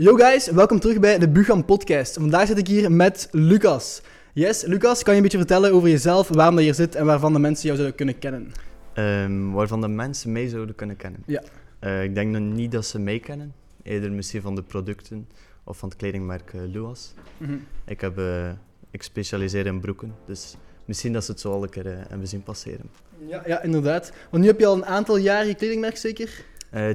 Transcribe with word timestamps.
Yo 0.00 0.14
guys, 0.14 0.50
welkom 0.50 0.80
terug 0.80 1.00
bij 1.00 1.18
de 1.18 1.28
Bugan 1.28 1.64
podcast. 1.64 2.14
Vandaag 2.14 2.46
zit 2.46 2.58
ik 2.58 2.66
hier 2.66 2.92
met 2.92 3.28
Lucas. 3.30 4.02
Yes, 4.32 4.62
Lucas, 4.62 5.02
kan 5.02 5.12
je 5.12 5.16
een 5.16 5.22
beetje 5.22 5.38
vertellen 5.38 5.72
over 5.72 5.88
jezelf, 5.88 6.28
waarom 6.28 6.54
dat 6.54 6.64
je 6.64 6.70
hier 6.70 6.80
zit 6.80 6.94
en 6.94 7.06
waarvan 7.06 7.32
de 7.32 7.38
mensen 7.38 7.64
jou 7.64 7.76
zouden 7.76 7.96
kunnen 7.96 8.18
kennen? 8.18 8.52
Ehm, 8.92 9.50
waarvan 9.50 9.80
de 9.80 9.88
mensen 9.88 10.32
mee 10.32 10.48
zouden 10.48 10.74
kunnen 10.74 10.96
kennen. 10.96 11.22
Ja. 11.26 11.42
Eh, 11.78 12.02
ik 12.02 12.14
denk 12.14 12.32
nog 12.32 12.42
niet 12.42 12.72
dat 12.72 12.86
ze 12.86 12.98
mee 12.98 13.18
kennen. 13.18 13.54
Eerder 13.82 14.12
misschien 14.12 14.42
van 14.42 14.54
de 14.54 14.62
producten 14.62 15.28
of 15.64 15.78
van 15.78 15.88
het 15.88 15.98
kledingmerk 15.98 16.52
uh, 16.52 16.60
Luas. 16.72 17.14
Mhm. 17.36 17.56
Ik, 17.84 18.00
heb, 18.00 18.18
eh, 18.18 18.50
ik 18.90 19.02
specialiseer 19.02 19.66
in 19.66 19.80
broeken, 19.80 20.14
dus 20.26 20.56
misschien 20.84 21.12
dat 21.12 21.24
ze 21.24 21.30
het 21.30 21.40
zo 21.40 21.52
al 21.52 21.62
een 21.62 21.70
keer 21.70 22.06
hebben 22.08 22.28
zien 22.28 22.42
passeren. 22.42 22.90
Ja, 23.26 23.42
ja, 23.46 23.62
inderdaad. 23.62 24.12
Want 24.30 24.42
nu 24.42 24.48
heb 24.48 24.58
je 24.58 24.66
al 24.66 24.74
een 24.74 24.86
aantal 24.86 25.16
jaar 25.16 25.46
je 25.46 25.54
kledingmerk 25.54 25.96
zeker? 25.96 26.44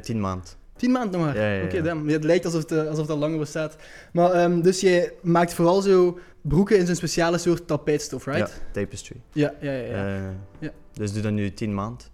Tien 0.02 0.20
maand. 0.20 0.58
Tien 0.76 0.92
maanden 0.92 1.12
nog 1.20 1.28
maar? 1.28 1.36
Ja, 1.38 1.48
ja, 1.52 1.54
ja. 1.60 1.64
Oké. 1.64 1.78
Ja, 1.78 2.06
het 2.14 2.24
lijkt 2.24 2.46
alsof 2.46 2.62
het, 2.62 2.72
eh, 2.72 2.88
alsof 2.88 3.10
al 3.10 3.18
langer 3.18 3.40
bestaat. 3.40 3.76
Maar 4.14 4.32
ehm, 4.32 4.62
dus 4.62 4.80
jij 4.82 5.12
maakt 5.22 5.54
vooral 5.54 5.82
zo 5.82 6.20
broeken 6.42 6.78
in 6.78 6.86
zo'n 6.86 6.96
speciale 6.96 7.38
soort 7.38 7.68
tapijtstof, 7.68 8.26
right? 8.26 8.50
Ja, 8.50 8.72
tapestry. 8.72 9.22
Ja, 9.34 9.54
ja, 9.62 9.72
ja. 9.72 9.84
ja. 9.86 10.16
Eh, 10.18 10.32
Ja. 10.60 10.72
Dus 10.94 11.14
doe 11.14 11.22
dat 11.22 11.32
nu 11.32 11.54
tien 11.54 11.74
maand. 11.74 12.12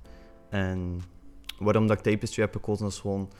En 0.49 1.01
waarom 1.59 1.87
dat 1.87 1.97
ik 1.97 2.03
tapestry 2.13 2.41
heb 2.43 2.53
gekozen, 2.53 2.83
dat 2.83 2.93
is 2.93 2.99
gewoon 2.99 3.31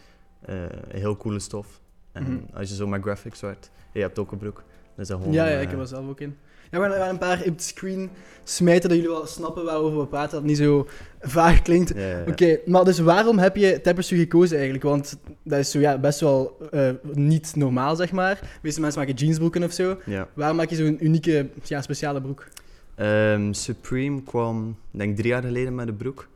eh, 0.41 0.55
een 0.63 0.99
heel 0.99 1.17
coole 1.17 1.40
stof. 1.40 1.81
En 2.12 2.23
Mhm. 2.23 2.57
als 2.57 2.70
je 2.70 2.76
zo 2.76 2.88
met 2.88 3.01
graphics 3.01 3.41
werkt, 3.41 3.71
je 3.93 3.99
hebt 4.01 4.20
ook 4.20 4.31
een 4.31 4.38
broek. 4.38 4.63
Is 4.98 5.07
dat 5.07 5.17
gewoon... 5.20 5.34
ja, 5.34 5.48
ja, 5.48 5.55
eh, 5.55 5.62
ik 5.62 5.70
heb 5.70 5.79
er 5.79 5.88
zelf 5.88 6.07
ook 6.09 6.20
in. 6.20 6.38
Ja, 6.71 6.80
we 6.80 6.95
een 6.95 7.17
paar 7.17 7.38
op 7.38 7.45
het 7.45 7.63
screen 7.63 8.09
smijten 8.43 8.89
dat 8.89 8.98
jullie 8.98 9.13
wel 9.13 9.25
snappen 9.25 9.63
waarover 9.66 9.99
we 9.99 10.07
praten, 10.07 10.31
dat 10.31 10.39
het 10.39 10.49
niet 10.49 10.57
zo 10.57 10.88
vaag 11.20 11.62
klinkt. 11.62 11.93
ja, 11.95 12.02
ja, 12.02 12.17
ja. 12.17 12.23
Oké, 12.27 12.59
maar 12.66 12.84
dus 12.84 12.99
waarom 12.99 13.38
heb 13.38 13.55
je 13.55 13.81
tapestry 13.81 14.17
gekozen 14.17 14.55
eigenlijk? 14.55 14.85
Want 14.85 15.17
dat 15.43 15.59
is 15.59 15.71
zo, 15.71 15.79
ja, 15.79 15.98
best 15.98 16.20
wel 16.20 16.57
eh, 16.71 16.89
niet 17.13 17.55
normaal, 17.55 17.95
zeg 17.95 18.12
maar. 18.12 18.35
De 18.41 18.48
meeste 18.62 18.81
mensen 18.81 18.99
maken 18.99 19.15
jeansbroeken 19.15 19.63
of 19.63 19.71
zo. 19.71 19.98
Waarom 20.34 20.57
maak 20.57 20.70
je 20.70 20.76
zo'n 20.76 21.05
unieke, 21.05 21.49
ja, 21.63 21.81
speciale 21.81 22.21
broek? 22.21 22.48
Ehm, 22.96 23.53
Supreme 23.53 24.24
kwam, 24.24 24.77
denk 24.91 25.18
drie 25.18 25.29
jaar 25.29 25.43
geleden 25.43 25.76
met 25.76 25.87
de 25.87 25.93
broek. 25.93 26.27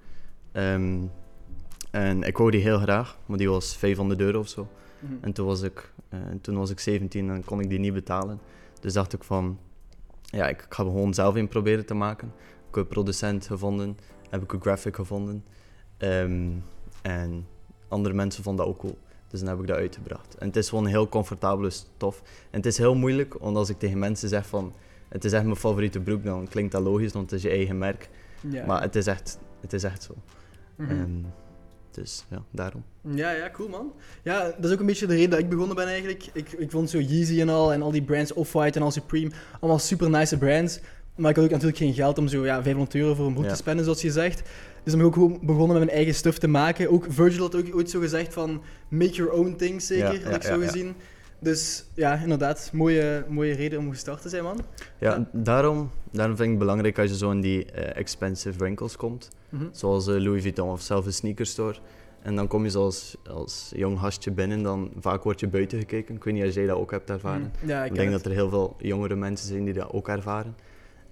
Ehm, 0.52 0.98
en 1.92 2.24
ik 2.24 2.38
wou 2.38 2.52
die 2.52 2.62
heel 2.62 2.80
graag, 2.80 3.18
maar 3.26 3.38
die 3.38 3.50
was 3.50 3.76
500 3.76 4.20
euro 4.20 4.40
of 4.40 4.48
zo. 4.48 4.68
En 5.22 5.34
toen 5.34 5.46
was, 5.46 5.62
ik, 5.62 5.92
eh, 6.10 6.20
toen 6.42 6.58
was 6.58 6.70
ik 6.70 6.80
17 6.80 7.30
en 7.30 7.44
kon 7.46 7.60
ik 7.60 7.70
die 7.70 7.80
niet 7.80 7.94
betalen. 7.94 8.40
Dus 8.80 8.94
dacht 8.94 9.14
ik 9.14 9.24
van, 9.24 9.58
ja, 10.36 10.48
ik 10.48 10.66
ga 10.70 10.84
er 10.84 10.90
gewoon 10.90 11.14
zelf 11.14 11.36
in 11.36 11.48
proberen 11.48 11.86
te 11.86 11.94
maken. 11.94 12.28
Ik 12.70 12.76
heb 12.76 12.84
een 12.84 12.88
producent 12.88 13.48
gevonden, 13.48 13.98
heb 14.30 14.44
ik 14.44 14.54
een 14.54 14.62
graphic 14.62 14.96
gevonden. 14.96 15.46
Ehm, 15.98 16.50
en 17.02 17.48
andere 17.88 18.16
mensen 18.16 18.44
vonden 18.44 18.66
dat 18.66 18.74
ook 18.74 18.80
cool. 18.80 18.98
Dus 19.28 19.40
dan 19.40 19.50
heb 19.50 19.60
ik 19.60 19.68
dat 19.68 19.78
uitgebracht. 19.78 20.36
En 20.38 20.48
het 20.48 20.56
is 20.56 20.70
gewoon 20.70 20.84
een 20.84 20.90
heel 20.90 21.10
comfortabele 21.10 21.70
stof. 21.70 22.22
En 22.52 22.58
het 22.58 22.66
is 22.66 22.78
heel 22.78 22.96
moeilijk, 22.96 23.34
want 23.34 23.58
als 23.58 23.70
ik 23.70 23.80
tegen 23.80 24.00
mensen 24.00 24.30
zeg 24.30 24.48
van, 24.48 24.74
het 25.10 25.26
is 25.26 25.34
echt 25.34 25.44
mijn 25.44 25.56
favoriete 25.56 26.00
broek, 26.00 26.24
dan 26.24 26.48
klinkt 26.48 26.72
dat 26.72 26.84
logisch, 26.84 27.12
want 27.12 27.32
het 27.32 27.40
is 27.40 27.46
je 27.46 27.56
eigen 27.56 27.78
merk. 27.78 28.10
Ja. 28.50 28.66
Maar 28.66 28.82
het 28.82 28.96
is 28.96 29.08
echt, 29.08 29.40
het 29.62 29.74
is 29.74 29.84
echt 29.84 30.04
zo. 30.04 30.14
Mhm. 30.76 30.92
Ehm, 30.92 31.22
dus 31.96 32.26
ja, 32.30 32.44
daarom. 32.52 32.84
Ja, 33.14 33.32
ja, 33.32 33.50
cool 33.54 33.70
man. 33.70 33.94
Ja, 34.24 34.44
dat 34.44 34.66
is 34.66 34.72
ook 34.72 34.80
een 34.80 34.86
beetje 34.86 35.08
de 35.08 35.14
reden 35.14 35.30
dat 35.30 35.40
ik 35.40 35.50
begonnen 35.50 35.76
ben 35.76 35.88
eigenlijk. 35.88 36.26
Ik, 36.34 36.52
ik 36.52 36.72
vond 36.72 36.90
zo 36.90 36.98
Yeezy 37.00 37.42
en 37.42 37.50
al, 37.50 37.74
en 37.74 37.82
al 37.82 37.92
die 37.92 38.02
brands, 38.04 38.34
Off-White 38.34 38.80
en 38.80 38.86
al 38.86 38.92
Supreme, 38.92 39.32
allemaal 39.60 39.80
super 39.80 40.10
nice 40.10 40.38
brands. 40.38 40.80
Maar 41.16 41.30
ik 41.30 41.36
had 41.36 41.46
ook 41.46 41.52
natuurlijk 41.52 41.78
geen 41.78 41.94
geld 41.94 42.18
om 42.18 42.28
zo 42.28 42.46
ja, 42.46 42.64
500 42.64 42.96
euro 42.96 43.14
voor 43.16 43.26
een 43.26 43.34
broek 43.34 43.46
Ja. 43.46 43.52
te 43.52 43.58
spenden, 43.58 43.84
zoals 43.84 44.02
je 44.02 44.12
zegt. 44.12 44.42
Dus 44.84 44.94
dan 44.94 44.98
ben 45.02 45.08
ik 45.12 45.18
ook 45.18 45.42
begonnen 45.42 45.78
met 45.78 45.86
mijn 45.86 45.98
eigen 45.98 46.16
stuff 46.16 46.38
te 46.38 46.48
maken. 46.48 46.90
Ook 46.92 47.06
Virgil 47.10 47.42
had 47.42 47.56
ook 47.56 47.76
ooit 47.76 47.90
zo 47.90 48.00
gezegd 48.00 48.34
van, 48.34 48.62
make 48.88 49.12
your 49.14 49.32
own 49.32 49.56
things, 49.58 49.88
zeker, 49.88 50.14
Ja, 50.14 50.26
had 50.26 50.36
ik 50.36 50.44
zo 50.44 50.60
gezien. 50.60 50.96
Dus 51.46 51.86
ja, 51.94 52.16
inderdaad, 52.16 52.70
mooie, 52.74 53.26
mooie 53.28 53.54
reden 53.54 53.80
om 53.80 53.90
gestart 53.90 54.22
te 54.22 54.30
zijn, 54.30 54.44
man. 54.44 54.60
Ja, 55.00 55.16
Ja. 55.16 55.26
Daarom, 55.32 55.92
daarom 56.12 56.36
vind 56.36 56.48
ik 56.48 56.56
het 56.56 56.60
belangrijk 56.60 57.00
als 57.00 57.10
je 57.10 57.18
zo 57.18 57.32
in 57.32 57.42
die 57.42 57.72
eh, 57.72 58.00
expensive 58.00 58.60
winkels 58.60 58.96
komt. 58.96 59.30
Mhm. 59.50 59.66
Zoals 59.72 60.08
eh, 60.08 60.16
Louis 60.16 60.42
Vuitton 60.42 60.70
of 60.70 60.82
zelf 60.82 61.06
een 61.06 61.14
sneakerstore. 61.14 61.76
En 62.22 62.36
dan 62.36 62.48
kom 62.48 62.64
je 62.64 62.70
zoals 62.70 63.18
als 63.30 63.72
jong 63.76 64.00
gastje 64.00 64.32
binnen, 64.32 64.64
dan 64.64 64.92
vaak 65.00 65.24
word 65.24 65.40
je 65.40 65.48
buiten 65.48 65.80
gekeken. 65.80 66.16
Ik 66.16 66.24
weet 66.24 66.34
niet 66.34 66.44
of 66.46 66.54
jij 66.54 66.66
dat 66.66 66.78
ook 66.78 66.92
hebt 66.92 67.10
ervaren. 67.10 67.52
Mhm. 67.58 67.68
Ja, 67.68 67.84
ik, 67.84 67.96
denk 67.96 68.12
het. 68.12 68.24
dat 68.24 68.32
er 68.32 68.38
heel 68.38 68.50
veel 68.50 68.76
jongere 68.78 69.16
mensen 69.16 69.48
zijn 69.48 69.66
die 69.66 69.74
dat 69.74 69.92
ook 69.92 70.08
ervaren. 70.08 70.56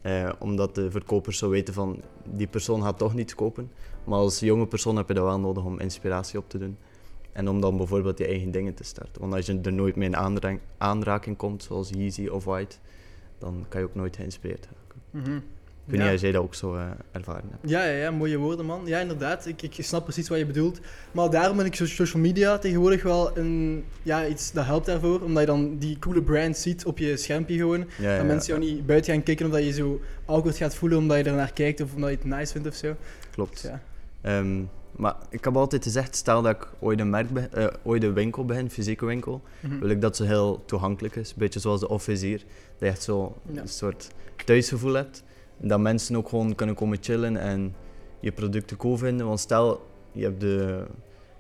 Eh, 0.02 0.30
omdat 0.40 0.76
de 0.76 0.92
verkopers 0.92 1.38
zo 1.38 1.50
weten 1.50 1.74
van, 1.74 2.02
die 2.24 2.48
persoon 2.48 2.84
gaat 2.84 2.98
toch 2.98 3.14
niet 3.14 3.36
kopen. 3.36 3.72
Maar 4.04 4.20
als 4.20 4.40
jonge 4.40 4.68
persoon 4.68 4.96
heb 4.96 5.08
je 5.08 5.14
dat 5.14 5.24
wel 5.24 5.40
nodig 5.40 5.64
om 5.64 5.80
inspiratie 5.80 6.40
op 6.40 6.50
te 6.50 6.58
doen. 6.58 6.78
En 7.34 7.50
om 7.50 7.62
dan 7.62 7.78
bijvoorbeeld 7.78 8.18
je 8.18 8.28
eigen 8.28 8.52
dingen 8.52 8.74
te 8.74 8.84
starten. 8.84 9.22
Want 9.22 9.34
als 9.34 9.46
je 9.46 9.60
er 9.64 9.74
nooit 9.74 9.96
mee 9.96 10.08
in 10.08 10.16
aanra- 10.16 10.58
aanraking 10.78 11.38
komt, 11.38 11.64
zoals 11.64 11.90
Yeezy 11.90 12.28
of 12.28 12.44
White, 12.46 12.76
dan 13.40 13.66
kan 13.70 13.82
je 13.82 13.88
ook 13.88 13.96
nooit 13.96 14.16
geïnspireerd 14.16 14.66
raken. 14.66 15.02
Mhm. 15.32 15.36
Ik 15.86 15.90
weet 15.92 16.00
Ja. 16.00 16.06
niet 16.06 16.16
of 16.16 16.22
jij 16.22 16.32
dat 16.32 16.42
ook 16.42 16.56
zo 16.56 16.76
eh, 16.76 16.86
ervaren 17.12 17.50
hebt. 17.50 17.70
Ja, 17.70 17.84
ja, 17.86 17.98
ja, 17.98 18.12
mooie 18.12 18.38
woorden, 18.38 18.66
man. 18.66 18.82
Ja, 18.86 19.00
inderdaad. 19.00 19.46
Ik, 19.46 19.62
ik 19.62 19.74
snap 19.80 20.04
precies 20.04 20.30
wat 20.30 20.38
je 20.38 20.46
bedoelt. 20.46 20.80
Maar 21.12 21.30
daarom 21.30 21.58
ben 21.58 21.66
ik 21.66 21.76
so- 21.76 21.86
social 21.86 22.22
media 22.22 22.58
tegenwoordig 22.58 23.04
wel 23.04 23.38
een, 23.38 23.84
ja, 24.04 24.28
iets 24.28 24.52
dat 24.52 24.66
helpt 24.66 24.86
daarvoor. 24.86 25.22
Omdat 25.22 25.40
je 25.40 25.46
dan 25.48 25.78
die 25.78 26.00
coole 26.00 26.22
brands 26.22 26.62
ziet 26.62 26.86
op 26.86 26.98
je 26.98 27.18
schermpje 27.18 27.58
gewoon. 27.58 27.80
Ja, 28.00 28.10
ja, 28.12 28.18
dat 28.18 28.26
mensen 28.26 28.56
jou 28.58 28.66
niet 28.72 28.86
buiten 28.86 29.14
gaan 29.14 29.24
kijken 29.24 29.46
omdat 29.46 29.64
je 29.64 29.72
zo 29.72 30.02
awkward 30.26 30.58
gaat 30.58 30.76
voelen 30.76 30.98
omdat 30.98 31.18
je 31.18 31.24
er 31.24 31.34
naar 31.36 31.54
kijkt 31.54 31.82
of 31.82 31.94
omdat 31.96 32.10
je 32.10 32.16
het 32.16 32.26
nice 32.26 32.52
vindt 32.52 32.68
of 32.68 32.74
zo. 32.76 32.96
klopt. 33.32 33.62
Dus 33.62 33.72
ja. 33.72 33.82
Maar 34.96 35.16
ik 35.30 35.44
heb 35.44 35.58
altijd 35.58 35.84
gezegd, 35.84 36.16
stel 36.16 36.42
dat 36.42 36.56
ik 36.56 36.68
ooit 36.80 37.00
een, 37.00 37.10
merk 37.10 37.30
be- 37.30 37.40
eh, 37.52 37.68
ooit 37.84 38.04
een 38.04 38.14
winkel 38.14 38.46
begin, 38.46 38.64
een 38.64 38.72
fysieke 38.72 39.06
winkel, 39.06 39.42
Mhm. 39.62 39.80
wil 39.80 39.90
ik 39.90 40.02
dat 40.02 40.16
ze 40.16 40.24
heel 40.26 40.64
toegankelijk 40.66 41.16
is. 41.16 41.34
Beetje 41.34 41.60
zoals 41.60 41.80
de 41.80 41.90
office 41.90 42.26
hier. 42.26 42.38
Dat 42.38 42.46
je 42.80 42.86
echt 42.86 43.04
zo 43.04 43.36
Ja. 43.52 43.62
een 43.62 43.68
soort 43.68 44.08
thuisgevoel 44.46 44.94
hebt. 44.94 45.24
Dat 45.58 45.80
mensen 45.80 46.16
ook 46.16 46.30
gewoon 46.30 46.56
kunnen 46.56 46.76
komen 46.76 46.98
chillen 47.02 47.38
en 47.38 47.76
je 48.20 48.32
producten 48.32 48.78
cool 48.78 48.98
vinden. 48.98 49.28
Want 49.28 49.40
stel, 49.40 49.86
je 50.12 50.24
hebt 50.24 50.40
de 50.42 50.86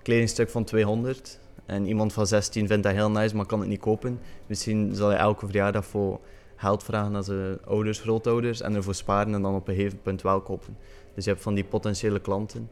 kledingstuk 0.01 0.49
van 0.49 0.63
200 0.63 1.39
en 1.65 1.85
iemand 1.87 2.13
van 2.13 2.27
16 2.27 2.67
vindt 2.67 2.83
dat 2.83 2.93
heel 2.93 3.11
nice, 3.11 3.35
maar 3.35 3.45
kan 3.45 3.59
het 3.59 3.69
niet 3.69 3.79
kopen. 3.79 4.19
Misschien 4.47 4.95
zal 4.95 5.11
je 5.11 5.17
elke 5.17 5.45
verjaardag 5.45 5.85
voor 5.85 6.19
geld 6.55 6.83
vragen 6.83 7.15
aan 7.15 7.23
zijn 7.23 7.57
ouders, 7.65 7.99
grootouders 7.99 8.61
en 8.61 8.75
ervoor 8.75 8.95
sparen 8.95 9.33
en 9.33 9.41
dan 9.41 9.55
op 9.55 9.67
een 9.67 9.75
gegeven 9.75 10.01
punt 10.01 10.21
wel 10.21 10.41
kopen. 10.41 10.77
Dus 11.15 11.23
je 11.25 11.29
hebt 11.31 11.43
van 11.43 11.53
die 11.53 11.63
potentiële 11.63 12.19
klanten 12.19 12.69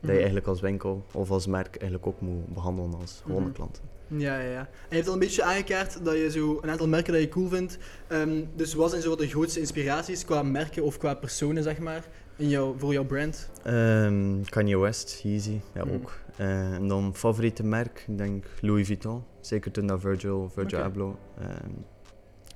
je 0.00 0.06
Mhm. 0.06 0.16
eigenlijk 0.16 0.46
als 0.46 0.60
winkel 0.60 1.04
of 1.12 1.30
als 1.30 1.46
merk 1.46 1.76
eigenlijk 1.76 2.06
ook 2.06 2.20
moet 2.20 2.54
behandelen 2.54 2.94
als 2.94 3.20
gewone 3.24 3.44
Mhm. 3.44 3.52
klanten. 3.54 3.82
Ja, 4.06 4.40
ja, 4.40 4.50
ja. 4.50 4.58
En 4.60 4.68
je 4.88 4.94
hebt 4.94 5.06
al 5.06 5.12
een 5.12 5.18
beetje 5.18 5.42
aangekaart 5.42 6.04
dat 6.04 6.14
je 6.14 6.30
zo 6.30 6.58
een 6.62 6.70
aantal 6.70 6.88
merken 6.88 7.12
dat 7.12 7.22
je 7.22 7.28
cool 7.28 7.48
vindt. 7.48 7.78
Ehm, 8.06 8.44
dus 8.56 8.74
wat 8.74 8.90
zijn 8.90 9.02
zo 9.02 9.16
de 9.16 9.28
grootste 9.28 9.60
inspiraties 9.60 10.24
qua 10.24 10.42
merken 10.42 10.82
of 10.82 10.98
qua 10.98 11.14
personen, 11.14 11.62
zeg 11.62 11.78
maar, 11.78 12.06
in 12.36 12.48
jouw, 12.48 12.74
voor 12.78 12.92
jouw 12.92 13.04
brand? 13.04 13.50
Ehm, 13.62 14.42
Kanye 14.44 14.78
West, 14.78 15.20
Yeezy, 15.22 15.60
ja 15.74 15.84
Mhm. 15.84 15.94
ook. 15.94 16.12
Eh, 16.36 16.72
en 16.72 16.88
dan 16.88 17.14
favoriete 17.14 17.64
merk, 17.64 18.04
ik 18.08 18.18
denk 18.18 18.44
Louis 18.60 18.86
Vuitton. 18.86 19.22
Zeker 19.40 19.70
toen 19.70 19.86
dat 19.86 20.00
Virgil, 20.00 20.48
Virgil. 20.54 20.78
Abloh 20.78 21.14
ehm, 21.38 21.70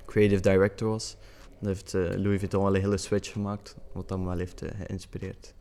creative 0.05 0.41
director 0.41 0.87
was. 0.89 1.17
Dan 1.59 1.67
heeft 1.69 1.93
eh, 1.93 2.01
Louis 2.01 2.39
Vuitton 2.39 2.63
wel 2.63 2.75
een 2.75 2.81
hele 2.81 2.97
switch 2.97 3.31
gemaakt, 3.31 3.75
wat 3.91 4.07
dan 4.07 4.25
wel 4.25 4.37
heeft 4.37 4.61
eh, 4.61 4.69
geïnspireerd. 4.85 5.53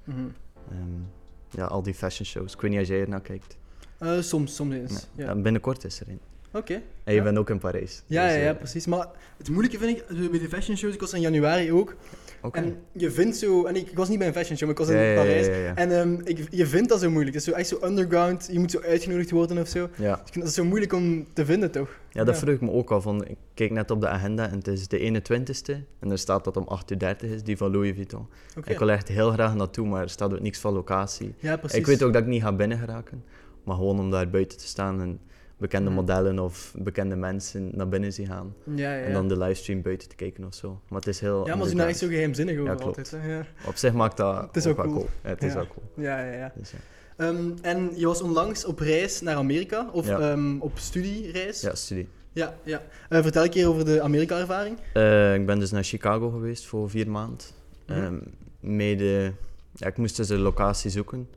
Ja, 1.57 1.65
al 1.65 1.83
die 1.83 1.95
fashion 1.95 2.27
shows. 2.27 2.55
Ik 2.55 2.61
weet 2.61 2.71
niet 2.71 2.81
als 2.81 2.89
jij 2.89 3.01
er 3.01 3.09
naar 3.09 3.21
kijkt. 3.21 3.57
Eh, 3.99 4.21
soms, 4.21 4.55
soms 4.55 4.75
eens. 4.75 5.07
Ja. 5.17 5.25
Ja, 5.25 5.35
binnenkort 5.35 5.85
is 5.85 6.01
er 6.01 6.09
een. 6.09 6.21
Oké. 6.55 6.83
En 7.05 7.15
je 7.15 7.23
bent 7.23 7.39
ook 7.39 7.51
in 7.51 7.59
Parijs. 7.59 8.03
Ja, 8.07 8.25
dus, 8.25 8.35
ja, 8.35 8.41
ja, 8.41 8.51
eh, 8.51 8.57
precies. 8.57 8.87
Maar 8.87 9.07
het 9.37 9.49
moeilijke 9.49 9.79
vind 9.79 9.99
ik, 9.99 10.31
bij 10.31 10.39
de 10.39 10.49
fashion 10.49 10.77
shows, 10.77 10.95
ik 10.95 11.01
was 11.01 11.13
in 11.13 11.21
januari 11.21 11.73
ook. 11.73 11.95
oké. 12.43 12.59
En 12.59 12.77
je 12.93 13.11
vindt 13.11 13.37
zo, 13.37 13.65
en 13.65 13.77
ik, 13.77 13.91
ik 13.91 13.97
was 13.97 14.09
niet 14.09 14.19
bij 14.19 14.27
een 14.27 14.33
fashion 14.33 14.57
show, 14.57 14.69
maar 14.69 14.81
ik 14.81 14.87
was 14.87 14.95
in 14.95 15.03
ja, 15.03 15.11
ja, 15.11 15.15
Parijs. 15.15 15.47
ja, 15.47 15.55
ja. 15.55 15.75
En 15.75 15.99
ehm, 15.99 16.21
ik, 16.25 16.47
je 16.51 16.67
vindt 16.67 16.89
dat 16.89 17.01
zo 17.01 17.11
moeilijk. 17.11 17.37
Het 17.37 17.47
is 17.47 17.53
zo 17.53 17.59
echt 17.59 17.69
zo 17.69 17.79
underground, 17.83 18.49
je 18.53 18.59
moet 18.59 18.71
zo 18.71 18.81
uitgenodigd 18.81 19.31
worden 19.31 19.59
of 19.59 19.69
zo. 19.69 19.89
Ja. 19.97 20.13
Ik 20.27 20.33
vind 20.33 20.45
dat 20.45 20.55
zo 20.55 20.65
moeilijk 20.65 20.93
om 20.93 21.27
te 21.33 21.45
vinden, 21.45 21.71
toch? 21.71 21.99
Ja, 22.11 22.25
dat 22.25 22.39
vroeg 22.39 22.55
ik 22.55 22.61
me 22.61 22.71
ook 22.71 22.91
al. 22.91 23.01
Van, 23.01 23.27
ik 23.27 23.37
keek 23.55 23.71
net 23.71 23.91
op 23.91 24.01
de 24.01 24.09
agenda 24.09 24.49
en 24.49 24.57
het 24.57 24.67
is 24.67 24.89
de 24.89 24.99
21ste. 24.99 25.75
En 26.01 26.11
er 26.11 26.19
staat 26.19 26.45
dat 26.45 26.57
om 26.57 26.69
8.30 26.93 26.97
uur 26.99 27.33
is, 27.33 27.43
die 27.43 27.57
van 27.57 27.71
Louis 27.71 27.95
Vuitton. 27.95 28.27
Ik 28.65 28.79
wil 28.79 28.91
echt 28.91 29.09
heel 29.09 29.31
graag 29.31 29.55
naartoe, 29.55 29.87
maar 29.87 30.03
er 30.03 30.11
staat 30.11 30.33
ook 30.33 30.41
niks 30.41 30.59
van 30.59 30.73
locatie. 30.73 31.35
Ja, 31.39 31.57
precies. 31.57 31.79
Ik 31.79 31.87
weet 31.87 32.03
ook 32.03 32.13
dat 32.13 32.23
ik 32.23 32.29
niet 32.29 32.43
ga 32.43 32.53
binnen 32.53 32.79
geraken. 32.79 33.25
Maar 33.65 33.77
gewoon 33.77 33.99
om 33.99 34.11
daar 34.11 34.31
buiten 34.31 34.59
te 34.59 34.67
staan 34.67 35.01
en 35.01 35.21
bekende 35.57 35.91
Mhm. 35.91 35.99
modellen 35.99 36.39
of 36.39 36.75
bekende 36.79 37.17
mensen 37.17 37.71
naar 37.75 37.89
binnen 37.89 38.13
zien 38.13 38.27
gaan. 38.27 38.55
Ja, 38.75 38.95
ja. 38.97 39.03
En 39.03 39.13
dan 39.13 39.29
de 39.29 39.39
livestream 39.39 39.83
buiten 39.83 40.09
te 40.09 40.15
kijken 40.17 40.45
of 40.45 40.55
zo. 40.55 40.81
Maar 40.89 40.99
het 40.99 41.09
is 41.09 41.21
heel... 41.21 41.47
ja, 41.47 41.55
maar 41.57 41.67
ze 41.69 41.75
daar 41.75 41.89
echt 41.89 41.99
zo 41.99 42.07
geheimzinnig 42.09 42.59
over 42.59 42.73
Ja, 42.77 42.83
altijd. 42.83 43.11
Hè? 43.11 43.35
Ja. 43.37 43.45
Op 43.67 43.77
zich 43.77 43.93
maakt 43.93 44.17
dat 44.17 44.41
Het 44.47 44.57
is 44.57 44.67
ook 44.67 44.79
ook 44.79 44.85
wel 44.85 44.93
cool. 44.95 45.09
het 45.23 45.43
is 45.43 45.55
wel 45.55 45.67
cool. 45.67 46.05
Ja, 46.07 46.21
ja, 46.25 46.33
ja. 46.33 46.53
Dus. 46.57 46.73
Ehm, 47.17 47.51
en 47.63 47.91
je 47.95 48.07
was 48.07 48.23
onlangs 48.23 48.65
op 48.65 48.79
reis 48.79 49.21
naar 49.21 49.37
Amerika, 49.37 49.89
of 49.93 50.09
ehm, 50.09 50.59
op 50.61 50.79
studiereis. 50.79 51.61
ja, 51.61 51.75
studie. 51.75 52.09
ja. 52.33 52.55
ja. 52.63 52.83
Eh, 53.09 53.23
vertel 53.23 53.45
een 53.45 53.51
keer 53.51 53.69
over 53.69 53.85
de 53.85 54.01
Amerika-ervaring. 54.01 54.77
Eh, 54.93 55.35
ik 55.35 55.47
ben 55.47 55.59
dus 55.59 55.71
naar 55.71 55.85
Chicago 55.85 56.31
geweest 56.31 56.67
voor 56.67 56.91
vier 56.91 57.11
maanden. 57.11 57.47
Ehm, 57.87 58.19
mede, 58.61 59.33
ja, 59.73 59.87
ik 59.87 59.97
moest 59.97 60.17
dus 60.17 60.29
een 60.29 60.39
locatie 60.41 60.91
zoeken. 60.91 61.29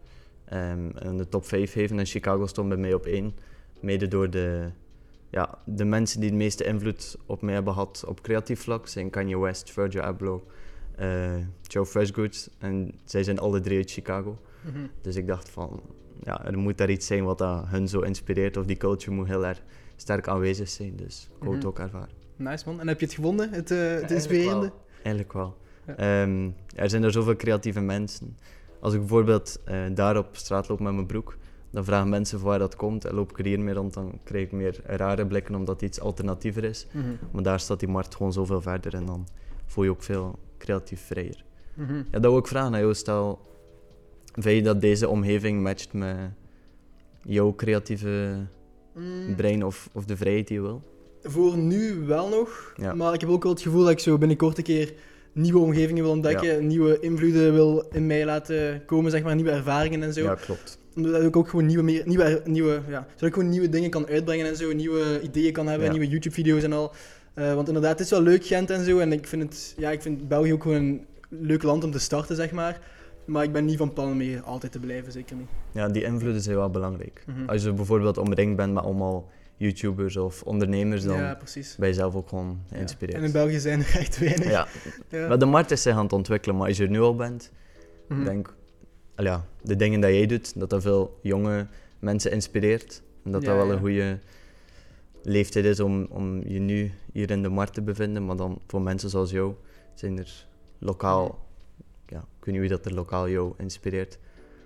Ehm, 0.46 0.90
en 1.00 1.18
de 1.18 1.30
top 1.30 1.46
5 1.46 1.72
geven 1.72 2.00
en 2.00 2.06
Chicago 2.06 2.46
stond 2.48 2.68
bij 2.70 2.78
mij 2.78 2.94
op 2.94 3.06
één. 3.06 3.36
Mede 3.80 4.08
door 4.08 4.30
de 4.30 4.70
ja, 5.30 5.58
de 5.66 5.86
mensen 5.86 6.20
die 6.20 6.30
de 6.30 6.36
meeste 6.36 6.64
invloed 6.64 7.18
op 7.26 7.42
mij 7.42 7.54
hebben 7.54 7.74
gehad 7.74 8.04
op 8.08 8.22
creatief 8.22 8.62
vlak 8.62 8.88
zijn 8.88 9.10
Kanye 9.10 9.40
West, 9.40 9.72
Virgil 9.72 10.02
Abloh, 10.02 10.42
eh, 10.96 11.36
Joe 11.62 11.86
Freshgoods. 11.86 12.50
En 12.58 12.92
zij 13.04 13.24
zijn 13.24 13.40
alle 13.40 13.60
drie 13.60 13.78
uit 13.78 13.92
Chicago. 13.92 14.38
Mhm. 14.62 14.78
Dus 15.02 15.16
ik 15.16 15.28
dacht 15.28 15.50
van, 15.50 15.82
ja, 16.24 16.46
er 16.46 16.58
moet 16.58 16.78
daar 16.78 16.90
iets 16.90 17.08
zijn 17.08 17.24
wat 17.24 17.38
dat 17.38 17.64
hun 17.68 17.88
zo 17.88 18.00
inspireert. 18.00 18.58
Of 18.58 18.66
die 18.66 18.78
culture 18.78 19.12
moet 19.16 19.28
heel 19.28 19.46
erg 19.46 19.62
sterk 19.96 20.28
aanwezig 20.28 20.70
zijn. 20.70 20.96
Dus 20.96 21.28
ik 21.36 21.44
wou 21.44 21.52
het 21.52 21.60
Mhm. 21.60 21.68
ook 21.68 21.80
ervaren. 21.80 22.10
Nice 22.36 22.64
man. 22.70 22.80
En 22.80 22.88
heb 22.88 23.00
je 23.00 23.06
het 23.06 23.16
gevonden, 23.16 23.50
het, 23.52 23.72
eh, 23.72 23.78
het 23.78 23.80
eigenlijk 23.88 24.12
inspirerende? 24.12 24.72
Eigenlijk 24.96 25.34
wel. 25.34 25.58
Ja. 25.88 25.96
Ehm, 25.96 26.50
er 26.76 26.90
zijn 26.90 27.04
er 27.04 27.12
zoveel 27.12 27.36
creatieve 27.36 27.82
mensen. 27.82 28.38
Als 28.80 28.94
ik 28.94 29.00
bijvoorbeeld 29.00 29.60
eh, 29.66 29.80
daar 29.94 30.18
op 30.18 30.28
straat 30.36 30.68
loop 30.68 30.80
met 30.80 30.94
mijn 30.94 31.06
broek, 31.06 31.38
dan 31.72 31.86
vragen 31.86 32.10
mensen 32.10 32.40
van 32.40 32.48
waar 32.50 32.60
dat 32.60 32.76
komt. 32.76 33.06
En 33.06 33.16
loop 33.16 33.30
ik 33.32 33.40
er 33.40 33.46
hier 33.46 33.60
mee 33.60 33.74
rond, 33.74 33.94
dan 33.94 34.20
krijg 34.24 34.44
ik 34.46 34.52
meer 34.52 34.80
rare 34.86 35.26
blikken 35.28 35.56
omdat 35.56 35.82
het 35.82 35.90
iets 35.90 36.00
alternatiever 36.00 36.64
is. 36.64 36.88
Mhm. 36.92 37.06
Maar 37.32 37.44
daar 37.44 37.60
staat 37.60 37.80
die 37.80 37.90
markt 37.90 38.16
gewoon 38.16 38.34
zoveel 38.34 38.62
verder 38.62 38.94
en 38.94 39.06
dan 39.06 39.28
voel 39.66 39.84
je 39.84 39.90
ook 39.90 40.04
veel 40.04 40.40
creatief 40.58 41.02
vrijer. 41.02 41.44
Mhm. 41.74 41.96
Ja, 41.96 42.20
dat 42.20 42.32
wil 42.32 42.38
ik 42.38 42.48
vragen 42.48 42.74
aan 42.74 42.80
jou. 42.80 42.94
Stel, 42.94 43.40
vind 44.34 44.56
je 44.58 44.62
dat 44.64 44.82
deze 44.82 45.08
omgeving 45.10 45.62
matcht 45.62 45.94
met 45.94 46.18
jouw 47.24 47.56
creatieve 47.56 48.36
Mm. 48.94 49.36
brein 49.36 49.66
of, 49.66 49.90
of 49.94 50.06
de 50.06 50.18
vrijheid 50.18 50.48
die 50.48 50.56
je 50.58 50.62
wil? 50.64 50.82
Voor 51.24 51.58
nu 51.58 51.94
wel 52.06 52.30
nog, 52.30 52.74
Ja. 52.78 52.94
maar 52.94 53.14
ik 53.14 53.22
heb 53.22 53.30
ook 53.30 53.44
wel 53.44 53.52
het 53.52 53.62
gevoel 53.62 53.82
dat 53.82 53.92
ik 53.92 54.00
zo 54.00 54.18
binnenkort 54.18 54.58
een 54.58 54.64
keer 54.64 54.94
nieuwe 55.32 55.60
omgevingen 55.60 56.04
wil 56.04 56.12
ontdekken, 56.12 56.68
nieuwe 56.68 57.00
invloeden 57.00 57.54
wil 57.54 57.86
in 57.92 58.06
mij 58.08 58.26
laten 58.26 58.86
komen, 58.86 59.12
zeg 59.12 59.24
maar, 59.24 59.36
nieuwe 59.36 59.52
ervaringen 59.52 60.04
en 60.04 60.14
zo. 60.14 60.22
Ja, 60.22 60.36
klopt. 60.36 60.80
Omdat 60.98 61.24
ik 61.24 61.36
ook 61.36 61.50
gewoon 61.50 61.66
nieuwe, 61.66 61.84
meer, 61.84 62.02
nieuwe, 62.06 62.42
nieuwe, 62.46 62.82
ja, 62.88 63.06
zodat 63.14 63.28
ik 63.30 63.34
gewoon 63.34 63.50
nieuwe 63.50 63.70
dingen 63.70 63.90
kan 63.90 64.08
uitbrengen 64.08 64.46
en 64.48 64.56
zo, 64.56 64.74
nieuwe 64.74 65.22
ideeën 65.22 65.54
kan 65.54 65.68
hebben, 65.68 65.86
Ja. 65.86 65.92
nieuwe 65.92 66.08
YouTube-video's 66.08 66.64
en 66.64 66.74
al. 66.74 66.92
Eh, 67.34 67.54
want 67.54 67.68
inderdaad, 67.68 67.92
het 67.92 68.00
is 68.00 68.10
wel 68.10 68.22
leuk, 68.22 68.46
Gent 68.46 68.70
en 68.70 68.86
zo, 68.86 69.00
en 69.00 69.12
ik 69.12 69.28
vind, 69.28 69.42
het, 69.44 69.74
ja, 69.78 69.92
ik 69.92 70.02
vind 70.02 70.28
België 70.28 70.54
ook 70.54 70.62
gewoon 70.62 70.78
een 70.78 71.06
leuk 71.30 71.64
land 71.64 71.84
om 71.84 71.92
te 71.92 72.00
starten, 72.00 72.36
zeg 72.36 72.52
maar. 72.52 72.80
Maar 73.26 73.44
ik 73.44 73.52
ben 73.52 73.66
niet 73.66 73.78
van 73.78 73.94
plan 73.94 74.12
om 74.12 74.20
hier 74.20 74.42
altijd 74.42 74.72
te 74.72 74.80
blijven, 74.80 75.12
zeker 75.12 75.36
niet. 75.36 75.48
Ja, 75.72 75.88
die 75.90 76.04
invloeden 76.04 76.42
zijn 76.42 76.56
wel 76.56 76.70
belangrijk. 76.70 77.24
Mhm. 77.28 77.50
Als 77.50 77.64
je 77.64 77.74
bijvoorbeeld 77.74 78.18
omringd 78.18 78.56
bent 78.56 78.74
met 78.74 78.84
allemaal 78.84 79.30
YouTubers 79.58 80.18
of 80.18 80.44
ondernemers, 80.44 81.04
dan 81.04 81.18
Ja, 81.18 81.36
precies. 81.36 81.76
ben 81.80 81.88
je 81.88 81.94
zelf 81.94 82.16
ook 82.16 82.30
gewoon 82.30 82.60
Ja. 82.70 82.76
geïnspireerd. 82.76 83.18
En 83.18 83.24
in 83.24 83.32
België 83.32 83.60
zijn 83.60 83.80
er 83.80 83.96
echt 84.00 84.20
weinig. 84.20 84.50
Ja, 84.50 84.68
Ja. 85.10 85.28
maar 85.28 85.40
de 85.40 85.46
markt 85.46 85.72
is 85.72 85.82
zich 85.82 85.94
aan 85.96 86.04
het 86.04 86.14
ontwikkelen, 86.14 86.58
maar 86.58 86.68
als 86.68 86.78
je 86.78 86.84
er 86.84 86.90
nu 86.90 87.00
al 87.02 87.16
bent, 87.16 87.52
Mhm. 88.08 88.20
ik 88.20 88.26
denk 88.26 88.54
ja, 89.24 89.46
de 89.62 89.76
dingen 89.76 90.00
dat 90.02 90.10
jij 90.10 90.26
doet, 90.26 90.60
dat 90.60 90.70
dat 90.70 90.82
veel 90.82 91.20
jonge 91.22 91.68
mensen 92.00 92.32
inspireert. 92.32 93.02
En 93.24 93.32
dat 93.32 93.42
Ja, 93.42 93.48
dat 93.48 93.58
wel 93.58 93.72
een 93.72 93.80
goede 93.80 94.20
leeftijd 95.24 95.66
is 95.66 95.80
om, 95.80 96.08
om 96.10 96.48
je 96.48 96.60
nu 96.60 96.92
hier 97.12 97.32
in 97.32 97.42
de 97.42 97.50
markt 97.50 97.74
te 97.74 97.82
bevinden. 97.82 98.26
Maar 98.26 98.36
dan 98.36 98.62
voor 98.68 98.82
mensen 98.82 99.10
zoals 99.10 99.32
jou 99.32 99.54
zijn 99.94 100.18
er 100.18 100.46
lokaal, 100.80 101.48
ja, 102.06 102.18
ik 102.18 102.46
weet 102.46 102.54
niet 102.54 102.60
wie 102.60 102.70
dat 102.70 102.86
er 102.86 102.94
lokaal 102.94 103.30
jou 103.30 103.54
inspireert. 103.58 104.18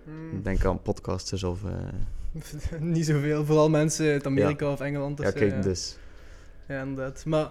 Mm. 0.03 0.37
Ik 0.37 0.43
denk 0.43 0.65
aan 0.65 0.81
podcasters 0.81 1.43
of... 1.43 1.63
eh, 1.63 2.79
niet 2.79 3.05
zoveel, 3.05 3.45
vooral 3.45 3.69
mensen 3.69 4.11
uit 4.11 4.25
Amerika 4.25 4.71
of 4.71 4.79
Engeland. 4.79 5.19
of 5.19 5.25
ja, 5.25 5.31
kijk, 5.31 5.51
ja. 5.51 5.61
dus. 5.61 5.97
Ja, 6.67 6.81
inderdaad. 6.81 7.25
Maar 7.25 7.49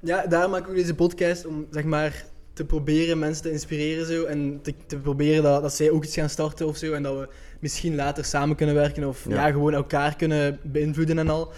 ja, 0.00 0.26
daarom 0.26 0.50
maak 0.50 0.62
ik 0.62 0.68
ook 0.68 0.74
deze 0.74 0.94
podcast 0.94 1.46
om 1.46 1.66
zeg 1.70 1.84
maar 1.84 2.24
te 2.52 2.64
proberen 2.64 3.18
mensen 3.18 3.42
te 3.42 3.50
inspireren 3.52 4.06
zo, 4.06 4.24
en 4.24 4.58
te, 4.62 4.74
te 4.86 4.96
proberen 4.96 5.42
dat, 5.42 5.62
dat 5.62 5.74
zij 5.74 5.90
ook 5.90 6.04
iets 6.04 6.14
gaan 6.14 6.28
starten 6.28 6.66
of 6.66 6.76
zo 6.76 6.92
en 6.92 7.02
dat 7.02 7.18
we 7.18 7.28
misschien 7.60 7.94
later 7.94 8.24
samen 8.24 8.56
kunnen 8.56 8.74
werken 8.74 9.08
of 9.08 9.24
ja. 9.28 9.34
Ja. 9.46 9.52
gewoon 9.52 9.74
elkaar 9.74 10.16
kunnen 10.16 10.58
beïnvloeden 10.62 11.18
en 11.18 11.28
al. 11.28 11.52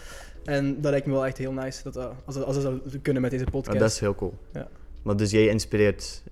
En 0.45 0.81
dat 0.81 0.91
lijkt 0.91 1.07
me 1.07 1.13
wel 1.13 1.27
echt 1.27 1.39
heel 1.39 1.53
nice 1.53 1.83
dat, 1.83 1.97
als, 2.25 2.37
we- 2.37 2.45
als 2.45 2.57
we 2.57 2.63
dat 2.63 2.81
kunnen 3.03 3.23
met 3.23 3.31
deze 3.31 3.45
Ja, 3.45 3.51
podcast. 3.51 3.79
dat 3.79 3.91
is 3.91 3.99
heel 3.99 4.15
cool. 4.15 4.35
Ja. 4.53 4.69
Maar 5.03 5.17
dus 5.17 5.31
jij 5.31 5.47
inspireert 5.47 6.23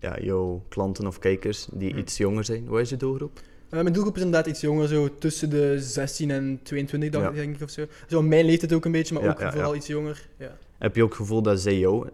ja, 0.00 0.16
jouw 0.20 0.62
klanten 0.68 1.06
of 1.06 1.18
kijkers 1.18 1.68
die 1.72 1.90
Hm. 1.92 1.98
iets 1.98 2.16
jonger 2.16 2.44
zijn. 2.44 2.66
Wat 2.66 2.80
is 2.80 2.90
je 2.90 2.96
doelgroep? 2.96 3.40
Eh, 3.70 3.80
mijn 3.80 3.92
doelgroep 3.92 4.16
is 4.16 4.22
inderdaad 4.22 4.46
iets 4.50 4.60
jonger, 4.60 4.88
zo 4.88 5.08
tussen 5.18 5.50
de 5.50 5.80
16 5.80 6.30
en 6.30 6.60
22 6.62 7.10
dacht 7.10 7.24
Ja. 7.24 7.30
ik, 7.30 7.36
denk 7.36 7.54
ik 7.56 7.62
of 7.62 7.70
zo. 7.70 7.86
Zo 8.08 8.22
mijn 8.22 8.44
leeftijd 8.44 8.72
ook 8.72 8.84
een 8.84 8.92
beetje, 8.92 9.14
maar 9.14 9.22
Ja, 9.22 9.30
ook 9.30 9.40
ja, 9.40 9.50
vooral 9.52 9.70
ja. 9.70 9.76
iets 9.76 9.86
jonger. 9.86 10.28
Ja. 10.38 10.56
Heb 10.78 10.96
je 10.96 11.02
ook 11.02 11.08
het 11.08 11.18
gevoel 11.18 11.42
dat 11.42 11.60
zij 11.60 11.78
jou 11.78 12.08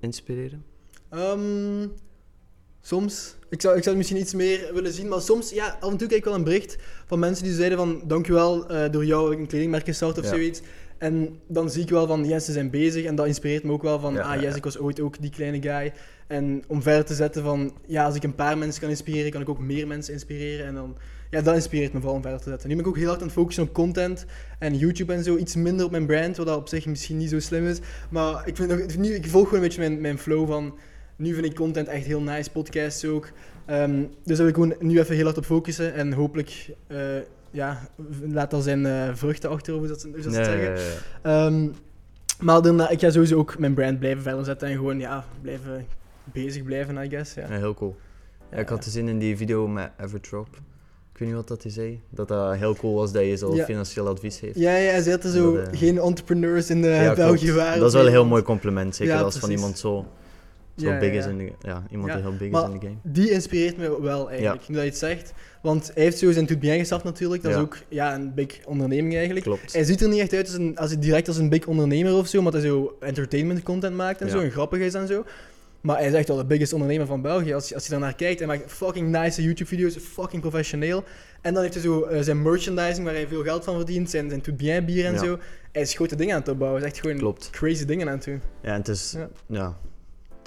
inspireren? 0.00 0.64
Ehm, 1.10 1.86
soms. 2.80 3.36
Ik 3.50 3.60
zou, 3.60 3.76
ik 3.76 3.82
zou 3.82 3.96
het 3.96 3.96
misschien 3.96 4.20
iets 4.20 4.34
meer 4.34 4.70
willen 4.74 4.92
zien, 4.92 5.08
maar 5.08 5.20
soms, 5.20 5.50
ja, 5.50 5.76
af 5.80 5.90
en 5.90 5.96
toe 5.96 6.06
krijg 6.06 6.22
ik 6.22 6.24
wel 6.24 6.34
een 6.34 6.44
bericht 6.44 6.76
van 7.06 7.18
mensen 7.18 7.44
die 7.44 7.54
zeiden 7.54 7.78
van, 7.78 8.02
dankjewel, 8.06 8.68
eh 8.68 8.90
door 8.92 9.04
jou 9.04 9.24
heb 9.24 9.32
ik 9.32 9.38
een 9.38 9.46
kledingmerk 9.46 9.84
gestart 9.84 10.18
of 10.18 10.24
Ja. 10.24 10.30
zoiets. 10.30 10.60
En 10.98 11.38
dan 11.48 11.70
zie 11.70 11.82
ik 11.82 11.88
wel 11.90 12.06
van, 12.06 12.24
yes, 12.24 12.44
ze 12.44 12.52
zijn 12.52 12.70
bezig 12.70 13.04
en 13.04 13.14
dat 13.14 13.26
inspireert 13.26 13.62
me 13.64 13.72
ook 13.72 13.82
wel 13.82 14.00
van, 14.00 14.14
Ja, 14.14 14.20
ah 14.22 14.34
yes, 14.34 14.50
ja. 14.50 14.56
ik 14.56 14.64
was 14.64 14.78
ooit 14.78 15.00
ook 15.00 15.20
die 15.20 15.30
kleine 15.30 15.62
guy. 15.62 15.92
En 16.26 16.62
om 16.66 16.82
verder 16.82 17.04
te 17.04 17.14
zetten 17.14 17.42
van, 17.42 17.72
ja, 17.86 18.04
als 18.04 18.14
ik 18.14 18.22
een 18.22 18.34
paar 18.34 18.58
mensen 18.58 18.80
kan 18.80 18.90
inspireren, 18.90 19.30
kan 19.30 19.40
ik 19.40 19.48
ook 19.48 19.58
meer 19.58 19.86
mensen 19.86 20.12
inspireren. 20.12 20.66
En 20.66 20.74
dan, 20.74 20.96
ja, 21.30 21.40
dat 21.40 21.54
inspireert 21.54 21.92
me 21.92 21.98
vooral 21.98 22.16
om 22.16 22.22
verder 22.22 22.40
te 22.40 22.48
zetten. 22.48 22.68
Nu 22.68 22.74
ben 22.74 22.84
ik 22.84 22.90
ook 22.90 22.96
heel 22.96 23.06
hard 23.08 23.18
aan 23.20 23.26
het 23.26 23.36
focussen 23.36 23.62
op 23.62 23.72
content 23.72 24.24
en 24.58 24.76
YouTube 24.76 25.12
en 25.12 25.24
zo, 25.24 25.36
iets 25.36 25.54
minder 25.54 25.84
op 25.84 25.90
mijn 25.90 26.06
brand, 26.06 26.36
wat 26.36 26.46
dat 26.46 26.56
op 26.56 26.68
zich 26.68 26.86
misschien 26.86 27.16
niet 27.16 27.30
zo 27.30 27.40
slim 27.40 27.66
is. 27.66 27.78
Maar 28.10 28.48
ik, 28.48 28.56
vind 28.56 29.06
ik 29.08 29.26
volg 29.26 29.48
gewoon 29.48 29.62
een 29.62 29.68
beetje 29.68 29.80
mijn, 29.88 30.00
mijn 30.00 30.18
flow 30.18 30.46
van, 30.46 30.78
nu 31.18 31.34
vind 31.34 31.46
ik 31.46 31.54
content 31.54 31.88
echt 31.88 32.06
heel 32.06 32.20
nice, 32.22 32.50
podcasts 32.50 33.04
ook. 33.04 33.28
Ehm, 33.66 34.00
dus 34.24 34.36
daar 34.36 34.36
wil 34.36 34.46
ik 34.48 34.54
gewoon 34.54 34.74
nu 34.78 34.98
even 34.98 35.14
heel 35.14 35.24
hard 35.24 35.38
op 35.38 35.44
focussen 35.44 35.94
en 35.94 36.12
hopelijk, 36.12 36.70
eh, 36.86 36.98
ja, 37.50 37.88
laat 38.28 38.52
al 38.54 38.60
zijn 38.60 38.86
eh, 38.86 39.08
vruchten 39.14 39.50
achter, 39.50 39.74
hoe 39.74 39.86
dat, 39.86 40.02
hoe 40.02 40.12
dat 40.12 40.22
ze 40.22 40.28
het 40.28 40.36
Ja, 40.38 40.44
zeggen. 40.44 40.70
ja, 40.74 40.80
ja. 41.22 41.46
Ehm, 41.46 41.68
maar 42.40 42.62
daarna, 42.62 42.88
ik 42.88 43.00
ga 43.00 43.10
sowieso 43.10 43.36
ook 43.38 43.58
mijn 43.58 43.74
brand 43.74 43.98
blijven 43.98 44.22
verder 44.22 44.44
zetten 44.44 44.68
en 44.68 44.74
gewoon 44.74 44.98
ja, 44.98 45.24
blijven 45.42 45.86
bezig 46.24 46.62
blijven, 46.62 47.04
I 47.04 47.08
guess. 47.08 47.34
Ja. 47.34 47.46
Ja, 47.48 47.56
heel 47.56 47.74
cool. 47.74 47.96
Ja, 48.50 48.56
ik 48.58 48.68
had 48.68 48.78
Ja. 48.78 48.84
gezien 48.84 49.08
in 49.08 49.18
die 49.18 49.36
video 49.36 49.68
met 49.68 49.90
Everdrop. 50.00 50.48
Ik 51.12 51.18
weet 51.24 51.28
niet 51.28 51.36
wat 51.36 51.48
dat 51.48 51.62
hij 51.62 51.72
zei. 51.72 52.00
Dat 52.10 52.28
dat 52.28 52.54
heel 52.56 52.74
cool 52.76 52.94
was 52.94 53.12
dat 53.12 53.24
je 53.24 53.36
zo 53.36 53.54
Ja. 53.54 53.64
financieel 53.64 54.08
advies 54.08 54.40
heeft. 54.40 54.58
Ja, 54.58 54.76
ja, 54.76 55.00
ze 55.00 55.10
hadden 55.10 55.32
zo 55.32 55.56
Dat, 55.56 55.68
eh, 55.72 55.78
geen 55.78 55.98
entrepreneurs 55.98 56.70
in 56.70 56.82
de 56.82 56.88
Ja, 56.88 57.14
België 57.14 57.52
waren. 57.52 57.78
Dat 57.78 57.88
is 57.88 57.94
wel 57.94 58.04
een 58.06 58.10
heel 58.12 58.26
mooi 58.26 58.42
compliment. 58.42 58.96
Zeker 58.96 59.22
als 59.22 59.38
van 59.38 59.50
iemand 59.50 59.78
zo, 59.78 60.06
zo 60.80 60.88
Ja, 60.88 60.98
big 60.98 61.12
is 61.12 61.26
in 61.26 61.38
de 61.38 61.52
Ja, 61.60 61.82
iemand 61.90 62.12
die 62.12 62.20
heel 62.22 62.36
big 62.36 62.50
maar- 62.50 62.62
is 62.68 62.68
in 62.74 62.78
de 62.80 62.86
game. 62.86 62.98
Die 63.02 63.30
inspireert 63.30 63.76
me 63.76 64.02
wel 64.02 64.30
eigenlijk, 64.30 64.68
nu 64.68 64.74
dat 64.74 64.84
je 64.84 64.90
het 64.90 64.98
zegt. 64.98 65.32
Want 65.62 65.90
hij 65.94 66.02
heeft 66.02 66.18
zo 66.18 66.32
zijn 66.32 66.46
Tout 66.46 66.60
Bien 66.60 66.78
gestart 66.78 67.04
natuurlijk. 67.04 67.42
Dat 67.42 67.52
is 67.52 67.58
ook 67.58 67.76
ja, 67.88 68.14
een 68.14 68.34
big 68.34 68.60
onderneming 68.66 69.14
eigenlijk. 69.14 69.44
Klopt. 69.44 69.72
Hij 69.72 69.84
ziet 69.84 70.02
er 70.02 70.08
niet 70.08 70.20
echt 70.20 70.32
uit 70.32 70.46
als, 70.46 70.56
een, 70.56 70.76
als 70.78 70.90
hij 70.90 71.00
direct 71.00 71.28
als 71.28 71.36
een 71.36 71.48
big 71.48 71.66
ondernemer 71.66 72.14
of 72.14 72.26
zo, 72.26 72.38
omdat 72.38 72.52
hij 72.52 72.62
zo 72.62 72.96
entertainment 73.00 73.62
content 73.62 73.96
maakt 73.96 74.20
en 74.20 74.30
zo, 74.30 74.40
en 74.40 74.50
grappig 74.50 74.78
is 74.80 74.94
en 74.94 75.06
zo. 75.06 75.24
Maar 75.80 75.96
hij 75.96 76.06
is 76.06 76.12
echt 76.12 76.28
wel 76.28 76.36
de 76.36 76.44
biggest 76.44 76.72
ondernemer 76.72 77.06
van 77.06 77.22
België. 77.22 77.52
Als, 77.54 77.68
je- 77.68 77.74
als 77.74 77.84
je 77.84 77.90
daarnaar 77.90 78.14
kijkt, 78.14 78.38
hij 78.38 78.48
maakt 78.48 78.72
fucking 78.72 79.08
nice 79.08 79.42
YouTube-video's, 79.42 79.96
fucking 79.96 80.42
professioneel. 80.42 81.04
En 81.42 81.52
dan 81.54 81.62
heeft 81.62 81.74
hij 81.74 81.82
zo 81.82 82.02
eh, 82.02 82.20
zijn 82.20 82.42
merchandising, 82.42 83.04
waar 83.06 83.14
hij 83.14 83.26
veel 83.28 83.42
geld 83.42 83.64
van 83.64 83.74
verdient, 83.76 84.10
zijn, 84.10 84.28
zijn 84.28 84.40
Tout 84.40 84.56
Bien 84.56 84.84
bier 84.84 85.04
en 85.06 85.12
Ja. 85.12 85.18
zo. 85.18 85.38
Hij 85.72 85.82
is 85.82 85.94
grote 85.94 86.16
dingen 86.16 86.34
aan 86.34 86.40
het 86.40 86.48
opbouwen. 86.50 86.80
Hij 86.80 86.88
is 86.90 86.94
echt 86.96 87.04
gewoon 87.06 87.20
Klopt. 87.20 87.50
crazy 87.50 87.84
dingen 87.84 88.08
aan 88.08 88.14
het 88.14 88.24
doen. 88.24 88.40
Ja, 88.62 88.72
en 88.72 88.78
het 88.78 88.88
is, 88.88 89.14
Ja. 89.16 89.28
ja. 89.46 89.76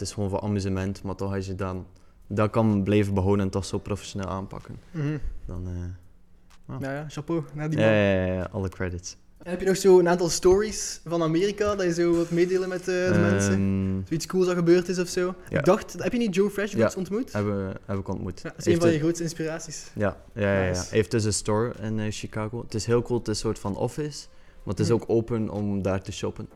Het 0.02 0.10
is 0.10 0.16
gewoon 0.16 0.30
voor 0.30 0.40
amusement, 0.42 1.04
maar 1.04 1.16
toch 1.16 1.34
als 1.34 1.46
je 1.46 1.56
dan 1.56 1.86
dat 2.28 2.50
kan 2.50 2.84
blijven 2.84 3.14
behouden 3.14 3.46
en 3.46 3.52
toch 3.52 3.66
zo 3.66 3.78
professioneel 3.78 4.28
aanpakken, 4.30 4.76
Mhm. 4.92 5.18
dan... 5.46 5.68
eh, 5.68 6.80
Nou 6.80 6.94
ja, 6.94 7.06
chapeau 7.10 7.44
naar 7.54 7.70
die 7.70 7.80
ja, 7.80 7.86
man. 7.86 7.94
ja, 7.96 8.12
ja, 8.26 8.34
ja, 8.34 8.50
alle 8.52 8.70
credits. 8.70 9.18
En 9.44 9.50
heb 9.52 9.60
je 9.60 9.66
nog 9.66 9.78
zo 9.78 10.00
een 10.00 10.10
aantal 10.10 10.30
stories 10.30 11.02
van 11.06 11.24
Amerika, 11.24 11.76
dat 11.76 11.86
je 11.86 11.94
zo 11.94 12.12
wilt 12.12 12.32
meedelen 12.32 12.70
met 12.70 12.80
eh, 12.80 12.86
de 12.86 13.18
mensen? 13.32 13.54
Ehm, 13.54 14.08
Zoiets 14.08 14.26
cools 14.26 14.46
dat 14.46 14.56
gebeurd 14.56 14.88
is 14.88 15.00
of 15.00 15.08
zo? 15.08 15.34
Ja. 15.50 15.60
Ik 15.60 15.66
dacht, 15.66 15.96
heb 16.04 16.12
je 16.12 16.18
niet 16.18 16.36
Joe 16.36 16.52
Ja. 16.76 16.92
ontmoet? 16.98 17.32
hebben, 17.34 17.74
heb 17.86 17.98
ik 17.98 18.08
ontmoet. 18.08 18.42
Ja, 18.42 18.50
dat 18.50 18.58
is 18.58 18.66
Heeft 18.66 18.78
een 18.78 18.84
van 18.84 18.92
je 18.94 19.00
grootste 19.00 19.24
inspiraties. 19.24 19.92
Ja, 19.96 20.18
ja, 20.34 20.54
ja. 20.62 20.68
Nice. 20.68 20.82
Hij 20.82 20.88
heeft 20.98 21.12
dus 21.12 21.24
een 21.24 21.34
store 21.34 21.74
in 21.82 22.00
eh, 22.00 22.06
Chicago. 22.12 22.62
Het 22.62 22.74
is 22.74 22.86
heel 22.86 23.02
cool, 23.02 23.20
het 23.20 23.28
is 23.28 23.34
een 23.34 23.40
soort 23.42 23.60
van 23.60 23.76
office, 23.76 24.28
maar 24.64 24.74
het 24.74 24.80
is 24.80 24.88
Hm. 24.88 24.94
ook 24.94 25.04
open 25.08 25.50
om 25.50 25.82
daar 25.82 26.02
te 26.02 26.12
shoppen. 26.12 26.50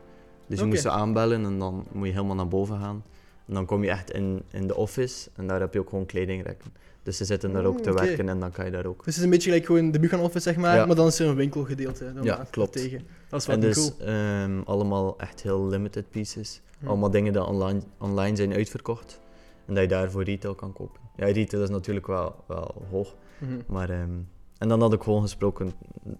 Dus 0.46 0.58
je 0.58 0.64
moet 0.64 0.78
ze 0.80 0.90
aanbellen 0.90 1.44
en 1.44 1.58
dan 1.58 1.86
moet 1.92 2.06
je 2.06 2.12
helemaal 2.12 2.36
naar 2.36 2.48
boven 2.48 2.78
gaan. 2.80 3.04
En 3.46 3.54
dan 3.54 3.66
kom 3.66 3.84
je 3.84 3.90
echt 3.90 4.10
in, 4.10 4.42
in 4.50 4.66
de 4.66 4.74
office 4.74 5.30
en 5.34 5.46
daar 5.46 5.60
heb 5.60 5.72
je 5.72 5.80
ook 5.80 5.88
gewoon 5.88 6.06
kledingrekken. 6.06 6.72
Dus 7.02 7.16
ze 7.16 7.24
zitten 7.24 7.52
daar 7.52 7.64
ook 7.64 7.80
te 7.80 7.90
Mm, 7.90 7.96
werken 7.96 8.28
en 8.28 8.40
dan 8.40 8.50
kan 8.52 8.64
je 8.64 8.70
daar 8.70 8.86
ook. 8.86 8.96
Dus 8.96 9.06
het 9.06 9.16
is 9.16 9.22
een 9.22 9.30
beetje 9.30 9.48
gelijk 9.50 9.66
gewoon 9.66 9.90
de 9.90 9.98
Buchan 10.00 10.20
Office, 10.20 10.40
zeg 10.40 10.56
maar, 10.56 10.76
Ja. 10.76 10.86
maar 10.86 10.96
dan 10.96 11.06
is 11.06 11.18
er 11.18 11.26
een 11.28 11.34
winkelgedeelte. 11.34 12.12
Dan 12.12 12.24
Ja, 12.24 12.46
klopt. 12.50 12.72
Tegen. 12.72 13.06
Dat 13.28 13.40
is 13.40 13.46
wel 13.46 13.54
En 13.54 13.60
dus 13.60 13.96
cool. 13.96 14.08
ehm, 14.08 14.60
allemaal 14.64 15.18
echt 15.18 15.42
heel 15.42 15.66
limited 15.66 16.10
pieces. 16.10 16.60
Hm. 16.78 16.86
Allemaal 16.88 17.10
dingen 17.10 17.32
die 17.32 17.44
online, 17.44 17.80
online 17.98 18.36
zijn 18.36 18.52
uitverkocht. 18.52 19.20
En 19.66 19.74
dat 19.74 19.82
je 19.82 19.88
daar 19.88 20.10
voor 20.10 20.22
retail 20.24 20.54
kan 20.54 20.72
kopen. 20.72 21.00
Ja, 21.16 21.24
retail 21.26 21.62
is 21.62 21.68
natuurlijk 21.70 22.06
wel, 22.06 22.44
wel 22.46 22.74
hoog. 22.90 23.14
Mhm. 23.38 23.50
Maar, 23.66 23.90
ehm, 23.90 24.10
en 24.58 24.68
dan 24.68 24.80
had 24.80 24.92
ik 24.92 25.02
gewoon 25.02 25.22
gesproken 25.22 25.72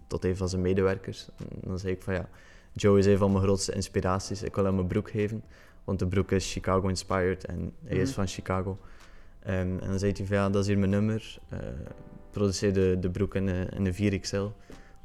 tot 0.07 0.25
een 0.25 0.37
van 0.37 0.49
zijn 0.49 0.61
medewerkers. 0.61 1.27
En 1.39 1.61
dan 1.67 1.79
zei 1.79 1.93
ik 1.93 2.01
van 2.03 2.13
ja, 2.13 2.29
Joe 2.73 2.99
is 2.99 3.05
een 3.05 3.17
van 3.17 3.31
mijn 3.31 3.43
grootste 3.43 3.71
inspiraties. 3.73 4.43
Ik 4.43 4.55
wil 4.55 4.63
hem 4.65 4.79
een 4.79 4.87
broek 4.87 5.09
geven, 5.09 5.43
want 5.87 5.99
de 5.99 6.07
broek 6.07 6.31
is 6.31 6.51
Chicago 6.51 6.87
inspired 6.87 7.45
en 7.45 7.71
hij 7.85 7.97
is 7.97 8.07
Mhm. 8.07 8.15
van 8.15 8.27
Chicago. 8.27 8.77
Ehm, 9.43 9.57
en 9.57 9.87
dan 9.87 9.99
zei 9.99 10.11
hij 10.17 10.25
van 10.25 10.35
ja, 10.37 10.49
dat 10.49 10.61
is 10.61 10.67
hier 10.67 10.77
mijn 10.77 10.91
nummer. 10.91 11.39
Eh 11.49 11.57
produceer 12.31 12.73
de, 12.73 12.97
de 12.99 13.09
broek 13.09 13.35
in, 13.35 13.47
een- 13.47 13.69
in 13.69 13.85
een 13.85 13.93
4XL. 13.93 14.51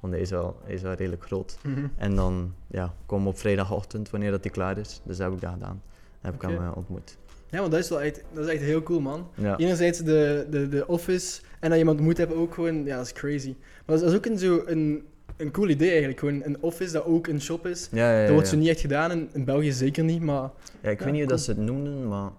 Want 0.00 0.12
hij 0.12 0.22
is 0.22 0.30
wel, 0.30 0.56
hij 0.64 0.74
is 0.74 0.82
wel 0.82 0.92
redelijk 0.92 1.24
groot. 1.24 1.58
Mhm. 1.62 1.86
En 1.96 2.14
dan 2.14 2.54
ja, 2.66 2.94
kom 3.06 3.26
op 3.26 3.38
vrijdagochtend, 3.38 4.10
wanneer 4.10 4.30
dat 4.30 4.42
hij 4.42 4.52
klaar 4.52 4.78
is. 4.78 5.00
Dus 5.04 5.16
dat 5.16 5.26
heb 5.26 5.36
ik 5.36 5.40
dat 5.42 5.52
gedaan. 5.52 5.82
Dan 6.20 6.32
heb 6.32 6.34
ik 6.34 6.42
hem 6.42 6.56
eh, 6.56 6.72
ontmoet. 6.76 7.16
Ja, 7.50 7.60
maar 7.60 7.70
dat 7.70 7.78
is 7.78 7.88
wel 7.88 8.02
echt, 8.02 8.22
dat 8.32 8.44
is 8.46 8.52
echt 8.52 8.62
heel 8.62 8.82
cool, 8.82 9.00
man. 9.00 9.28
Ja. 9.34 9.56
Enerzijds 9.56 9.98
de, 9.98 10.46
de, 10.50 10.68
de 10.68 10.86
office 10.86 11.40
en 11.52 11.60
dat 11.60 11.72
je 11.72 11.78
iemand 11.78 12.00
moet 12.00 12.16
hebben 12.16 12.36
ook 12.36 12.54
gewoon, 12.54 12.84
ja, 12.84 12.96
dat 12.96 13.06
is 13.06 13.12
crazy. 13.12 13.54
Maar 13.86 13.98
dat 13.98 14.10
is 14.10 14.16
ook 14.16 14.26
een, 14.26 14.38
zo 14.38 14.62
een, 14.66 15.04
een 15.36 15.50
cool 15.50 15.68
idee 15.68 15.88
eigenlijk. 15.90 16.18
Gewoon 16.18 16.40
een 16.44 16.56
office 16.62 16.92
dat 16.92 17.04
ook 17.04 17.26
een 17.26 17.40
shop 17.40 17.66
is. 17.66 17.88
Ja, 17.92 18.10
ja, 18.12 18.16
ja, 18.18 18.22
Dat 18.24 18.32
wordt 18.34 18.48
zo 18.48 18.56
niet 18.56 18.68
echt 18.68 18.80
gedaan, 18.80 19.10
in, 19.10 19.28
in 19.32 19.44
België 19.44 19.72
zeker 19.72 20.04
niet, 20.04 20.20
maar... 20.22 20.50
Ja, 20.82 20.90
ik 20.90 20.98
weet 20.98 20.98
niet 20.98 21.06
hoe 21.06 21.12
cool. 21.14 21.26
dat 21.26 21.40
ze 21.40 21.50
het 21.50 21.60
noemden, 21.60 22.08
maar... 22.08 22.30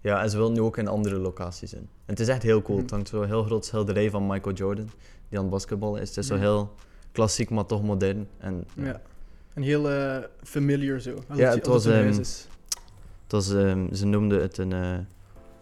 Ja, 0.00 0.22
en 0.22 0.30
ze 0.30 0.36
willen 0.36 0.52
nu 0.52 0.60
ook 0.60 0.76
in 0.78 0.88
andere 0.88 1.16
locaties 1.16 1.72
in. 1.72 1.78
En 1.78 1.88
het 2.04 2.20
is 2.20 2.28
echt 2.28 2.42
heel 2.42 2.62
cool. 2.62 2.74
Mhm. 2.76 2.82
Het 2.86 2.90
hangt 2.94 3.08
zo 3.08 3.22
heel 3.22 3.42
groot 3.42 3.64
schilderij 3.64 4.10
van 4.10 4.26
Michael 4.26 4.54
Jordan, 4.54 4.90
die 5.28 5.38
aan 5.38 5.44
het 5.44 5.52
basketballen 5.52 6.00
is. 6.00 6.08
Het 6.08 6.18
is 6.18 6.26
zo 6.26 6.34
Mhm. 6.34 6.42
heel 6.42 6.74
klassiek, 7.12 7.50
maar 7.50 7.66
toch 7.66 7.82
modern. 7.82 8.28
En, 8.38 8.64
Ja. 8.76 9.00
Een 9.54 9.62
heel 9.62 9.90
eh, 9.90 10.16
familiar 10.42 11.00
zo. 11.00 11.14
Ja, 11.34 11.44
het, 11.44 11.54
het 11.54 11.66
was, 11.66 11.84
een 11.84 11.92
ehm, 11.92 12.06
het 12.18 12.48
was, 13.28 13.52
ehm, 13.54 13.94
ze 13.94 14.06
noemden 14.06 14.40
het 14.40 14.58
een, 14.58 14.72
eh, 14.72 14.98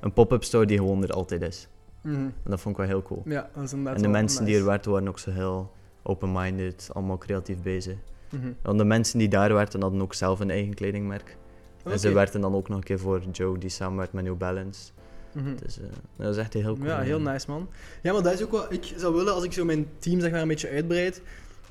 een 0.01 0.13
pop-up 0.13 0.45
store 0.45 0.67
die 0.67 0.77
gewoon 0.79 1.03
er 1.03 1.13
altijd 1.13 1.43
is. 1.43 1.69
Mhm. 2.01 2.15
En 2.17 2.33
dat 2.45 2.61
vond 2.61 2.75
ik 2.75 2.81
wel 2.81 2.91
heel 2.91 3.03
cool. 3.03 3.23
Ja, 3.25 3.51
dat 3.55 3.65
is 3.65 3.71
inderdaad 3.73 3.97
en 3.97 4.03
de 4.03 4.09
mensen 4.09 4.45
die 4.45 4.57
er 4.57 4.65
werkten 4.65 4.91
waren 4.91 5.09
ook 5.09 5.19
zo 5.19 5.31
heel 5.31 5.73
open-minded, 6.05 6.89
allemaal 6.93 7.19
creatief 7.19 7.63
bezig. 7.63 7.97
Mhm. 8.29 8.53
Want 8.63 8.79
de 8.79 8.85
mensen 8.85 9.19
die 9.19 9.29
daar 9.29 9.53
werkten 9.53 9.81
hadden 9.81 10.01
ook 10.01 10.15
zelf 10.15 10.41
een 10.41 10.51
eigen 10.51 10.75
kledingmerk. 10.75 11.37
En 11.85 11.99
ze 11.99 12.13
werkten 12.13 12.41
dan 12.41 12.55
ook 12.55 12.69
nog 12.69 12.79
een 12.79 12.85
keer 12.85 12.99
voor 12.99 13.23
Joe, 13.33 13.59
die 13.59 13.71
samenwerkt 13.71 14.13
met 14.13 14.25
New 14.25 14.37
Balance. 14.37 14.91
Mhm. 15.33 15.55
Dus 15.63 15.79
eh, 15.79 15.85
dat 16.17 16.35
is 16.35 16.37
echt 16.37 16.53
heel 16.53 16.75
cool. 16.75 16.87
Ja, 16.87 17.01
heel 17.01 17.21
nice 17.21 17.51
man. 17.51 17.69
Ja, 18.03 18.13
maar 18.13 18.23
dat 18.23 18.33
is 18.33 18.43
ook 18.43 18.51
wat 18.51 18.73
ik 18.73 18.93
zou 18.97 19.15
willen 19.15 19.35
als 19.35 19.45
ik 19.45 19.53
zo 19.53 19.65
mijn 19.65 19.87
team 19.99 20.21
zeg 20.21 20.31
maar 20.31 20.41
een 20.41 20.49
beetje 20.49 20.69
uitbreid. 20.69 21.23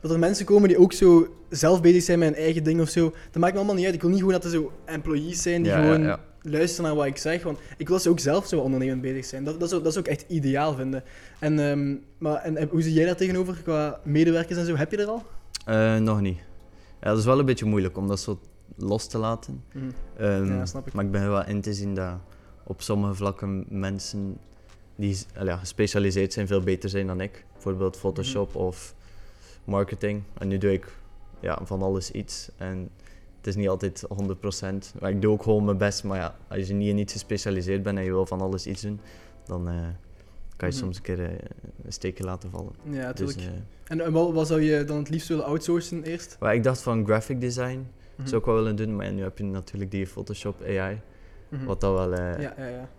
Dat 0.02 0.12
er 0.12 0.20
mensen 0.20 0.46
komen 0.46 0.68
die 0.68 0.78
ook 0.78 0.94
zo 0.94 1.36
zelf 1.50 1.82
bezig 1.82 2.04
zijn 2.04 2.20
met 2.20 2.28
hun 2.28 2.38
eigen 2.38 2.64
ding 2.64 2.82
of 2.82 2.90
zo. 2.90 3.14
Dat 3.32 3.42
maakt 3.42 3.52
me 3.52 3.58
allemaal 3.58 3.76
niet 3.76 3.86
uit. 3.86 3.94
Ik 3.94 4.02
wil 4.02 4.10
niet 4.10 4.20
gewoon 4.20 4.34
dat 4.34 4.44
er 4.44 4.50
zo 4.50 4.72
employees 4.86 5.42
zijn 5.42 5.64
die 5.64 5.72
Ja, 5.72 5.78
ja, 5.78 5.84
gewoon 5.84 6.02
ja. 6.02 6.20
Luisteren 6.44 6.86
naar 6.86 6.96
wat 6.96 7.06
ik 7.06 7.18
zeg. 7.18 7.44
Want 7.44 7.60
ik 7.78 7.88
wil 7.88 8.00
ze 8.00 8.10
ook 8.10 8.20
zelf 8.20 8.48
zo 8.48 8.60
ondernemend 8.60 9.02
bezig 9.02 9.26
zijn. 9.26 9.44
Dat, 9.44 9.60
dat, 9.60 9.70
zou, 9.70 9.84
dat 9.84 9.94
zou 9.94 10.06
ik 10.06 10.12
echt 10.12 10.26
ideaal 10.28 10.74
vinden. 10.76 11.04
En, 11.40 11.60
ehm, 11.60 11.96
maar, 12.18 12.36
en, 12.36 12.58
en 12.58 12.68
hoe 12.68 12.82
zie 12.82 12.94
jij 12.94 13.06
daar 13.06 13.16
tegenover 13.16 13.56
qua 13.64 14.00
medewerkers 14.04 14.60
en 14.60 14.66
zo? 14.66 14.76
Heb 14.76 14.92
je 14.92 14.98
er 14.98 15.08
al? 15.08 15.24
Eh, 15.66 15.98
nog 15.98 16.22
niet. 16.22 16.38
Ja, 17.02 17.10
dat 17.10 17.18
is 17.18 17.26
wel 17.26 17.40
een 17.40 17.46
beetje 17.46 17.66
moeilijk 17.66 17.98
om 17.98 18.08
dat 18.08 18.20
zo 18.20 18.40
los 18.76 19.08
te 19.08 19.18
laten. 19.18 19.64
Mhm. 19.74 19.86
Ehm, 20.18 20.46
Ja, 20.46 20.66
snap 20.66 20.88
ik. 20.88 20.94
Maar 20.94 21.06
ik 21.06 21.12
ben 21.12 21.30
wel 21.30 21.46
in 21.46 21.62
te 21.62 21.74
zien 21.74 21.96
dat 21.96 22.14
op 22.64 22.82
sommige 22.82 23.14
vlakken 23.14 23.66
mensen 23.70 24.38
die 24.96 25.18
eh, 25.34 25.46
ja, 25.46 25.58
gespecialiseerd 25.58 26.34
zijn 26.34 26.48
veel 26.48 26.62
beter 26.62 26.90
zijn 26.90 27.08
dan 27.08 27.22
ik. 27.22 27.46
Bijvoorbeeld 27.54 27.98
Photoshop 27.98 28.50
Mhm. 28.50 28.58
of 28.58 28.96
marketing. 29.64 30.24
En 30.38 30.48
nu 30.48 30.58
doe 30.58 30.72
ik 30.74 30.88
ja, 31.40 31.60
van 31.64 31.82
alles 31.82 32.12
iets. 32.12 32.50
En 32.58 32.90
het 33.46 33.48
is 33.48 33.56
niet 33.56 33.70
altijd 33.70 34.04
100%. 34.08 34.94
Maar 35.00 35.10
ik 35.10 35.22
doe 35.22 35.32
ook 35.32 35.44
gewoon 35.44 35.66
mijn 35.66 35.78
best. 35.78 36.04
Maar 36.04 36.18
ja, 36.18 36.36
als 36.50 36.68
je 36.68 36.74
niet 36.74 36.88
in 36.90 36.98
iets 36.98 37.14
gespecialiseerd 37.14 37.84
bent 37.84 37.98
en 37.98 38.04
je 38.04 38.10
wil 38.12 38.26
van 38.26 38.42
alles 38.42 38.68
iets 38.68 38.82
doen, 38.82 39.00
dan 39.46 39.68
eh, 39.68 39.74
kan 40.56 40.70
je 40.70 40.76
Mhm. 40.76 40.84
soms 40.84 40.98
een 40.98 41.04
keer 41.04 41.20
eh, 41.26 41.32
een 41.86 41.92
steekje 41.94 42.24
laten 42.24 42.50
vallen. 42.50 42.72
Ja, 42.84 43.14
Dus, 43.14 43.36
natuurlijk. 43.36 43.58
eh, 43.58 43.62
en 43.92 44.02
en 44.02 44.12
wat, 44.12 44.34
wat 44.34 44.48
zou 44.48 44.62
je 44.62 44.84
dan 44.84 44.98
het 44.98 45.10
liefst 45.10 45.28
willen 45.28 45.46
outsourcen 45.46 46.04
eerst? 46.04 46.38
maar 46.40 46.56
ik 46.56 46.64
dacht 46.64 46.82
van 46.82 47.06
graphic 47.06 47.42
design 47.42 47.88
Mhm. 48.16 48.28
zou 48.28 48.40
ik 48.42 48.46
wel 48.48 48.56
willen 48.56 48.76
doen. 48.76 48.96
Maar 48.96 49.14
nu 49.14 49.22
heb 49.24 49.38
je 49.38 49.44
natuurlijk 49.44 49.92
die 49.92 50.08
Photoshop 50.08 50.62
AI. 50.62 51.02
Mhm. 51.50 51.66
Wat 51.66 51.82
dat 51.82 51.94
wel 51.94 52.12
Ja, 52.20 52.40
ja, 52.40 52.56
ja. 52.68 52.90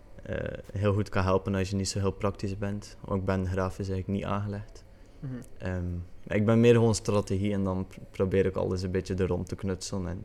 heel 0.73 0.93
goed 0.93 1.09
kan 1.09 1.23
helpen 1.25 1.55
als 1.55 1.71
je 1.71 1.77
niet 1.77 1.89
zo 1.89 1.99
heel 1.99 2.11
praktisch 2.11 2.59
bent. 2.59 2.97
Want 3.05 3.21
ik 3.21 3.27
ben 3.27 3.47
grafisch 3.47 3.89
eigenlijk 3.89 4.19
niet 4.19 4.25
aangelegd. 4.25 4.84
Mhm. 5.25 5.35
Ehm, 5.59 5.85
ik 6.27 6.45
ben 6.47 6.61
meer 6.61 6.75
gewoon 6.75 6.95
strategie 6.95 7.53
en 7.53 7.65
dan 7.65 7.87
pr- 7.87 7.99
probeer 8.11 8.47
ik 8.47 8.57
alles 8.57 8.83
een 8.83 8.91
beetje 8.91 9.15
er 9.15 9.27
rond 9.27 9.49
te 9.49 9.55
knutselen 9.57 10.07
en 10.09 10.17
een 10.17 10.25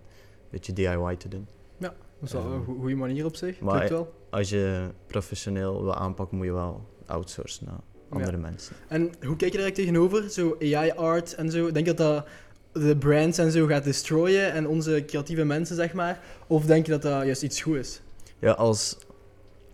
beetje 0.50 0.74
DIY 0.74 1.16
te 1.18 1.28
doen. 1.28 1.48
Dat 1.80 1.94
is 2.22 2.32
wel 2.34 2.42
Ehm, 2.44 2.52
een 2.54 2.66
goede 2.80 2.96
manier 2.96 3.26
op 3.26 3.36
zich. 3.36 3.60
maar- 3.60 3.90
wel. 3.90 4.14
Als 4.30 4.50
je 4.50 4.88
professioneel 5.08 5.84
wil 5.84 5.96
aanpakken, 5.96 6.38
moet 6.38 6.46
je 6.46 6.52
wel 6.54 6.82
outsourcen 7.06 7.66
naar 7.66 7.80
andere 8.10 8.38
mensen. 8.38 8.76
En 8.88 9.02
hoe 9.02 9.36
kijk 9.36 9.52
je 9.52 9.58
daar 9.58 9.66
eigenlijk 9.68 9.76
tegenover? 9.76 10.30
Zo 10.30 10.56
AI-art 10.60 11.36
en 11.36 11.52
zo. 11.52 11.72
Denk 11.72 11.86
je 11.86 11.94
dat 11.94 12.26
dat 12.74 12.84
de 12.84 12.98
brands 12.98 13.38
en 13.38 13.52
zo 13.52 13.66
gaat 13.66 13.84
destroyen 13.84 14.52
en 14.52 14.68
onze 14.68 15.04
creatieve 15.08 15.44
mensen, 15.44 15.76
zeg 15.76 15.94
maar? 15.94 16.22
Of 16.48 16.66
denk 16.66 16.86
je 16.86 16.92
dat 16.92 17.02
dat 17.02 17.24
juist 17.26 17.44
iets 17.44 17.62
goed 17.62 17.76
is? 17.76 18.02
Ja, 18.40 18.52
als, 18.52 18.98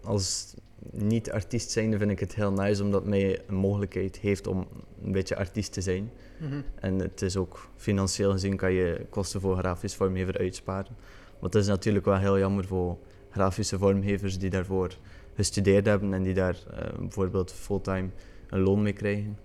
als 0.04 0.54
niet-artiest 0.92 1.72
zijnde 1.72 1.98
vind 1.98 2.12
ik 2.12 2.20
het 2.20 2.36
heel 2.36 2.52
nice 2.52 2.84
omdat 2.84 3.06
mij 3.06 3.40
een 3.48 3.56
mogelijkheid 3.56 4.18
heeft 4.18 4.48
om 4.48 4.68
een 5.04 5.12
beetje 5.12 5.36
artiest 5.36 5.74
te 5.74 5.82
zijn. 5.82 6.12
En 6.76 7.00
het 7.00 7.22
is 7.22 7.38
ook 7.38 7.70
financieel 7.76 8.32
gezien 8.32 8.56
kan 8.56 8.72
je 8.72 9.06
kosten 9.10 9.42
voor 9.42 9.58
grafisch 9.58 9.96
vormgever 9.96 10.38
uitsparen. 10.38 10.96
Maar 11.40 11.50
het 11.50 11.56
is 11.56 11.68
natuurlijk 11.68 12.06
wel 12.06 12.18
heel 12.18 12.40
jammer 12.40 12.66
voor 12.66 12.98
grafische 13.32 13.78
vormgevers 13.78 14.40
die 14.40 14.50
daarvoor 14.50 14.98
gestudeerd 15.36 15.86
hebben 15.86 16.14
en 16.14 16.24
die 16.24 16.34
daar 16.34 16.58
eh, 16.72 17.00
bijvoorbeeld 17.00 17.52
fulltime 17.52 18.10
een 18.50 18.60
loon 18.60 18.82
mee 18.82 18.94
krijgen. 18.94 19.38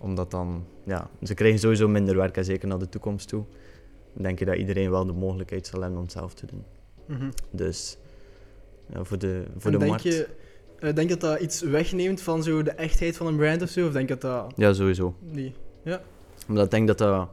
Omdat 0.00 0.30
dan, 0.30 0.66
ja, 0.84 1.10
ze 1.22 1.34
krijgen 1.34 1.58
sowieso 1.58 1.88
minder 1.88 2.16
werk 2.16 2.36
en 2.36 2.44
zeker 2.44 2.68
naar 2.68 2.78
de 2.78 2.88
toekomst 2.88 3.28
toe. 3.28 3.44
Denk 4.12 4.38
je 4.38 4.44
dat 4.44 4.56
iedereen 4.56 4.90
wel 4.90 5.06
de 5.06 5.12
mogelijkheid 5.12 5.66
zal 5.66 5.80
hebben 5.80 5.98
om 5.98 6.04
het 6.04 6.12
zelf 6.12 6.34
te 6.34 6.46
doen. 6.46 6.64
Mhm. 7.06 7.30
Dus 7.50 7.98
ja, 8.92 9.04
voor 9.04 9.18
de, 9.18 9.44
voor 9.56 9.72
En 9.72 9.78
de 9.78 9.78
denk 9.78 9.90
markt. 9.90 10.02
je, 10.02 10.28
denk 10.80 10.98
je 10.98 11.06
dat 11.06 11.20
dat 11.20 11.40
iets 11.40 11.60
wegneemt 11.60 12.20
van 12.20 12.42
zo 12.42 12.62
de 12.62 12.70
echtheid 12.70 13.16
van 13.16 13.26
een 13.26 13.36
brand 13.36 13.62
of 13.62 13.68
zo? 13.68 13.86
Of 13.86 13.92
denk 13.92 14.08
je 14.08 14.16
dat 14.16 14.30
dat 14.46 14.52
Ja, 14.56 14.72
sowieso. 14.72 15.14
niet? 15.20 15.56
Omdat 16.48 16.64
ik 16.64 16.70
denk 16.70 16.86
dat 16.86 16.98
dat, 16.98 17.28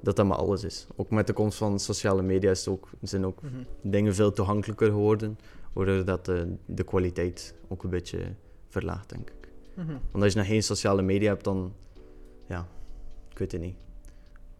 dat 0.00 0.16
dat 0.16 0.26
maar 0.26 0.36
alles 0.36 0.64
is. 0.64 0.86
Ook 0.96 1.10
met 1.10 1.26
de 1.26 1.32
komst 1.32 1.58
van 1.58 1.80
sociale 1.80 2.22
media 2.22 2.50
is 2.50 2.68
ook, 2.68 2.88
zijn 3.02 3.26
ook 3.26 3.42
Mhm. 3.42 3.52
dingen 3.82 4.14
veel 4.14 4.32
toegankelijker 4.32 4.86
geworden, 4.86 5.38
waardoor 5.72 6.04
dat 6.04 6.24
de, 6.24 6.54
de 6.66 6.82
kwaliteit 6.84 7.54
ook 7.68 7.82
een 7.84 7.90
beetje 7.90 8.18
verlaagt, 8.68 9.08
denk 9.08 9.28
ik. 9.30 9.48
Mhm. 9.74 9.96
Want 10.10 10.24
als 10.24 10.32
je 10.32 10.38
nog 10.38 10.48
geen 10.48 10.62
sociale 10.62 11.02
media 11.02 11.28
hebt, 11.28 11.44
dan, 11.44 11.72
ja, 12.46 12.66
ik 13.30 13.38
weet 13.38 13.52
het 13.52 13.60
niet. 13.60 13.76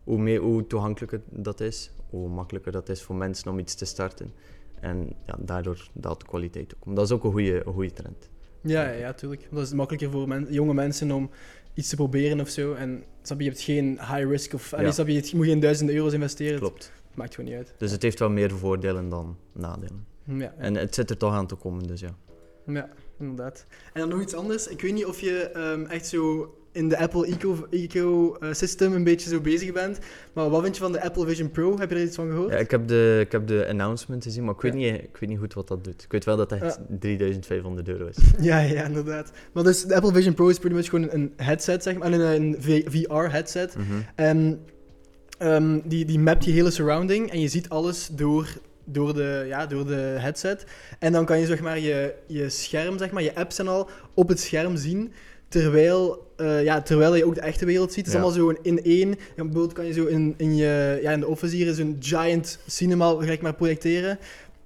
Hoe, 0.04 0.18
meer, 0.18 0.40
hoe 0.40 0.66
toegankelijker 0.66 1.20
dat 1.30 1.60
is, 1.60 1.90
hoe 2.10 2.28
makkelijker 2.28 2.72
dat 2.72 2.88
is 2.88 3.02
voor 3.02 3.14
mensen 3.16 3.50
om 3.50 3.58
iets 3.58 3.74
te 3.74 3.84
starten. 3.84 4.32
En 4.80 5.12
ja, 5.26 5.36
daardoor 5.38 5.88
daalt 5.92 6.20
de 6.20 6.26
kwaliteit 6.26 6.74
ook. 6.76 6.84
Maar 6.84 6.94
dat 6.94 7.04
is 7.04 7.12
ook 7.12 7.24
een 7.24 7.30
goede, 7.32 7.66
een 7.66 7.72
goede 7.72 7.92
trend. 7.92 8.28
Ja, 8.60 8.90
ja, 8.90 9.12
tuurlijk. 9.12 9.48
Dat 9.50 9.62
is 9.66 9.72
makkelijker 9.72 10.10
voor 10.10 10.28
men- 10.28 10.46
jonge 10.50 10.74
mensen 10.74 11.10
om 11.10 11.30
iets 11.74 11.88
te 11.88 11.96
proberen 11.96 12.40
of 12.40 12.48
zo. 12.48 12.72
En 12.74 13.04
snap 13.22 13.38
je, 13.38 13.44
je 13.44 13.50
hebt 13.50 13.62
geen 13.62 13.86
high 14.00 14.28
risk 14.28 14.52
of... 14.52 14.70
Ja. 14.70 14.90
Snap 14.90 15.06
je, 15.06 15.12
je 15.12 15.30
moet 15.36 15.46
geen 15.46 15.60
duizenden 15.60 15.94
euro's 15.94 16.12
investeren. 16.12 16.58
Klopt. 16.58 16.92
Het 17.08 17.16
maakt 17.16 17.34
gewoon 17.34 17.50
niet 17.50 17.58
uit. 17.58 17.74
Dus 17.78 17.90
het 17.90 18.02
heeft 18.02 18.18
wel 18.18 18.30
meer 18.30 18.50
voordelen 18.50 19.08
dan 19.08 19.36
nadelen. 19.52 20.06
Ja, 20.24 20.54
En 20.58 20.74
het 20.74 20.94
zit 20.94 21.10
er 21.10 21.16
toch 21.16 21.32
aan 21.32 21.46
te 21.46 21.54
komen, 21.54 21.86
dus 21.86 22.00
ja. 22.00 22.14
Ja, 22.66 22.88
inderdaad. 23.18 23.66
En 23.92 24.00
dan 24.00 24.08
nog 24.08 24.20
iets 24.20 24.34
anders. 24.34 24.66
Ik 24.68 24.80
weet 24.80 24.92
niet 24.92 25.06
of 25.06 25.20
je 25.20 25.50
ehm, 25.50 25.84
echt 25.84 26.06
zo 26.06 26.54
in 26.76 26.88
de 26.88 26.98
Apple 26.98 27.26
eco- 27.26 27.66
ecosystem 27.70 28.92
een 28.92 29.04
beetje 29.04 29.28
zo 29.30 29.40
bezig 29.40 29.72
bent. 29.72 29.98
Maar 30.32 30.50
wat 30.50 30.62
vind 30.62 30.76
je 30.76 30.82
van 30.82 30.92
de 30.92 31.02
Apple 31.02 31.26
Vision 31.26 31.50
Pro? 31.50 31.78
Heb 31.78 31.90
je 31.90 31.96
er 31.96 32.02
iets 32.02 32.16
van 32.16 32.28
gehoord? 32.30 32.50
Ja, 32.52 32.56
ik 32.58 32.70
heb 32.70 32.88
de, 32.88 33.18
ik 33.20 33.32
heb 33.32 33.46
de 33.46 33.66
announcement 33.68 34.22
gezien, 34.24 34.44
maar 34.44 34.54
ik 34.54 34.60
weet, 34.60 34.72
Ja. 34.72 34.78
niet, 34.78 35.02
ik 35.02 35.16
weet 35.20 35.28
niet 35.30 35.38
goed 35.38 35.54
wat 35.54 35.68
dat 35.68 35.84
doet. 35.84 36.02
Ik 36.02 36.12
weet 36.12 36.24
wel 36.24 36.36
dat 36.36 36.50
het 36.50 36.62
echt 36.62 36.78
3500 37.00 37.88
euro 37.88 38.06
is. 38.06 38.16
Ja, 38.40 38.58
ja, 38.58 38.84
inderdaad. 38.84 39.30
Maar 39.52 39.62
dus 39.64 39.84
de 39.84 39.94
Apple 39.94 40.12
Vision 40.12 40.34
Pro 40.34 40.48
is 40.48 40.58
pretty 40.58 40.76
much 40.76 40.88
gewoon 40.88 41.08
een 41.10 41.32
headset, 41.36 41.82
zeg 41.82 41.98
maar. 41.98 42.12
Een, 42.12 42.20
een 42.42 42.56
VR-headset. 42.90 43.76
Mhm. 43.76 43.86
En 44.14 44.60
ehm, 45.38 45.78
die, 45.84 46.04
die 46.04 46.18
mapt 46.18 46.44
je 46.44 46.50
hele 46.50 46.70
surrounding 46.70 47.30
en 47.30 47.40
je 47.40 47.48
ziet 47.48 47.68
alles 47.68 48.08
door, 48.12 48.48
door, 48.84 49.14
de, 49.14 49.44
ja, 49.48 49.66
door 49.66 49.86
de 49.86 49.94
headset. 50.18 50.64
En 50.98 51.12
dan 51.12 51.24
kan 51.24 51.38
je 51.38 51.46
zeg 51.46 51.60
maar, 51.60 51.78
je, 51.78 52.14
je 52.26 52.48
scherm, 52.48 52.98
zeg 52.98 53.10
maar, 53.10 53.22
je 53.22 53.34
apps 53.34 53.58
en 53.58 53.68
al, 53.68 53.88
op 54.14 54.28
het 54.28 54.40
scherm 54.40 54.76
zien. 54.76 55.12
Terwijl, 55.48 56.25
eh, 56.36 56.64
ja, 56.64 56.82
terwijl 56.82 57.14
je 57.14 57.24
ook 57.24 57.34
de 57.34 57.40
echte 57.40 57.64
wereld 57.64 57.88
ziet. 57.92 58.06
Het 58.06 58.06
is 58.06 58.12
Ja. 58.12 58.20
allemaal 58.20 58.38
zo 58.54 58.58
in- 58.62 58.82
één. 58.82 59.08
Ja, 59.08 59.14
bijvoorbeeld 59.34 59.72
kan 59.72 59.86
je 59.86 59.92
zo 59.92 60.04
in, 60.04 60.34
in, 60.36 60.56
je, 60.56 60.98
ja, 61.02 61.12
in 61.12 61.20
de 61.20 61.26
office 61.26 61.56
hier 61.56 61.74
zo'n 61.74 61.96
giant 62.00 62.58
cinema 62.66 63.08
gelijk 63.18 63.42
maar 63.42 63.54
projecteren. 63.54 64.18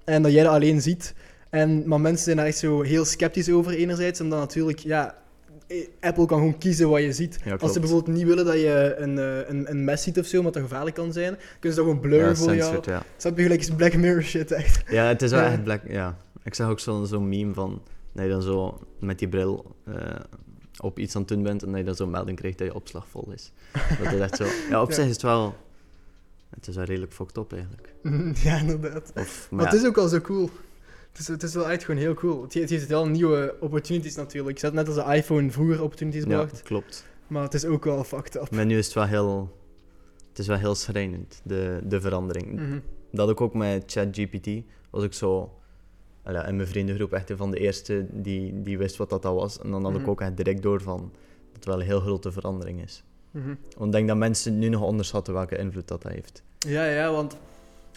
En 0.03 0.21
dat 0.23 0.31
jij 0.31 0.43
dat 0.43 0.53
alleen 0.53 0.81
ziet. 0.81 1.13
En, 1.49 1.87
maar 1.87 2.01
mensen 2.01 2.23
zijn 2.23 2.37
daar 2.37 2.45
echt 2.45 2.57
zo 2.57 2.81
heel 2.81 3.05
sceptisch 3.05 3.49
over 3.49 3.73
enerzijds. 3.73 4.19
En 4.19 4.29
dan 4.29 4.39
natuurlijk, 4.39 4.79
ja, 4.79 5.15
eh, 5.67 5.87
Apple 5.99 6.25
kan 6.25 6.37
gewoon 6.37 6.57
kiezen 6.57 6.89
wat 6.89 7.01
je 7.01 7.13
ziet. 7.13 7.39
Ja, 7.45 7.55
Als 7.59 7.73
ze 7.73 7.79
bijvoorbeeld 7.79 8.17
niet 8.17 8.25
willen 8.27 8.45
dat 8.45 8.53
je 8.55 8.95
een, 8.97 9.17
eh, 9.19 9.37
een, 9.49 9.69
een 9.69 9.83
mes 9.83 10.03
ziet 10.03 10.19
of 10.19 10.25
zo, 10.25 10.37
omdat 10.37 10.53
dat 10.53 10.61
gevaarlijk 10.63 10.95
kan 10.95 11.13
zijn, 11.13 11.35
kunnen 11.59 11.77
ze 11.77 11.83
dat 11.83 11.85
gewoon 11.85 11.99
blurren 11.99 12.29
Ja, 12.29 12.35
voor 12.35 12.47
jou. 12.47 12.59
censored, 12.59 12.85
ja. 12.85 13.03
Snap 13.17 13.37
je 13.37 13.43
gelijk 13.43 13.69
Black 13.77 13.95
Mirror 13.95 14.23
shit, 14.23 14.51
echt. 14.51 14.83
Ja, 14.91 15.05
het 15.07 15.21
is 15.21 15.31
wel 15.31 15.39
Ja. 15.39 15.51
echt 15.51 15.63
black. 15.63 15.81
Ja. 15.87 16.17
Ik 16.43 16.53
zag 16.53 16.69
ook 16.69 16.79
zo'n 16.79 17.05
zo'n 17.07 17.29
meme 17.29 17.53
van 17.53 17.81
je 18.13 18.27
dan 18.29 18.41
zo 18.41 18.79
met 18.99 19.19
die 19.19 19.27
bril 19.27 19.75
op 20.79 20.99
iets 20.99 21.15
aan 21.15 21.21
het 21.21 21.29
doen 21.29 21.43
bent 21.43 21.63
en 21.63 21.69
dat 21.69 21.77
je 21.79 21.85
dan 21.85 21.95
zo'n 21.95 22.09
melding 22.09 22.37
krijgt 22.37 22.57
dat 22.57 22.67
je 22.67 22.73
opslag 22.73 23.07
vol 23.07 23.31
is. 23.31 23.51
Dat 24.03 24.13
is 24.13 24.19
echt 24.19 24.35
zo. 24.35 24.45
Ja, 24.69 24.81
op 24.81 24.89
Ja. 24.89 24.95
zich 24.95 25.05
is 25.05 25.11
het 25.11 25.21
wel. 25.21 25.55
Het 26.49 26.67
is 26.67 26.75
wel 26.75 26.85
redelijk 26.85 27.13
fucked 27.13 27.37
up 27.37 27.53
eigenlijk. 27.53 27.93
ja, 28.43 28.57
inderdaad. 28.59 29.11
Of, 29.15 29.47
Maar 29.49 29.59
maar 29.63 29.65
het 29.65 29.73
ja, 29.73 29.79
is 29.81 29.87
ook 29.87 29.97
al 29.97 30.07
zo 30.07 30.19
cool. 30.21 30.49
Het 31.11 31.19
is, 31.19 31.27
het 31.27 31.43
is 31.43 31.53
wel 31.53 31.69
echt 31.69 31.83
gewoon 31.83 31.99
heel 32.01 32.13
cool. 32.13 32.41
Het, 32.41 32.53
geeft 32.53 32.87
wel 32.87 33.07
nieuwe 33.07 33.55
opportunities 33.59 34.15
natuurlijk. 34.15 34.59
Zet 34.59 34.73
net 34.73 34.87
als 34.87 34.95
de 34.95 35.15
iPhone 35.15 35.51
vroeger 35.51 35.81
opportunities 35.83 36.23
ja, 36.23 36.27
bracht. 36.27 36.61
klopt. 36.61 37.05
Maar 37.27 37.43
het 37.43 37.53
is 37.53 37.65
ook 37.65 37.83
wel 37.83 38.03
fucked 38.03 38.35
up. 38.35 38.51
Maar 38.51 38.65
nu 38.65 38.77
is 38.77 38.85
het 38.85 38.93
wel 38.95 39.05
heel... 39.05 39.59
Het 40.29 40.39
is 40.39 40.47
wel 40.47 40.57
heel 40.57 40.75
schrijnend, 40.75 41.41
de, 41.43 41.79
de 41.83 42.01
verandering. 42.01 42.53
Mhm. 42.59 42.79
Dat 43.11 43.29
ik 43.29 43.41
ook 43.41 43.53
met 43.53 43.83
ChatGPT 43.91 44.49
was 44.89 45.03
ik 45.03 45.13
zo... 45.13 45.60
ja, 46.25 46.45
in 46.45 46.55
mijn 46.55 46.67
vriendengroep 46.67 47.13
echt 47.13 47.29
een 47.29 47.37
van 47.37 47.51
de 47.51 47.59
eerste 47.59 48.05
die, 48.11 48.61
die 48.61 48.77
wist 48.77 48.97
wat 48.97 49.09
dat, 49.09 49.23
was. 49.23 49.59
En 49.59 49.71
dan 49.71 49.83
had 49.83 49.91
Mhm. 49.91 50.01
ik 50.01 50.07
ook 50.07 50.21
echt 50.21 50.37
direct 50.37 50.61
door 50.61 50.81
van 50.81 50.97
dat 50.99 51.55
het 51.55 51.65
wel 51.65 51.79
een 51.79 51.85
heel 51.85 51.99
grote 51.99 52.31
verandering 52.31 52.83
is. 52.83 53.03
Mhm. 53.31 53.47
Want 53.77 53.85
ik 53.85 53.91
denk 53.91 54.07
dat 54.07 54.17
mensen 54.17 54.59
nu 54.59 54.69
nog 54.69 54.81
onderschatten 54.81 55.33
welke 55.33 55.57
invloed 55.57 55.87
dat, 55.87 56.01
dat 56.01 56.11
heeft. 56.11 56.43
Ja, 56.57 56.85
ja, 56.85 57.11
want 57.11 57.37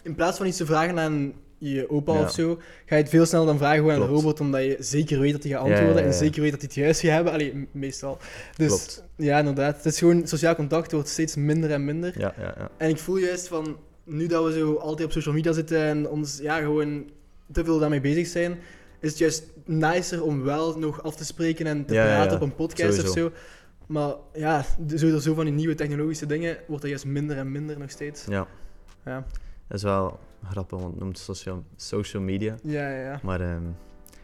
in 0.03 0.15
plaats 0.15 0.37
van 0.37 0.45
iets 0.47 0.57
te 0.57 0.65
vragen 0.65 0.99
aan 0.99 1.33
je 1.57 1.89
opa 1.89 2.13
Ja. 2.13 2.21
of 2.21 2.31
zo, 2.31 2.55
ga 2.85 2.95
je 2.95 3.01
het 3.01 3.09
veel 3.11 3.25
sneller 3.25 3.45
dan 3.47 3.57
vragen 3.57 3.77
gewoon 3.77 3.93
aan 3.93 4.01
een 4.01 4.07
robot, 4.07 4.39
omdat 4.39 4.63
je 4.63 4.75
zeker 4.79 5.19
weet 5.19 5.31
dat 5.31 5.43
hij 5.43 5.51
gaat 5.51 5.61
ja, 5.65 5.67
antwoorden 5.73 6.01
ja, 6.01 6.07
en 6.07 6.13
zeker 6.13 6.41
weet 6.41 6.51
dat 6.51 6.59
hij 6.59 6.69
het 6.73 6.77
juist 6.83 6.99
gaat 6.99 7.11
hebben. 7.11 7.33
Allee, 7.33 7.67
meestal. 7.71 8.17
Dus 8.57 8.67
Klopt. 8.67 9.03
ja, 9.15 9.39
inderdaad. 9.39 9.75
Het 9.75 9.85
is 9.85 9.99
gewoon, 9.99 10.27
sociaal 10.27 10.55
contact 10.55 10.91
wordt 10.91 11.07
steeds 11.09 11.35
minder 11.35 11.71
en 11.71 11.85
minder. 11.85 12.19
Ja, 12.19 12.33
ja, 12.37 12.53
ja. 12.57 12.69
En 12.77 12.89
ik 12.89 12.97
voel 12.97 13.17
juist 13.17 13.47
van, 13.47 13.77
nu 14.03 14.27
dat 14.27 14.43
we 14.45 14.51
zo 14.59 14.75
altijd 14.75 15.05
op 15.07 15.11
social 15.13 15.33
media 15.35 15.51
zitten 15.51 15.81
en 15.83 16.09
ons 16.09 16.39
ja, 16.41 16.59
gewoon 16.59 17.09
te 17.51 17.63
veel 17.63 17.79
daarmee 17.79 18.01
bezig 18.01 18.27
zijn, 18.27 18.57
is 18.99 19.09
het 19.09 19.17
juist 19.19 19.43
nicer 19.65 20.23
om 20.23 20.43
wel 20.43 20.79
nog 20.79 21.03
af 21.03 21.15
te 21.15 21.25
spreken 21.25 21.65
en 21.67 21.85
te 21.85 21.93
Ja, 21.93 22.03
praten 22.05 22.29
ja. 22.31 22.35
op 22.35 22.41
een 22.41 22.55
podcast 22.55 23.03
of 23.03 23.07
zo. 23.09 23.31
Maar 23.87 24.13
ja, 24.33 24.65
de- 24.79 25.21
zo, 25.21 25.33
van 25.33 25.45
die 25.45 25.53
nieuwe 25.53 25.75
technologische 25.75 26.25
dingen 26.25 26.57
wordt 26.67 26.81
dat 26.81 26.89
juist 26.91 27.05
minder 27.05 27.37
en 27.37 27.51
minder 27.51 27.79
nog 27.79 27.89
steeds. 27.89 28.25
ja. 28.25 28.47
Ja, 29.05 29.25
Dat 29.67 29.77
is 29.77 29.83
wel 29.83 30.19
grappig, 30.43 30.79
want 30.79 30.91
het 30.93 31.01
noemt 31.03 31.17
social, 31.19 31.63
social 31.75 32.23
media. 32.23 32.55
ja, 32.63 32.89
ja. 32.89 33.01
ja. 33.03 33.19
Maar 33.23 33.41
ehm, 33.41 33.63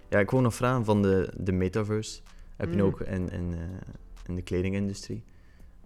ja, 0.09 0.19
ik 0.19 0.29
wil 0.31 0.41
nog 0.41 0.55
vragen 0.55 0.85
van 0.85 1.01
de, 1.01 1.33
de 1.37 1.51
metaverse. 1.51 2.21
Heb 2.57 2.69
je 2.69 2.75
Mhm. 2.75 2.85
ook 2.85 3.01
in, 3.01 3.29
in, 3.29 3.53
eh, 3.53 3.59
in 4.27 4.35
de 4.35 4.41
kledingindustrie? 4.41 5.23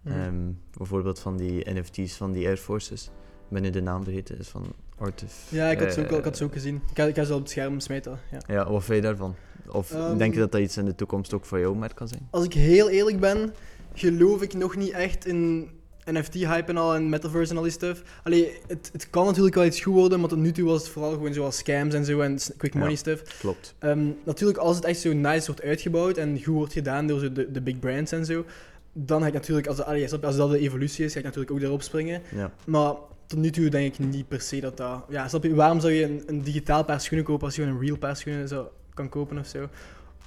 Mhm. 0.01 0.19
Ehm, 0.19 0.51
bijvoorbeeld 0.77 1.19
van 1.19 1.37
die 1.37 1.69
NFT's 1.73 2.15
van 2.17 2.31
die 2.31 2.47
Air 2.47 2.57
Forces. 2.57 3.09
Ben 3.47 3.61
nu 3.61 3.69
de 3.69 3.81
naam 3.81 4.03
vergeten, 4.03 4.39
is 4.39 4.47
van 4.47 4.65
Artif. 4.97 5.47
Ja, 5.49 5.69
ik 5.69 5.79
had, 5.79 5.93
ze 5.93 5.99
ook, 5.99 6.05
al- 6.05 6.11
eh, 6.11 6.17
ik 6.17 6.23
had 6.23 6.37
ze 6.37 6.43
ook 6.43 6.53
gezien. 6.53 6.75
Ik 6.75 6.97
ga, 6.97 7.03
ik 7.03 7.15
ga 7.15 7.23
ze 7.23 7.33
op 7.33 7.39
het 7.39 7.49
scherm 7.49 7.79
smijten. 7.79 8.19
Ja. 8.31 8.39
Ja, 8.47 8.71
wat 8.71 8.83
vind 8.83 8.95
je 8.95 9.01
daarvan? 9.03 9.35
Of 9.71 9.91
Ehm, 9.91 10.17
denk 10.17 10.33
je 10.33 10.39
dat 10.39 10.51
dat 10.51 10.61
iets 10.61 10.77
in 10.77 10.85
de 10.85 10.95
toekomst 10.95 11.33
ook 11.33 11.45
voor 11.45 11.59
jouw 11.59 11.73
merk 11.73 11.95
kan 11.95 12.07
zijn? 12.07 12.27
Als 12.31 12.43
ik 12.43 12.53
heel 12.53 12.89
eerlijk 12.89 13.19
ben, 13.19 13.53
geloof 13.93 14.41
ik 14.41 14.53
nog 14.53 14.75
niet 14.75 14.91
echt 14.91 15.25
in 15.25 15.69
NFT-hype 16.11 16.69
en 16.71 16.77
al 16.77 16.95
en 16.95 17.09
metaverse 17.09 17.51
en 17.51 17.57
al 17.57 17.63
die 17.63 17.71
stuff. 17.71 18.03
Allee, 18.23 18.51
het, 18.67 18.89
het 18.93 19.09
kan 19.09 19.25
natuurlijk 19.25 19.55
wel 19.55 19.65
iets 19.65 19.81
goed 19.81 19.93
worden, 19.93 20.19
maar 20.19 20.29
tot 20.29 20.37
nu 20.39 20.51
toe 20.51 20.65
was 20.65 20.81
het 20.81 20.91
vooral 20.91 21.11
gewoon 21.11 21.33
zoals 21.33 21.57
scams 21.57 21.93
en 21.93 22.05
zo 22.05 22.19
en 22.19 22.37
quick 22.57 22.73
Ja. 22.73 22.79
money 22.79 22.95
stuff. 22.95 23.39
Klopt. 23.39 23.75
Ehm, 23.79 24.07
natuurlijk, 24.25 24.57
als 24.59 24.75
het 24.75 24.85
echt 24.85 24.99
zo 24.99 25.13
nice 25.13 25.45
wordt 25.45 25.61
uitgebouwd 25.61 26.17
en 26.17 26.43
goed 26.43 26.55
wordt 26.55 26.73
gedaan 26.73 27.07
door 27.07 27.19
zo 27.19 27.31
de, 27.31 27.51
de 27.51 27.61
big 27.61 27.79
brands 27.79 28.11
en 28.11 28.25
zo, 28.25 28.45
dan 28.93 29.21
ga 29.21 29.27
ik 29.27 29.33
natuurlijk, 29.33 29.67
als, 29.67 29.81
allee, 29.81 30.01
je, 30.01 30.21
als 30.21 30.35
dat 30.35 30.49
de 30.51 30.59
evolutie 30.59 31.05
is, 31.05 31.13
ga 31.13 31.19
ik 31.19 31.25
natuurlijk 31.25 31.51
ook 31.51 31.59
daarop 31.61 31.81
springen. 31.81 32.21
Ja. 32.35 32.51
Maar 32.65 32.93
tot 33.27 33.39
nu 33.39 33.49
toe 33.49 33.69
denk 33.69 33.93
ik 33.93 33.99
niet 33.99 34.27
per 34.27 34.41
se 34.41 34.59
dat 34.59 34.77
dat... 34.77 35.05
Ja, 35.09 35.27
snap 35.27 35.43
je, 35.43 35.55
waarom 35.55 35.79
zou 35.79 35.93
je 35.93 36.03
een, 36.03 36.23
een 36.25 36.41
digitaal 36.41 36.83
paar 36.85 37.01
schoenen 37.01 37.25
kopen 37.25 37.45
als 37.45 37.55
je 37.55 37.63
een 37.63 37.79
real 37.79 37.97
paar 37.97 38.15
schoenen 38.15 38.47
zou, 38.47 38.67
kan 38.93 39.09
kopen 39.09 39.37
of 39.37 39.47
zo? 39.47 39.69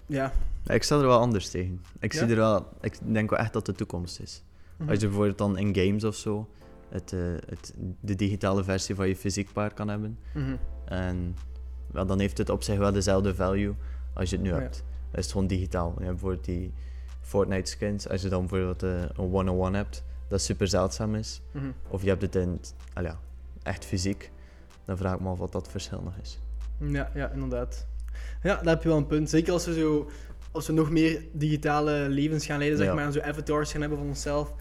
Ja. 0.06 0.32
Ja, 0.64 0.74
Ik 0.74 0.82
sta 0.82 0.96
er 0.96 1.06
wel 1.06 1.18
anders 1.18 1.48
tegen. 1.50 1.82
Ik, 2.00 2.12
Ja? 2.12 2.18
zie 2.18 2.28
er 2.28 2.36
wel, 2.36 2.66
ik 2.80 2.98
denk 3.02 3.30
wel 3.30 3.38
echt 3.38 3.52
dat 3.52 3.66
de 3.66 3.72
toekomst 3.72 4.20
is. 4.20 4.42
Mhm. 4.76 4.90
Als 4.90 5.00
je 5.00 5.06
bijvoorbeeld 5.06 5.38
dan 5.38 5.58
in 5.58 5.74
games 5.76 6.04
of 6.04 6.14
zo 6.14 6.48
het, 6.88 7.12
eh, 7.12 7.20
het, 7.46 7.74
de 8.00 8.14
digitale 8.14 8.64
versie 8.64 8.94
van 8.94 9.08
je 9.08 9.16
fysiek 9.16 9.52
paar 9.52 9.74
kan 9.74 9.88
hebben. 9.88 10.18
Mhm. 10.34 10.56
En 10.84 11.36
wel, 11.92 12.06
dan 12.06 12.20
heeft 12.20 12.38
het 12.38 12.50
op 12.50 12.62
zich 12.62 12.78
wel 12.78 12.92
dezelfde 12.92 13.34
value 13.34 13.74
als 14.14 14.30
je 14.30 14.36
het 14.36 14.44
nu 14.44 14.52
hebt. 14.52 14.84
Dan 15.10 15.18
is 15.18 15.22
het 15.24 15.32
gewoon 15.32 15.46
digitaal. 15.46 15.88
Je 15.98 16.04
hebt 16.04 16.10
bijvoorbeeld 16.12 16.44
die 16.44 16.72
Fortnite 17.20 17.70
skins. 17.70 18.08
Als 18.08 18.22
je 18.22 18.28
dan 18.28 18.46
bijvoorbeeld 18.46 18.82
eh, 18.82 19.00
een 19.02 19.32
one-on-one 19.32 19.76
hebt, 19.76 20.04
dat 20.28 20.40
super 20.40 20.68
zeldzaam 20.68 21.14
is. 21.14 21.40
Mhm. 21.50 21.64
Of 21.88 22.02
je 22.02 22.08
hebt 22.08 22.22
het 22.22 22.34
in, 22.34 22.60
al 22.94 23.02
ja, 23.02 23.18
echt 23.62 23.84
fysiek. 23.84 24.30
Dan 24.84 24.96
vraag 24.96 25.14
ik 25.14 25.20
me 25.20 25.28
af 25.28 25.38
wat 25.38 25.52
dat 25.52 25.68
verschil 25.68 26.00
nog 26.04 26.14
is. 26.22 26.38
Ja, 26.78 27.10
ja, 27.14 27.30
inderdaad. 27.30 27.86
Ja, 28.42 28.54
daar 28.56 28.74
heb 28.74 28.82
je 28.82 28.88
wel 28.88 28.96
een 28.98 29.06
punt. 29.06 29.30
Zeker 29.30 29.52
als 29.52 29.66
we 29.66 29.74
zo... 29.74 30.10
Als 30.52 30.66
we 30.66 30.72
nog 30.72 30.90
meer 30.90 31.22
digitale 31.32 31.92
levens 32.08 32.46
gaan 32.46 32.58
leiden, 32.58 32.78
zeg 32.78 32.86
Ja. 32.86 32.94
maar, 32.94 33.04
en 33.04 33.12
zo 33.12 33.20
avatars 33.20 33.70
gaan 33.72 33.80
hebben 33.80 33.98
van 33.98 34.06
onszelf, 34.06 34.54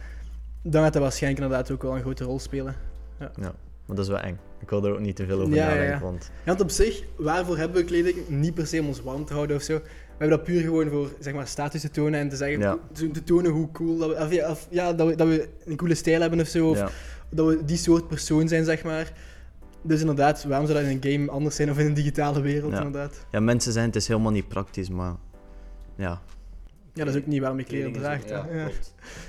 dan 0.61 0.83
gaat 0.83 0.93
dat 0.93 1.01
waarschijnlijk 1.01 1.43
inderdaad 1.43 1.71
ook 1.71 1.81
wel 1.81 1.95
een 1.95 2.01
grote 2.01 2.23
rol 2.23 2.39
spelen. 2.39 2.75
Ja, 3.19 3.31
maar 3.85 3.95
dat 3.95 3.99
is 3.99 4.07
wel 4.07 4.19
eng. 4.19 4.37
Ik 4.59 4.69
wil 4.69 4.85
er 4.85 4.91
ook 4.93 4.99
niet 4.99 5.15
te 5.15 5.25
veel 5.25 5.41
over 5.41 5.53
Ja, 5.55 5.63
ja, 5.63 5.67
nadenken. 5.69 5.93
ja. 5.95 5.99
Want 6.01 6.31
Ja, 6.37 6.41
want 6.45 6.61
op 6.61 6.69
zich, 6.69 7.03
waarvoor 7.17 7.57
hebben 7.57 7.77
we 7.77 7.83
kleding? 7.87 8.29
Niet 8.29 8.53
per 8.53 8.67
se 8.67 8.79
om 8.79 8.87
ons 8.87 9.01
warm 9.01 9.25
te 9.25 9.33
houden 9.33 9.55
of 9.55 9.61
zo. 9.61 9.81
We 10.17 10.23
hebben 10.23 10.37
dat 10.37 10.47
puur 10.47 10.61
gewoon 10.61 10.89
voor 10.89 11.09
zeg 11.19 11.33
maar, 11.33 11.47
status 11.47 11.81
te 11.81 11.89
tonen 11.89 12.19
en 12.19 12.29
te 12.29 12.35
zeggen, 12.35 12.59
Ja. 12.59 12.77
te, 12.93 13.23
tonen 13.23 13.51
hoe 13.51 13.71
cool 13.71 13.97
dat 13.97 14.09
we, 14.09 14.15
of, 14.23 14.31
ja, 14.33 14.49
of, 14.49 14.67
ja, 14.69 14.93
dat 14.93 15.07
we, 15.07 15.15
dat 15.15 15.27
we 15.27 15.49
een 15.65 15.75
coole 15.75 15.95
stijl 15.95 16.21
hebben 16.21 16.39
of 16.39 16.47
zo. 16.47 16.69
Of 16.69 16.77
ja, 16.77 16.89
dat 17.29 17.47
we 17.47 17.65
die 17.65 17.77
soort 17.77 18.07
persoon 18.07 18.47
zijn, 18.47 18.65
zeg 18.65 18.83
maar. 18.83 19.11
Dus 19.81 19.99
inderdaad, 19.99 20.43
waarom 20.43 20.67
zou 20.67 20.79
dat 20.79 20.89
in 20.91 20.99
een 21.01 21.11
game 21.11 21.31
anders 21.31 21.55
zijn 21.55 21.69
of 21.69 21.77
in 21.79 21.85
een 21.85 21.93
digitale 21.93 22.41
wereld, 22.41 22.71
Ja. 22.71 22.77
inderdaad. 22.77 23.25
ja, 23.31 23.39
mensen 23.39 23.71
zijn 23.73 23.85
het 23.85 23.95
is 23.95 24.07
helemaal 24.07 24.31
niet 24.31 24.47
praktisch, 24.47 24.89
maar 24.89 25.15
ja. 25.95 26.21
Ja, 26.93 27.05
dat 27.05 27.15
is 27.15 27.21
ook 27.21 27.27
niet 27.27 27.39
waarom 27.39 27.57
je 27.59 27.65
kleren 27.65 27.91
draagt. 27.91 28.29
Ja, 28.29 28.47
Ja. 28.51 28.67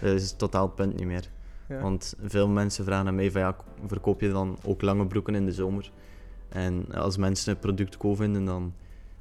Dat 0.01 0.15
is 0.15 0.33
totaal 0.33 0.67
het 0.67 0.75
punt 0.75 0.97
niet 0.97 1.07
meer. 1.07 1.29
Ja. 1.69 1.81
Want 1.81 2.15
veel 2.23 2.49
mensen 2.49 2.85
vragen 2.85 3.07
aan 3.07 3.15
mij 3.15 3.31
van 3.31 3.41
ja, 3.41 3.57
verkoop 3.87 4.21
je 4.21 4.31
dan 4.31 4.59
ook 4.65 4.83
lange 4.83 5.07
broeken 5.07 5.35
in 5.35 5.45
de 5.45 5.53
zomer? 5.53 5.91
En 6.49 6.93
als 6.95 7.17
mensen 7.17 7.53
het 7.53 7.61
product 7.61 7.97
cool 7.97 8.15
vinden, 8.17 8.45
dan 8.45 8.75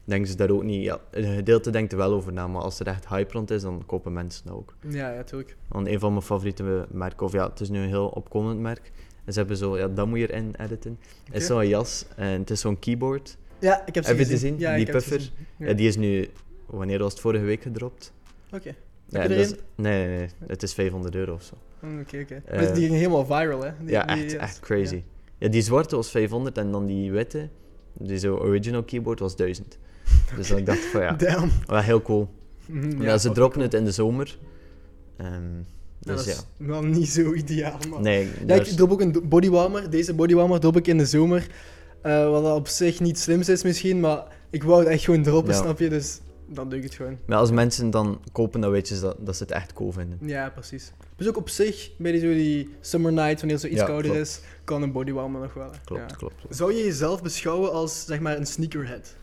denken 0.08 0.28
ze 0.30 0.36
daar 0.36 0.50
ook 0.50 0.64
niet... 0.64 0.84
Ja, 0.84 1.00
een 1.12 1.36
gedeelte 1.36 1.70
denkt 1.70 1.92
er 1.92 1.98
wel 1.98 2.14
over 2.14 2.34
na, 2.34 2.48
maar 2.48 2.62
als 2.62 2.80
er 2.80 2.88
echt 2.88 3.08
hype 3.08 3.32
rond 3.34 3.52
is, 3.52 3.62
dan 3.62 3.84
kopen 3.86 4.14
mensen 4.14 4.46
dat 4.46 4.56
ook. 4.56 4.76
Ja, 4.90 5.12
ja, 5.12 5.24
tuurlijk. 5.24 5.56
Want 5.68 5.88
een 5.88 6.00
van 6.00 6.12
mijn 6.12 6.24
favoriete 6.24 6.86
merken, 6.92 7.26
of 7.26 7.32
ja, 7.32 7.50
het 7.50 7.60
is 7.60 7.70
nu 7.70 7.80
een 7.82 7.88
heel 7.88 8.08
opkomend 8.08 8.60
merk, 8.60 8.92
en 9.26 9.34
ze 9.34 9.40
hebben 9.40 9.58
zo, 9.58 9.78
ja, 9.78 9.88
dat 9.88 10.08
moet 10.08 10.20
je 10.20 10.32
erin 10.34 10.54
editen, 10.58 11.00
Oké. 11.28 11.38
is 11.38 11.46
zo'n 11.46 11.68
jas 11.68 12.06
en 12.16 12.40
het 12.40 12.50
is 12.50 12.60
zo'n 12.60 12.80
keyboard. 12.80 13.38
Ja, 13.60 13.86
ik 13.86 13.96
heb 13.96 14.04
ze 14.04 14.10
Heb 14.10 14.20
het 14.20 14.28
gezien. 14.30 14.54
gezien? 14.54 14.70
Ja, 14.70 14.76
Die 14.76 14.86
puffer? 14.92 15.32
Ja. 15.58 15.68
Ja, 15.68 15.74
die 15.74 15.88
is 15.88 15.96
nu, 15.96 16.30
wanneer 16.66 17.00
was 17.00 17.12
het, 17.12 17.22
vorige 17.22 17.44
week 17.44 17.62
gedropt? 17.62 18.14
Oké. 18.52 18.76
Ja, 19.10 19.22
is- 19.24 19.54
nee, 19.76 20.08
nee, 20.08 20.18
nee, 20.18 20.30
het 20.48 20.64
is 20.64 20.74
500 20.74 21.16
euro 21.16 21.34
of 21.34 21.44
zo. 21.44 21.54
Mm, 21.80 22.00
Oké, 22.00 22.20
oké. 22.22 22.42
Eh, 22.46 22.56
Maar 22.64 22.74
die 22.74 22.84
ging 22.86 22.96
helemaal 22.98 23.26
viral, 23.26 23.62
hè? 23.64 23.72
Die- 23.80 23.90
ja, 23.90 24.06
die- 24.06 24.24
echt, 24.24 24.32
ja. 24.32 24.40
echt 24.40 24.60
crazy. 24.60 25.04
Ja. 25.38 25.48
die 25.48 25.62
zwarte 25.62 25.96
was 25.96 26.10
500 26.12 26.58
en 26.58 26.72
dan 26.72 26.86
die 26.86 27.12
witte, 27.12 27.50
die 27.94 28.18
zo 28.18 28.36
original 28.36 28.84
keyboard 28.84 29.20
was 29.20 29.36
1000. 29.36 29.78
Dus 30.36 30.48
dan 30.48 30.58
ik 30.58 30.66
dacht 30.66 30.80
van 30.86 31.02
ja, 31.02 31.14
Damn. 31.14 31.52
wel 31.66 31.80
heel 31.80 32.02
cool. 32.02 32.30
Mhm, 32.66 33.02
Ja, 33.02 33.18
ze 33.18 33.32
droppen 33.32 33.62
het 33.62 33.74
in 33.74 33.86
de 33.86 33.92
zomer. 33.92 34.38
Ehm, 35.18 35.32
Ja, 36.00 36.14
dus 36.14 36.26
dat 36.26 36.26
ja. 36.26 36.32
is 36.32 36.46
wel 36.68 36.84
niet 36.84 37.10
zo 37.10 37.34
ideaal, 37.34 37.78
man. 37.90 38.02
Nee, 38.02 38.30
Ja, 38.48 38.56
ik 38.56 38.66
is- 38.66 38.76
drop 38.76 38.92
ook 38.92 39.02
een 39.02 39.22
bodywarmer. 39.24 39.90
Deze 39.90 40.14
bodywarmer 40.14 40.60
drop 40.60 40.78
ik 40.78 40.88
in 40.88 40.98
de 40.98 41.06
zomer. 41.06 41.48
eh, 42.02 42.30
wat 42.30 42.56
op 42.56 42.68
zich 42.68 43.00
niet 43.00 43.20
slims 43.20 43.50
is 43.50 43.64
misschien, 43.64 44.00
maar 44.00 44.24
ik 44.50 44.64
wou 44.64 44.80
het 44.80 44.88
echt 44.90 45.04
gewoon 45.04 45.24
droppen, 45.24 45.54
Ja. 45.54 45.60
snap 45.62 45.80
je? 45.80 45.90
Dus 45.90 46.20
dan 46.50 46.70
doe 46.70 46.78
ik 46.78 46.84
het 46.84 46.94
gewoon. 46.94 47.18
maar 47.26 47.38
als 47.38 47.52
mensen 47.52 47.90
dan 47.90 48.20
kopen, 48.32 48.62
dan 48.62 48.72
weet 48.72 48.88
je 48.88 49.00
dat, 49.00 49.16
dat 49.20 49.36
ze 49.36 49.44
het 49.44 49.52
echt 49.52 49.74
cool 49.74 49.92
vinden. 49.92 50.18
Ja, 50.22 50.50
precies. 50.50 50.92
Dus 51.16 51.28
ook 51.28 51.38
op 51.38 51.50
zich, 51.50 51.92
bij 51.98 52.12
die, 52.12 52.22
zo 52.22 52.28
die 52.28 52.70
summer 52.82 53.12
night, 53.14 53.36
wanneer 53.40 53.52
het 53.52 53.62
zo 53.66 53.68
iets 53.68 53.80
Ja, 53.80 53.86
kouder 53.86 54.12
klopt. 54.12 54.28
is, 54.28 54.40
kan 54.64 54.82
een 54.82 54.92
bodywarmer 54.92 55.42
nog 55.42 55.54
wel. 55.54 55.66
Ja. 55.72 55.80
klopt. 55.86 56.16
klopt. 56.16 56.36
Zou 56.50 56.74
je 56.74 56.84
jezelf 56.84 57.22
beschouwen 57.24 57.72
als, 57.74 58.06
zeg 58.06 58.20
maar, 58.20 58.38
een 58.38 58.46
sneakerhead? 58.48 59.16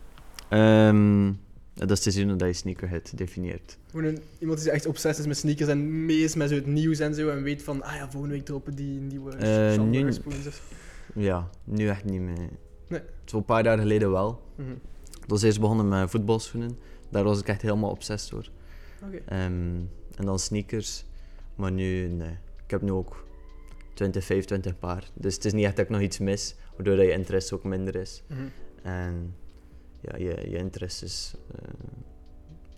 Ehm, 0.49 1.33
dat 1.75 1.91
is 1.91 2.01
te 2.01 2.11
zien 2.11 2.29
dat 2.37 2.49
je 2.49 2.53
sneakerhead 2.55 3.17
definieert. 3.19 3.79
Gewoon 3.91 4.05
een, 4.05 4.19
iemand 4.39 4.63
die 4.63 4.71
echt 4.71 4.87
obsessief 4.87 5.21
is 5.21 5.27
met 5.27 5.37
sneakers 5.37 5.69
en 5.69 6.05
mee 6.07 6.19
is 6.19 6.35
met 6.35 6.49
zo 6.49 6.55
het 6.55 6.67
nieuws 6.67 6.99
en 6.99 7.15
zo 7.15 7.29
en 7.29 7.43
weet 7.43 7.63
van, 7.63 7.83
ah 7.83 7.95
ja, 7.95 8.11
volgende 8.11 8.35
week 8.37 8.45
droppen 8.45 8.75
die 8.75 9.01
nieuwe 9.01 9.33
uh, 9.77 9.83
nu- 9.83 10.09
of- 10.09 10.63
Ja, 11.15 11.51
nu 11.65 11.89
echt 11.89 12.05
niet 12.05 12.21
meer. 12.21 12.49
Nee. 12.89 13.01
Zo 13.25 13.37
een 13.37 13.45
paar 13.45 13.65
jaar 13.65 13.79
geleden 13.79 14.11
wel. 14.11 14.43
Mhm. 14.55 14.71
Ik 15.23 15.31
was 15.31 15.43
eerst 15.43 15.61
begonnen 15.61 15.89
met 15.89 16.11
voetbalschoenen. 16.11 16.79
Daar 17.09 17.25
was 17.25 17.41
ik 17.41 17.49
echt 17.49 17.63
helemaal 17.63 17.91
obsessief 17.91 18.31
door. 18.31 18.49
Oké. 19.07 19.17
Ehm, 19.27 19.77
en 20.15 20.25
dan 20.25 20.39
sneakers. 20.39 21.05
Maar 21.55 21.73
nu, 21.73 22.07
nee. 22.09 22.39
Ik 22.65 22.71
heb 22.71 22.83
nu 22.83 22.91
ook 22.91 23.27
20, 23.95 24.25
25 24.25 24.79
paar. 24.79 25.11
Dus 25.15 25.35
het 25.35 25.45
is 25.45 25.53
niet 25.53 25.65
echt 25.65 25.77
dat 25.77 25.85
ik 25.85 25.91
nog 25.91 26.01
iets 26.01 26.19
mis, 26.19 26.55
waardoor 26.77 26.97
dat 26.97 27.05
je 27.05 27.13
interesse 27.13 27.55
ook 27.55 27.65
minder 27.65 27.95
is. 27.97 28.23
Mhm. 28.27 28.41
En 28.83 29.35
ja, 30.11 30.17
je, 30.19 30.51
je 30.51 30.57
interesses 30.57 31.35
eh, 31.55 31.69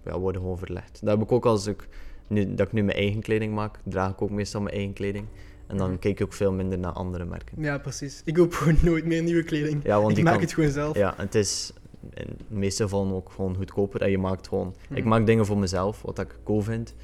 ja, 0.05 0.19
worden 0.19 0.41
gewoon 0.41 0.59
verlegd. 0.59 0.99
Dat 1.01 1.11
heb 1.19 1.23
ik 1.27 1.33
ook 1.33 1.47
als 1.47 1.67
ik 1.67 1.89
nu, 2.29 2.55
dat 2.55 2.67
ik 2.67 2.73
nu 2.73 2.83
mijn 2.83 2.97
eigen 2.99 3.21
kleding 3.21 3.55
maak, 3.55 3.79
draag 3.85 4.11
ik 4.12 4.23
ook 4.23 4.31
meestal 4.31 4.61
mijn 4.61 4.75
eigen 4.75 4.93
kleding. 4.93 5.27
En 5.67 5.77
dan 5.77 5.91
Mhm. 5.91 5.99
kijk 5.99 6.21
ik 6.21 6.27
ook 6.27 6.33
veel 6.33 6.53
minder 6.53 6.79
naar 6.79 6.93
andere 6.93 7.25
merken. 7.25 7.62
Ja, 7.62 7.79
precies. 7.79 8.23
Ik 8.25 8.35
koop 8.35 8.53
gewoon 8.53 8.77
nooit 8.83 9.05
meer 9.05 9.23
nieuwe 9.23 9.43
kleding. 9.43 9.85
Ja, 9.85 10.01
want 10.01 10.17
ik 10.19 10.25
maak 10.25 10.33
kan- 10.33 10.43
het 10.43 10.53
gewoon 10.53 10.71
zelf. 10.71 10.97
Ja, 10.97 11.15
het 11.17 11.35
is 11.35 11.73
in 12.15 12.27
de 12.49 12.55
meeste 12.55 12.83
gevallen 12.83 13.12
ook 13.15 13.31
gewoon 13.31 13.57
goedkoper. 13.57 14.03
En 14.03 14.11
je 14.11 14.19
maakt 14.19 14.49
gewoon... 14.49 14.75
Ik 14.91 14.99
Mhm. 14.99 15.09
maak 15.09 15.27
dingen 15.27 15.47
voor 15.47 15.59
mezelf, 15.59 16.03
wat 16.03 16.19
ik 16.19 16.39
cool 16.45 16.61
vind. 16.61 16.95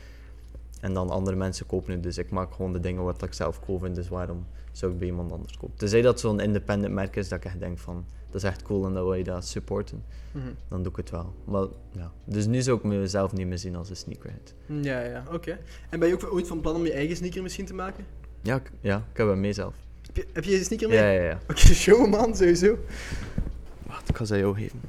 En 0.81 0.95
dan 0.95 1.11
andere 1.11 1.37
mensen 1.37 1.67
kopen 1.67 1.93
het. 1.93 2.03
Dus 2.03 2.19
ik 2.19 2.31
maak 2.31 2.53
gewoon 2.55 2.73
de 2.73 2.81
dingen 2.81 3.03
wat 3.03 3.23
ik 3.23 3.33
zelf 3.33 3.61
cool 3.61 3.79
vind. 3.79 3.95
Dus 3.95 4.09
waarom 4.09 4.47
zou 4.73 4.93
ik 4.93 4.99
bij 4.99 5.07
iemand 5.09 5.33
anders 5.33 5.57
kopen? 5.57 5.77
Tenzij 5.77 6.03
dat 6.03 6.21
zo'n 6.21 6.41
independent 6.41 6.93
merk 6.95 7.17
is, 7.17 7.29
dat 7.29 7.39
ik 7.39 7.45
echt 7.45 7.59
denk 7.59 7.79
van... 7.79 8.05
dat 8.33 8.42
is 8.42 8.49
echt 8.49 8.62
cool 8.62 8.87
en 8.87 8.92
dat 8.95 9.03
wil 9.05 9.14
je 9.14 9.25
dat 9.25 9.47
supporten, 9.47 10.05
Mhm. 10.33 10.45
dan 10.68 10.83
doe 10.83 10.90
ik 10.92 10.97
het 10.97 11.11
wel. 11.11 11.35
Maar 11.45 11.66
ja, 11.92 12.12
dus 12.25 12.47
nu 12.47 12.62
zou 12.62 12.77
ik 12.77 12.83
mezelf 12.85 13.33
niet 13.33 13.47
meer 13.47 13.59
zien 13.59 13.77
als 13.77 13.90
een 13.90 13.97
sneakerhead. 13.97 14.55
Ja, 14.66 15.01
ja, 15.01 15.25
oké. 15.33 15.59
En 15.90 15.99
ben 15.99 16.09
je 16.09 16.14
ook 16.14 16.33
ooit 16.33 16.47
van 16.47 16.61
plan 16.61 16.75
om 16.75 16.85
je 16.85 16.92
eigen 16.92 17.16
sneaker 17.16 17.42
misschien 17.42 17.66
te 17.66 17.75
maken? 17.75 18.05
Ja, 18.42 18.57
ik, 18.57 18.71
ja, 18.81 18.97
ik 19.12 19.16
heb 19.16 19.27
hem 19.27 19.40
mee 19.40 19.53
zelf. 19.53 19.75
Heb 20.07 20.16
je, 20.16 20.27
heb 20.33 20.45
je 20.45 20.59
een 20.59 20.64
sneaker 20.64 20.88
mee? 20.88 20.99
Ja, 20.99 21.11
ja, 21.11 21.23
ja. 21.23 21.38
Oké, 21.42 21.61
show 21.85 22.09
man, 22.11 22.37
sowieso. 22.37 22.79
Wacht, 23.87 24.09
ik 24.09 24.16
ga 24.16 24.25
ze 24.25 24.33
aan 24.33 24.38
jou 24.38 24.55
geven. 24.57 24.81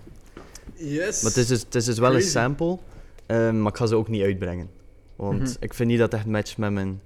Yes. 0.76 1.22
Maar 1.22 1.32
het 1.32 1.40
is 1.40 1.48
dus, 1.48 1.62
het 1.62 1.76
is 1.76 1.86
dus 1.86 2.00
wel 2.00 2.10
Crazy. 2.10 2.26
een 2.26 2.32
sample, 2.32 2.78
ehm, 3.26 3.62
maar 3.62 3.72
ik 3.72 3.78
ga 3.78 3.86
ze 3.86 3.96
ook 3.96 4.08
niet 4.08 4.24
uitbrengen. 4.24 4.70
Want 5.16 5.40
Mhm. 5.40 5.52
ik 5.60 5.74
vind 5.74 5.90
niet 5.90 6.00
dat 6.00 6.12
het 6.12 6.20
echt 6.22 6.30
matcht 6.30 6.58
met 6.58 6.72
mijn 6.72 7.02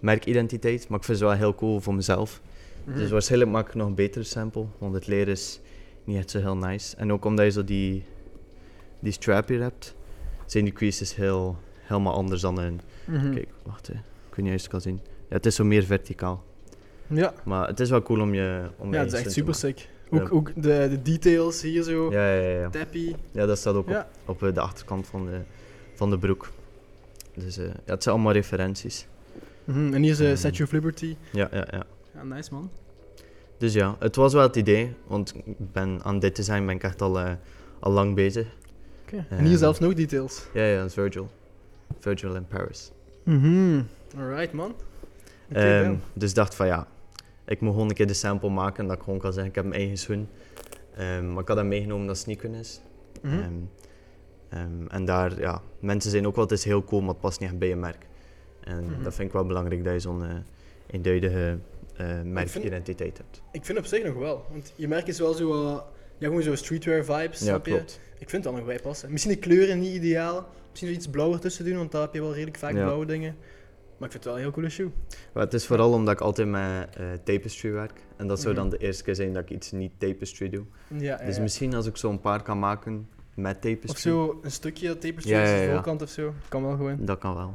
merkidentiteit, 0.00 0.88
maar 0.88 0.98
ik 0.98 1.04
vind 1.04 1.18
ze 1.18 1.24
wel 1.24 1.32
heel 1.34 1.54
cool 1.54 1.80
voor 1.80 1.94
mezelf. 1.94 2.40
Mhm. 2.84 2.96
Dus 2.98 3.10
waarschijnlijk 3.10 3.50
maak 3.50 3.68
ik 3.68 3.74
nog 3.74 3.86
een 3.86 3.94
betere 3.94 4.24
sample, 4.24 4.64
want 4.78 4.94
het 4.94 5.06
leer 5.06 5.28
is 5.28 5.60
niet 6.08 6.16
echt 6.16 6.30
zo 6.30 6.38
heel 6.38 6.56
nice. 6.56 6.96
En 6.96 7.12
ook 7.12 7.24
omdat 7.24 7.44
je 7.44 7.50
zo 7.50 7.64
die, 7.64 8.04
die 9.00 9.12
strap 9.12 9.48
hier 9.48 9.60
hebt, 9.60 9.94
zijn 10.46 10.64
die 10.64 10.72
creases 10.72 11.14
heel, 11.14 11.56
helemaal 11.80 12.14
anders 12.14 12.40
dan 12.40 12.58
een... 12.58 12.80
Mhm. 13.04 13.32
Kijk, 13.34 13.48
wacht 13.62 13.86
hè. 13.86 13.92
Ik 13.94 14.34
weet 14.34 14.44
niet 14.44 14.60
het 14.60 14.68
kan 14.70 14.80
zien. 14.80 15.00
Ja, 15.04 15.36
het 15.36 15.46
is 15.46 15.54
zo 15.54 15.64
meer 15.64 15.84
verticaal. 15.84 16.44
Ja, 17.06 17.34
Maar 17.44 17.66
het 17.68 17.80
is 17.80 17.90
wel 17.90 18.02
cool 18.02 18.20
om 18.20 18.34
je 18.34 18.62
om 18.76 18.92
ja 18.92 18.98
het 18.98 19.12
is 19.12 19.18
echt 19.18 19.32
super 19.32 19.54
sick. 19.54 19.88
Ook, 20.10 20.20
Ja. 20.20 20.28
ook 20.28 20.52
de, 20.54 20.86
de 20.90 21.02
details 21.02 21.62
hier 21.62 21.82
zo. 21.82 22.12
Ja, 22.12 22.32
ja, 22.34 22.40
ja. 22.48 22.58
ja. 22.60 22.70
Tappy. 22.70 23.14
Ja, 23.32 23.46
dat 23.46 23.58
staat 23.58 23.74
ook 23.74 23.88
Ja. 23.88 24.08
op, 24.24 24.28
op 24.42 24.48
eh, 24.48 24.54
de 24.54 24.60
achterkant 24.60 25.06
van 25.06 25.26
de, 25.26 25.38
van 25.94 26.10
de 26.10 26.18
broek. 26.18 26.50
Dus 27.34 27.58
eh, 27.58 27.64
ja, 27.64 27.70
het 27.92 28.02
zijn 28.02 28.14
allemaal 28.14 28.32
referenties. 28.32 29.06
Mhm, 29.64 29.94
En 29.94 30.02
hier 30.02 30.10
is 30.10 30.16
de 30.16 30.26
Ehm. 30.26 30.36
Statue 30.36 30.66
of 30.66 30.72
Liberty. 30.72 31.16
Ja, 31.32 31.48
ja, 31.52 31.66
ja. 31.70 31.84
Ja, 32.14 32.22
nice 32.24 32.54
man. 32.54 32.70
Dus 33.58 33.72
ja, 33.72 33.96
het 33.98 34.16
was 34.16 34.32
wel 34.32 34.42
het 34.42 34.56
idee, 34.56 34.94
want 35.06 35.34
ik 35.34 35.72
ben, 35.72 36.00
aan 36.02 36.18
dit 36.18 36.36
design 36.36 36.66
ben 36.66 36.74
ik 36.74 36.82
echt 36.82 37.02
al, 37.02 37.18
eh, 37.18 37.32
al 37.78 37.92
lang 37.92 38.14
bezig. 38.14 38.46
Oké. 39.02 39.16
En 39.28 39.38
hier 39.38 39.48
Ehm. 39.48 39.56
zelfs 39.56 39.78
nog 39.78 39.94
details. 39.94 40.46
Ja, 40.52 40.64
ja, 40.64 40.76
dat 40.78 40.86
is 40.86 40.92
Virgil. 40.94 41.28
Virgil 41.98 42.34
in 42.34 42.46
Paris. 42.46 42.90
Mhm. 43.22 43.82
Alright 44.18 44.52
man. 44.52 44.74
Oké, 45.50 45.58
Ehm, 45.60 45.82
damn. 45.82 46.00
dus 46.12 46.28
ik 46.30 46.34
dacht 46.36 46.54
van 46.54 46.66
ja, 46.66 46.86
ik 47.46 47.60
moet 47.60 47.72
gewoon 47.72 47.88
een 47.88 47.94
keer 47.94 48.06
de 48.06 48.14
sample 48.14 48.48
maken 48.50 48.78
en 48.82 48.86
dat 48.88 48.96
ik 48.96 49.02
gewoon 49.02 49.18
kan 49.18 49.32
zeggen, 49.32 49.48
ik 49.50 49.54
heb 49.56 49.64
mijn 49.64 49.80
eigen 49.80 49.98
schoen. 49.98 50.28
Ehm, 50.96 51.32
maar 51.32 51.42
ik 51.42 51.48
had 51.48 51.56
dat 51.56 51.66
meegenomen 51.66 52.06
dat 52.06 52.18
sneaker 52.18 52.54
is. 52.54 52.80
Ehm, 53.22 53.34
ehm, 54.48 54.86
en 54.88 55.04
daar, 55.04 55.40
ja, 55.40 55.62
mensen 55.80 56.10
zijn 56.10 56.26
ook 56.26 56.34
wel, 56.34 56.44
het 56.44 56.52
is 56.52 56.64
heel 56.64 56.84
cool, 56.84 57.00
maar 57.00 57.10
het 57.10 57.20
past 57.20 57.40
niet 57.40 57.48
echt 57.48 57.58
bij 57.58 57.68
je 57.68 57.76
merk. 57.76 58.06
En 58.60 58.84
Mhm. 58.84 59.02
dat 59.02 59.14
vind 59.14 59.28
ik 59.28 59.34
wel 59.34 59.46
belangrijk, 59.46 59.84
dat 59.84 59.92
je 59.92 59.98
zo'n 60.00 60.24
eh, 60.24 60.30
eenduidige 60.86 61.58
eh 61.98 62.22
merkidentiteit 62.24 63.16
hebt. 63.18 63.42
Ik 63.52 63.64
vind 63.64 63.78
op 63.78 63.84
zich 63.86 64.04
nog 64.04 64.14
wel. 64.14 64.44
Want 64.50 64.72
je 64.76 64.88
merk 64.88 65.06
is 65.06 65.18
wel 65.18 65.32
zo... 65.34 65.52
eh, 65.66 65.80
ja, 66.18 66.26
gewoon 66.26 66.42
zo 66.42 66.54
streetwear 66.54 67.04
vibes, 67.04 67.40
Ja, 67.40 67.54
je? 67.54 67.60
klopt. 67.60 68.00
Ik 68.18 68.30
vind 68.30 68.32
het 68.32 68.42
dan 68.42 68.54
nog 68.54 68.64
bij 68.64 68.78
passen. 68.80 69.10
Misschien 69.12 69.32
de 69.32 69.38
kleuren 69.38 69.78
niet 69.78 69.94
ideaal. 69.94 70.48
Misschien 70.70 70.92
iets 70.92 71.08
blauwer 71.08 71.40
tussen 71.40 71.64
doen, 71.64 71.76
want 71.76 71.92
daar 71.92 72.02
heb 72.02 72.14
je 72.14 72.20
wel 72.20 72.32
redelijk 72.32 72.56
vaak 72.58 72.72
Ja. 72.74 72.82
blauwe 72.82 73.06
dingen. 73.06 73.36
Maar 73.98 74.06
ik 74.08 74.12
vind 74.14 74.24
het 74.24 74.24
wel 74.24 74.34
een 74.34 74.40
heel 74.40 74.50
coole 74.50 74.68
shoe. 74.70 74.90
Maar 75.32 75.42
het 75.42 75.54
is 75.54 75.66
vooral 75.66 75.92
omdat 75.92 76.14
ik 76.14 76.20
altijd 76.20 76.48
met 76.48 76.96
eh, 76.96 77.04
tapestry 77.24 77.70
werk. 77.72 78.00
En 78.16 78.26
dat 78.26 78.40
zou 78.40 78.52
Mhm. 78.54 78.62
dan 78.62 78.70
de 78.70 78.78
eerste 78.78 79.02
keer 79.02 79.14
zijn 79.14 79.32
dat 79.32 79.42
ik 79.42 79.50
iets 79.50 79.72
niet 79.72 79.92
tapestry 79.98 80.48
doe. 80.48 80.64
Ja, 80.98 81.16
Dus 81.16 81.38
misschien 81.38 81.74
als 81.74 81.86
ik 81.86 81.96
zo'n 81.96 82.20
paar 82.20 82.42
kan 82.42 82.58
maken 82.58 83.08
met 83.34 83.60
tapestry, 83.60 83.90
Of 83.90 83.98
zo 83.98 84.38
een 84.42 84.50
stukje 84.50 84.98
tapestry 84.98 85.32
Ja, 85.32 85.60
de 85.66 85.70
voorkant 85.72 86.02
of 86.02 86.08
zo. 86.08 86.34
Kan 86.48 86.62
wel 86.62 86.76
gewoon. 86.76 87.04
dat 87.04 87.18
kan 87.18 87.34
wel. 87.34 87.54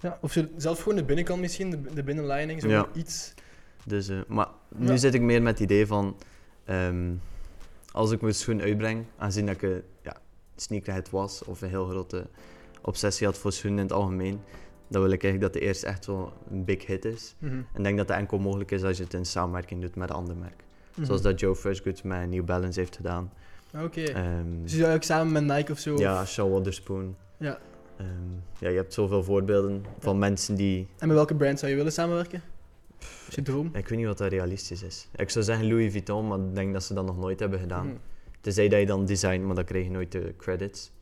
Ja, 0.00 0.18
of 0.20 0.32
zo, 0.32 0.44
zelfs 0.56 0.80
gewoon 0.82 0.96
de 0.98 1.04
binnenkant 1.04 1.40
misschien, 1.40 1.70
de, 1.70 1.80
de 1.94 2.02
binnenlining. 2.02 2.60
Zo 2.62 2.88
iets. 2.94 3.34
Dus, 3.86 4.08
eh, 4.08 4.16
maar 4.28 4.48
nu 4.74 4.86
Ja. 4.90 4.96
zit 4.96 5.14
ik 5.14 5.20
meer 5.20 5.42
met 5.42 5.52
het 5.58 5.70
idee 5.70 5.86
van, 5.86 6.16
ehm, 6.64 7.12
als 7.92 8.10
ik 8.10 8.20
mijn 8.20 8.34
schoen 8.34 8.60
uitbreng, 8.60 9.04
aangezien 9.18 9.46
dat 9.46 9.54
ik 9.54 9.62
een 9.62 9.82
ja, 10.02 10.16
sneakerhead 10.56 11.10
was, 11.10 11.44
of 11.44 11.62
een 11.62 11.68
heel 11.68 11.86
grote 11.86 12.26
obsessie 12.80 13.26
had 13.26 13.38
voor 13.38 13.52
schoenen 13.52 13.78
in 13.78 13.84
het 13.84 13.92
algemeen, 13.94 14.40
dan 14.88 15.02
wil 15.02 15.10
ik 15.10 15.22
eigenlijk 15.22 15.52
dat 15.52 15.62
de 15.62 15.68
eerste 15.68 15.86
echt 15.86 16.04
zo 16.04 16.32
een 16.50 16.64
big 16.64 16.86
hit 16.86 17.04
is. 17.04 17.34
Mhm. 17.38 17.60
En 17.72 17.82
denk 17.82 17.96
dat 17.96 18.08
dat 18.08 18.16
enkel 18.16 18.38
mogelijk 18.38 18.70
is 18.70 18.82
als 18.82 18.96
je 18.96 19.02
het 19.04 19.14
in 19.14 19.26
samenwerking 19.26 19.80
doet 19.80 19.94
met 19.96 20.08
een 20.10 20.14
ander 20.16 20.36
merk. 20.36 20.64
Mhm. 20.94 21.04
Zoals 21.06 21.22
dat 21.22 21.40
Joe 21.40 21.56
Freshgoods 21.56 22.02
met 22.02 22.28
New 22.30 22.44
Balance 22.44 22.80
heeft 22.80 22.96
gedaan. 22.96 23.32
Oké. 23.84 24.02
Ehm, 24.02 24.62
Dus 24.62 24.72
je 24.72 24.78
zou 24.78 24.94
ook 24.94 25.02
samen 25.02 25.32
met 25.32 25.56
Nike 25.56 25.72
of 25.72 25.78
zo. 25.78 25.96
ja, 25.98 26.24
Sean 26.24 26.48
Wotherspoon. 26.48 27.16
Ja. 27.36 27.58
Ehm, 27.96 28.08
ja, 28.58 28.68
je 28.68 28.76
hebt 28.76 28.92
zoveel 28.92 29.22
voorbeelden 29.24 29.84
van 29.98 30.18
mensen 30.18 30.54
die... 30.54 30.88
En 30.98 31.06
met 31.06 31.16
welke 31.16 31.34
brand 31.34 31.58
zou 31.58 31.70
je 31.70 31.76
willen 31.76 31.92
samenwerken? 31.92 32.42
Ik 33.72 33.88
weet 33.88 33.98
niet 33.98 34.06
wat 34.06 34.18
dat 34.18 34.30
realistisch 34.30 34.82
is. 34.82 35.08
Ik 35.16 35.30
zou 35.30 35.44
zeggen 35.44 35.68
Louis 35.68 35.92
Vuitton, 35.92 36.28
maar 36.28 36.38
ik 36.38 36.54
denk 36.54 36.72
dat 36.72 36.82
ze 36.82 36.94
dat 36.94 37.04
nog 37.06 37.18
nooit 37.18 37.40
hebben 37.40 37.58
gedaan. 37.58 37.86
Mhm. 37.86 37.96
Tenzij 38.40 38.68
dat 38.68 38.80
je 38.80 38.86
dan 38.86 39.04
design, 39.04 39.46
maar 39.46 39.54
dan 39.54 39.64
krijg 39.64 39.84
je 39.84 39.90
nooit 39.90 40.12
de 40.12 40.34
credits. 40.36 40.92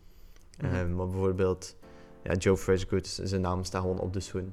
Mhm. 0.61 0.75
Ehm, 0.75 0.95
maar 0.95 1.07
bijvoorbeeld, 1.09 1.77
ja, 2.23 2.35
Joe 2.35 2.57
Freshgoods, 2.57 3.15
zijn 3.15 3.41
naam 3.41 3.65
staat 3.65 3.81
gewoon 3.81 3.99
op 3.99 4.13
de 4.13 4.21
schoen 4.21 4.53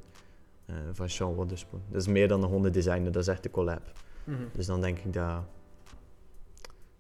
eh, 0.65 0.75
van 0.91 1.09
Sean 1.09 1.33
Wotherspoon. 1.33 1.81
Dat 1.89 2.01
is 2.01 2.07
meer 2.07 2.27
dan 2.27 2.43
een 2.43 2.49
hondendesigner, 2.49 3.11
dat 3.11 3.21
is 3.21 3.27
echt 3.27 3.43
de 3.43 3.51
collab. 3.51 3.91
Mhm. 4.23 4.37
Dus 4.53 4.65
dan 4.65 4.81
denk 4.81 4.97
ik 4.97 5.13
dat 5.13 5.43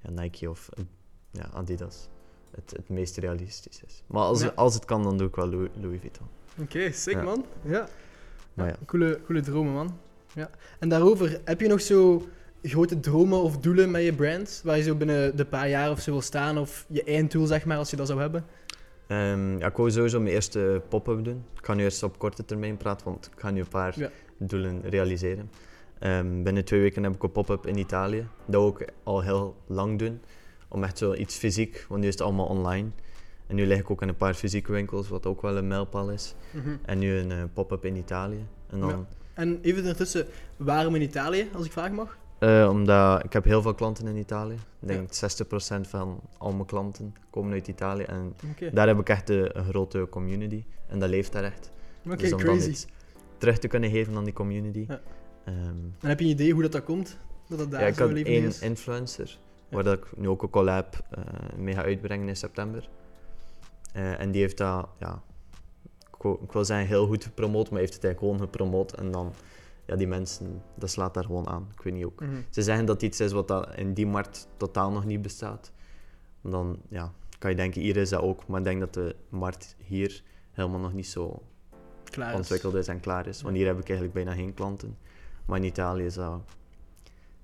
ja, 0.01 0.09
Nike 0.09 0.49
of 0.49 0.69
eh, 0.73 0.83
ja, 1.31 1.49
Adidas 1.53 2.09
het, 2.51 2.71
het 2.75 2.89
meest 2.89 3.17
realistisch 3.17 3.83
is. 3.87 4.03
Maar 4.07 4.21
als, 4.21 4.41
Ja. 4.41 4.51
als 4.55 4.73
het 4.73 4.85
kan, 4.85 5.03
dan 5.03 5.17
doe 5.17 5.27
ik 5.27 5.35
wel 5.35 5.49
Louis, 5.49 5.69
Louis 5.81 5.99
Vuitton. 5.99 6.27
Oké, 6.61 6.91
sick 6.91 7.13
Ja. 7.13 7.21
man. 7.23 7.45
Ja. 7.63 7.87
Maar 8.53 8.67
ja. 8.67 8.75
Coole, 8.85 9.19
coole 9.25 9.41
dromen 9.41 9.73
man. 9.73 9.97
Ja. 10.37 10.49
En 10.79 10.89
daarover, 10.89 11.41
heb 11.45 11.61
je 11.61 11.67
nog 11.67 11.81
zo 11.81 12.27
grote 12.63 12.99
dromen 12.99 13.41
of 13.41 13.57
doelen 13.57 13.91
met 13.91 14.03
je 14.03 14.13
brand? 14.13 14.61
Waar 14.63 14.77
je 14.77 14.83
zo 14.83 14.95
binnen 14.95 15.35
de 15.35 15.45
paar 15.45 15.69
jaar 15.69 15.91
of 15.91 15.99
zo 15.99 16.11
wil 16.11 16.21
staan? 16.21 16.57
Of 16.57 16.85
je 16.89 17.03
einddoel 17.03 17.45
zeg 17.45 17.65
maar, 17.65 17.77
als 17.77 17.89
je 17.89 17.95
dat 17.95 18.07
zou 18.07 18.19
hebben? 18.19 18.45
Ehm, 19.07 19.57
ja, 19.57 19.67
ik 19.67 19.75
wou 19.75 19.91
sowieso 19.91 20.19
mijn 20.19 20.33
eerste 20.33 20.81
pop-up 20.89 21.23
doen. 21.23 21.43
Ik 21.59 21.65
ga 21.65 21.73
nu 21.73 21.83
eerst 21.83 22.03
op 22.03 22.17
korte 22.19 22.45
termijn 22.45 22.77
praten, 22.77 23.05
want 23.05 23.25
ik 23.33 23.39
ga 23.39 23.49
nu 23.51 23.59
een 23.59 23.67
paar 23.67 23.99
Ja. 23.99 24.09
doelen 24.37 24.81
realiseren. 24.89 25.51
Ehm, 25.99 26.43
binnen 26.43 26.65
twee 26.65 26.79
weken 26.81 27.03
heb 27.03 27.13
ik 27.13 27.23
een 27.23 27.31
pop-up 27.31 27.65
in 27.67 27.77
Italië. 27.77 28.27
Dat 28.45 28.61
wil 28.61 28.75
ik 28.79 28.89
al 29.03 29.21
heel 29.21 29.55
lang 29.67 29.99
doen. 29.99 30.21
Om 30.69 30.83
echt 30.83 30.97
zo 30.97 31.13
iets 31.13 31.35
fysiek, 31.35 31.85
want 31.89 32.01
nu 32.01 32.07
is 32.07 32.13
het 32.13 32.23
allemaal 32.23 32.45
online. 32.45 32.89
En 33.47 33.55
nu 33.55 33.65
lig 33.65 33.79
ik 33.79 33.89
ook 33.91 34.01
in 34.01 34.07
een 34.07 34.15
paar 34.17 34.33
fysieke 34.33 34.71
winkels, 34.71 35.09
wat 35.09 35.25
ook 35.25 35.41
wel 35.41 35.57
een 35.57 35.67
mijlpaal 35.67 36.09
is. 36.11 36.35
En 36.85 36.99
nu 36.99 37.17
een 37.17 37.31
eh, 37.31 37.43
pop-up 37.53 37.85
in 37.85 37.95
Italië. 37.95 38.45
En 38.69 38.79
dan, 38.79 38.89
Ja. 38.89 39.05
En 39.37 39.59
even 39.61 39.85
ertussen, 39.85 40.25
waarom 40.57 40.95
in 40.95 41.01
Italië, 41.01 41.49
als 41.53 41.65
ik 41.65 41.71
vragen 41.71 41.95
mag? 41.95 42.17
eh, 42.39 42.67
omdat 42.71 43.23
ik 43.23 43.33
heb 43.33 43.43
heel 43.43 43.61
veel 43.61 43.73
klanten 43.73 44.07
in 44.07 44.15
Italië. 44.15 44.53
Ik 44.79 44.87
denk 44.87 45.09
60% 45.13 45.87
van 45.87 46.19
al 46.37 46.51
mijn 46.51 46.65
klanten 46.65 47.15
komen 47.29 47.51
uit 47.53 47.67
Italië. 47.67 48.03
En 48.03 48.35
daar 48.71 48.87
heb 48.87 48.99
ik 48.99 49.09
echt 49.09 49.29
een 49.29 49.63
grote 49.69 50.07
community. 50.09 50.63
En 50.87 50.99
dat 50.99 51.09
leeft 51.09 51.31
daar 51.31 51.43
echt. 51.43 51.71
Oké, 52.05 52.15
dus 52.15 52.33
om 52.33 52.39
crazy. 52.39 52.59
dan 52.59 52.69
iets 52.69 52.85
terug 53.37 53.57
te 53.59 53.67
kunnen 53.67 53.89
geven 53.89 54.15
aan 54.15 54.23
die 54.23 54.33
community. 54.33 54.85
Ja. 54.87 55.01
Ehm, 55.45 55.57
En 56.01 56.09
heb 56.09 56.19
je 56.19 56.25
een 56.25 56.31
idee 56.31 56.51
hoe 56.53 56.61
dat, 56.61 56.71
dat 56.71 56.83
komt? 56.83 57.17
Dat 57.49 57.59
het 57.59 57.71
daar 57.71 57.81
ja, 57.81 57.87
ik 57.87 57.95
heb 57.95 58.15
één 58.15 58.43
is? 58.43 58.59
influencer, 58.59 59.37
waar 59.69 59.83
dat 59.83 59.97
ik 59.97 60.17
nu 60.17 60.27
ook 60.27 60.43
een 60.43 60.49
collab 60.49 61.03
eh, 61.11 61.23
mee 61.57 61.73
ga 61.73 61.83
uitbrengen 61.83 62.27
in 62.27 62.35
september. 62.35 62.89
Eh, 63.93 64.19
en 64.19 64.31
die 64.31 64.41
heeft 64.41 64.57
dat, 64.57 64.89
ja, 64.99 65.21
ik 66.41 66.51
wil, 66.51 66.65
zeggen 66.65 66.87
heel 66.87 67.07
goed 67.07 67.23
gepromoot, 67.23 67.69
maar 67.69 67.79
heeft 67.79 67.93
het 67.93 68.03
eigenlijk 68.03 68.33
gewoon 68.33 68.49
gepromoot. 68.49 68.91
En 68.91 69.11
dan, 69.11 69.33
ja, 69.85 69.95
die 69.95 70.07
mensen, 70.07 70.61
dat 70.75 70.89
slaat 70.89 71.13
daar 71.13 71.23
gewoon 71.23 71.47
aan. 71.47 71.67
Ik 71.75 71.81
weet 71.81 71.93
niet 71.93 72.05
ook. 72.05 72.19
Mhm. 72.21 72.31
Ze 72.49 72.61
zeggen 72.61 72.85
dat 72.85 73.01
iets 73.01 73.19
is 73.19 73.31
wat 73.31 73.47
dat 73.47 73.75
in 73.75 73.93
die 73.93 74.07
markt 74.07 74.47
totaal 74.57 74.91
nog 74.91 75.05
niet 75.05 75.21
bestaat. 75.21 75.71
Dan 76.41 76.79
ja, 76.89 77.13
kan 77.39 77.49
je 77.49 77.55
denken, 77.55 77.81
hier 77.81 77.97
is 77.97 78.09
dat 78.09 78.21
ook. 78.21 78.47
Maar 78.47 78.59
ik 78.59 78.65
denk 78.65 78.79
dat 78.79 78.93
de 78.93 79.15
markt 79.29 79.75
hier 79.85 80.23
helemaal 80.51 80.79
nog 80.79 80.93
niet 80.93 81.07
zo 81.07 81.41
Klaar 82.03 82.35
ontwikkeld 82.35 82.73
is 82.73 82.87
en 82.87 82.99
klaar 82.99 83.27
is. 83.27 83.41
Want 83.41 83.55
hier 83.55 83.65
heb 83.67 83.79
ik 83.79 83.85
eigenlijk 83.89 84.13
bijna 84.13 84.33
geen 84.33 84.53
klanten. 84.53 84.97
Maar 85.45 85.57
in 85.57 85.63
Italië 85.63 86.05
is 86.05 86.13
dat 86.13 86.41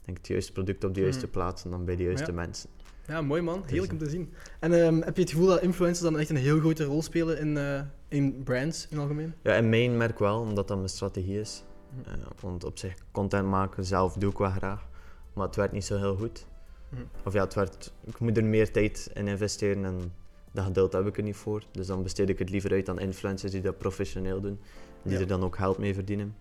denk 0.01 0.17
ik, 0.17 0.23
het 0.23 0.27
juiste 0.27 0.51
product 0.51 0.83
op 0.83 0.93
de 0.93 1.01
juiste 1.01 1.23
Mhm. 1.25 1.31
plaats 1.31 1.63
en 1.63 1.69
dan 1.69 1.86
bij 1.86 1.95
de 1.95 2.03
juiste 2.03 2.25
Ja. 2.31 2.33
mensen. 2.33 2.69
Ja, 3.07 3.21
mooi 3.21 3.41
man. 3.41 3.63
Heerlijk 3.65 3.91
om 3.91 3.97
te 3.97 4.09
zien. 4.09 4.33
En 4.59 4.73
ehm, 4.83 5.01
heb 5.01 5.15
je 5.15 5.21
het 5.21 5.31
gevoel 5.31 5.47
dat 5.47 5.62
influencers 5.62 6.09
dan 6.12 6.19
echt 6.19 6.29
een 6.29 6.36
heel 6.36 6.59
grote 6.59 6.83
rol 6.83 7.01
spelen 7.01 7.39
in, 7.39 7.57
eh, 7.57 7.81
in 8.13 8.43
brands 8.43 8.84
in 8.84 8.89
het 8.89 8.99
algemeen? 8.99 9.34
Ja, 9.43 9.54
in 9.56 9.69
mijn 9.69 9.97
merk 9.97 10.19
wel, 10.19 10.39
omdat 10.39 10.67
dat 10.67 10.78
mijn 10.78 10.89
strategie 10.89 11.39
is. 11.39 11.63
Mhm. 11.89 12.10
Eh, 12.10 12.26
want 12.39 12.63
op 12.63 12.78
zich, 12.78 12.95
content 13.12 13.47
maken 13.47 13.86
zelf 13.86 14.13
doe 14.13 14.32
ik 14.32 14.38
wel 14.38 14.49
graag. 14.49 14.88
Maar 15.34 15.45
het 15.45 15.56
werkt 15.56 15.73
niet 15.73 15.86
zo 15.86 15.97
heel 15.97 16.15
goed. 16.15 16.45
Mhm. 16.89 17.02
Of 17.26 17.34
ja, 17.34 17.43
het 17.43 17.54
werd, 17.54 17.93
ik 18.06 18.19
moet 18.19 18.38
er 18.38 18.43
meer 18.43 18.71
tijd 18.71 19.10
in 19.13 19.28
investeren 19.28 19.86
en 19.86 20.13
dat 20.52 20.65
geduld 20.65 20.93
heb 20.93 21.08
ik 21.08 21.17
er 21.17 21.23
niet 21.23 21.36
voor. 21.36 21.63
Dus 21.71 21.88
dan 21.88 22.04
besteed 22.04 22.30
ik 22.30 22.39
het 22.39 22.49
liever 22.49 22.71
uit 22.71 22.89
aan 22.89 22.99
influencers 22.99 23.52
die 23.52 23.62
dat 23.62 23.78
professioneel 23.78 24.41
doen. 24.41 24.60
Die 25.04 25.13
Ja. 25.13 25.19
er 25.19 25.28
dan 25.28 25.43
ook 25.43 25.56
geld 25.56 25.78
mee 25.78 25.93
verdienen. 25.93 26.36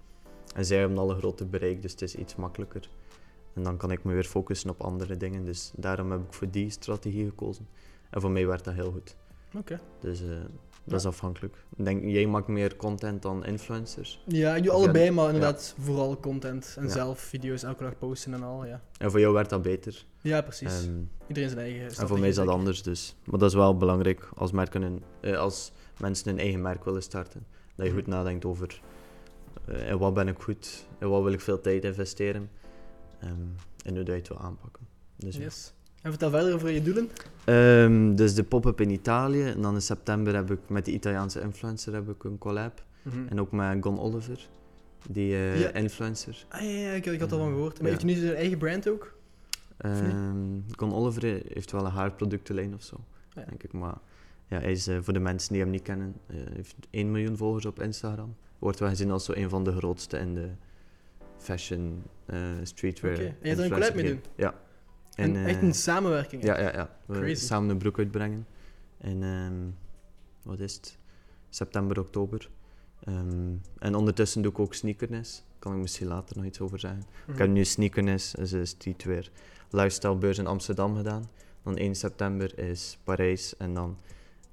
En 0.54 0.64
zij 0.64 0.78
hebben 0.78 0.98
al 0.98 1.10
een 1.10 1.18
groter 1.18 1.48
bereik, 1.48 1.82
dus 1.82 1.90
het 1.90 2.02
is 2.02 2.14
iets 2.14 2.36
makkelijker. 2.36 2.88
En 3.54 3.62
dan 3.62 3.76
kan 3.76 3.90
ik 3.90 4.04
me 4.04 4.12
weer 4.12 4.24
focussen 4.24 4.70
op 4.70 4.80
andere 4.80 5.16
dingen. 5.16 5.44
Dus 5.44 5.72
daarom 5.76 6.10
heb 6.10 6.20
ik 6.20 6.32
voor 6.32 6.50
die 6.50 6.70
strategie 6.70 7.24
gekozen. 7.24 7.66
En 8.10 8.20
voor 8.20 8.30
mij 8.30 8.46
werkt 8.46 8.64
dat 8.64 8.74
heel 8.74 8.92
goed. 8.92 9.16
Oké. 9.56 9.80
Dus 10.00 10.22
eh, 10.22 10.28
Dat 10.84 11.00
is 11.00 11.06
afhankelijk. 11.06 11.56
Ik 11.76 11.84
denk, 11.84 12.04
jij 12.04 12.26
maakt 12.26 12.46
meer 12.46 12.76
content 12.76 13.22
dan 13.22 13.44
influencers. 13.44 14.22
Ja, 14.26 14.56
ik 14.56 14.62
doe 14.62 14.72
allebei, 14.72 15.10
maar 15.10 15.24
ja. 15.28 15.32
inderdaad 15.32 15.74
vooral 15.78 16.20
content 16.20 16.74
en 16.78 16.84
Ja. 16.84 16.90
zelf 16.90 17.20
video's 17.20 17.62
elke 17.62 17.82
dag 17.82 17.98
posten 17.98 18.34
en 18.34 18.42
al, 18.42 18.66
ja. 18.66 18.80
En 18.98 19.10
voor 19.10 19.20
jou 19.20 19.32
werd 19.34 19.48
dat 19.50 19.62
beter. 19.62 20.04
Ja, 20.20 20.40
precies. 20.42 20.84
Ehm, 20.86 20.92
Iedereen 21.28 21.48
zijn 21.50 21.60
eigen 21.62 22.00
en 22.00 22.08
voor 22.08 22.18
mij 22.18 22.28
is 22.28 22.34
dat 22.34 22.48
anders, 22.48 22.82
dus. 22.82 23.16
Maar 23.24 23.38
dat 23.38 23.48
is 23.48 23.54
wel 23.54 23.76
belangrijk 23.76 24.28
als, 24.34 24.52
merken 24.52 24.82
een, 24.82 25.02
eh, 25.20 25.38
als 25.38 25.72
mensen 25.98 26.30
een 26.30 26.38
eigen 26.38 26.60
merk 26.62 26.84
willen 26.84 27.02
starten. 27.02 27.46
Dat 27.74 27.86
je 27.86 27.92
Mhm. 27.92 28.00
goed 28.00 28.06
nadenkt 28.10 28.44
over 28.44 28.80
in 29.88 29.98
wat 29.98 30.14
ben 30.14 30.28
ik 30.28 30.38
goed, 30.38 30.86
in 31.00 31.08
wat 31.08 31.22
wil 31.22 31.32
ik 31.32 31.40
veel 31.40 31.60
tijd 31.60 31.84
investeren. 31.84 32.50
ehm, 33.20 33.30
en 33.84 33.94
hoe 33.94 34.02
dat 34.02 34.06
je 34.06 34.12
het 34.12 34.28
wil 34.28 34.38
aanpakken. 34.40 34.86
Dus. 35.16 35.36
Yes. 35.36 35.72
En 36.02 36.10
vertel 36.10 36.30
verder 36.30 36.54
over 36.54 36.70
je 36.70 36.82
doelen. 36.82 37.10
Ehm, 37.44 38.14
dus 38.14 38.34
de 38.34 38.44
pop-up 38.44 38.80
in 38.80 38.90
Italië. 38.90 39.42
En 39.44 39.62
dan 39.62 39.74
in 39.74 39.82
september 39.82 40.34
heb 40.34 40.50
ik 40.50 40.58
met 40.68 40.84
de 40.84 40.92
Italiaanse 40.92 41.40
influencer 41.40 41.94
heb 41.94 42.08
ik 42.08 42.24
een 42.24 42.38
collab. 42.38 42.84
En 43.28 43.40
ook 43.40 43.52
met 43.52 43.76
Gon 43.80 43.98
Oliver, 44.00 44.48
die 45.10 45.32
eh, 45.34 45.60
Ja. 45.60 45.72
influencer. 45.72 46.44
Ah 46.48 46.60
ja, 46.60 46.68
ja 46.68 46.90
ik, 46.92 47.06
ik 47.06 47.20
had 47.20 47.32
al 47.32 47.38
van 47.38 47.48
gehoord. 47.52 47.72
Maar 47.80 47.82
Ja. 47.82 47.88
heeft 47.88 48.02
hij 48.02 48.14
nu 48.14 48.20
zijn 48.20 48.34
eigen 48.34 48.58
brand 48.58 48.88
ook? 48.88 49.14
Ehm 49.76 50.60
Gon 50.76 50.92
Oliver 50.94 51.22
heeft 51.52 51.70
wel 51.72 51.84
een 51.84 51.90
haarproductenlijn 51.92 52.74
of 52.74 52.82
zo, 52.82 52.96
denk 53.34 53.62
ik. 53.62 53.72
Maar 53.72 53.94
ja, 54.46 54.58
hij 54.58 54.72
is 54.72 54.86
eh, 54.86 54.98
voor 55.00 55.12
de 55.12 55.18
mensen 55.20 55.52
die 55.52 55.62
hem 55.62 55.70
niet 55.70 55.82
kennen, 55.82 56.14
eh, 56.26 56.36
heeft 56.54 56.74
1 56.90 57.10
miljoen 57.10 57.36
volgers 57.36 57.66
op 57.66 57.82
Instagram. 57.82 58.36
Wordt 58.58 58.78
wel 58.78 58.88
gezien 58.88 59.10
als 59.10 59.24
zo 59.24 59.32
een 59.34 59.48
van 59.48 59.64
de 59.64 59.72
grootste 59.72 60.18
in 60.18 60.34
de 60.34 60.48
fashion, 61.38 62.02
streetwear. 62.62 63.14
Oké. 63.14 63.24
En 63.24 63.34
je 63.42 63.48
hebt 63.48 63.60
een 63.60 63.70
collab 63.70 63.94
mee 63.94 64.04
game. 64.06 64.18
Ja. 64.36 64.54
En, 65.14 65.36
En, 65.36 65.46
echt 65.46 65.56
eh, 65.56 65.62
een 65.62 65.74
samenwerking. 65.74 66.44
Ja, 66.44 66.60
ja, 66.60 66.72
ja. 66.72 66.96
We 67.06 67.18
Crazy. 67.18 67.44
samen 67.44 67.70
een 67.70 67.78
broek 67.78 67.98
uitbrengen. 67.98 68.46
In, 69.00 69.22
ehm, 69.22 69.54
wat 70.42 70.60
is 70.60 70.74
het? 70.74 70.98
September, 71.48 72.00
oktober. 72.00 72.50
Ehm, 73.04 73.54
en 73.78 73.94
ondertussen 73.94 74.42
doe 74.42 74.52
ik 74.52 74.58
ook 74.58 74.74
sneakerness. 74.74 75.44
Kan 75.58 75.74
ik 75.74 75.80
misschien 75.80 76.06
later 76.06 76.36
nog 76.36 76.44
iets 76.46 76.60
over 76.60 76.78
zeggen. 76.78 77.02
Mhm. 77.22 77.32
Ik 77.32 77.38
heb 77.38 77.48
nu 77.48 77.64
sneakerness, 77.64 78.32
dus 78.32 78.52
is 78.52 78.70
streetwear 78.70 79.30
lifestyle 79.70 80.16
beurs 80.16 80.38
in 80.38 80.46
Amsterdam 80.46 80.96
gedaan. 80.96 81.30
Dan 81.62 81.76
1 81.76 81.94
september 81.94 82.58
is 82.58 82.98
Parijs 83.04 83.56
en 83.56 83.74
dan 83.74 83.96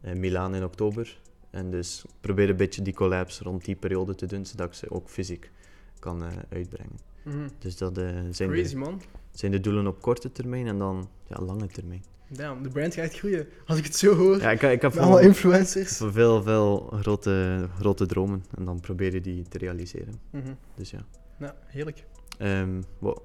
eh, 0.02 0.14
Milaan 0.14 0.56
in 0.56 0.64
oktober. 0.64 1.20
En 1.50 1.72
dus 1.72 2.04
ik 2.04 2.12
probeer 2.20 2.50
een 2.50 2.56
beetje 2.58 2.82
die 2.82 2.94
collabs 2.94 3.40
rond 3.40 3.66
die 3.66 3.76
periode 3.76 4.16
te 4.16 4.26
doen, 4.26 4.46
zodat 4.46 4.68
ik 4.68 4.74
ze 4.74 4.92
ook 4.92 5.10
fysiek 5.10 5.52
kan 6.00 6.24
eh, 6.24 6.32
uitbrengen. 6.50 7.00
Mhm. 7.24 7.48
Dus 7.60 7.78
dat 7.78 7.98
eh, 7.98 8.06
zijn, 8.32 8.50
Crazy 8.50 8.74
de, 8.74 8.78
man. 8.80 9.02
Zijn 9.32 9.52
de 9.52 9.60
doelen 9.60 9.88
op 9.88 10.02
korte 10.02 10.32
termijn 10.32 10.68
en 10.68 10.78
dan 10.78 11.10
ja, 11.28 11.46
lange 11.46 11.68
termijn. 11.68 12.04
Damn, 12.32 12.64
de 12.64 12.70
brand 12.70 12.94
gaat 12.94 13.14
groeien. 13.14 13.48
Als 13.66 13.78
ik 13.78 13.84
het 13.84 13.96
zo 13.96 14.16
hoor. 14.16 14.42
Ja, 14.42 14.52
ik, 14.52 14.62
ik 14.62 14.82
heb 14.82 14.96
allemaal 14.98 15.20
influencers. 15.20 15.98
veel, 15.98 16.44
veel 16.44 16.78
grote, 17.02 17.68
grote 17.80 18.06
dromen 18.06 18.44
en 18.58 18.66
dan 18.66 18.80
probeer 18.80 19.14
je 19.14 19.22
die 19.22 19.44
te 19.48 19.58
realiseren. 19.58 20.14
Mhm. 20.32 20.54
Dus 20.76 20.92
ja. 20.92 21.00
Nou, 21.38 21.54
heerlijk. 21.66 22.06
Ehm, 22.38 22.82
wat- 23.00 23.22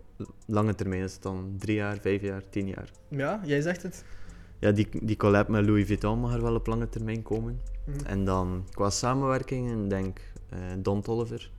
lange 0.47 0.75
termijn 0.75 1.03
is 1.03 1.13
het 1.13 1.23
dan 1.23 1.55
drie 1.59 1.75
jaar, 1.77 1.97
vijf 2.01 2.23
jaar, 2.23 2.43
tien 2.51 2.67
jaar. 2.69 2.91
Ja, 3.09 3.41
jij 3.45 3.61
zegt 3.61 3.83
het. 3.83 4.05
Ja, 4.59 4.71
die, 4.71 4.89
die 5.03 5.17
collab 5.17 5.49
met 5.49 5.67
Louis 5.67 5.87
Vuitton 5.87 6.19
mag 6.19 6.35
er 6.35 6.43
wel 6.43 6.55
op 6.55 6.67
lange 6.67 6.89
termijn 6.89 7.23
komen. 7.23 7.61
Mhm. 7.87 8.07
En 8.07 8.25
dan 8.25 8.67
qua 8.71 8.91
samenwerkingen, 8.91 9.89
denk 9.89 10.21
eh 10.49 10.59
Don 10.79 11.03
Tolliver. 11.03 11.51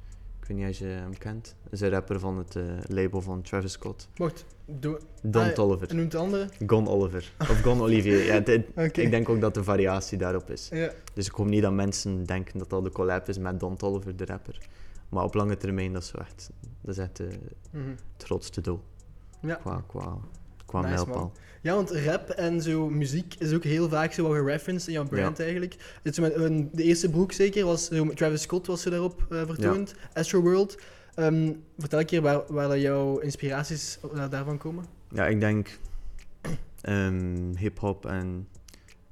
Ik 0.48 0.52
weet 0.56 0.60
niet 0.66 0.70
of 0.70 0.78
je 0.78 0.86
hem 0.86 1.18
kent. 1.18 1.56
Dat 1.64 1.74
is 1.74 1.82
een 1.82 1.90
rapper 1.90 2.20
van 2.20 2.38
het 2.38 2.56
eh, 2.56 2.64
label 2.88 3.22
van 3.22 3.42
Travis 3.42 3.72
Scott. 3.72 4.08
Wacht, 4.16 4.46
doe. 4.66 5.00
Don 5.22 5.42
Ah, 5.44 5.50
Tolliver. 5.50 5.90
En 5.90 5.96
noemt 5.96 6.12
de 6.12 6.18
andere? 6.18 6.50
Gon 6.68 6.88
Oliver. 6.88 7.32
Of 7.40 7.62
Gon 7.62 7.82
Olivier. 7.82 8.26
Ja. 8.26 8.34
Ik 9.04 9.12
denk 9.12 9.30
ook 9.30 9.42
dat 9.42 9.54
de 9.54 9.64
variatie 9.64 10.18
daarop 10.18 10.50
is. 10.50 10.70
Ja. 10.72 10.92
Dus 11.14 11.26
ik 11.28 11.32
hoop 11.32 11.46
niet 11.48 11.62
dat 11.62 11.74
mensen 11.74 12.24
denken 12.26 12.60
dat 12.60 12.70
dat 12.70 12.84
de 12.84 12.92
collab 12.92 13.28
is 13.30 13.38
met 13.38 13.60
Don 13.60 13.76
Tolliver, 13.76 14.16
de 14.16 14.26
rapper. 14.26 14.58
Maar 15.10 15.24
op 15.24 15.34
lange 15.34 15.58
termijn, 15.58 15.94
dat 15.94 16.02
is 16.04 16.12
echt, 16.12 16.50
dat 16.82 16.98
is 16.98 17.04
echt 17.04 17.20
eh, 17.20 17.28
Mhm. 17.72 17.90
het 18.14 18.24
grootste 18.26 18.62
doel. 18.62 18.80
Ja. 19.42 19.56
Qua, 19.56 19.84
qua, 19.88 20.18
qua 20.66 20.82
Nice, 20.82 20.94
mijlpaal. 20.94 21.16
man. 21.16 21.32
Ja, 21.62 21.76
want 21.76 21.92
rap 21.92 22.30
en 22.30 22.62
zo 22.62 22.90
muziek 22.90 23.36
is 23.40 23.54
ook 23.54 23.64
heel 23.64 23.90
vaak 23.90 24.14
zo 24.14 24.24
wel 24.24 24.32
gereferenced 24.32 24.88
in 24.88 24.94
jouw 24.94 25.06
brand 25.06 25.40
eigenlijk. 25.40 26.00
Met, 26.04 26.16
de 26.16 26.84
eerste 26.84 27.10
broek 27.10 27.32
zeker, 27.32 27.66
was 27.66 27.86
zo, 27.86 28.10
Travis 28.14 28.42
Scott 28.42 28.68
was 28.68 28.82
ze 28.82 28.90
daarop 28.90 29.26
eh, 29.30 29.42
vertoond, 29.46 29.96
Astro 30.14 30.42
World. 30.42 30.78
Ehm, 31.16 31.52
vertel 31.78 32.00
een 32.00 32.06
keer 32.06 32.22
waar, 32.22 32.42
waar 32.48 32.80
jouw 32.80 33.18
inspiraties 33.18 34.00
eh, 34.14 34.30
daarvan 34.30 34.58
komen. 34.58 34.86
Ja, 35.10 35.28
ik 35.28 35.40
denk 35.40 35.80
ehm 36.82 37.56
hip-hop 37.56 38.06
en 38.06 38.48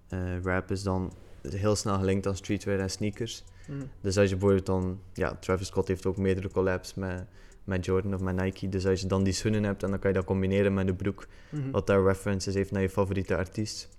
eh, 0.08 0.42
rap 0.44 0.72
is 0.72 0.84
dan 0.84 1.14
heel 1.50 1.76
snel 1.76 1.98
gelinkt 1.98 2.28
aan 2.28 2.36
streetwear 2.36 2.80
en 2.80 2.90
sneakers. 2.90 3.44
Mhm. 3.68 3.86
Dus 4.02 4.18
als 4.18 4.30
je 4.30 4.36
bijvoorbeeld 4.36 4.66
dan, 4.66 5.00
ja, 5.14 5.38
Travis 5.40 5.68
Scott 5.68 5.88
heeft 5.88 6.06
ook 6.06 6.18
meerdere 6.18 6.50
collabs 6.50 6.94
met, 6.94 7.26
met 7.64 7.86
Jordan 7.86 8.14
of 8.14 8.20
met 8.22 8.36
Nike. 8.36 8.70
Dus 8.70 8.86
als 8.86 9.02
je 9.02 9.08
dan 9.08 9.24
die 9.24 9.34
schoenen 9.34 9.64
hebt 9.64 9.84
en 9.84 9.90
dan 9.90 10.00
kan 10.00 10.10
je 10.10 10.16
dat 10.16 10.26
combineren 10.26 10.74
met 10.74 10.88
een 10.88 10.96
broek, 10.96 11.28
Mhm. 11.50 11.72
wat 11.72 11.88
daar 11.88 12.04
references 12.04 12.54
heeft 12.54 12.72
naar 12.72 12.82
je 12.82 12.90
favoriete 12.90 13.36
artiest, 13.38 13.90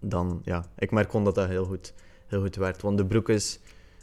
dan 0.00 0.40
ja, 0.44 0.64
ik 0.78 0.90
merk 0.90 1.10
gewoon 1.10 1.24
dat 1.24 1.34
dat 1.34 1.48
heel 1.48 1.64
goed, 1.64 1.94
heel 2.26 2.40
goed 2.40 2.56
werkt. 2.56 2.82
Want 2.82 2.98
de 2.98 3.06
broek 3.06 3.28
is, 3.28 3.60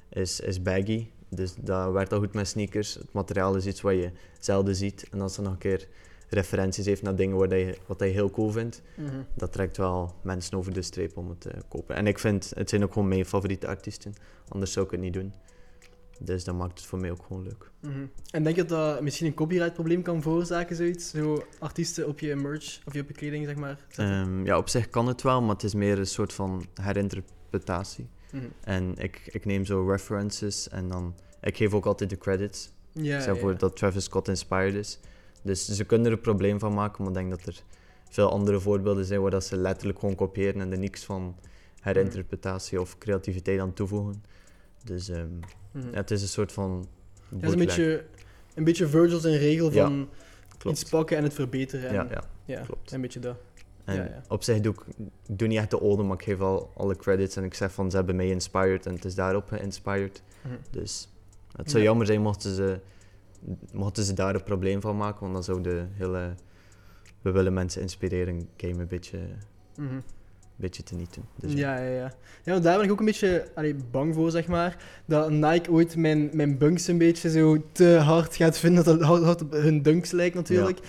is, 0.09 0.39
is 0.39 0.61
baggy, 0.61 1.07
dus 1.29 1.55
dat 1.59 1.91
werkt 1.91 2.13
al 2.13 2.19
goed 2.19 2.33
met 2.33 2.47
sneakers. 2.47 2.93
Het 2.93 3.13
materiaal 3.13 3.55
is 3.55 3.65
iets 3.65 3.81
wat 3.81 3.93
je 3.93 4.11
zelden 4.39 4.75
ziet. 4.75 5.07
En 5.11 5.21
als 5.21 5.37
er 5.37 5.43
nog 5.43 5.51
een 5.51 5.57
keer 5.57 5.87
referenties 6.29 6.85
heeft 6.85 7.01
naar 7.01 7.15
dingen 7.15 7.37
wat 7.37 7.49
je, 7.51 7.77
wat 7.85 7.99
je 7.99 8.05
heel 8.05 8.29
cool 8.31 8.49
vindt, 8.51 8.81
Mhm. 8.97 9.21
dat 9.33 9.51
trekt 9.51 9.77
wel 9.77 10.13
mensen 10.21 10.57
over 10.57 10.73
de 10.73 10.81
streep 10.81 11.17
om 11.17 11.29
het 11.29 11.41
te 11.41 11.51
kopen. 11.67 11.95
En 11.95 12.07
ik 12.07 12.19
vind, 12.19 12.51
het 12.55 12.69
zijn 12.69 12.83
ook 12.83 12.93
gewoon 12.93 13.07
mijn 13.07 13.25
favoriete 13.25 13.67
artiesten. 13.67 14.13
Anders 14.47 14.71
zou 14.71 14.85
ik 14.85 14.91
het 14.91 14.99
niet 14.99 15.13
doen. 15.13 15.33
Dus 16.19 16.43
dat 16.43 16.55
maakt 16.55 16.79
het 16.79 16.87
voor 16.87 16.99
mij 16.99 17.11
ook 17.11 17.23
gewoon 17.27 17.43
leuk. 17.43 17.71
Mhm. 17.79 18.05
En 18.31 18.43
denk 18.43 18.55
je 18.55 18.65
dat 18.65 18.93
dat 18.93 19.01
misschien 19.01 19.27
een 19.27 19.33
copyright-probleem 19.33 20.01
kan 20.01 20.21
veroorzaken, 20.21 20.75
zoiets? 20.75 21.09
Zo 21.09 21.43
artiesten 21.59 22.07
op 22.07 22.19
je 22.19 22.35
merch 22.35 22.79
of 22.85 22.93
je 22.93 23.01
op 23.01 23.07
je 23.07 23.13
kleding, 23.13 23.45
zeg 23.45 23.55
maar. 23.55 23.85
Ehm, 23.95 24.45
ja, 24.45 24.57
op 24.57 24.69
zich 24.69 24.89
kan 24.89 25.07
het 25.07 25.21
wel, 25.21 25.41
maar 25.41 25.53
het 25.53 25.63
is 25.63 25.73
meer 25.73 25.99
een 25.99 26.07
soort 26.07 26.33
van 26.33 26.65
herinterpretatie. 26.81 28.07
Mhm. 28.31 28.43
En 28.63 28.97
ik, 28.97 29.21
ik 29.31 29.45
neem 29.45 29.65
zo 29.65 29.89
references 29.89 30.69
en 30.69 30.89
dan... 30.89 31.15
Ik 31.41 31.57
geef 31.57 31.73
ook 31.73 31.85
altijd 31.85 32.09
de 32.09 32.17
credits. 32.17 32.71
Ja, 32.91 33.21
zeg 33.21 33.39
voor 33.39 33.51
ja. 33.51 33.57
dat 33.57 33.75
Travis 33.75 34.03
Scott 34.03 34.27
inspired 34.27 34.73
is. 34.73 34.99
Dus 35.41 35.65
ze 35.65 35.83
kunnen 35.83 36.07
er 36.07 36.13
een 36.13 36.21
probleem 36.21 36.59
van 36.59 36.73
maken, 36.73 37.03
maar 37.03 37.11
ik 37.11 37.17
denk 37.17 37.29
dat 37.29 37.55
er 37.55 37.63
veel 38.09 38.31
andere 38.31 38.59
voorbeelden 38.59 39.05
zijn 39.05 39.21
waar 39.21 39.31
dat 39.31 39.45
ze 39.45 39.57
letterlijk 39.57 39.99
gewoon 39.99 40.15
kopiëren 40.15 40.61
en 40.61 40.71
er 40.71 40.77
niks 40.77 41.03
van 41.03 41.35
herinterpretatie 41.79 42.81
of 42.81 42.97
creativiteit 42.97 43.59
aan 43.59 43.73
toevoegen. 43.73 44.23
Dus 44.83 45.09
ehm, 45.09 45.27
Mhm. 45.71 45.93
het 45.93 46.11
is 46.11 46.21
een 46.21 46.27
soort 46.27 46.51
van... 46.51 46.87
Het 47.29 47.43
is 47.43 47.51
een 47.51 47.57
beetje, 47.57 48.03
een 48.55 48.63
beetje 48.63 48.87
Virgil 48.87 49.19
zijn 49.19 49.37
regel 49.37 49.71
van 49.71 50.09
Klopt. 50.57 50.79
iets 50.81 50.89
pakken 50.89 51.17
en 51.17 51.23
het 51.23 51.33
verbeteren. 51.33 51.87
En, 51.89 51.93
Ja, 51.93 52.23
ja. 52.45 52.61
klopt. 52.61 52.91
Een 52.91 53.01
beetje 53.01 53.19
dat. 53.19 53.35
En 53.85 53.95
Ja, 53.95 54.03
ja. 54.03 54.21
op 54.27 54.43
zich 54.43 54.59
doe 54.59 54.73
ik, 54.73 54.79
doe 55.29 55.47
niet 55.47 55.57
echt 55.57 55.69
de 55.69 55.81
ode, 55.81 56.03
maar 56.03 56.17
ik 56.17 56.23
geef 56.23 56.39
al 56.39 56.71
alle 56.75 56.95
credits 56.95 57.35
en 57.35 57.43
ik 57.43 57.53
zeg 57.53 57.71
van 57.73 57.89
ze 57.91 57.95
hebben 57.95 58.15
mij 58.15 58.29
inspired 58.29 58.85
en 58.85 58.93
het 58.93 59.05
is 59.05 59.15
daarop 59.15 59.47
geïnspired. 59.47 60.21
Mhm. 60.41 60.53
Dus 60.69 61.09
het 61.55 61.69
zou 61.69 61.83
Ja. 61.83 61.89
jammer 61.89 62.05
zijn 62.05 62.21
mochten 62.21 62.55
ze, 62.55 62.79
mochten 63.71 64.03
ze 64.03 64.13
daar 64.13 64.35
een 64.35 64.43
probleem 64.43 64.81
van 64.81 64.97
maken, 64.97 65.19
want 65.19 65.33
dan 65.33 65.43
zou 65.43 65.61
de 65.61 65.85
hele 65.93 66.33
we 67.21 67.31
willen 67.31 67.53
mensen 67.53 67.81
inspireren 67.81 68.49
game 68.57 68.81
een 68.81 68.87
beetje, 68.87 69.19
Mhm. 69.75 69.99
Beetje 70.55 70.83
te 70.83 70.95
niet 70.95 71.13
doen. 71.13 71.25
Dus 71.35 71.53
ja, 71.53 71.77
ja, 71.77 71.89
ja. 71.89 72.13
Ja, 72.43 72.51
want 72.51 72.63
daar 72.63 72.75
ben 72.75 72.85
ik 72.85 72.91
ook 72.91 72.99
een 72.99 73.05
beetje 73.05 73.47
allee, 73.55 73.75
bang 73.91 74.13
voor, 74.13 74.31
zeg 74.31 74.47
maar. 74.47 74.77
Dat 75.05 75.31
Nike 75.31 75.71
ooit 75.71 75.95
mijn, 75.95 76.29
mijn 76.33 76.57
bunks 76.57 76.87
een 76.87 76.97
beetje 76.97 77.29
zo 77.29 77.63
te 77.71 77.85
hard 77.87 78.35
gaat 78.35 78.57
vinden. 78.57 78.83
Dat 78.83 78.93
het 78.99 79.03
hard, 79.03 79.41
op 79.41 79.51
hun 79.51 79.81
dunks 79.81 80.11
lijkt, 80.11 80.35
natuurlijk. 80.35 80.79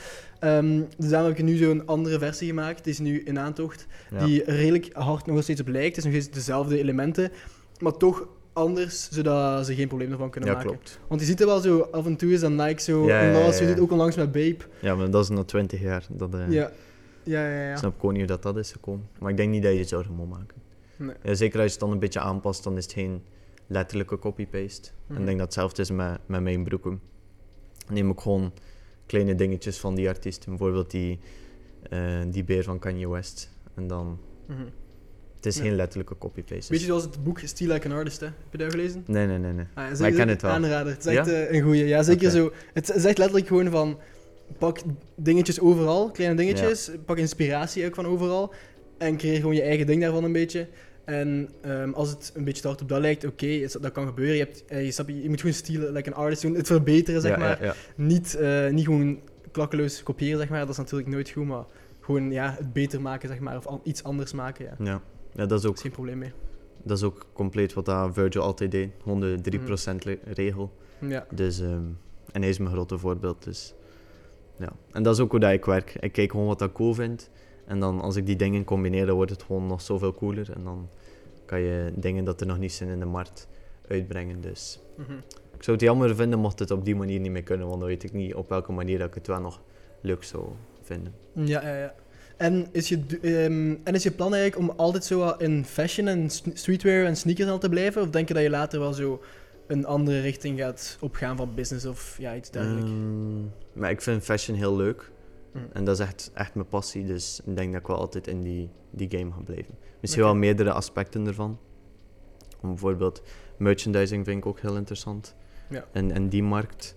Ehm, 0.41 0.81
dus 0.97 1.09
daarom 1.11 1.29
heb 1.29 1.39
ik 1.39 1.45
nu 1.45 1.57
zo'n 1.57 1.87
andere 1.87 2.19
versie 2.19 2.49
gemaakt. 2.49 2.85
Die 2.85 2.93
is 2.93 2.99
nu 2.99 3.21
in 3.21 3.39
aantocht. 3.39 3.87
Ja. 4.11 4.25
Die 4.25 4.45
redelijk 4.45 4.89
hard 4.93 5.27
nog 5.27 5.43
steeds 5.43 5.61
op 5.61 5.69
lijkt. 5.69 5.97
Het 5.97 6.05
is 6.05 6.13
nog 6.13 6.23
steeds 6.23 6.37
dezelfde 6.37 6.79
elementen. 6.79 7.33
Maar 7.79 7.97
toch 7.97 8.29
anders, 8.53 9.09
zodat 9.11 9.67
ze 9.67 9.75
geen 9.75 9.89
probleem 9.89 10.13
ervan 10.13 10.31
kunnen 10.31 10.51
ja, 10.51 10.57
maken. 10.57 10.71
klopt. 10.71 10.99
Want 11.09 11.21
je 11.21 11.27
ziet 11.27 11.41
er 11.41 11.47
wel 11.47 11.61
zo, 11.61 11.81
af 11.81 12.07
en 12.07 12.17
toe 12.17 12.33
is 12.33 12.41
dat 12.41 12.51
Nike 12.51 12.83
zo 12.83 13.07
Ja, 13.07 13.23
ja, 13.23 13.31
ja, 13.31 13.53
ja. 13.53 13.67
doet, 13.67 13.81
ook 13.81 13.91
onlangs 13.91 14.17
met 14.17 14.33
Bape. 14.33 14.65
Ja, 14.81 14.95
maar 14.95 15.11
dat 15.11 15.23
is 15.23 15.29
na 15.29 15.45
20 15.45 15.81
jaar. 15.81 16.07
Dat, 16.09 16.35
eh, 16.35 16.51
Ja, 16.51 16.71
ja, 17.25 17.49
ja. 17.49 17.63
ja. 17.65 17.71
Ik 17.73 17.77
snap 17.79 17.95
gewoon 18.01 18.13
niet 18.15 18.23
hoe 18.23 18.31
dat, 18.31 18.43
dat 18.43 18.57
is 18.57 18.73
gekomen. 18.73 19.09
Maar 19.19 19.31
ik 19.31 19.37
denk 19.37 19.51
niet 19.51 19.63
dat 19.63 19.73
je 19.73 19.79
het 19.79 19.89
zou 19.89 20.05
moet 20.11 20.29
maken. 20.29 20.63
Nee. 20.97 21.15
Ja, 21.23 21.35
zeker 21.35 21.57
als 21.61 21.67
je 21.67 21.71
het 21.73 21.81
dan 21.81 21.91
een 21.91 21.99
beetje 21.99 22.21
aanpast, 22.21 22.65
dan 22.65 22.77
is 22.77 22.85
het 22.85 22.93
geen 22.93 23.23
letterlijke 23.67 24.19
copy-paste. 24.19 24.89
En 24.89 24.95
Mhm. 25.13 25.21
ik 25.21 25.27
denk 25.27 25.39
dat 25.39 25.47
hetzelfde 25.47 25.83
is 25.83 25.91
met, 25.91 26.19
met 26.27 26.41
mijn 26.43 26.65
broeken. 26.65 27.01
Neem 27.89 28.11
ik 28.11 28.21
gewoon 28.21 28.53
kleine 29.07 29.35
dingetjes 29.35 29.79
van 29.79 29.95
die 29.95 30.09
artiesten. 30.09 30.49
Bijvoorbeeld 30.49 30.91
die, 30.91 31.19
eh, 31.91 32.21
die 32.29 32.45
beer 32.45 32.63
van 32.65 32.79
Kanye 32.79 33.09
West. 33.09 33.51
En 33.75 33.87
dan... 33.87 34.19
Mhm. 34.47 34.59
Het 35.35 35.55
is 35.55 35.61
geen 35.61 35.75
letterlijke 35.75 36.19
copy-paste. 36.19 36.73
Weet 36.73 36.81
je 36.81 36.87
zoals 36.87 37.03
het 37.03 37.25
boek 37.25 37.39
Steal 37.39 37.73
Like 37.73 37.89
an 37.89 37.95
Artist, 37.97 38.21
hè? 38.21 38.27
Heb 38.27 38.35
je 38.51 38.59
dat 38.59 38.71
gelezen? 38.71 39.05
Nee, 39.07 39.27
nee, 39.27 39.39
nee. 39.39 39.53
nee. 39.53 39.65
Ah, 39.75 39.99
Maar 39.99 40.09
ik 40.09 40.15
ken 40.15 40.29
het 40.29 40.43
wel. 40.43 40.51
Aanrader. 40.51 40.93
Het 40.93 41.07
is 41.07 41.17
echt 41.17 41.27
Ja? 41.27 41.33
eh, 41.33 41.53
een 41.57 41.63
goeie. 41.63 41.87
Ja, 41.87 42.03
zeker 42.03 42.31
zo. 42.31 42.53
Het 42.73 42.95
is 42.95 43.05
echt 43.05 43.19
letterlijk 43.19 43.47
gewoon 43.47 43.71
van... 43.71 43.99
Pak 44.59 44.79
dingetjes 45.15 45.61
overal, 45.61 46.11
kleine 46.11 46.37
dingetjes. 46.37 46.91
Pak 47.05 47.17
inspiratie 47.19 47.87
ook 47.87 47.95
van 47.95 48.07
overal. 48.07 48.53
En 48.99 49.17
creëer 49.17 49.37
gewoon 49.41 49.55
je 49.55 49.63
eigen 49.63 49.87
ding 49.87 50.01
daarvan 50.03 50.25
een 50.25 50.33
beetje. 50.33 50.67
En 51.05 51.49
ehm, 51.61 51.91
als 51.93 52.11
het 52.11 52.33
een 52.35 52.45
beetje 52.45 52.61
te 52.63 52.69
hard 52.69 52.83
op 52.83 52.89
dat 52.89 53.01
lijkt, 53.01 53.25
oké, 53.25 53.67
dat, 53.81 53.93
kan 53.93 54.07
gebeuren. 54.07 54.37
Je, 54.37 54.43
hebt, 54.43 54.65
eh, 54.65 54.85
je, 54.85 54.91
snap 54.91 55.09
je, 55.09 55.23
je 55.23 55.29
moet 55.29 55.41
gewoon 55.41 55.55
stilen, 55.57 55.93
like 55.93 56.09
een 56.09 56.15
artist 56.15 56.43
doen, 56.43 56.55
het 56.55 56.67
verbeteren, 56.67 57.21
zeg 57.21 57.31
ja, 57.31 57.39
maar. 57.39 57.65
Ja. 57.65 57.75
Niet, 57.97 58.35
eh, 58.35 58.69
niet 58.71 58.85
gewoon 58.85 59.21
klakkeloos 59.51 60.03
kopiëren, 60.03 60.39
zeg 60.39 60.49
maar. 60.49 60.61
Dat 60.61 60.69
is 60.69 60.77
natuurlijk 60.77 61.09
nooit 61.11 61.31
goed, 61.31 61.47
maar 61.47 61.65
gewoon 62.01 62.31
ja, 62.31 62.55
het 62.59 62.73
beter 62.73 63.01
maken, 63.01 63.29
zeg 63.29 63.39
maar. 63.39 63.57
Of 63.57 63.67
an- 63.67 63.81
iets 63.85 64.03
anders 64.03 64.33
maken, 64.33 64.65
ja. 64.65 64.85
Ja. 64.85 65.01
ja, 65.33 65.47
dat 65.47 65.59
is 65.59 65.67
ook 65.67 65.79
geen 65.81 65.91
probleem 65.93 66.19
mee. 66.19 66.33
Dat 66.83 66.97
is 66.99 67.03
ook 67.05 67.27
compleet 67.33 67.73
wat 67.73 67.85
dat 67.85 68.11
Virgil 68.15 68.43
altijd 68.43 68.71
deed. 68.71 68.91
Gewoon 69.03 69.21
de 69.21 69.37
3% 69.43 70.05
Mhm. 70.05 70.09
le- 70.09 70.33
regel. 70.33 70.73
Ja, 70.99 71.27
Dus, 71.31 71.61
ehm, 71.61 71.81
en 72.33 72.41
hij 72.41 72.49
is 72.49 72.59
mijn 72.59 72.71
grote 72.71 72.99
voorbeeld. 72.99 73.45
Dus, 73.45 73.75
ja. 74.59 74.73
En 74.93 75.03
dat 75.03 75.15
is 75.15 75.21
ook 75.21 75.31
hoe 75.31 75.41
dat 75.41 75.53
ik 75.53 75.65
werk. 75.65 75.97
Ik 76.01 76.13
kijk 76.13 76.31
gewoon 76.31 76.47
wat 76.47 76.61
ik 76.63 76.73
cool 76.73 76.95
vind. 76.95 77.31
En 77.67 77.81
dan 77.81 78.01
als 78.01 78.17
ik 78.17 78.27
die 78.27 78.37
dingen 78.37 78.65
combineer, 78.65 79.07
dan 79.07 79.15
wordt 79.15 79.31
het 79.31 79.43
gewoon 79.43 79.67
nog 79.67 79.81
zoveel 79.81 80.15
cooler. 80.15 80.53
En 80.55 80.65
dan 80.65 80.89
kan 81.45 81.61
je 81.61 81.93
dingen 81.97 82.25
dat 82.25 82.41
er 82.41 82.47
nog 82.47 82.59
niet 82.59 82.73
zijn 82.73 82.89
in 82.91 82.99
de 82.99 83.05
markt 83.05 83.49
uitbrengen. 83.89 84.41
Dus 84.41 84.79
Mhm. 84.97 85.13
ik 85.57 85.63
zou 85.63 85.77
het 85.77 85.87
jammer 85.87 86.15
vinden 86.17 86.39
mocht 86.39 86.59
het 86.59 86.71
op 86.71 86.85
die 86.85 86.97
manier 86.97 87.21
niet 87.21 87.31
meer 87.33 87.43
kunnen. 87.43 87.67
Want 87.67 87.79
dan 87.79 87.89
weet 87.89 88.03
ik 88.05 88.13
niet 88.13 88.35
op 88.35 88.49
welke 88.49 88.73
manier 88.73 88.99
dat 88.99 89.09
ik 89.09 89.15
het 89.15 89.27
wel 89.27 89.41
nog 89.41 89.61
leuk 90.01 90.23
zou 90.25 90.45
vinden. 90.83 91.13
ja, 91.33 91.63
ja. 91.69 91.77
ja. 91.79 91.95
En 92.37 92.67
is, 92.73 92.89
je, 92.89 93.01
ehm, 93.23 93.75
en 93.85 93.95
is 93.95 94.03
je 94.03 94.11
plan 94.11 94.35
eigenlijk 94.35 94.71
om 94.71 94.79
altijd 94.79 95.05
zo 95.05 95.29
in 95.39 95.65
fashion 95.65 96.07
en 96.09 96.31
streetwear 96.31 97.05
en 97.05 97.17
sneakers 97.17 97.49
al 97.49 97.59
te 97.59 97.69
blijven? 97.69 98.03
Of 98.03 98.11
denk 98.11 98.29
je 98.29 98.35
dat 98.35 98.43
je 98.43 98.51
later 98.51 98.81
wel 98.81 98.93
zo 98.93 99.21
een 99.67 99.87
andere 99.87 100.21
richting 100.21 100.59
gaat 100.59 100.99
opgaan 101.01 101.37
van 101.37 101.55
business 101.55 101.87
of 101.87 102.17
ja, 102.19 102.37
iets 102.37 102.51
dergelijks? 102.51 102.91
Ehm, 102.91 103.43
maar 103.73 103.91
ik 103.91 104.01
vind 104.01 104.23
fashion 104.23 104.57
heel 104.57 104.77
leuk. 104.77 105.13
Mhm. 105.53 105.65
En 105.73 105.85
dat 105.85 105.99
is 105.99 106.07
echt, 106.07 106.31
echt 106.35 106.55
mijn 106.55 106.69
passie, 106.69 107.07
dus 107.07 107.41
ik 107.45 107.57
denk 107.57 107.73
dat 107.73 107.81
ik 107.81 107.87
wel 107.87 107.99
altijd 107.99 108.27
in 108.27 108.43
die, 108.43 108.71
die 108.91 109.19
game 109.19 109.33
ga 109.33 109.41
blijven. 109.41 109.75
Misschien 110.01 110.23
wel 110.23 110.35
meerdere 110.35 110.73
aspecten 110.73 111.27
ervan. 111.27 111.59
Om 112.61 112.69
bijvoorbeeld 112.69 113.23
merchandising 113.57 114.25
vind 114.25 114.39
ik 114.39 114.47
ook 114.47 114.61
heel 114.61 114.77
interessant. 114.77 115.35
Ja. 115.71 115.85
En, 115.93 116.11
en 116.11 116.29
die 116.29 116.43
markt. 116.43 116.97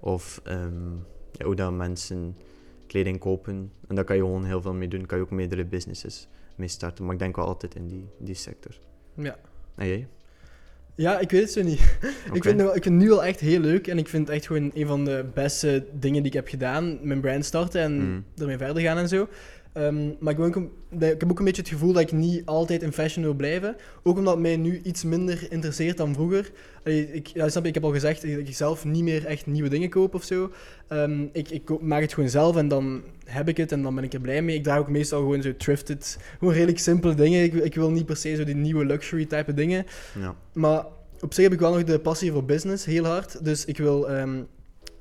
Of 0.00 0.40
ehm, 0.44 0.92
ja, 1.32 1.44
hoe 1.44 1.54
dat 1.54 1.72
mensen 1.72 2.36
kleding 2.86 3.18
kopen. 3.18 3.72
En 3.88 3.94
daar 3.94 4.04
kan 4.04 4.16
je 4.16 4.22
gewoon 4.22 4.44
heel 4.44 4.62
veel 4.62 4.74
mee 4.74 4.88
doen. 4.88 5.06
kan 5.06 5.18
je 5.18 5.24
ook 5.24 5.30
meerdere 5.30 5.64
businesses 5.64 6.28
mee 6.56 6.68
starten. 6.68 7.04
Maar 7.04 7.12
ik 7.12 7.18
denk 7.20 7.36
wel 7.36 7.46
altijd 7.46 7.74
in 7.74 7.86
die, 7.86 8.08
die 8.18 8.34
sector. 8.34 8.78
Ja. 9.14 9.36
En 9.74 9.86
jij? 9.86 10.08
Ja, 10.96 11.18
ik 11.18 11.30
weet 11.30 11.40
het 11.40 11.52
zo 11.52 11.62
niet. 11.62 11.80
Ik, 12.32 12.42
vind, 12.42 12.60
het 12.60 12.68
ik 12.76 12.82
vind 12.82 12.84
het 12.84 13.04
nu 13.04 13.12
al 13.12 13.24
echt 13.24 13.40
heel 13.40 13.60
leuk 13.60 13.86
en 13.86 13.98
ik 13.98 14.08
vind 14.08 14.26
het 14.26 14.36
echt 14.36 14.46
gewoon 14.46 14.70
een 14.74 14.86
van 14.86 15.04
de 15.04 15.24
beste 15.34 15.84
dingen 15.92 16.22
die 16.22 16.26
ik 16.26 16.32
heb 16.32 16.48
gedaan. 16.48 16.98
Mijn 17.02 17.20
brand 17.20 17.44
starten 17.44 17.80
en 17.80 17.96
Mhm. 17.96 18.20
ermee 18.40 18.56
verder 18.56 18.82
gaan 18.82 18.98
en 18.98 19.08
zo. 19.08 19.28
Ehm, 19.76 20.06
maar 20.20 20.32
ik, 20.32 20.38
ben 20.38 20.46
ook 20.46 20.56
een- 20.56 20.70
ik 21.10 21.20
heb 21.20 21.30
ook 21.30 21.38
een 21.38 21.44
beetje 21.44 21.62
het 21.62 21.70
gevoel 21.70 21.92
dat 21.92 22.02
ik 22.02 22.12
niet 22.12 22.42
altijd 22.46 22.82
in 22.82 22.92
fashion 22.92 23.24
wil 23.24 23.34
blijven. 23.34 23.76
Ook 24.02 24.16
omdat 24.18 24.32
het 24.32 24.42
mij 24.42 24.56
nu 24.56 24.80
iets 24.82 25.04
minder 25.04 25.46
interesseert 25.50 25.96
dan 25.96 26.14
vroeger. 26.14 26.50
Allee, 26.84 27.12
ik, 27.12 27.26
ja, 27.26 27.48
snap 27.48 27.62
je, 27.62 27.68
ik 27.68 27.74
heb 27.74 27.84
al 27.84 27.92
gezegd 27.92 28.22
dat 28.22 28.30
ik 28.30 28.54
zelf 28.56 28.84
niet 28.84 29.02
meer 29.02 29.26
echt 29.26 29.46
nieuwe 29.46 29.68
dingen 29.68 29.88
koop 29.90 30.14
of 30.14 30.24
zo. 30.24 30.50
Ehm, 30.88 31.22
ik, 31.32 31.50
ik 31.50 31.64
koop- 31.64 31.82
maak 31.82 32.00
het 32.02 32.14
gewoon 32.14 32.28
zelf 32.28 32.56
en 32.56 32.68
dan 32.68 33.02
heb 33.24 33.48
ik 33.48 33.56
het 33.56 33.72
en 33.72 33.82
dan 33.82 33.94
ben 33.94 34.04
ik 34.04 34.12
er 34.12 34.20
blij 34.20 34.42
mee. 34.42 34.56
Ik 34.56 34.62
draag 34.62 34.78
ook 34.78 34.88
meestal 34.90 35.20
gewoon 35.20 35.42
zo 35.42 35.56
thrifted, 35.56 36.18
gewoon 36.38 36.54
redelijk 36.54 36.78
simpele 36.78 37.14
dingen. 37.14 37.42
Ik, 37.42 37.54
ik 37.54 37.74
wil 37.74 37.90
niet 37.90 38.06
per 38.06 38.16
se 38.16 38.34
zo 38.36 38.44
die 38.44 38.54
nieuwe 38.54 38.84
luxury 38.84 39.24
type 39.26 39.54
dingen. 39.54 39.86
Ja. 40.20 40.34
Maar 40.52 40.84
op 41.20 41.34
zich 41.34 41.44
heb 41.44 41.52
ik 41.52 41.60
wel 41.60 41.72
nog 41.72 41.84
de 41.84 41.98
passie 41.98 42.32
voor 42.32 42.44
business, 42.44 42.84
heel 42.84 43.04
hard. 43.04 43.44
Dus 43.44 43.64
ik 43.64 43.76
wil 43.78 44.10
ehm, 44.10 44.42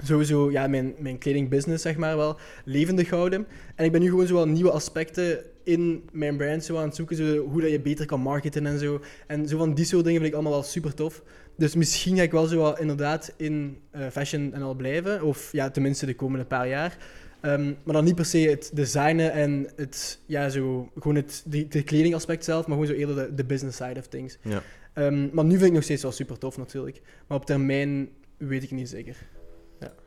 sowieso 0.03 0.51
ja, 0.51 0.67
mijn, 0.67 0.93
mijn 0.97 1.17
kledingbusiness, 1.17 1.83
zeg 1.83 1.97
maar, 1.97 2.17
wel 2.17 2.37
levendig 2.65 3.09
houden. 3.09 3.47
En 3.75 3.85
ik 3.85 3.91
ben 3.91 4.01
nu 4.01 4.09
gewoon 4.09 4.27
zo 4.27 4.45
nieuwe 4.45 4.71
aspecten 4.71 5.43
in 5.63 6.09
mijn 6.11 6.37
brand 6.37 6.63
zo 6.63 6.77
aan 6.77 6.85
het 6.85 6.95
zoeken. 6.95 7.15
Zo, 7.15 7.37
hoe 7.37 7.61
dat 7.61 7.71
je 7.71 7.79
beter 7.79 8.05
kan 8.05 8.21
marketen 8.21 8.65
en 8.65 8.79
zo. 8.79 9.01
En 9.27 9.47
zo 9.47 9.57
van 9.57 9.73
die 9.73 9.85
soort 9.85 10.03
dingen 10.03 10.19
vind 10.19 10.33
ik 10.33 10.39
allemaal 10.39 10.59
wel 10.59 10.69
super 10.69 10.93
tof. 10.93 11.23
Dus 11.57 11.75
misschien 11.75 12.15
ga 12.17 12.23
ik 12.23 12.31
wel 12.31 12.45
zo 12.45 12.71
inderdaad 12.71 13.33
in 13.37 13.77
eh, 13.91 14.07
fashion 14.11 14.53
en 14.53 14.61
al 14.61 14.73
blijven. 14.73 15.23
Of 15.23 15.51
ja, 15.51 15.69
tenminste 15.69 16.05
de 16.05 16.15
komende 16.15 16.45
paar 16.45 16.67
jaar. 16.67 16.97
Ehm, 17.41 17.73
maar 17.83 17.93
dan 17.93 18.03
niet 18.03 18.15
per 18.15 18.25
se 18.25 18.37
het 18.37 18.71
designen 18.73 19.31
en 19.31 19.67
het, 19.75 20.19
ja, 20.25 20.49
zo, 20.49 20.91
gewoon 20.93 21.15
het 21.15 21.43
de, 21.45 21.67
de 21.67 21.83
kledingaspect 21.83 22.43
zelf, 22.43 22.67
maar 22.67 22.77
gewoon 22.77 22.93
zo 22.93 22.99
eerder 22.99 23.15
de, 23.15 23.33
de 23.35 23.45
business 23.45 23.77
side 23.77 23.99
of 23.99 24.07
things. 24.07 24.37
Ja. 24.41 24.63
Ehm, 24.93 25.27
maar 25.31 25.45
nu 25.45 25.51
vind 25.51 25.63
ik 25.63 25.73
nog 25.73 25.83
steeds 25.83 26.01
wel 26.01 26.11
super 26.11 26.37
tof 26.37 26.57
natuurlijk. 26.57 27.01
Maar 27.27 27.37
op 27.37 27.45
termijn 27.45 28.09
weet 28.37 28.63
ik 28.63 28.71
niet 28.71 28.89
zeker. 28.89 29.15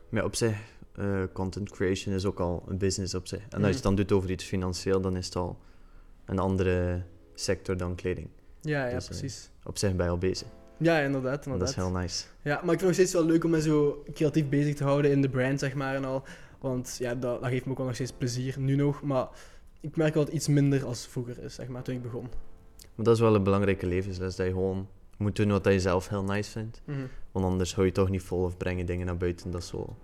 Maar 0.09 0.23
op 0.23 0.35
zich, 0.35 0.57
eh, 0.95 1.23
content 1.33 1.69
creation 1.69 2.15
is 2.15 2.25
ook 2.25 2.39
al 2.39 2.63
een 2.67 2.77
business 2.77 3.13
op 3.13 3.27
zich. 3.27 3.41
En 3.49 3.57
als 3.57 3.67
je 3.67 3.73
het 3.73 3.83
dan 3.83 3.95
doet 3.95 4.11
over 4.11 4.29
iets 4.29 4.43
financieel, 4.43 5.01
dan 5.01 5.17
is 5.17 5.25
het 5.25 5.35
al 5.35 5.59
een 6.25 6.39
andere 6.39 7.01
sector 7.33 7.77
dan 7.77 7.95
kleding. 7.95 8.27
Ja, 8.61 8.87
ja, 8.87 8.93
Dus, 8.93 9.03
eh, 9.03 9.09
precies. 9.09 9.49
Op 9.63 9.77
zich 9.77 9.95
ben 9.95 10.05
je 10.05 10.11
al 10.11 10.17
bezig. 10.17 10.47
Ja, 10.77 10.99
inderdaad. 10.99 11.45
Inderdaad. 11.45 11.59
dat 11.59 11.69
is 11.69 11.75
heel 11.75 11.99
nice. 11.99 12.25
Ja, 12.41 12.61
maar 12.63 12.73
ik 12.73 12.79
vind 12.79 12.79
het 12.79 12.81
nog 12.81 12.93
steeds 12.93 13.13
wel 13.13 13.25
leuk 13.25 13.43
om 13.43 13.49
me 13.49 13.61
zo 13.61 14.03
creatief 14.13 14.49
bezig 14.49 14.75
te 14.75 14.83
houden 14.83 15.11
in 15.11 15.21
de 15.21 15.29
brand, 15.29 15.59
zeg 15.59 15.73
maar, 15.73 15.95
en 15.95 16.05
al. 16.05 16.23
Want 16.59 16.95
ja, 16.99 17.15
dat, 17.15 17.41
dat 17.41 17.49
geeft 17.49 17.65
me 17.65 17.71
ook 17.71 17.77
wel 17.77 17.85
nog 17.85 17.95
steeds 17.95 18.11
plezier, 18.17 18.59
nu 18.59 18.75
nog. 18.75 19.01
Maar 19.01 19.27
ik 19.79 19.95
merk 19.95 20.13
wel 20.13 20.23
dat 20.23 20.33
het 20.33 20.41
iets 20.41 20.47
minder 20.47 20.85
als 20.85 21.07
vroeger 21.07 21.43
is, 21.43 21.55
zeg 21.55 21.67
maar, 21.67 21.83
toen 21.83 21.95
ik 21.95 22.01
begon. 22.01 22.27
Maar 22.95 23.05
dat 23.05 23.15
is 23.15 23.21
wel 23.21 23.35
een 23.35 23.43
belangrijke 23.43 23.85
levensles, 23.85 24.35
dat 24.35 24.45
je 24.45 24.51
gewoon 24.51 24.87
moet 25.19 25.35
doen 25.35 25.49
wat 25.49 25.65
je 25.65 25.79
zelf 25.79 26.07
heel 26.09 26.23
nice 26.23 26.51
vindt. 26.51 26.81
Want 27.31 27.45
anders 27.45 27.75
hou 27.75 27.85
je 27.87 27.91
toch 27.93 28.09
niet 28.09 28.21
vol 28.23 28.43
of 28.43 28.57
breng 28.57 28.77
je 28.79 28.85
dingen 28.85 29.05
naar 29.05 29.17
buiten 29.17 29.51
dat 29.51 29.63
zo 29.63 29.95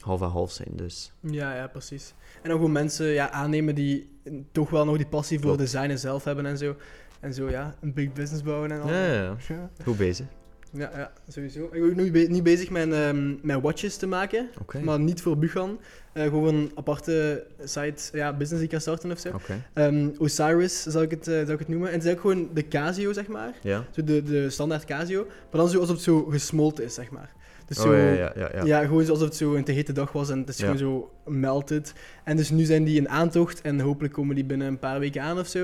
half 0.00 0.20
en 0.20 0.28
half 0.28 0.50
zijn. 0.50 0.68
Dus 0.72 1.12
Ja, 1.20 1.54
ja, 1.54 1.66
precies. 1.66 2.14
En 2.42 2.50
ook 2.50 2.56
gewoon 2.56 2.72
mensen 2.72 3.06
ja, 3.06 3.30
aannemen 3.30 3.74
die 3.74 4.10
toch 4.52 4.70
wel 4.70 4.84
nog 4.84 4.96
die 4.96 5.06
passie 5.06 5.38
voor 5.38 5.46
Klopt. 5.54 5.62
designen 5.72 5.98
zelf 5.98 6.24
hebben 6.24 6.46
en 6.46 6.58
zo. 6.58 6.76
En 7.20 7.34
zo, 7.34 7.50
ja, 7.50 7.74
een 7.80 7.92
big 7.92 8.12
business 8.12 8.42
bouwen 8.42 8.70
en 8.72 8.80
al. 8.80 8.88
ja, 8.88 9.06
ja, 9.06 9.22
ja. 9.22 9.36
Ja. 9.54 9.70
goed 9.84 9.96
bezig. 9.96 10.26
Ja, 10.74 10.90
ja, 10.96 11.12
sowieso. 11.28 11.64
Ik 11.64 11.70
ben 11.70 11.82
ook 11.90 11.94
nu, 11.94 12.10
be- 12.10 12.26
nu 12.28 12.42
bezig 12.42 12.70
met, 12.70 12.92
ehm, 12.92 13.34
met 13.42 13.60
watches 13.60 13.96
te 13.96 14.06
maken, 14.06 14.48
maar 14.82 15.00
niet 15.00 15.22
voor 15.22 15.38
Buchan. 15.38 15.78
Eh, 16.12 16.22
gewoon 16.24 16.54
een 16.54 16.70
aparte 16.74 17.44
site, 17.64 18.02
ja, 18.16 18.30
business 18.30 18.50
die 18.54 18.62
ik 18.62 18.68
kan 18.68 18.80
starten 18.80 19.10
of 19.10 19.18
zo. 19.18 19.28
Oké. 19.28 19.62
Ehm, 19.72 20.08
Osiris 20.18 20.82
zou 20.82 21.04
ik, 21.04 21.10
het, 21.10 21.28
eh, 21.28 21.34
zou 21.34 21.52
ik 21.52 21.58
het 21.58 21.68
noemen. 21.68 21.88
En 21.88 21.94
het 21.94 22.04
is 22.04 22.12
ook 22.12 22.20
gewoon 22.20 22.48
de 22.54 22.68
Casio, 22.68 23.12
zeg 23.12 23.26
maar. 23.26 23.52
Ja. 23.62 23.84
Zo 23.90 24.04
de, 24.04 24.22
de 24.22 24.50
standaard 24.50 24.84
Casio. 24.84 25.24
Maar 25.24 25.60
dan 25.60 25.68
zo 25.68 25.78
alsof 25.80 25.94
het 25.94 26.04
zo 26.04 26.24
gesmolten 26.24 26.84
is, 26.84 26.94
zeg 26.94 27.10
maar. 27.10 27.32
Dus 27.66 27.78
Oh 27.78 27.84
zo, 27.84 27.94
ja, 27.94 28.12
ja, 28.12 28.32
ja. 28.36 28.50
ja. 28.54 28.64
ja, 28.64 28.80
gewoon 28.84 29.00
alsof 29.08 29.20
het 29.20 29.36
zo 29.36 29.54
een 29.54 29.64
te 29.64 29.72
hete 29.72 29.92
dag 29.92 30.12
was 30.12 30.30
en 30.30 30.38
het 30.38 30.48
is 30.48 30.56
Ja. 30.58 30.62
gewoon 30.64 30.78
zo 30.78 31.10
melted. 31.32 31.92
En 32.24 32.36
dus 32.36 32.50
nu 32.50 32.64
zijn 32.64 32.84
die 32.84 32.96
in 32.96 33.08
aantocht 33.08 33.60
en 33.60 33.80
hopelijk 33.80 34.14
komen 34.14 34.34
die 34.34 34.44
binnen 34.44 34.66
een 34.66 34.78
paar 34.78 34.98
weken 35.00 35.22
aan 35.22 35.38
of 35.38 35.46
zo. 35.46 35.62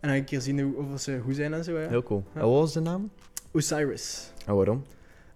En 0.00 0.08
dan 0.08 0.18
een 0.18 0.24
keer 0.24 0.40
zien 0.40 0.60
hoe, 0.60 0.74
of 0.92 1.00
ze 1.00 1.18
goed 1.24 1.34
zijn 1.36 1.52
en 1.54 1.64
zo. 1.64 1.78
Ja. 1.78 1.88
Heel 1.88 2.02
cool. 2.02 2.24
Ja. 2.34 2.40
En 2.40 2.46
wat 2.46 2.58
was 2.60 2.72
de 2.72 2.80
naam? 2.80 3.10
Osiris. 3.54 4.32
En 4.46 4.54
waarom? 4.54 4.84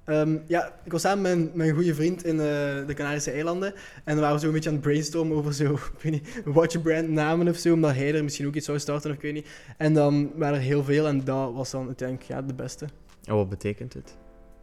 Ehm, 0.04 0.38
ja, 0.46 0.72
ik 0.84 0.92
was 0.92 1.00
samen 1.00 1.22
met 1.22 1.36
mijn, 1.36 1.50
mijn 1.54 1.74
goede 1.74 1.94
vriend 1.94 2.24
in 2.24 2.40
eh, 2.40 2.46
de 2.86 2.92
Canarische 2.94 3.30
eilanden. 3.30 3.74
En 4.04 4.14
we 4.14 4.20
waren 4.20 4.40
zo 4.40 4.46
een 4.46 4.52
beetje 4.52 4.68
aan 4.68 4.74
het 4.74 4.84
brainstormen 4.84 5.36
over 5.36 5.54
zo, 5.54 5.72
ik 5.94 6.02
weet 6.02 6.12
niet, 6.12 6.42
watchbrand 6.44 7.08
namen 7.08 7.48
of 7.48 7.56
zo. 7.56 7.72
Omdat 7.72 7.94
hij 7.94 8.14
er 8.14 8.24
misschien 8.24 8.46
ook 8.46 8.54
iets 8.54 8.66
zou 8.66 8.78
starten 8.78 9.10
of 9.10 9.16
ik 9.16 9.22
weet 9.22 9.32
niet. 9.32 9.48
En 9.76 9.94
dan 9.94 10.30
waren 10.34 10.54
er 10.54 10.62
heel 10.62 10.84
veel 10.84 11.06
en 11.06 11.24
dat 11.24 11.52
was 11.52 11.70
dan 11.70 11.86
uiteindelijk 11.86 12.28
ja, 12.28 12.42
de 12.42 12.54
beste. 12.54 12.86
En 13.24 13.34
wat 13.34 13.48
betekent 13.48 13.92
het? 13.94 14.16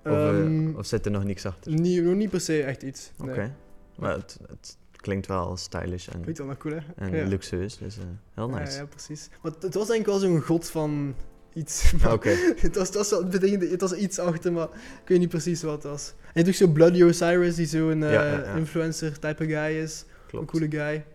Of, 0.03 0.11
Ehm, 0.11 0.75
of 0.75 0.85
zit 0.85 1.05
er 1.05 1.11
nog 1.11 1.23
niks 1.23 1.45
achter? 1.45 1.71
niet, 1.71 2.03
nog 2.03 2.15
niet 2.15 2.29
per 2.29 2.41
se 2.41 2.63
echt 2.63 2.83
iets. 2.83 3.11
Oké. 3.19 3.37
Nee. 3.37 3.49
Maar 3.95 4.13
het, 4.13 4.37
het 4.47 4.77
klinkt 4.91 5.27
wel 5.27 5.57
stylish 5.57 6.07
en, 6.07 6.35
wel 6.35 6.45
nog 6.45 6.57
cool, 6.57 6.73
hè? 6.73 6.79
en 6.95 7.15
ja. 7.15 7.25
luxueus, 7.25 7.77
dus 7.77 7.97
eh, 7.97 8.03
heel 8.33 8.49
Ja, 8.49 8.59
nice. 8.59 8.77
Ja, 8.77 8.85
precies. 8.85 9.29
Maar 9.41 9.51
het, 9.51 9.63
het 9.63 9.73
was 9.73 9.87
denk 9.87 9.99
ik 9.99 10.05
wel 10.05 10.19
zo'n 10.19 10.41
god 10.41 10.69
van 10.69 11.15
iets. 11.55 11.93
Maar 12.01 12.13
Oké. 12.13 12.29
het, 12.57 12.75
was, 12.75 12.87
het, 12.87 12.95
was 12.95 13.09
het, 13.09 13.81
was 13.81 13.93
iets 13.93 14.19
achter, 14.19 14.53
maar 14.53 14.67
ik 15.03 15.07
weet 15.07 15.19
niet 15.19 15.29
precies 15.29 15.61
wat 15.63 15.73
het 15.73 15.83
was. 15.83 16.13
En 16.33 16.45
je 16.45 16.51
zo 16.51 16.67
Bloody 16.67 17.03
Osiris, 17.03 17.55
die 17.55 17.65
zo'n 17.65 17.99
Ja, 17.99 18.11
ja, 18.11 18.23
ja. 18.23 18.53
influencer 18.53 19.19
type 19.19 19.45
guy 19.45 19.77
is. 19.77 20.05
Klopt. 20.27 20.53
Een 20.53 20.59
coole 20.59 20.71
guy. 20.85 21.05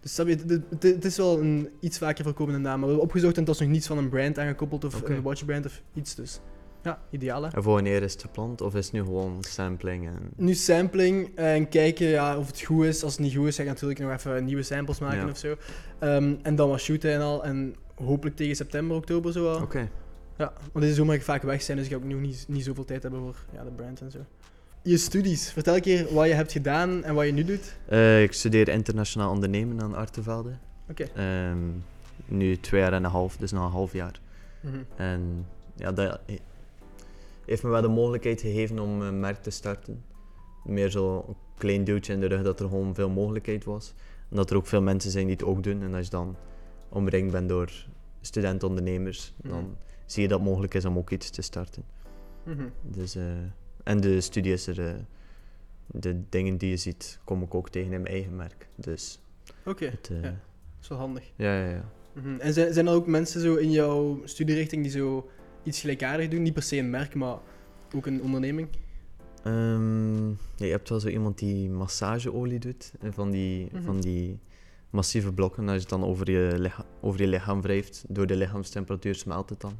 Dus 0.00 0.16
je, 0.16 0.24
het, 0.24 0.82
het- 0.82 1.04
is 1.04 1.16
wel 1.16 1.40
een 1.40 1.68
iets 1.80 1.98
vaker 1.98 2.24
voorkomende 2.24 2.58
naam. 2.60 2.70
Maar 2.78 2.80
we 2.80 2.86
hebben 2.86 3.02
opgezocht 3.04 3.32
en 3.34 3.38
het 3.38 3.48
was 3.48 3.60
nog 3.60 3.68
niets 3.68 3.86
van 3.86 3.98
een 3.98 4.08
brand 4.08 4.38
aangekoppeld 4.38 4.84
of 4.84 5.00
Oké. 5.00 5.12
een 5.12 5.22
watchbrand 5.22 5.66
of 5.66 5.82
iets. 5.94 6.14
Dus 6.14 6.40
ja, 6.82 7.02
ideaal 7.10 7.42
hè. 7.42 7.48
En 7.52 7.62
voor 7.62 7.72
wanneer 7.72 8.02
is 8.02 8.12
het 8.12 8.22
gepland? 8.22 8.60
Of 8.60 8.74
is 8.74 8.84
het 8.84 8.94
nu 8.94 9.00
gewoon 9.02 9.36
sampling? 9.40 10.06
En... 10.06 10.18
Nu 10.36 10.54
sampling 10.54 11.30
en 11.36 11.68
kijken 11.68 12.06
ja, 12.06 12.38
of 12.38 12.46
het 12.46 12.60
goed 12.60 12.84
is. 12.84 13.02
Als 13.04 13.12
het 13.12 13.20
niet 13.22 13.34
goed 13.36 13.46
is, 13.46 13.56
ga 13.56 13.62
ik 13.62 13.68
natuurlijk 13.68 14.00
nog 14.00 14.12
even 14.12 14.44
nieuwe 14.44 14.62
samples 14.62 14.98
maken 14.98 15.18
Ja. 15.18 15.28
of 15.30 15.38
zo. 15.38 15.56
Ehm, 15.98 16.34
en 16.42 16.54
dan 16.56 16.68
wat 16.68 16.80
shooten 16.80 17.12
en 17.12 17.20
al. 17.20 17.44
En 17.44 17.74
hopelijk 18.04 18.36
tegen 18.36 18.56
september, 18.56 18.96
oktober 18.96 19.32
zo 19.32 19.42
wel. 19.42 19.60
Oké. 19.62 19.88
Ja, 20.38 20.52
want 20.72 20.84
deze 20.84 20.94
zomer 20.94 21.14
ga 21.14 21.18
ik 21.20 21.24
vaak 21.26 21.42
weg 21.42 21.62
zijn, 21.62 21.76
dus 21.76 21.86
ik 21.86 21.92
ga 21.92 21.98
ook 21.98 22.04
nog 22.04 22.20
niet, 22.20 22.44
niet 22.48 22.64
zoveel 22.64 22.84
tijd 22.84 23.02
hebben 23.02 23.20
voor 23.20 23.36
ja, 23.52 23.64
de 23.64 23.70
brand 23.70 24.00
en 24.00 24.10
zo. 24.10 24.18
Je 24.82 24.96
studies. 24.96 25.52
Vertel 25.52 25.74
een 25.74 25.80
keer 25.80 26.14
wat 26.14 26.26
je 26.26 26.32
hebt 26.34 26.52
gedaan 26.52 27.04
en 27.04 27.14
wat 27.14 27.26
je 27.26 27.32
nu 27.32 27.44
doet. 27.44 27.76
Eh, 27.88 28.22
ik 28.22 28.32
studeer 28.32 28.68
internationaal 28.68 29.30
ondernemen 29.30 29.80
aan 29.82 29.94
Artevelde. 29.94 30.50
Oké. 30.90 31.04
Ehm, 31.14 31.58
nu 32.26 32.56
twee 32.60 32.80
jaar 32.80 32.92
en 32.92 33.04
een 33.04 33.10
half, 33.10 33.36
dus 33.36 33.52
nog 33.52 33.64
een 33.64 33.70
half 33.70 33.92
jaar. 33.92 34.20
Mhm. 34.60 34.76
En 34.96 35.46
ja, 35.76 35.92
dat 35.92 36.20
he- 36.26 36.38
heeft 37.46 37.62
me 37.62 37.68
wel 37.68 37.82
de 37.82 37.88
mogelijkheid 37.88 38.40
gegeven 38.40 38.78
om 38.78 39.00
een 39.02 39.20
merk 39.20 39.42
te 39.42 39.50
starten. 39.50 40.02
Meer 40.64 40.90
zo 40.90 41.24
een 41.28 41.34
klein 41.58 41.84
duwtje 41.84 42.12
in 42.12 42.20
de 42.20 42.26
rug 42.26 42.42
dat 42.42 42.60
er 42.60 42.68
gewoon 42.68 42.94
veel 42.94 43.08
mogelijkheid 43.10 43.64
was. 43.64 43.94
En 44.30 44.36
dat 44.36 44.50
er 44.50 44.56
ook 44.56 44.66
veel 44.66 44.82
mensen 44.82 45.10
zijn 45.10 45.26
die 45.26 45.36
het 45.36 45.44
ook 45.44 45.62
doen. 45.62 45.82
En 45.82 45.94
als 45.94 46.04
je 46.04 46.10
dan 46.10 46.36
omringd 46.90 47.30
bent 47.32 47.48
door 47.48 47.72
student-ondernemers, 48.20 49.32
Mhm. 49.42 49.48
dan 49.52 49.76
zie 50.06 50.22
je 50.22 50.28
dat 50.28 50.38
het 50.38 50.48
mogelijk 50.48 50.74
is 50.74 50.84
om 50.84 50.96
ook 50.98 51.10
iets 51.10 51.30
te 51.30 51.42
starten. 51.42 51.84
Mhm. 52.44 52.68
Dus, 52.82 53.14
eh, 53.14 53.24
en 53.84 54.00
de 54.00 54.20
studie 54.20 54.52
is 54.52 54.66
er, 54.66 54.86
eh, 54.86 54.94
de 55.86 56.20
dingen 56.28 56.56
die 56.56 56.70
je 56.70 56.76
ziet, 56.76 57.18
kom 57.24 57.42
ik 57.42 57.54
ook 57.54 57.68
tegen 57.68 57.92
in 57.92 58.00
mijn 58.02 58.14
eigen 58.14 58.36
merk. 58.36 58.68
Dus 58.74 59.20
Oké, 59.64 59.84
eh, 59.86 59.92
ja. 60.08 60.16
ja. 60.16 60.20
dat 60.22 60.32
is 60.82 60.88
wel 60.88 60.98
handig. 60.98 61.32
Ja, 61.36 61.68
ja, 61.68 61.84
Mhm. 62.12 62.38
En 62.40 62.52
zijn, 62.52 62.72
zijn 62.72 62.86
er 62.86 62.92
ook 62.94 63.06
mensen 63.06 63.40
zo 63.40 63.54
in 63.54 63.70
jouw 63.70 64.20
studierichting 64.24 64.82
die 64.82 64.90
zo 64.92 65.30
iets 65.62 65.80
gelijkaardig 65.80 66.28
doen? 66.28 66.42
Niet 66.42 66.52
per 66.54 66.62
se 66.62 66.76
een 66.76 66.90
merk, 66.90 67.14
maar 67.14 67.38
ook 67.94 68.06
een 68.06 68.22
onderneming? 68.22 68.68
Ehm, 69.44 70.28
ja, 70.28 70.34
je 70.56 70.70
hebt 70.70 70.88
wel 70.88 71.00
zo 71.00 71.08
iemand 71.08 71.38
die 71.38 71.68
massageolie 71.70 72.58
doet. 72.58 72.92
Van 73.10 73.30
die, 73.30 73.68
van 73.84 74.00
die 74.00 74.38
massieve 74.90 75.32
blokken. 75.32 75.62
Als 75.64 75.72
je 75.74 75.80
het 75.80 75.88
dan 75.88 76.04
over 76.04 76.30
je, 76.30 76.54
licha- 76.58 76.86
over 77.00 77.20
je 77.20 77.26
lichaam 77.26 77.62
wrijft, 77.62 78.04
door 78.08 78.26
de 78.26 78.36
lichaamstemperatuur 78.36 79.14
smelt 79.14 79.50
het 79.50 79.60
dan. 79.60 79.72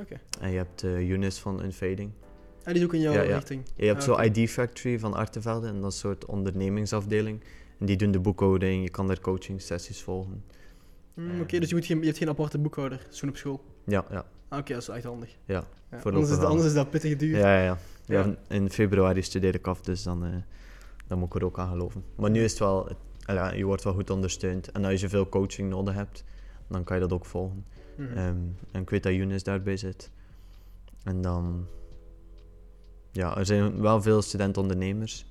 Oké. 0.00 0.20
En 0.40 0.50
je 0.50 0.56
hebt 0.56 0.82
uh, 0.84 1.10
Eunice 1.10 1.40
van 1.40 1.62
Unfading. 1.64 2.10
Ah, 2.58 2.66
die 2.66 2.74
is 2.74 2.84
ook 2.84 2.94
in 2.94 3.00
jouw 3.00 3.12
Ja, 3.12 3.22
ja. 3.22 3.34
richting? 3.34 3.62
Je 3.76 3.86
hebt 3.86 3.98
Ah, 3.98 4.04
zo 4.04 4.12
oké. 4.12 4.22
ID 4.22 4.50
Factory 4.50 4.98
van 4.98 5.14
Artevelde. 5.14 5.66
En 5.66 5.72
dat 5.74 5.80
is 5.80 5.84
een 5.94 6.00
soort 6.00 6.24
ondernemingsafdeling. 6.26 7.40
En 7.78 7.86
die 7.86 7.96
doen 7.96 8.10
de 8.10 8.20
boekhouding. 8.20 8.82
Je 8.82 8.90
kan 8.90 9.06
daar 9.06 9.20
coaching 9.20 9.60
sessies 9.62 10.02
volgen. 10.02 10.44
Mm, 11.14 11.30
Eh. 11.30 11.40
Oké, 11.40 11.58
dus 11.58 11.68
je, 11.68 11.74
moet 11.74 11.86
geen, 11.86 11.98
je 11.98 12.04
hebt 12.06 12.18
geen 12.18 12.28
aparte 12.28 12.58
boekhouder, 12.58 13.06
zo'n 13.10 13.28
op 13.28 13.36
school? 13.36 13.64
Ja, 13.86 14.04
ja. 14.10 14.24
Ah, 14.48 14.58
Oké, 14.58 14.72
dat 14.72 14.82
is 14.82 14.88
echt 14.88 15.04
handig. 15.04 15.36
Ja, 15.44 15.64
anders, 16.04 16.30
is, 16.30 16.36
anders 16.38 16.66
is 16.66 16.74
dat 16.74 16.90
pittig 16.90 17.16
duur. 17.16 17.38
Ja, 17.38 17.62
ja, 17.62 17.78
ja. 18.06 18.36
In 18.48 18.70
februari 18.70 19.22
studeer 19.22 19.54
ik 19.54 19.66
af, 19.66 19.80
dus 19.80 20.02
dan, 20.02 20.24
eh, 20.24 20.30
dan 21.06 21.18
moet 21.18 21.28
ik 21.28 21.34
er 21.40 21.44
ook 21.44 21.58
aan 21.58 21.68
geloven. 21.68 22.04
Maar 22.16 22.30
nu 22.30 22.42
is 22.44 22.50
het 22.50 22.58
wel, 22.60 22.88
ja, 23.26 23.52
je 23.52 23.64
wordt 23.64 23.82
wel 23.84 23.92
goed 23.92 24.10
ondersteund. 24.10 24.72
En 24.72 24.84
als 24.84 25.00
je 25.00 25.08
veel 25.08 25.28
coaching 25.28 25.70
nodig 25.70 25.94
hebt, 25.94 26.24
dan 26.68 26.84
kan 26.84 26.96
je 26.96 27.02
dat 27.02 27.12
ook 27.12 27.24
volgen. 27.26 27.64
Mhm. 27.96 28.08
Ehm, 28.16 28.36
en 28.72 28.82
ik 28.82 28.90
weet 28.90 29.02
dat 29.02 29.12
Younes 29.12 29.42
daarbij 29.42 29.76
zit. 29.76 30.10
En 31.04 31.20
dan, 31.20 31.66
ja, 33.12 33.36
er 33.36 33.46
zijn 33.46 33.80
wel 33.80 34.02
veel 34.02 34.22
student-ondernemers. 34.22 35.26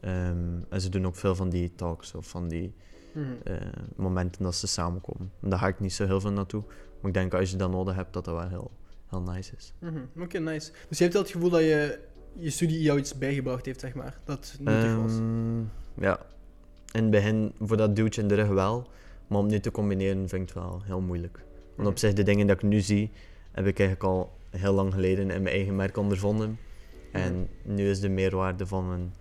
Ehm, 0.00 0.58
en 0.68 0.80
ze 0.80 0.88
doen 0.88 1.06
ook 1.06 1.16
veel 1.16 1.34
van 1.34 1.48
die 1.48 1.74
talks 1.74 2.14
of 2.14 2.28
van 2.28 2.48
die 2.48 2.74
Mhm. 3.12 3.26
eh, 3.44 3.56
momenten 3.96 4.42
dat 4.42 4.54
ze 4.54 4.66
samenkomen. 4.66 5.32
En 5.42 5.48
daar 5.50 5.58
ga 5.58 5.66
ik 5.66 5.80
niet 5.80 5.92
zo 5.92 6.06
heel 6.06 6.20
veel 6.20 6.32
naartoe. 6.32 6.62
Maar 7.00 7.06
ik 7.10 7.14
denk 7.14 7.34
als 7.34 7.50
je 7.50 7.56
dat 7.56 7.70
nodig 7.70 7.94
hebt, 7.94 8.12
dat 8.12 8.24
dat 8.24 8.34
wel 8.34 8.48
heel, 8.48 8.70
heel 9.08 9.20
nice 9.22 9.52
is. 9.56 9.72
Mhm. 9.78 9.98
Oké, 10.22 10.38
nice. 10.38 10.72
Dus 10.88 10.96
je 10.98 11.02
hebt 11.04 11.12
wel 11.16 11.22
het 11.22 11.32
gevoel 11.32 11.50
dat 11.50 11.60
je, 11.60 11.98
je 12.34 12.50
studie 12.50 12.82
jou 12.82 12.98
iets 12.98 13.18
bijgebracht 13.18 13.66
heeft, 13.66 13.80
zeg 13.80 13.94
maar. 13.94 14.18
Dat 14.24 14.56
nuttig 14.60 14.96
was. 14.96 15.12
Ehm, 15.12 15.58
ja, 15.94 16.20
in 16.92 17.02
het 17.02 17.10
begin 17.10 17.52
voor 17.60 17.76
dat 17.76 17.96
duwtje 17.96 18.22
in 18.22 18.28
de 18.28 18.34
rug 18.34 18.48
wel, 18.48 18.86
maar 19.26 19.38
om 19.38 19.46
nu 19.46 19.60
te 19.60 19.70
combineren 19.70 20.28
vind 20.28 20.32
ik 20.42 20.54
het 20.54 20.64
wel 20.64 20.82
heel 20.84 21.00
moeilijk. 21.00 21.44
Want 21.74 21.88
op 21.88 21.98
zich, 21.98 22.12
de 22.12 22.22
dingen 22.22 22.46
dat 22.46 22.56
ik 22.56 22.62
nu 22.62 22.80
zie, 22.80 23.10
heb 23.52 23.66
ik 23.66 23.78
eigenlijk 23.78 24.08
al 24.08 24.32
heel 24.50 24.72
lang 24.72 24.92
geleden 24.92 25.30
in 25.30 25.42
mijn 25.42 25.54
eigen 25.54 25.76
merk 25.76 25.96
ondervonden. 25.96 26.58
En 27.12 27.48
nu 27.62 27.90
is 27.90 28.00
de 28.00 28.08
meerwaarde 28.08 28.66
van 28.66 28.90
een 28.90 29.12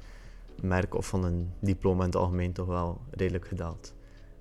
merk 0.62 0.96
of 0.96 1.08
van 1.08 1.24
een 1.24 1.50
diploma 1.60 2.00
in 2.00 2.06
het 2.06 2.16
algemeen 2.16 2.54
toch 2.54 2.68
wel 2.68 3.02
redelijk 3.12 3.48
gedaald. 3.48 3.94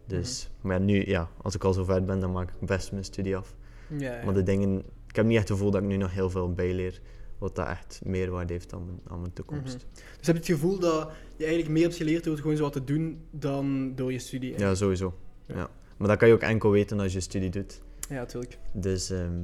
Dus, 0.06 0.50
maar 0.60 0.78
ja, 0.78 0.84
nu, 0.84 1.06
ja, 1.06 1.28
als 1.42 1.54
ik 1.54 1.64
al 1.64 1.72
zo 1.72 1.84
ver 1.84 2.04
ben, 2.04 2.20
dan 2.20 2.32
maak 2.32 2.50
ik 2.50 2.66
best 2.66 2.92
mijn 2.92 3.04
studie 3.04 3.36
af. 3.36 3.54
Ja, 3.86 4.16
ja. 4.16 4.24
Maar 4.24 4.34
de 4.34 4.42
dingen, 4.42 4.78
ik 5.08 5.16
heb 5.16 5.24
niet 5.24 5.36
echt 5.36 5.48
het 5.48 5.56
gevoel 5.56 5.70
dat 5.70 5.82
ik 5.82 5.88
nu 5.88 5.96
nog 5.96 6.12
heel 6.12 6.30
veel 6.30 6.52
bijleer, 6.52 7.00
wat 7.38 7.56
dat 7.56 7.68
echt 7.68 8.00
meerwaarde 8.04 8.52
heeft 8.52 8.72
aan 8.72 8.84
mijn, 8.84 9.00
aan 9.08 9.20
mijn 9.20 9.32
toekomst. 9.32 9.86
Dus 10.18 10.26
heb 10.26 10.36
je 10.36 10.42
het 10.42 10.60
gevoel 10.60 10.78
dat 10.78 11.10
je 11.36 11.44
eigenlijk 11.44 11.72
meer 11.72 11.82
hebt 11.82 11.96
geleerd 11.96 12.24
door 12.24 12.36
gewoon 12.36 12.56
zo 12.56 12.62
wat 12.62 12.72
te 12.72 12.84
doen 12.84 13.20
dan 13.30 13.92
door 13.94 14.12
je 14.12 14.18
studie? 14.18 14.58
Ja, 14.58 14.74
sowieso. 14.74 15.14
Ja. 15.46 15.56
Ja. 15.56 15.70
Maar 15.96 16.08
dat 16.08 16.16
kan 16.18 16.28
je 16.28 16.34
ook 16.34 16.40
enkel 16.40 16.70
weten 16.70 17.00
als 17.00 17.12
je 17.12 17.20
studie 17.20 17.50
doet. 17.50 17.80
Ja, 18.08 18.14
natuurlijk. 18.14 18.58
Dus 18.72 19.10
ehm, 19.10 19.42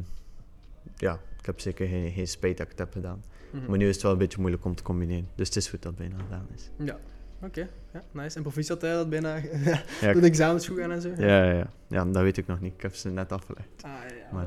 ja, 0.96 1.20
ik 1.38 1.46
heb 1.46 1.60
zeker 1.60 1.86
geen, 1.88 2.12
geen 2.12 2.28
spijt 2.28 2.56
dat 2.56 2.66
ik 2.66 2.72
het 2.72 2.80
heb 2.80 2.92
gedaan. 2.92 3.22
Mhm. 3.50 3.66
Maar 3.68 3.78
nu 3.78 3.88
is 3.88 3.94
het 3.94 4.02
wel 4.02 4.12
een 4.12 4.18
beetje 4.18 4.38
moeilijk 4.40 4.64
om 4.64 4.74
te 4.74 4.82
combineren. 4.82 5.28
Dus 5.34 5.46
het 5.46 5.56
is 5.56 5.68
goed 5.68 5.82
dat 5.82 5.98
het 5.98 6.08
bijna 6.08 6.24
gedaan 6.24 6.46
is. 6.54 6.70
Ja, 6.76 6.98
oké. 7.42 7.68
Ja, 7.92 8.02
nice. 8.10 8.36
En 8.36 8.42
proficiat 8.42 8.80
dat 8.80 9.10
bijna 9.10 9.36
Ja, 10.00 10.12
door 10.12 10.20
de 10.20 10.26
examens 10.26 10.66
goed 10.66 10.78
gaan 10.78 10.90
en 10.90 11.00
zo? 11.00 11.08
ja, 11.08 11.44
ja, 11.44 11.52
ja. 11.52 11.70
ja, 11.88 12.04
dat 12.04 12.22
weet 12.22 12.36
ik 12.36 12.46
nog 12.46 12.60
niet. 12.60 12.72
Ik 12.74 12.82
heb 12.82 12.94
ze 12.94 13.08
net 13.10 13.32
afgelegd. 13.32 13.68
Ah, 13.82 13.90
ja. 13.90 14.32
Maar 14.32 14.46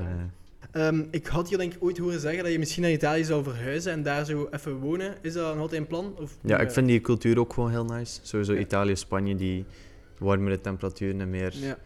Ehm, 0.76 1.04
ik 1.12 1.28
had 1.28 1.50
je 1.50 1.58
denk 1.58 1.74
ik 1.74 1.84
ooit 1.84 1.98
horen 1.98 2.20
zeggen 2.20 2.44
dat 2.44 2.52
je 2.52 2.60
misschien 2.60 2.82
naar 2.84 2.92
Italië 2.92 3.24
zou 3.24 3.44
verhuizen 3.44 3.92
en 3.92 4.04
daar 4.04 4.26
zo 4.26 4.48
even 4.52 4.76
wonen. 4.80 5.16
Is 5.22 5.34
dat 5.34 5.54
nog 5.54 5.62
altijd 5.62 5.82
een 5.82 5.88
plan? 5.88 6.14
Of, 6.20 6.38
ja, 6.42 6.60
ik 6.60 6.72
vind 6.72 6.88
die 6.88 7.02
cultuur 7.02 7.40
ook 7.40 7.54
gewoon 7.54 7.70
heel 7.70 7.86
nice. 7.86 8.20
Sowieso 8.24 8.54
Ja. 8.54 8.60
Italië, 8.60 8.96
Spanje, 8.96 9.36
die 9.36 9.66
warmere 10.18 10.62
temperaturen 10.62 11.22
en 11.22 11.30
meer 11.30 11.54
Ja. 11.58 11.78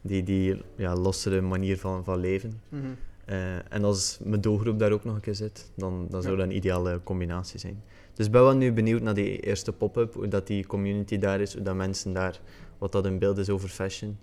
die, 0.00 0.22
die 0.22 0.62
ja, 0.76 0.94
lossere 0.96 1.40
manier 1.40 1.78
van, 1.78 2.04
van 2.04 2.18
leven. 2.20 2.60
Mhm. 2.68 2.82
Eh, 3.24 3.72
en 3.72 3.84
als 3.84 4.18
mijn 4.24 4.40
doelgroep 4.40 4.78
daar 4.78 4.92
ook 4.92 5.04
nog 5.04 5.14
een 5.14 5.20
keer 5.20 5.34
zit, 5.34 5.70
dan, 5.74 6.06
dan 6.10 6.22
zou 6.22 6.36
dat 6.36 6.46
een 6.46 6.56
ideale 6.56 7.00
combinatie 7.04 7.58
zijn. 7.58 7.82
Dus 8.14 8.26
ik 8.26 8.32
ben 8.32 8.42
wel 8.42 8.56
nu 8.56 8.72
benieuwd 8.72 9.02
naar 9.02 9.14
die 9.14 9.40
eerste 9.40 9.72
pop-up, 9.72 10.14
hoe 10.14 10.28
dat 10.28 10.46
die 10.46 10.66
community 10.66 11.18
daar 11.18 11.40
is, 11.40 11.52
hoe 11.54 11.62
dat 11.62 11.74
mensen 11.74 12.12
daar, 12.12 12.40
wat 12.78 12.92
dat 12.92 13.04
hun 13.04 13.18
beeld 13.18 13.38
is 13.38 13.48
over 13.50 13.68
fashion. 13.68 14.18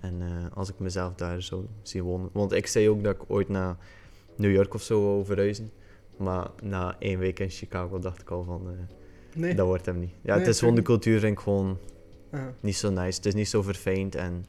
En 0.00 0.20
eh, 0.20 0.56
als 0.56 0.68
ik 0.68 0.78
mezelf 0.78 1.14
daar 1.14 1.42
zou 1.42 1.66
zien 1.82 2.02
wonen. 2.02 2.30
Want 2.32 2.52
ik 2.52 2.66
zei 2.66 2.88
ook 2.88 3.02
dat 3.04 3.14
ik 3.14 3.22
ooit 3.26 3.48
naar 3.48 3.76
New 4.36 4.52
York 4.52 4.74
of 4.74 4.82
zo 4.82 5.02
wou 5.02 5.24
verhuizen. 5.24 5.70
Maar 6.16 6.50
na 6.62 6.96
één 6.98 7.18
week 7.18 7.38
in 7.38 7.50
Chicago 7.50 7.98
dacht 7.98 8.20
ik 8.20 8.30
al 8.30 8.44
van, 8.44 8.62
eh, 8.68 8.96
Nee? 9.34 9.54
dat 9.54 9.66
wordt 9.66 9.86
hem 9.86 9.98
niet. 9.98 10.12
Ja, 10.22 10.34
Nee, 10.34 10.44
het 10.44 10.54
is 10.54 10.58
gewoon 10.58 10.74
de 10.74 10.82
cultuur 10.82 11.20
vind 11.20 11.32
ik 11.32 11.42
gewoon 11.42 11.78
Aha. 12.30 12.54
niet 12.60 12.76
zo 12.76 12.90
nice. 12.90 13.16
Het 13.16 13.26
is 13.26 13.34
niet 13.34 13.48
zo 13.48 13.62
verfijnd 13.62 14.14
en 14.14 14.46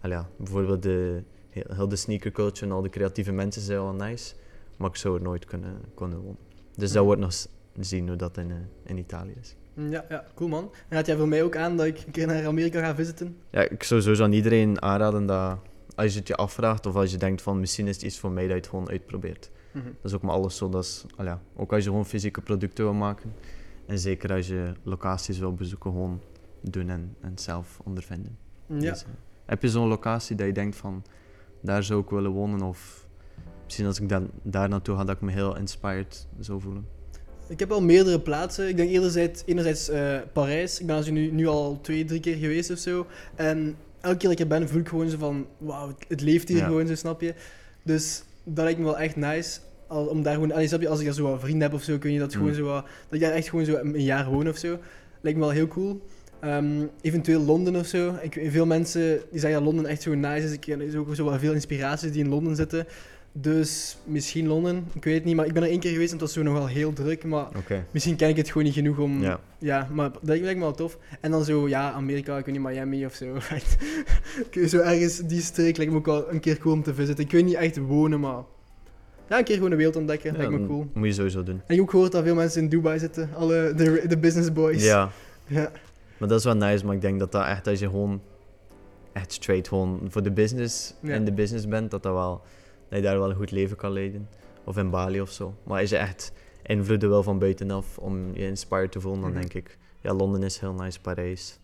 al 0.00 0.10
ja, 0.10 0.28
bijvoorbeeld 0.36 0.82
de, 0.82 1.22
heel, 1.50 1.64
heel 1.74 1.88
de 1.88 1.96
sneaker 1.96 2.30
culture 2.32 2.66
en 2.66 2.72
al 2.72 2.82
de 2.82 2.88
creatieve 2.88 3.32
mensen 3.32 3.62
zijn 3.62 3.78
wel 3.78 3.92
nice, 3.92 4.34
maar 4.76 4.88
ik 4.88 4.96
zou 4.96 5.16
er 5.16 5.22
nooit 5.22 5.44
kunnen, 5.44 5.80
kunnen 5.94 6.18
wonen. 6.18 6.38
Dus 6.76 6.92
dat 6.92 7.04
wordt 7.04 7.20
nog 7.20 7.32
zien 7.80 8.08
hoe 8.08 8.16
dat 8.16 8.36
in, 8.36 8.50
eh, 8.50 8.56
in 8.84 8.98
Italië 8.98 9.34
is. 9.40 9.56
Ja, 9.88 10.04
ja, 10.08 10.24
cool 10.34 10.48
man. 10.50 10.70
En 10.88 10.96
raad 10.96 11.06
jij 11.06 11.16
voor 11.16 11.28
mij 11.28 11.42
ook 11.42 11.56
aan 11.56 11.76
dat 11.76 11.86
ik 11.86 12.02
een 12.06 12.12
keer 12.12 12.26
naar 12.26 12.46
Amerika 12.46 12.80
ga 12.80 12.94
visiten? 12.94 13.36
Ja, 13.50 13.68
ik 13.68 13.82
zou 13.82 14.00
sowieso 14.00 14.24
aan 14.24 14.32
iedereen 14.32 14.82
aanraden 14.82 15.26
dat 15.26 15.58
als 15.94 16.12
je 16.12 16.18
het 16.18 16.28
je 16.28 16.36
afvraagt 16.36 16.86
of 16.86 16.94
als 16.94 17.10
je 17.10 17.16
denkt 17.16 17.42
van 17.42 17.60
misschien 17.60 17.86
is 17.86 17.94
het 17.94 18.04
iets 18.04 18.18
voor 18.18 18.30
mij, 18.30 18.42
dat 18.42 18.50
je 18.50 18.56
het 18.56 18.68
gewoon 18.68 18.88
uitprobeert. 18.88 19.50
Mhm. 19.72 19.84
Dat 19.84 20.10
is 20.10 20.14
ook 20.14 20.22
maar 20.22 20.34
alles 20.34 20.56
zo, 20.56 20.68
dat 20.68 20.84
is, 20.84 21.04
al 21.16 21.24
ja, 21.24 21.40
ook 21.56 21.72
als 21.72 21.84
je 21.84 21.90
gewoon 21.90 22.06
fysieke 22.06 22.40
producten 22.40 22.84
wil 22.84 22.94
maken 22.94 23.32
en 23.86 23.98
zeker 23.98 24.32
als 24.32 24.46
je 24.46 24.72
locaties 24.82 25.38
wil 25.38 25.54
bezoeken, 25.54 25.90
gewoon 25.90 26.20
doen 26.60 26.88
en, 26.88 27.16
en 27.20 27.38
zelf 27.38 27.80
ondervinden. 27.84 28.38
Ja. 28.66 28.78
Dus, 28.78 29.02
eh, 29.02 29.08
heb 29.44 29.62
je 29.62 29.68
zo'n 29.68 29.88
locatie 29.88 30.36
dat 30.36 30.46
je 30.46 30.52
denkt 30.52 30.76
van, 30.76 31.04
daar 31.60 31.82
zou 31.82 32.02
ik 32.02 32.10
willen 32.10 32.30
wonen? 32.30 32.62
Of 32.62 33.06
misschien 33.64 33.86
als 33.86 34.00
ik 34.00 34.08
dan, 34.08 34.30
daar 34.42 34.68
naartoe 34.68 34.96
ga, 34.96 35.04
dat 35.04 35.16
ik 35.16 35.22
me 35.22 35.32
heel 35.32 35.56
inspired 35.56 36.26
zou 36.38 36.60
voelen. 36.60 36.86
Ik 37.50 37.58
heb 37.58 37.70
al 37.72 37.82
meerdere 37.82 38.20
plaatsen. 38.20 38.68
Ik 38.68 38.76
denk 38.76 38.90
enerzijds, 38.90 39.42
enerzijds 39.46 39.88
eh, 39.88 40.16
Parijs. 40.32 40.80
Ik 40.80 40.86
ben 40.86 40.96
er 40.96 41.12
nu, 41.12 41.30
nu 41.30 41.46
al 41.46 41.78
twee, 41.82 42.04
drie 42.04 42.20
keer 42.20 42.36
geweest 42.36 42.70
of 42.70 42.78
zo. 42.78 43.06
En 43.34 43.76
elke 44.00 44.16
keer 44.16 44.28
dat 44.28 44.38
ik 44.38 44.40
er 44.40 44.46
ben, 44.58 44.68
voel 44.68 44.80
ik 44.80 44.88
gewoon 44.88 45.08
zo 45.08 45.18
van... 45.18 45.46
Wauw, 45.58 45.88
het, 45.88 45.96
het 46.08 46.20
leeft 46.20 46.48
hier 46.48 46.56
Ja. 46.58 46.64
gewoon, 46.66 46.86
zo 46.86 46.94
snap 46.94 47.20
je? 47.20 47.34
Dus 47.82 48.22
dat 48.44 48.64
lijkt 48.64 48.78
me 48.78 48.84
wel 48.84 48.98
echt 48.98 49.16
nice. 49.16 49.58
Al, 49.86 50.06
om 50.06 50.22
daar 50.22 50.34
gewoon... 50.34 50.52
allee, 50.52 50.68
snap 50.68 50.80
je, 50.80 50.88
als 50.88 50.98
ik 51.00 51.04
daar 51.06 51.14
zo 51.14 51.22
wat 51.22 51.40
vrienden 51.40 51.62
heb 51.62 51.72
of 51.72 51.82
zo, 51.82 51.98
kun 51.98 52.12
je 52.12 52.18
dat 52.18 52.32
Mm. 52.34 52.38
gewoon 52.40 52.54
zo 52.54 52.64
wat... 52.64 52.84
Dat 52.84 53.14
ik 53.14 53.20
daar 53.20 53.32
echt 53.32 53.48
gewoon 53.48 53.64
zo 53.64 53.74
een 53.76 54.02
jaar 54.02 54.30
woon 54.30 54.48
of 54.48 54.56
zo. 54.56 54.78
Lijkt 55.20 55.38
me 55.38 55.44
wel 55.44 55.54
heel 55.54 55.68
cool. 55.68 56.00
Ehm, 56.40 56.82
eventueel 57.00 57.40
Londen 57.40 57.76
of 57.76 57.86
zo. 57.86 58.14
Ik, 58.22 58.40
veel 58.50 58.66
mensen 58.66 59.20
die 59.30 59.40
zeggen 59.40 59.58
dat 59.64 59.72
Londen 59.72 59.90
echt 59.90 60.02
zo 60.02 60.14
nice 60.14 60.46
is. 60.46 60.52
Ik 60.52 60.60
ken 60.60 60.96
ook 60.96 61.14
zo 61.14 61.24
wel 61.24 61.38
veel 61.38 61.52
inspiraties 61.52 62.12
die 62.12 62.24
in 62.24 62.28
Londen 62.30 62.56
zitten. 62.56 62.86
Dus 63.32 63.96
misschien 64.04 64.46
Londen, 64.46 64.86
ik 64.92 65.04
weet 65.04 65.14
het 65.14 65.24
niet. 65.24 65.36
Maar 65.36 65.46
ik 65.46 65.52
ben 65.52 65.62
er 65.62 65.68
één 65.68 65.80
keer 65.80 65.90
geweest 65.92 66.12
en 66.12 66.18
het 66.18 66.26
was 66.26 66.32
zo 66.32 66.42
nogal 66.42 66.66
heel 66.66 66.92
druk. 66.92 67.24
Maar. 67.24 67.46
Misschien 67.90 68.16
ken 68.16 68.28
ik 68.28 68.36
het 68.36 68.46
gewoon 68.48 68.62
niet 68.64 68.74
genoeg 68.74 68.98
om... 68.98 69.22
Ja, 69.22 69.40
Ja. 69.58 69.88
maar 69.92 70.10
dat 70.10 70.38
lijkt 70.38 70.54
me 70.58 70.60
wel 70.64 70.74
tof. 70.74 70.98
En 71.20 71.30
dan 71.30 71.44
zo, 71.44 71.68
ja, 71.68 71.92
Amerika, 71.92 72.38
ik 72.38 72.44
weet 72.44 72.54
niet, 72.54 72.64
Miami 72.64 73.06
of 73.06 73.14
zo. 73.14 73.36
Zo 74.66 74.78
ergens, 74.78 75.18
die 75.18 75.40
streek 75.40 75.76
lijkt 75.76 75.92
me 75.92 75.98
ook 75.98 76.06
wel 76.06 76.30
een 76.32 76.40
keer 76.40 76.58
cool 76.58 76.74
om 76.74 76.82
te 76.82 76.94
visiten. 76.94 77.24
Ik 77.24 77.30
weet 77.30 77.44
niet 77.44 77.54
echt 77.54 77.76
wonen, 77.76 78.20
maar... 78.20 78.42
Ja, 79.28 79.38
een 79.38 79.44
keer 79.44 79.54
gewoon 79.54 79.70
de 79.70 79.76
wereld 79.76 79.96
ontdekken, 79.96 80.32
Ja, 80.32 80.38
lijkt 80.38 80.52
me 80.52 80.66
cool. 80.66 80.86
Moet 80.94 81.06
je 81.06 81.12
sowieso 81.12 81.42
doen. 81.42 81.54
En 81.54 81.60
ik 81.66 81.74
heb 81.74 81.80
ook 81.80 81.90
gehoord 81.90 82.12
dat 82.12 82.24
veel 82.24 82.34
mensen 82.34 82.62
in 82.62 82.68
Dubai 82.68 82.98
zitten. 82.98 83.30
Alle, 83.34 83.72
de, 83.76 84.04
de 84.08 84.18
business 84.18 84.52
boys. 84.52 84.84
Ja, 84.84 85.10
Ja. 85.46 85.70
maar 86.18 86.28
dat 86.28 86.38
is 86.38 86.44
wel 86.44 86.56
nice, 86.56 86.84
maar 86.86 86.94
ik 86.94 87.00
denk 87.00 87.18
dat 87.18 87.32
dat 87.32 87.46
echt, 87.46 87.66
als 87.66 87.78
je 87.78 87.86
gewoon 87.86 88.20
echt 89.12 89.32
straight 89.32 89.68
gewoon 89.68 90.00
voor 90.08 90.22
de 90.22 90.30
business 90.30 90.94
Ja. 91.02 91.14
in 91.14 91.24
de 91.24 91.32
business 91.32 91.68
bent, 91.68 91.90
dat, 91.90 92.02
dat, 92.02 92.12
wel, 92.12 92.42
dat 92.90 92.98
je 92.98 93.04
daar 93.04 93.18
wel 93.18 93.30
een 93.30 93.36
goed 93.36 93.50
leven 93.50 93.76
kan 93.76 93.92
leiden. 93.92 94.28
Of 94.64 94.76
in 94.76 94.90
Bali 94.90 95.20
of 95.20 95.30
zo. 95.30 95.54
Maar 95.62 95.80
als 95.80 95.90
je 95.90 95.96
echt 95.96 96.32
invloeden 96.62 97.08
wil 97.08 97.22
van 97.22 97.38
buitenaf 97.38 97.98
om 97.98 98.34
je 98.34 98.46
inspired 98.46 98.92
te 98.92 99.00
voelen, 99.00 99.20
dan 99.20 99.30
Mhm. 99.30 99.40
denk 99.40 99.54
ik, 99.54 99.78
ja, 100.00 100.14
Londen 100.14 100.42
is 100.42 100.58
heel 100.58 100.72
nice, 100.72 101.00
Parijs. 101.00 101.58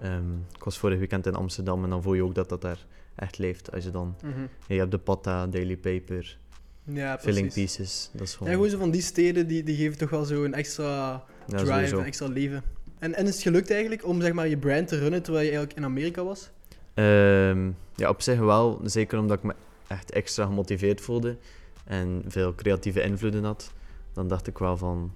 Ehm, 0.00 0.32
ik 0.56 0.64
was 0.64 0.78
vorig 0.78 0.98
weekend 0.98 1.26
in 1.26 1.34
Amsterdam 1.34 1.84
en 1.84 1.90
dan 1.90 2.02
voel 2.02 2.14
je 2.14 2.24
ook 2.24 2.34
dat 2.34 2.48
dat 2.48 2.60
daar 2.62 2.86
echt 3.14 3.38
leeft. 3.38 3.72
Als 3.72 3.84
je 3.84 3.90
dan, 3.90 4.14
Mhm. 4.24 4.40
je 4.68 4.74
hebt 4.78 4.90
de 4.90 4.98
Patta, 4.98 5.46
Daily 5.46 5.76
Paper, 5.76 6.38
Ja, 6.84 7.18
Filling. 7.18 7.52
Pieces. 7.52 8.10
Dat 8.12 8.22
is 8.22 8.30
Ja, 8.30 8.36
gewoon, 8.36 8.52
gewoon 8.52 8.68
zo 8.70 8.78
van 8.78 8.90
die 8.90 9.02
steden, 9.02 9.46
die, 9.46 9.62
die 9.62 9.76
geven 9.76 9.98
toch 9.98 10.10
wel 10.10 10.24
zo 10.24 10.44
een 10.44 10.54
extra 10.54 11.24
drive, 11.46 11.96
een 11.96 12.04
extra 12.04 12.26
leven. 12.26 12.62
En, 12.98 13.14
en 13.14 13.26
is 13.26 13.34
het 13.34 13.42
gelukt 13.42 13.70
eigenlijk 13.70 14.06
om 14.06 14.20
zeg 14.20 14.32
maar, 14.32 14.48
je 14.48 14.56
brand 14.58 14.88
te 14.88 14.98
runnen 14.98 15.22
terwijl 15.22 15.44
je 15.44 15.50
eigenlijk 15.50 15.78
in 15.80 15.84
Amerika 15.86 16.24
was? 16.24 16.50
Ehm, 16.94 17.70
ja, 17.94 18.08
op 18.08 18.22
zich 18.22 18.38
wel. 18.38 18.80
Zeker 18.84 19.18
omdat 19.18 19.36
ik 19.38 19.42
me 19.44 19.54
echt 19.92 20.10
extra 20.10 20.44
gemotiveerd 20.44 21.00
voelde 21.00 21.36
en 21.84 22.22
veel 22.26 22.54
creatieve 22.54 23.02
invloeden 23.02 23.44
had, 23.44 23.72
dan 24.12 24.28
dacht 24.28 24.46
ik 24.46 24.58
wel 24.58 24.76
van, 24.76 25.12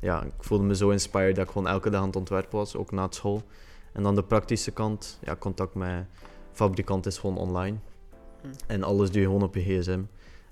ja, 0.00 0.22
ik 0.22 0.32
voelde 0.38 0.64
me 0.64 0.76
zo 0.76 0.90
inspired 0.90 1.34
dat 1.36 1.44
ik 1.44 1.50
gewoon 1.50 1.68
elke 1.68 1.90
dag 1.90 2.00
aan 2.00 2.06
het 2.06 2.16
ontwerpen 2.16 2.58
was, 2.58 2.76
ook 2.76 2.90
na 2.90 3.06
school. 3.10 3.42
En 3.92 4.02
dan 4.02 4.14
de 4.14 4.22
praktische 4.22 4.70
kant, 4.70 5.18
ja, 5.24 5.36
contact 5.36 5.74
met 5.74 6.06
fabrikant 6.52 7.06
is 7.06 7.18
gewoon 7.18 7.38
online. 7.38 7.76
Hm. 8.40 8.48
En 8.66 8.82
alles 8.82 9.10
doe 9.10 9.20
je 9.20 9.26
gewoon 9.26 9.42
op 9.42 9.54
je 9.54 9.60
gsm. 9.60 10.02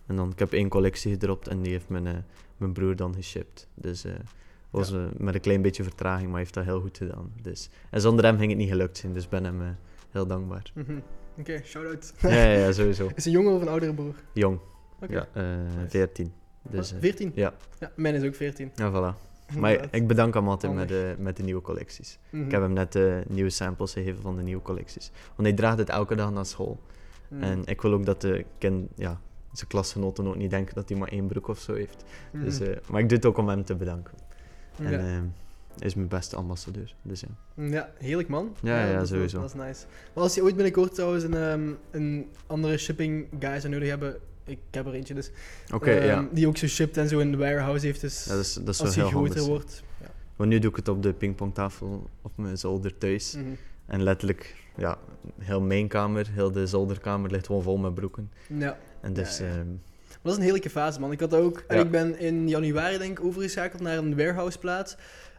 En 0.07 0.17
dan, 0.17 0.31
ik 0.31 0.39
heb 0.39 0.53
één 0.53 0.69
collectie 0.69 1.13
gedropt 1.13 1.49
en 1.49 1.63
die 1.63 1.73
heeft 1.73 1.89
mijn, 1.89 2.07
eh, 2.07 2.17
mijn 2.57 2.73
broer 2.73 2.97
dan 2.97 3.15
geshipped. 3.15 3.69
Dus 3.75 4.05
eh 4.05 4.13
was 4.71 4.93
eh, 4.93 5.05
met 5.17 5.35
een 5.35 5.41
klein 5.41 5.63
beetje 5.63 5.83
vertraging, 5.83 6.25
maar 6.25 6.31
hij 6.31 6.41
heeft 6.41 6.55
dat 6.55 6.65
heel 6.65 6.81
goed 6.81 6.97
gedaan. 6.97 7.33
Dus, 7.43 7.69
en 7.91 8.01
zonder 8.01 8.25
hem 8.25 8.39
ging 8.39 8.51
het 8.51 8.59
niet 8.59 8.69
gelukt 8.69 8.97
zijn, 8.97 9.13
dus 9.13 9.25
ik 9.25 9.31
ben 9.31 9.45
hem 9.45 9.77
heel 10.11 10.27
dankbaar. 10.27 10.73
Mhm. 10.75 10.99
Oké, 11.39 11.61
shout-out. 11.65 12.13
ja, 12.21 12.29
ja, 12.29 12.53
ja, 12.53 12.73
sowieso. 12.73 13.11
Is 13.15 13.25
een 13.25 13.33
jongen 13.33 13.53
of 13.53 13.61
een 13.63 13.69
oudere 13.69 13.95
broer? 13.95 14.15
Jong, 14.33 14.59
Oké. 15.01 15.13
ja, 15.13 15.27
eh 15.33 15.45
Nice. 15.77 15.89
14. 15.89 16.33
Dus, 16.71 16.93
eh, 16.93 16.99
14? 17.01 17.33
ja. 17.35 17.55
Ja, 17.79 17.91
mijn 17.97 18.15
is 18.15 18.23
ook 18.25 18.35
14. 18.35 18.71
ja, 18.75 18.91
voilà. 18.91 19.17
Maar 19.59 19.89
ik 19.91 20.07
bedank 20.07 20.35
hem 20.35 20.49
altijd 20.49 20.75
met 20.75 20.89
de, 20.89 21.15
met 21.19 21.37
de 21.37 21.43
nieuwe 21.43 21.61
collecties. 21.61 22.19
Mhm. 22.31 22.45
Ik 22.45 22.51
heb 22.51 22.61
hem 22.61 22.73
net 22.73 22.95
eh, 22.95 23.17
nieuwe 23.27 23.51
samples 23.51 23.93
gegeven 23.93 24.23
van 24.23 24.37
de 24.37 24.43
nieuwe 24.43 24.63
collecties. 24.63 25.11
Want 25.37 25.49
hij 25.49 25.53
draagt 25.53 25.79
het 25.79 25.89
elke 25.89 26.15
dag 26.15 26.31
naar 26.31 26.47
school. 26.47 26.81
Mhm. 27.29 27.43
En 27.43 27.63
ik 27.65 27.81
wil 27.81 27.93
ook 27.93 28.07
dat 28.07 28.21
de 28.21 28.45
kind, 28.59 28.89
ja, 28.95 29.21
zijn 29.53 29.69
klasgenoten 29.69 30.27
ook 30.27 30.37
niet 30.37 30.51
denken 30.51 30.75
dat 30.75 30.89
hij 30.89 30.99
maar 30.99 31.09
één 31.09 31.27
broek 31.27 31.49
of 31.49 31.59
zo 31.59 31.75
heeft. 31.75 32.05
Mhm. 32.33 32.45
Dus, 32.45 32.61
eh, 32.61 32.77
maar 32.91 33.01
ik 33.01 33.09
doe 33.09 33.17
het 33.17 33.27
ook 33.27 33.37
om 33.37 33.49
hem 33.49 33.65
te 33.65 33.77
bedanken. 33.77 34.15
En 34.79 34.91
ja. 34.91 35.23
Is 35.85 35.95
mijn 35.95 36.09
beste 36.09 36.37
ambassadeur. 36.37 36.95
Dus 37.03 37.21
ja. 37.21 37.65
ja, 37.65 37.91
heerlijk 37.99 38.29
man. 38.29 38.57
Ja, 38.63 38.87
ja, 38.87 38.99
dat 38.99 39.09
sowieso. 39.09 39.41
Dat 39.41 39.55
is 39.55 39.55
nice. 39.55 39.85
Maar 40.15 40.23
als 40.25 40.35
je 40.35 40.43
ooit 40.43 40.55
binnenkort 40.55 40.95
trouwens 40.95 41.25
een, 41.25 41.35
ehm, 41.35 41.71
een 41.91 42.27
andere 42.47 42.77
shipping 42.79 43.27
guy 43.39 43.61
zou 43.61 43.73
nodig 43.73 43.89
hebben, 43.89 44.17
ik 44.45 44.59
heb 44.71 44.87
er 44.87 44.93
eentje 44.95 45.15
dus, 45.15 45.31
ehm, 45.71 45.91
ja. 46.05 46.29
die 46.33 46.47
ook 46.47 46.57
zo 46.57 46.67
shipped 46.67 46.97
en 46.97 47.09
zo 47.09 47.19
in 47.19 47.31
de 47.31 47.37
warehouse 47.37 47.87
heeft, 47.87 48.01
dus 48.01 48.25
ja. 48.25 48.33
Dat 48.33 48.41
is, 48.41 48.55
dat 48.55 48.69
is 48.69 48.81
als 48.81 48.97
wel 48.97 49.05
hij 49.05 49.15
groter 49.15 49.37
handig. 49.37 49.47
wordt. 49.47 49.83
Ja. 50.01 50.07
Want 50.37 50.51
nu 50.51 50.59
doe 50.59 50.71
ik 50.71 50.77
het 50.77 50.89
op 50.89 51.03
de 51.03 51.13
pingpongtafel 51.13 52.11
op 52.23 52.33
mijn 52.35 52.59
zolder 52.59 52.99
thuis. 52.99 53.35
Mhm. 53.35 53.45
En 53.87 54.03
letterlijk, 54.03 54.55
ja, 54.77 54.99
heel 55.39 55.61
mijn 55.61 55.89
kamer, 55.89 56.29
heel 56.31 56.53
de 56.53 56.67
zolderkamer 56.67 57.31
ligt 57.31 57.47
gewoon 57.47 57.63
vol 57.63 57.77
met 57.77 57.95
broeken. 57.95 58.31
ja. 58.47 58.79
En 59.01 59.13
dus, 59.13 59.41
ehm, 59.41 59.67
Maar 60.09 60.23
dat 60.23 60.33
is 60.33 60.39
een 60.39 60.43
heerlijke 60.45 60.71
fase, 60.71 61.01
man. 61.01 61.13
Ik 61.13 61.21
had 61.21 61.35
ook. 61.35 61.65
En 61.67 61.79
ik 61.79 61.91
ben 61.91 62.19
in 62.19 62.49
januari, 62.49 62.99
denk 62.99 63.19
ik, 63.19 63.25
overgeschakeld 63.25 63.83
naar 63.83 63.99
een 63.99 64.17
warehouse-plaats. 64.17 64.97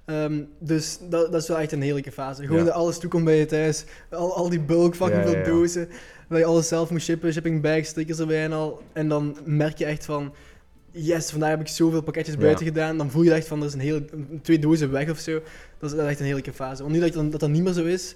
Ehm, 0.09 0.41
dus 0.59 0.99
dat, 1.09 1.31
dat 1.31 1.41
is 1.41 1.47
wel 1.47 1.57
echt 1.59 1.71
een 1.71 1.81
heerlijke 1.81 2.11
fase. 2.11 2.41
Gewoon 2.41 2.57
Ja. 2.57 2.63
dat 2.63 2.73
alles 2.73 2.97
toekomt 2.97 3.25
bij 3.25 3.37
je 3.37 3.45
thuis. 3.45 3.83
Al, 4.09 4.35
al 4.35 4.49
die 4.49 4.59
bulk, 4.59 4.95
fucking 4.95 5.23
veel 5.29 5.43
dozen. 5.43 5.89
Dat 6.29 6.37
je 6.37 6.45
alles 6.45 6.67
zelf 6.67 6.89
moet 6.89 7.01
shippen, 7.01 7.31
shipping 7.33 7.61
bags, 7.61 7.89
stickers 7.89 8.19
erbij 8.19 8.43
en 8.43 8.51
al. 8.53 8.81
En 8.93 9.07
dan 9.09 9.37
merk 9.45 9.77
je 9.77 9.85
echt 9.85 10.05
van... 10.05 10.33
Yes, 10.91 11.29
vandaag 11.31 11.49
heb 11.49 11.59
ik 11.59 11.67
zoveel 11.67 12.01
pakketjes 12.01 12.35
Ja. 12.35 12.41
buiten 12.41 12.65
gedaan. 12.65 12.97
Dan 12.97 13.11
voel 13.11 13.23
je 13.23 13.33
echt 13.33 13.47
van, 13.47 13.59
er 13.59 13.65
is 13.67 13.73
een 13.73 13.79
hele, 13.79 14.05
twee 14.41 14.59
dozen 14.59 14.91
weg 14.91 15.09
of 15.09 15.19
zo. 15.19 15.41
Dat 15.79 15.93
is 15.93 15.99
echt 15.99 16.19
een 16.19 16.25
heerlijke 16.25 16.53
fase. 16.53 16.81
Want 16.81 16.93
nu 16.95 16.99
dat, 16.99 17.13
dat, 17.31 17.39
dat 17.39 17.49
niet 17.49 17.63
meer 17.63 17.73
zo 17.73 17.83
is, 17.85 18.15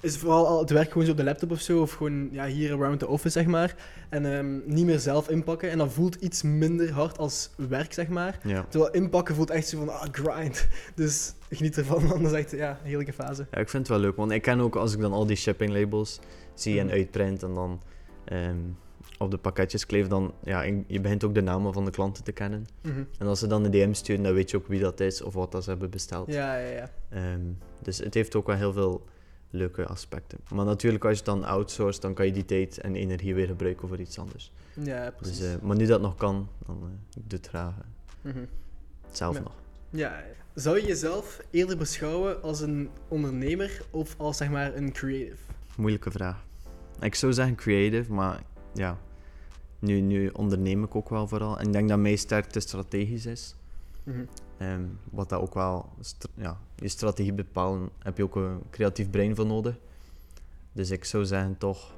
is 0.00 0.18
vooral 0.18 0.46
al 0.46 0.60
het 0.60 0.70
werk 0.70 0.88
gewoon 0.90 1.04
zo 1.04 1.10
op 1.10 1.16
de 1.16 1.24
laptop 1.24 1.50
of 1.50 1.60
zo. 1.60 1.80
Of 1.80 1.92
gewoon 1.92 2.28
ja, 2.32 2.46
hier 2.46 2.72
around 2.72 2.98
the 2.98 3.06
office, 3.08 3.30
zeg 3.38 3.46
maar. 3.46 3.74
En 4.08 4.32
ehm, 4.36 4.58
niet 4.74 4.84
meer 4.84 4.98
zelf 4.98 5.28
inpakken. 5.28 5.70
En 5.70 5.78
dat 5.78 5.92
voelt 5.92 6.14
iets 6.14 6.42
minder 6.42 6.92
hard 6.92 7.18
als 7.18 7.50
werk, 7.68 7.92
zeg 7.92 8.08
maar. 8.08 8.38
ja. 8.44 8.66
Terwijl 8.68 8.92
inpakken 8.92 9.34
voelt 9.34 9.50
echt 9.50 9.68
zo 9.68 9.78
van, 9.78 9.88
ah, 9.88 10.06
grind. 10.12 10.68
Dus 10.94 11.34
geniet 11.50 11.76
ervan, 11.76 12.04
man. 12.04 12.22
Dat 12.22 12.32
is 12.32 12.38
echt 12.38 12.50
ja, 12.50 12.70
een 12.70 12.86
heerlijke 12.88 13.12
fase. 13.12 13.46
ja, 13.50 13.58
ik 13.58 13.68
vind 13.68 13.88
het 13.88 13.96
wel 13.96 14.06
leuk. 14.06 14.16
Want 14.16 14.30
ik 14.32 14.42
ken 14.42 14.60
ook 14.60 14.76
als 14.76 14.92
ik 14.94 15.00
dan 15.00 15.12
al 15.12 15.26
die 15.26 15.36
shipping 15.36 15.70
labels 15.72 16.20
zie 16.54 16.78
en 16.78 16.86
Mhm. 16.86 16.94
uitprint 16.94 17.42
en 17.42 17.54
dan 17.54 17.80
ehm, 18.24 18.56
op 19.18 19.30
de 19.30 19.38
pakketjes 19.38 19.86
kleef, 19.86 20.06
dan, 20.06 20.34
ja, 20.44 20.62
je 20.86 21.00
begint 21.00 21.24
ook 21.24 21.34
de 21.34 21.40
namen 21.42 21.72
van 21.72 21.84
de 21.84 21.90
klanten 21.90 22.24
te 22.24 22.32
kennen. 22.32 22.66
Mhm. 22.82 23.02
En 23.18 23.26
als 23.26 23.38
ze 23.38 23.46
dan 23.46 23.64
een 23.64 23.70
DM 23.70 23.92
sturen, 23.92 24.22
dan 24.22 24.32
weet 24.34 24.50
je 24.50 24.56
ook 24.56 24.66
wie 24.66 24.80
dat 24.80 25.00
is 25.00 25.22
of 25.22 25.34
wat 25.34 25.52
dat 25.52 25.64
ze 25.64 25.70
hebben 25.70 25.90
besteld. 25.90 26.32
Ja, 26.32 26.56
ja, 26.58 26.68
ja. 26.70 26.90
Ehm, 27.08 27.40
dus 27.82 27.98
het 27.98 28.14
heeft 28.14 28.34
ook 28.34 28.46
wel 28.46 28.56
heel 28.56 28.72
veel 28.72 29.04
leuke 29.50 29.86
aspecten. 29.86 30.38
Maar 30.54 30.64
natuurlijk, 30.64 31.04
als 31.04 31.12
je 31.12 31.24
het 31.24 31.26
dan 31.40 31.44
outsourced, 31.44 32.02
dan 32.02 32.14
kan 32.14 32.26
je 32.26 32.32
die 32.32 32.44
tijd 32.44 32.78
en 32.78 32.94
energie 32.94 33.34
weer 33.34 33.46
gebruiken 33.46 33.88
voor 33.88 33.98
iets 34.00 34.18
anders. 34.18 34.52
Ja, 34.74 35.10
precies. 35.16 35.38
Dus, 35.38 35.54
eh, 35.54 35.60
maar 35.62 35.76
nu 35.76 35.86
dat 35.86 36.00
nog 36.00 36.14
kan, 36.16 36.48
dan 36.66 36.78
eh, 36.82 37.22
ik 37.22 37.30
doe 37.30 37.38
het 37.38 37.48
graag 37.48 37.74
eh, 37.78 38.32
Mhm. 38.32 38.44
zelf 39.10 39.34
Ja. 39.36 39.42
nog. 39.42 39.52
Ja. 39.90 40.22
Zou 40.54 40.80
je 40.80 40.86
jezelf 40.86 41.40
eerder 41.50 41.76
beschouwen 41.76 42.42
als 42.42 42.60
een 42.60 42.90
ondernemer 43.08 43.82
of 43.90 44.14
als, 44.18 44.36
zeg 44.36 44.50
maar, 44.50 44.76
een 44.76 44.92
creative? 44.92 45.36
Moeilijke 45.76 46.10
vraag. 46.10 46.44
Ik 47.00 47.14
zou 47.14 47.32
zeggen 47.32 47.54
creative, 47.54 48.12
maar 48.12 48.42
ja, 48.74 48.98
nu, 49.78 50.00
nu 50.00 50.28
onderneem 50.28 50.84
ik 50.84 50.94
ook 50.94 51.08
wel 51.08 51.28
vooral. 51.28 51.58
En 51.58 51.66
ik 51.66 51.72
denk 51.72 51.88
dat 51.88 51.98
mijn 51.98 52.18
sterkte 52.18 52.60
strategisch 52.60 53.26
is. 53.26 53.54
Mhm. 54.02 54.24
Ehm, 54.60 54.82
wat 55.10 55.28
dat 55.28 55.40
ook 55.40 55.54
wel, 55.54 55.88
ja, 56.36 56.58
je 56.76 56.88
strategie 56.88 57.32
bepalen, 57.32 57.88
heb 57.98 58.16
je 58.16 58.22
ook 58.22 58.36
een 58.36 58.58
creatief 58.70 59.10
brein 59.10 59.36
voor 59.36 59.46
nodig. 59.46 59.74
Dus 60.72 60.90
ik 60.90 61.04
zou 61.04 61.24
zeggen 61.24 61.58
toch, 61.58 61.92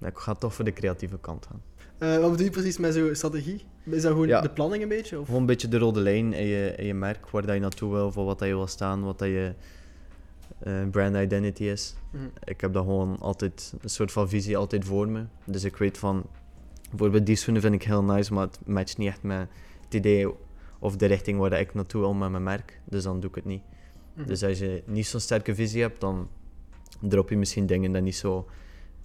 ik 0.00 0.18
ga 0.18 0.34
toch 0.34 0.54
voor 0.54 0.64
de 0.64 0.72
creatieve 0.72 1.18
kant 1.18 1.46
gaan. 1.46 1.62
Eh, 1.98 2.18
wat 2.18 2.30
bedoel 2.30 2.44
je 2.46 2.50
precies 2.52 2.78
met 2.78 2.94
zo'n 2.94 3.14
strategie? 3.14 3.64
Is 3.84 4.02
dat 4.02 4.12
gewoon 4.12 4.26
Ja. 4.28 4.40
de 4.40 4.50
planning 4.50 4.82
een 4.82 4.88
beetje? 4.88 5.18
Of? 5.20 5.24
Gewoon 5.26 5.40
een 5.40 5.46
beetje 5.46 5.68
de 5.68 5.78
rode 5.78 6.00
lijn 6.00 6.32
in 6.32 6.46
je, 6.46 6.74
in 6.76 6.86
je 6.86 6.94
merk, 6.94 7.30
waar 7.30 7.46
dat 7.46 7.54
je 7.54 7.60
naartoe 7.60 7.92
wil, 7.92 8.12
voor 8.12 8.24
wat 8.24 8.38
dat 8.38 8.48
je 8.48 8.54
wil 8.54 8.66
staan, 8.66 9.02
wat 9.02 9.18
dat 9.18 9.28
je 9.28 9.54
eh, 10.58 10.88
brand 10.90 11.16
identity 11.16 11.64
is. 11.64 11.94
Mhm. 12.12 12.24
Ik 12.44 12.60
heb 12.60 12.72
dat 12.72 12.82
gewoon 12.84 13.18
altijd, 13.18 13.74
een 13.80 13.88
soort 13.90 14.12
van 14.12 14.28
visie 14.28 14.56
altijd 14.56 14.84
voor 14.84 15.08
me. 15.08 15.24
Dus 15.44 15.64
ik 15.64 15.76
weet 15.76 15.98
van, 15.98 16.26
bijvoorbeeld 16.90 17.26
die 17.26 17.36
schoenen 17.36 17.62
vind 17.62 17.74
ik 17.74 17.82
heel 17.82 18.02
nice, 18.04 18.32
maar 18.34 18.46
het 18.46 18.58
matcht 18.66 18.98
niet 18.98 19.08
echt 19.08 19.22
met 19.22 19.48
het 19.84 19.94
idee 19.94 20.28
of 20.78 20.96
de 20.96 21.06
richting 21.06 21.38
waar 21.38 21.52
ik 21.60 21.74
naartoe 21.74 22.00
wil 22.00 22.14
met 22.14 22.30
mijn 22.30 22.42
merk. 22.42 22.80
Dus 22.84 23.02
dan 23.02 23.20
doe 23.20 23.28
ik 23.28 23.34
het 23.36 23.44
niet. 23.44 23.62
Mhm. 24.14 24.26
Dus 24.26 24.42
als 24.44 24.58
je 24.58 24.82
niet 24.86 25.06
zo'n 25.06 25.20
sterke 25.20 25.54
visie 25.54 25.82
hebt, 25.82 26.00
dan 26.00 26.28
drop 27.00 27.28
je 27.30 27.36
misschien 27.36 27.66
dingen 27.66 27.92
die 27.92 28.02
niet 28.02 28.16
zo 28.16 28.46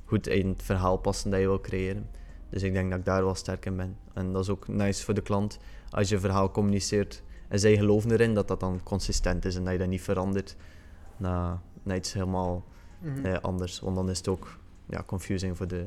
goed 0.05 0.27
in 0.27 0.47
het 0.47 0.63
verhaal 0.63 0.97
passen 0.97 1.31
dat 1.31 1.39
je 1.39 1.45
wil 1.45 1.59
creëren. 1.61 2.09
Dus 2.49 2.63
ik 2.63 2.73
denk 2.73 2.89
dat 2.89 2.99
ik 2.99 3.05
daar 3.05 3.23
wel 3.23 3.35
sterk 3.35 3.65
in 3.65 3.75
ben. 3.75 3.97
En 4.13 4.31
dat 4.31 4.41
is 4.41 4.49
ook 4.49 4.67
nice 4.67 5.03
voor 5.03 5.13
de 5.13 5.21
klant. 5.21 5.59
Als 5.89 6.09
je 6.09 6.19
verhaal 6.19 6.51
communiceert 6.51 7.23
en 7.47 7.59
zij 7.59 7.75
geloven 7.77 8.11
erin, 8.11 8.33
dat 8.33 8.47
dat 8.47 8.59
dan 8.59 8.79
consistent 8.83 9.45
is 9.45 9.55
en 9.55 9.63
dat 9.63 9.73
je 9.73 9.79
dat 9.79 9.87
niet 9.87 10.01
verandert 10.01 10.55
naar, 11.17 11.59
naar 11.83 11.95
iets 11.95 12.13
helemaal 12.13 12.65
Mhm. 12.99 13.25
eh, 13.25 13.37
anders. 13.41 13.79
Want 13.79 13.95
dan 13.95 14.09
is 14.09 14.17
het 14.17 14.27
ook 14.27 14.57
ja, 14.89 15.03
confusing 15.05 15.57
voor 15.57 15.67
de, 15.67 15.85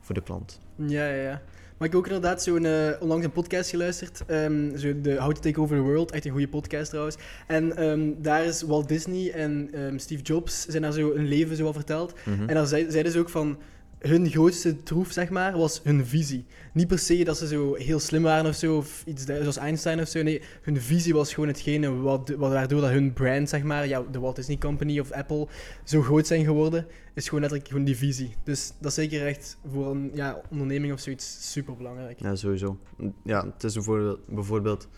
voor 0.00 0.14
de 0.14 0.20
klant. 0.22 0.60
Ja, 0.76 1.08
ja, 1.08 1.22
ja. 1.22 1.42
Maar 1.80 1.88
ik 1.88 1.94
heb 1.94 2.04
ook 2.04 2.12
inderdaad 2.12 2.42
zo'n, 2.42 2.64
eh, 2.64 2.88
onlangs 3.00 3.24
een 3.24 3.32
podcast 3.32 3.70
geluisterd. 3.70 4.22
ehm, 4.26 4.76
zo 4.76 5.00
de 5.00 5.16
How 5.16 5.32
to 5.32 5.40
Take 5.40 5.60
Over 5.60 5.76
the 5.76 5.82
World. 5.82 6.10
Echt 6.10 6.24
een 6.24 6.30
goede 6.30 6.48
podcast 6.48 6.88
trouwens. 6.88 7.16
En 7.46 7.76
ehm, 7.76 8.00
daar 8.18 8.44
is 8.44 8.62
Walt 8.62 8.88
Disney 8.88 9.30
en 9.32 9.68
ehm, 9.72 9.98
Steve 9.98 10.22
Jobs 10.22 10.66
zijn 10.66 10.82
daar 10.82 10.92
zo 10.92 11.12
een 11.12 11.26
leven 11.28 11.56
zo 11.56 11.66
al 11.66 11.72
verteld. 11.72 12.14
Mhm. 12.24 12.48
En 12.48 12.54
daar 12.54 12.66
zei- 12.66 12.90
zeiden 12.90 13.12
ze 13.12 13.18
ook 13.18 13.28
van... 13.28 13.58
Hun 14.00 14.30
grootste 14.30 14.82
troef, 14.82 15.12
zeg 15.12 15.30
maar, 15.30 15.58
was 15.58 15.80
hun 15.82 16.06
visie. 16.06 16.44
Niet 16.72 16.88
per 16.88 16.98
se 16.98 17.24
dat 17.24 17.38
ze 17.38 17.46
zo 17.46 17.74
heel 17.74 17.98
slim 17.98 18.22
waren 18.22 18.50
of 18.50 18.54
zo, 18.54 18.76
of 18.76 19.02
iets 19.06 19.24
zoals 19.24 19.56
Einstein 19.56 20.00
of 20.00 20.08
zo. 20.08 20.22
Nee, 20.22 20.42
hun 20.62 20.80
visie 20.80 21.14
was 21.14 21.34
gewoon 21.34 21.48
hetgene 21.48 21.94
wat, 21.94 22.28
wat, 22.28 22.52
waardoor 22.52 22.80
dat 22.80 22.90
hun 22.90 23.12
brand, 23.12 23.48
zeg 23.48 23.62
maar, 23.62 23.86
ja, 23.86 24.02
de 24.10 24.20
Walt 24.20 24.36
Disney 24.36 24.58
Company 24.58 25.00
of 25.00 25.10
Apple, 25.10 25.48
zo 25.84 26.02
groot 26.02 26.26
zijn 26.26 26.44
geworden. 26.44 26.86
Is 27.14 27.24
gewoon 27.24 27.40
letterlijk 27.40 27.70
gewoon 27.70 27.84
die 27.84 27.96
visie. 27.96 28.34
Dus 28.44 28.72
dat 28.78 28.90
is 28.90 28.94
zeker 28.94 29.26
echt 29.26 29.58
voor 29.72 29.90
een 29.90 30.10
ja, 30.14 30.40
onderneming 30.50 30.92
of 30.92 31.00
zoiets 31.00 31.52
super 31.52 31.76
belangrijk. 31.76 32.20
Ja, 32.20 32.34
sowieso. 32.34 32.78
Ja, 33.24 33.44
het 33.44 33.64
is 33.64 33.74
bijvoorbeeld, 33.74 34.26
bijvoorbeeld 34.26 34.88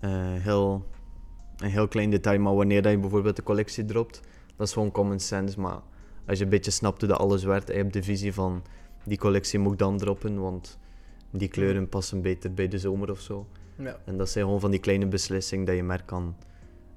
eh, 0.00 0.10
heel, 0.34 0.86
een 1.56 1.70
heel 1.70 1.88
klein 1.88 2.10
detail, 2.10 2.40
maar 2.40 2.54
wanneer 2.54 2.82
dat 2.82 2.92
je 2.92 2.98
bijvoorbeeld 2.98 3.36
de 3.36 3.42
collectie 3.42 3.84
dropt, 3.84 4.20
dat 4.56 4.66
is 4.66 4.72
gewoon 4.72 4.90
common 4.90 5.20
sense. 5.20 5.60
Maar 5.60 5.80
als 6.28 6.38
je 6.38 6.44
een 6.44 6.50
beetje 6.50 6.70
snapt 6.70 7.00
hoe 7.00 7.08
dat 7.08 7.18
alles 7.18 7.44
werkt 7.44 7.68
en 7.70 7.76
je 7.76 7.82
hebt 7.82 7.92
de 7.92 8.02
visie 8.02 8.32
van 8.32 8.62
die 9.04 9.18
collectie 9.18 9.58
moet 9.58 9.72
ik 9.72 9.78
dan 9.78 9.98
droppen, 9.98 10.40
want 10.40 10.78
die 11.30 11.48
kleuren 11.48 11.88
passen 11.88 12.22
beter 12.22 12.54
bij 12.54 12.68
de 12.68 12.78
zomer 12.78 13.10
of 13.10 13.20
zo. 13.20 13.46
Ja. 13.76 13.96
En 14.04 14.16
dat 14.16 14.30
zijn 14.30 14.44
gewoon 14.44 14.60
van 14.60 14.70
die 14.70 14.80
kleine 14.80 15.06
beslissingen 15.06 15.64
dat 15.64 15.76
je 15.76 15.82
merk 15.82 16.06
kan, 16.06 16.36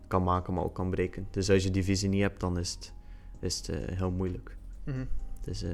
kan 0.08 0.24
maken, 0.24 0.54
maar 0.54 0.64
ook 0.64 0.76
kan 0.76 0.90
breken. 0.90 1.28
Dus 1.32 1.50
als 1.50 1.64
je 1.64 1.72
die 1.72 1.84
visie 1.84 2.10
niet 2.10 2.22
hebt, 2.22 2.40
dan 2.40 2.58
is 2.58 2.72
het, 2.72 2.94
is 3.40 3.58
het 3.58 3.70
eh, 3.70 3.98
heel 3.98 4.12
moeilijk. 4.12 4.58
Mhm. 4.84 5.06
Dus 5.42 5.64
eh, 5.64 5.70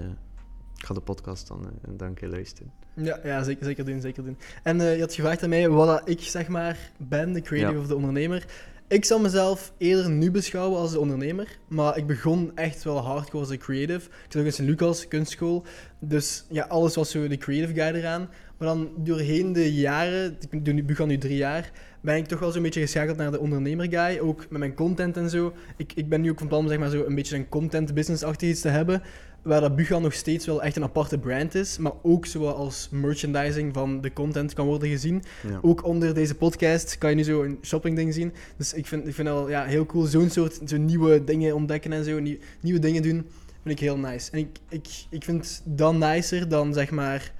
ik 0.77 0.85
ga 0.85 0.93
de 0.93 1.01
podcast 1.01 1.47
dan, 1.47 1.65
eh, 1.65 1.89
dan 1.97 2.07
een 2.07 2.13
keer 2.13 2.29
luisteren. 2.29 2.71
Ja, 2.93 3.19
ja 3.23 3.43
zeker, 3.43 3.65
zeker 3.65 3.85
doen, 3.85 4.01
zeker 4.01 4.23
doen. 4.23 4.37
En 4.63 4.81
eh, 4.81 4.95
je 4.95 5.01
had 5.01 5.13
gevraagd 5.13 5.43
aan 5.43 5.49
mij 5.49 5.69
wat 5.69 6.09
ik 6.09 6.21
zeg 6.21 6.47
maar 6.47 6.91
ben, 6.97 7.33
de 7.33 7.41
creative 7.41 7.73
Ja. 7.73 7.79
of 7.79 7.87
de 7.87 7.95
ondernemer. 7.95 8.45
Ik 8.89 9.05
zal 9.05 9.19
mezelf 9.19 9.73
eerder 9.77 10.09
nu 10.09 10.31
beschouwen 10.31 10.79
als 10.79 10.91
de 10.91 10.99
ondernemer, 10.99 11.57
maar 11.67 11.97
ik 11.97 12.07
begon 12.07 12.51
echt 12.55 12.83
wel 12.83 12.97
hardcore 12.97 13.39
als 13.39 13.47
de 13.49 13.57
creative. 13.57 14.05
Ik 14.05 14.11
zat 14.27 14.41
ook 14.41 14.47
in 14.47 14.53
Sint-Lucas, 14.53 15.07
kunstschool, 15.07 15.63
dus 15.99 16.45
ja, 16.49 16.63
alles 16.63 16.95
was 16.95 17.11
zo 17.11 17.27
de 17.27 17.37
creative 17.37 17.73
guy 17.73 17.95
eraan. 17.95 18.29
Maar 18.57 18.67
dan 18.67 18.89
doorheen 18.97 19.53
de 19.53 19.73
jaren, 19.73 20.37
ik 20.49 20.85
begon 20.85 21.07
nu 21.07 21.17
drie 21.17 21.37
jaar, 21.37 21.71
ben 22.01 22.15
ik 22.15 22.25
toch 22.25 22.39
wel 22.39 22.51
zo'n 22.51 22.61
beetje 22.61 22.81
geschakeld 22.81 23.17
naar 23.17 23.31
de 23.31 23.39
ondernemer 23.39 23.87
guy. 23.89 24.19
Ook 24.19 24.45
met 24.49 24.59
mijn 24.59 24.73
content 24.73 25.17
en 25.17 25.29
zo. 25.29 25.53
Ik, 25.77 25.93
ik 25.95 26.09
ben 26.09 26.21
nu 26.21 26.29
ook 26.29 26.39
van 26.39 26.47
plan 26.47 26.59
om 26.59 26.67
zeg 26.67 26.79
maar, 26.79 26.89
zo 26.89 27.03
een 27.05 27.15
beetje 27.15 27.35
een 27.35 27.49
content 27.49 27.93
business-achtig 27.93 28.49
iets 28.49 28.61
te 28.61 28.69
hebben. 28.69 29.01
Waar 29.47 29.61
dat 29.61 29.75
Buga 29.75 29.99
nog 29.99 30.13
steeds 30.13 30.45
wel 30.45 30.63
echt 30.63 30.75
een 30.75 30.83
aparte 30.83 31.17
brand 31.17 31.55
is. 31.55 31.77
Maar 31.77 31.91
ook 32.01 32.25
zoals 32.25 32.87
merchandising 32.91 33.73
van 33.73 34.01
de 34.01 34.13
content 34.13 34.53
kan 34.53 34.65
worden 34.65 34.89
gezien. 34.89 35.23
Ja. 35.49 35.59
Ook 35.61 35.83
onder 35.85 36.13
deze 36.13 36.35
podcast 36.35 36.97
kan 36.97 37.09
je 37.09 37.15
nu 37.15 37.23
zo 37.23 37.43
een 37.43 37.57
shoppingding 37.61 38.13
zien. 38.13 38.33
Dus 38.57 38.73
ik 38.73 38.87
vind, 38.87 39.07
ik 39.07 39.13
vind 39.13 39.27
het 39.27 39.37
wel 39.37 39.49
ja, 39.49 39.63
heel 39.63 39.85
cool. 39.85 40.05
Zo'n 40.05 40.29
soort 40.29 40.59
zo 40.65 40.77
nieuwe 40.77 41.23
dingen 41.23 41.55
ontdekken 41.55 41.93
en 41.93 42.03
zo. 42.03 42.19
nieuw- 42.19 42.37
nieuwe 42.61 42.79
dingen 42.79 43.01
doen. 43.01 43.27
Vind 43.63 43.79
ik 43.79 43.79
heel 43.79 43.97
nice. 43.97 44.31
En 44.31 44.39
ik, 44.39 44.57
ik, 44.69 44.87
ik 45.09 45.23
vind 45.23 45.45
het 45.45 45.61
dan 45.77 45.97
nicer 45.97 46.47
dan 46.47 46.73
zeg 46.73 46.91
maar. 46.91 47.33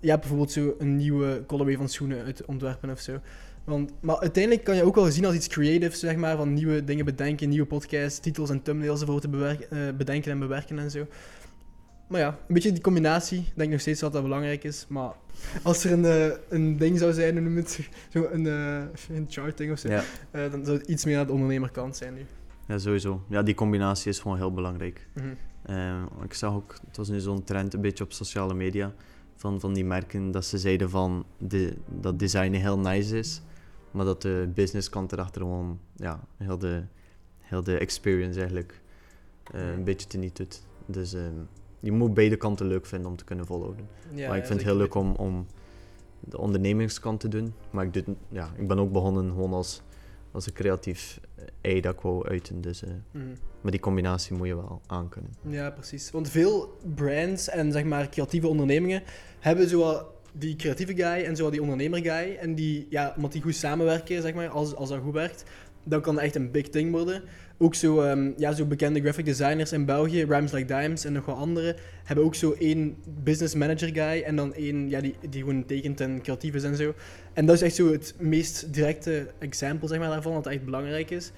Ja, 0.00 0.18
bijvoorbeeld 0.18 0.52
zo 0.52 0.74
een 0.78 0.96
nieuwe 0.96 1.42
colorway 1.46 1.76
van 1.76 1.88
schoenen 1.88 2.24
uit 2.24 2.44
ontwerpen 2.44 2.90
of 2.90 3.00
zo. 3.00 3.20
Want, 3.64 3.92
maar 4.00 4.18
uiteindelijk 4.18 4.64
kan 4.64 4.76
je 4.76 4.82
ook 4.84 4.94
wel 4.94 5.10
zien 5.10 5.24
als 5.24 5.34
iets 5.34 5.48
creatives, 5.48 5.98
zeg 5.98 6.16
maar, 6.16 6.36
van 6.36 6.52
nieuwe 6.54 6.84
dingen 6.84 7.04
bedenken, 7.04 7.48
nieuwe 7.48 7.66
podcasts, 7.66 8.18
titels 8.20 8.50
en 8.50 8.62
thumbnails 8.62 9.00
ervoor 9.00 9.20
te 9.20 9.28
bewerken, 9.28 9.70
eh, 9.70 9.94
bedenken 9.96 10.30
en 10.32 10.38
bewerken 10.38 10.78
en 10.78 10.90
zo. 10.90 11.06
Maar 12.08 12.20
ja, 12.20 12.28
een 12.28 12.54
beetje 12.54 12.72
die 12.72 12.80
combinatie, 12.82 13.38
denk 13.38 13.60
ik 13.60 13.70
nog 13.70 13.80
steeds 13.80 14.00
dat 14.00 14.12
dat 14.12 14.22
belangrijk 14.22 14.64
is. 14.64 14.86
Maar 14.88 15.12
als 15.62 15.84
er 15.84 15.92
een, 15.92 16.04
eh, 16.04 16.36
een 16.48 16.76
ding 16.76 16.98
zou 16.98 17.12
zijn, 17.12 17.42
noem 17.42 17.56
het, 17.56 17.80
zo 18.12 18.28
een, 18.32 18.46
eh 18.46 19.16
een 19.16 19.26
charting 19.28 19.72
of 19.72 19.78
zo, 19.78 19.88
Ja. 19.88 20.02
dan 20.32 20.64
zou 20.64 20.78
het 20.78 20.86
iets 20.88 21.04
meer 21.04 21.18
aan 21.18 21.26
de 21.26 21.32
ondernemerkant 21.32 21.96
zijn 21.96 22.14
nu. 22.14 22.20
ja, 22.68 22.78
sowieso. 22.78 23.22
Ja, 23.28 23.42
die 23.42 23.54
combinatie 23.54 24.10
is 24.10 24.18
gewoon 24.18 24.36
heel 24.36 24.52
belangrijk. 24.52 25.08
Mhm. 25.14 25.26
Eh, 25.62 26.02
ik 26.24 26.34
zag 26.34 26.54
ook, 26.54 26.76
het 26.86 26.96
was 26.96 27.08
nu 27.08 27.20
zo'n 27.20 27.44
trend 27.44 27.74
een 27.74 27.80
beetje 27.80 28.04
op 28.04 28.12
sociale 28.12 28.54
media, 28.54 28.92
van, 29.36 29.60
van 29.60 29.74
die 29.74 29.84
merken 29.84 30.30
dat 30.30 30.44
ze 30.44 30.58
zeiden 30.58 30.90
van 30.90 31.24
de, 31.38 31.74
dat 32.00 32.18
design 32.18 32.52
heel 32.52 32.78
nice 32.78 33.18
is, 33.18 33.42
maar 33.94 34.04
dat 34.04 34.22
de 34.22 34.50
businesskant 34.54 35.12
erachter 35.12 35.40
gewoon, 35.40 35.80
ja, 35.96 36.20
heel 36.36 36.58
de, 36.58 36.82
heel 37.40 37.62
de 37.62 37.78
experience 37.78 38.38
eigenlijk 38.38 38.80
eh, 39.52 39.72
een 39.72 39.84
beetje 39.84 40.06
teniet 40.06 40.36
doet. 40.36 40.62
Dus 40.86 41.12
eh, 41.14 41.22
je 41.80 41.92
moet 41.92 42.14
beide 42.14 42.36
kanten 42.36 42.66
leuk 42.66 42.86
vinden 42.86 43.10
om 43.10 43.16
te 43.16 43.24
kunnen 43.24 43.46
volhouden. 43.46 43.88
Ja, 44.14 44.28
maar 44.28 44.36
ik 44.36 44.42
ja, 44.42 44.48
vind 44.48 44.58
het 44.60 44.68
heel 44.68 44.76
leuk 44.78 44.94
om, 44.94 45.14
om 45.14 45.46
de 46.20 46.38
ondernemingskant 46.38 47.20
te 47.20 47.28
doen, 47.28 47.54
maar 47.70 47.84
ik, 47.84 47.92
doe, 47.92 48.04
ja, 48.28 48.50
ik 48.56 48.68
ben 48.68 48.78
ook 48.78 48.92
begonnen 48.92 49.28
gewoon 49.28 49.52
als, 49.52 49.82
als 50.30 50.46
een 50.46 50.52
creatief 50.52 51.20
ei 51.60 51.80
dat 51.80 51.94
ik 51.94 52.00
wou 52.00 52.28
uiten, 52.28 52.60
dus... 52.60 52.82
eh, 52.82 52.90
Mhm. 53.10 53.24
maar 53.60 53.70
die 53.70 53.80
combinatie 53.80 54.36
moet 54.36 54.46
je 54.46 54.54
wel 54.56 54.80
aankunnen. 54.86 55.30
Ja, 55.40 55.70
precies. 55.70 56.10
Want 56.10 56.28
veel 56.30 56.78
brands 56.94 57.48
en 57.48 57.72
zeg 57.72 57.84
maar 57.84 58.08
creatieve 58.08 58.46
ondernemingen 58.48 59.02
hebben 59.40 59.68
zowel 59.68 60.12
die 60.38 60.56
creatieve 60.56 60.94
guy 60.94 61.24
en 61.24 61.36
zowel 61.36 61.50
die 61.50 61.62
ondernemer 61.62 62.02
guy. 62.02 62.36
En 62.40 62.54
die, 62.54 62.86
ja, 62.90 63.12
omdat 63.16 63.32
die 63.32 63.42
goed 63.42 63.54
samenwerken, 63.54 64.22
zeg 64.22 64.34
maar, 64.34 64.48
als, 64.48 64.74
als 64.74 64.88
dat 64.88 65.00
goed 65.00 65.12
werkt, 65.12 65.44
dan 65.84 66.00
kan 66.00 66.14
het 66.14 66.24
echt 66.24 66.34
een 66.34 66.50
big 66.50 66.68
thing 66.68 66.90
worden. 66.90 67.22
Ook 67.58 67.74
zo, 67.74 68.00
ehm, 68.00 68.30
ja, 68.36 68.52
zo 68.52 68.64
bekende 68.64 69.00
graphic 69.00 69.24
designers 69.24 69.72
in 69.72 69.84
België, 69.84 70.24
Rhymes 70.24 70.52
Like 70.52 70.74
Dimes 70.80 71.04
en 71.04 71.12
nog 71.12 71.26
wat 71.26 71.36
andere, 71.36 71.76
hebben 72.04 72.24
ook 72.24 72.34
zo 72.34 72.52
één 72.58 72.96
business 73.22 73.54
manager 73.54 73.88
guy 73.88 74.22
en 74.22 74.36
dan 74.36 74.54
één 74.54 74.88
ja, 74.88 75.00
die, 75.00 75.14
die 75.30 75.40
gewoon 75.40 75.64
tekent 75.66 76.00
en 76.00 76.22
creatief 76.22 76.54
is 76.54 76.62
en 76.62 76.76
zo. 76.76 76.94
En 77.32 77.46
dat 77.46 77.54
is 77.54 77.62
echt 77.62 77.74
zo 77.74 77.92
het 77.92 78.14
meest 78.18 78.74
directe 78.74 79.26
example 79.38 79.88
zeg 79.88 79.98
maar, 79.98 80.08
daarvan, 80.08 80.34
dat 80.34 80.46
echt 80.46 80.64
belangrijk 80.64 81.10
is. 81.10 81.32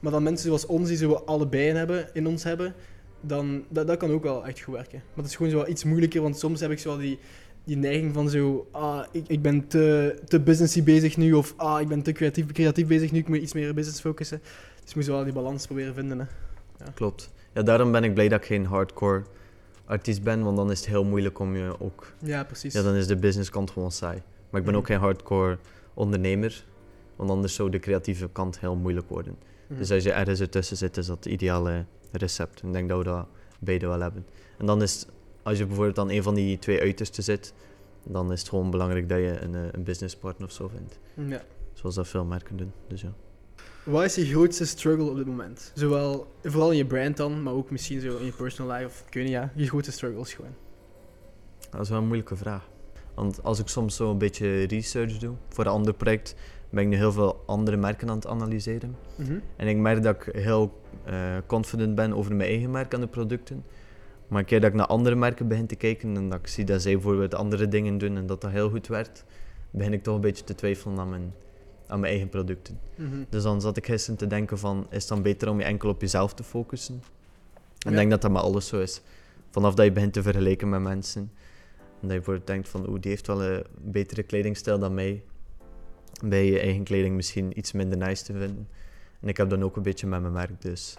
Maar 0.00 0.12
dan 0.12 0.22
mensen 0.22 0.46
zoals 0.46 0.66
ons, 0.66 0.88
die 0.88 0.96
zo 0.96 1.12
allebei 1.12 1.72
hebben, 1.72 2.08
in 2.12 2.26
ons 2.26 2.44
hebben, 2.44 2.74
dan 3.20 3.64
dat, 3.68 3.86
dat 3.86 3.96
kan 3.96 4.10
ook 4.10 4.22
wel 4.22 4.46
echt 4.46 4.60
goed 4.60 4.74
werken. 4.74 4.98
Maar 4.98 5.24
het 5.24 5.26
is 5.26 5.36
gewoon 5.36 5.52
zo 5.52 5.58
wel 5.58 5.68
iets 5.68 5.84
moeilijker, 5.84 6.22
want 6.22 6.38
soms 6.38 6.60
heb 6.60 6.70
ik 6.70 6.78
zo 6.78 6.88
wel 6.88 6.98
die, 6.98 7.18
die 7.64 7.76
neiging 7.76 8.14
van 8.14 8.30
zo, 8.30 8.66
ah, 8.70 9.04
ik, 9.10 9.24
ik 9.28 9.42
ben 9.42 9.66
te, 9.66 10.16
te 10.28 10.40
businessy 10.40 10.82
bezig 10.82 11.16
nu, 11.16 11.32
of 11.32 11.54
ah, 11.56 11.80
ik 11.80 11.88
ben 11.88 12.02
te 12.02 12.12
creatief, 12.12 12.46
creatief 12.46 12.86
bezig 12.86 13.12
nu, 13.12 13.18
ik 13.18 13.28
moet 13.28 13.36
iets 13.38 13.52
meer 13.52 13.74
business 13.74 14.00
focussen. 14.00 14.40
Dus 14.80 14.90
je 14.90 14.92
moet 14.96 15.04
zo 15.04 15.12
wel 15.12 15.24
die 15.24 15.32
balans 15.32 15.66
proberen 15.66 15.94
vinden. 15.94 16.18
Hè. 16.18 16.24
Klopt. 16.94 17.30
Ja, 17.54 17.62
daarom 17.62 17.92
ben 17.92 18.04
ik 18.04 18.14
blij 18.14 18.28
dat 18.28 18.40
ik 18.40 18.46
geen 18.46 18.66
hardcore 18.66 19.22
artiest 19.84 20.22
ben, 20.22 20.42
want 20.42 20.56
dan 20.56 20.70
is 20.70 20.78
het 20.78 20.88
heel 20.88 21.04
moeilijk 21.04 21.38
om 21.38 21.56
je 21.56 21.74
ook... 21.80 22.12
Ja, 22.18 22.44
precies. 22.44 22.72
Ja, 22.72 22.82
dan 22.82 22.94
is 22.94 23.06
de 23.06 23.16
businesskant 23.16 23.70
gewoon 23.70 23.92
saai. 23.92 24.22
Maar 24.50 24.60
ik 24.60 24.66
ben 24.66 24.74
ook 24.76 24.82
Mhm. 24.82 24.92
geen 24.92 25.00
hardcore 25.00 25.58
ondernemer, 25.94 26.64
want 27.16 27.30
anders 27.30 27.54
zou 27.54 27.70
de 27.70 27.78
creatieve 27.78 28.28
kant 28.32 28.60
heel 28.60 28.76
moeilijk 28.76 29.08
worden. 29.08 29.36
Mhm. 29.66 29.78
Dus 29.78 29.90
als 29.90 30.02
je 30.02 30.12
ergens 30.12 30.40
ertussen 30.40 30.76
zit, 30.76 30.96
is 30.96 31.06
dat 31.06 31.16
het 31.16 31.32
ideale 31.32 31.84
recept. 32.12 32.60
En 32.60 32.66
ik 32.66 32.72
denk 32.72 32.88
dat 32.88 32.98
we 32.98 33.04
dat 33.04 33.26
beide 33.58 33.86
wel 33.86 34.00
hebben. 34.00 34.26
En 34.58 34.66
dan 34.66 34.82
is, 34.82 35.06
als 35.42 35.58
je 35.58 35.66
bijvoorbeeld 35.66 35.98
aan 35.98 36.10
een 36.10 36.22
van 36.22 36.34
die 36.34 36.58
twee 36.58 36.80
uitersten 36.80 37.22
zit, 37.22 37.54
dan 38.02 38.32
is 38.32 38.40
het 38.40 38.48
gewoon 38.48 38.70
belangrijk 38.70 39.08
dat 39.08 39.18
je 39.18 39.40
een, 39.40 39.54
eh, 39.54 39.60
een 39.72 39.82
businesspartner 39.82 40.46
of 40.46 40.52
zo 40.54 40.68
vindt. 40.68 40.98
ja. 41.30 41.42
Zoals 41.72 41.94
dat 41.94 42.08
veel 42.08 42.24
merken 42.24 42.56
doen. 42.56 42.72
Dus 42.86 43.00
ja. 43.00 43.12
Wat 43.84 44.04
is 44.04 44.14
je 44.14 44.24
grootste 44.24 44.66
struggle 44.66 45.10
op 45.10 45.16
dit 45.16 45.26
moment? 45.26 45.72
Zowel, 45.74 46.26
vooral 46.42 46.70
in 46.70 46.76
je 46.76 46.86
brand 46.86 47.16
dan, 47.16 47.42
maar 47.42 47.52
ook 47.52 47.70
misschien 47.70 48.00
zo 48.00 48.16
in 48.16 48.24
je 48.24 48.32
personal 48.32 48.76
life, 48.76 48.86
of 48.86 49.04
ik 49.06 49.14
weet 49.14 49.24
niet, 49.24 49.32
ja, 49.32 49.52
je 49.54 49.66
grootste 49.66 49.92
struggles 49.92 50.34
gewoon. 50.34 50.54
Dat 51.70 51.80
is 51.80 51.88
wel 51.88 51.98
een 51.98 52.04
moeilijke 52.04 52.36
vraag. 52.36 52.68
Want 53.14 53.42
als 53.42 53.58
ik 53.58 53.68
soms 53.68 53.96
zo 53.96 54.10
een 54.10 54.18
beetje 54.18 54.62
research 54.62 55.18
doe 55.18 55.34
voor 55.48 55.64
een 55.64 55.70
ander 55.70 55.94
project, 55.94 56.34
ben 56.70 56.82
ik 56.82 56.88
nu 56.88 56.96
heel 56.96 57.12
veel 57.12 57.42
andere 57.46 57.76
merken 57.76 58.08
aan 58.08 58.16
het 58.16 58.26
analyseren. 58.26 58.96
Mhm. 59.16 59.38
En 59.56 59.68
ik 59.68 59.76
merk 59.76 60.02
dat 60.02 60.14
ik 60.14 60.34
heel 60.34 60.80
eh, 61.04 61.36
confident 61.46 61.94
ben 61.94 62.12
over 62.12 62.34
mijn 62.34 62.48
eigen 62.48 62.70
merk 62.70 62.92
en 62.92 63.00
de 63.00 63.06
producten. 63.06 63.64
Maar 64.32 64.40
een 64.40 64.46
keer 64.46 64.60
dat 64.60 64.70
ik 64.70 64.76
naar 64.76 64.86
andere 64.86 65.14
merken 65.14 65.48
begin 65.48 65.66
te 65.66 65.74
kijken 65.74 66.16
en 66.16 66.28
dat 66.28 66.38
ik 66.38 66.46
zie 66.46 66.64
dat 66.64 66.82
zij 66.82 66.92
bijvoorbeeld 66.92 67.34
andere 67.34 67.68
dingen 67.68 67.98
doen 67.98 68.16
en 68.16 68.26
dat 68.26 68.40
dat 68.40 68.50
heel 68.50 68.70
goed 68.70 68.86
werkt, 68.86 69.24
begin 69.70 69.92
ik 69.92 70.02
toch 70.02 70.14
een 70.14 70.20
beetje 70.20 70.44
te 70.44 70.54
twijfelen 70.54 70.98
aan 70.98 71.08
mijn, 71.10 71.34
aan 71.86 72.00
mijn 72.00 72.12
eigen 72.12 72.28
producten. 72.30 72.78
Mhm. 72.96 73.24
Dus 73.28 73.42
dan 73.42 73.60
zat 73.60 73.76
ik 73.76 73.86
gisteren 73.86 74.18
te 74.18 74.26
denken 74.26 74.58
van, 74.58 74.86
is 74.90 74.98
het 74.98 75.08
dan 75.08 75.22
beter 75.22 75.48
om 75.48 75.58
je 75.58 75.64
enkel 75.64 75.88
op 75.88 76.00
jezelf 76.00 76.34
te 76.34 76.42
focussen? 76.42 76.94
En 76.94 77.78
ik 77.78 77.90
Ja. 77.90 77.96
denk 77.96 78.10
dat 78.10 78.22
dat 78.22 78.30
met 78.30 78.42
alles 78.42 78.66
zo 78.66 78.80
is. 78.80 79.00
Vanaf 79.50 79.74
dat 79.74 79.84
je 79.84 79.92
begint 79.92 80.12
te 80.12 80.22
vergelijken 80.22 80.68
met 80.68 80.80
mensen, 80.80 81.20
en 81.20 81.28
dat 82.00 82.10
je 82.10 82.16
bijvoorbeeld 82.16 82.46
denkt 82.46 82.68
van, 82.68 82.88
oeh, 82.88 83.00
die 83.00 83.10
heeft 83.10 83.26
wel 83.26 83.42
een 83.42 83.64
betere 83.80 84.22
kledingstijl 84.22 84.78
dan 84.78 84.94
mij, 84.94 85.22
bij 86.24 86.46
je 86.46 86.58
eigen 86.60 86.84
kleding 86.84 87.14
misschien 87.16 87.58
iets 87.58 87.72
minder 87.72 87.98
nice 87.98 88.24
te 88.24 88.32
vinden. 88.32 88.68
En 89.20 89.28
ik 89.28 89.36
heb 89.36 89.50
dan 89.50 89.62
ook 89.62 89.76
een 89.76 89.82
beetje 89.82 90.06
met 90.06 90.20
mijn 90.20 90.32
merk, 90.32 90.60
dus 90.62 90.96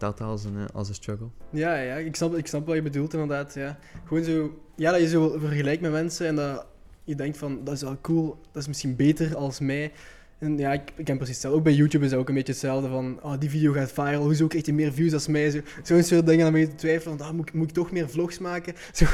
dat 0.00 0.20
als 0.20 0.44
een, 0.44 0.56
eh, 0.56 0.64
als 0.72 0.88
een 0.88 0.94
struggle. 0.94 1.28
Ja, 1.50 1.76
ja, 1.80 1.94
ik 1.96 2.16
snap, 2.16 2.36
ik 2.36 2.46
snap 2.46 2.66
wat 2.66 2.74
je 2.76 2.82
bedoelt 2.82 3.12
inderdaad. 3.12 3.54
Ja. 3.54 3.78
Gewoon 4.04 4.24
zo, 4.24 4.60
ja, 4.76 4.90
dat 4.90 5.00
je 5.00 5.08
zo 5.08 5.38
vergelijkt 5.38 5.82
met 5.82 5.92
mensen 5.92 6.26
en 6.26 6.36
dat 6.36 6.66
je 7.04 7.14
denkt 7.14 7.36
van, 7.38 7.64
dat 7.64 7.74
is 7.74 7.82
wel 7.82 7.98
cool, 8.00 8.38
dat 8.52 8.62
is 8.62 8.68
misschien 8.68 8.96
beter 8.96 9.36
als 9.36 9.60
mij. 9.60 9.92
En 10.38 10.58
ja, 10.58 10.72
ik, 10.72 10.92
ik 10.96 11.04
ken 11.04 11.16
precies 11.16 11.34
hetzelfde. 11.34 11.58
Ook 11.58 11.64
bij 11.64 11.74
YouTube 11.74 12.04
is 12.04 12.10
dat 12.10 12.20
ook 12.20 12.28
een 12.28 12.34
beetje 12.34 12.52
hetzelfde 12.52 12.88
van, 12.88 13.18
oh, 13.22 13.34
die 13.38 13.50
video 13.50 13.72
gaat 13.72 13.92
viral, 13.92 14.22
hoezo 14.22 14.46
krijgt 14.46 14.66
hij 14.66 14.74
meer 14.74 14.92
views 14.92 15.12
als 15.12 15.26
mij? 15.26 15.50
Zo- 15.50 15.60
Zo'n 15.82 16.02
soort 16.02 16.26
dingen, 16.26 16.42
dan 16.44 16.52
ben 16.52 16.60
je 16.60 16.68
te 16.68 16.74
twijfelen 16.74 17.18
van, 17.18 17.26
ah, 17.26 17.32
moet, 17.34 17.48
ik- 17.48 17.54
moet 17.54 17.68
ik 17.68 17.74
toch 17.74 17.90
meer 17.92 18.08
vlogs 18.08 18.38
maken? 18.38 18.74
Zo, 18.92 19.06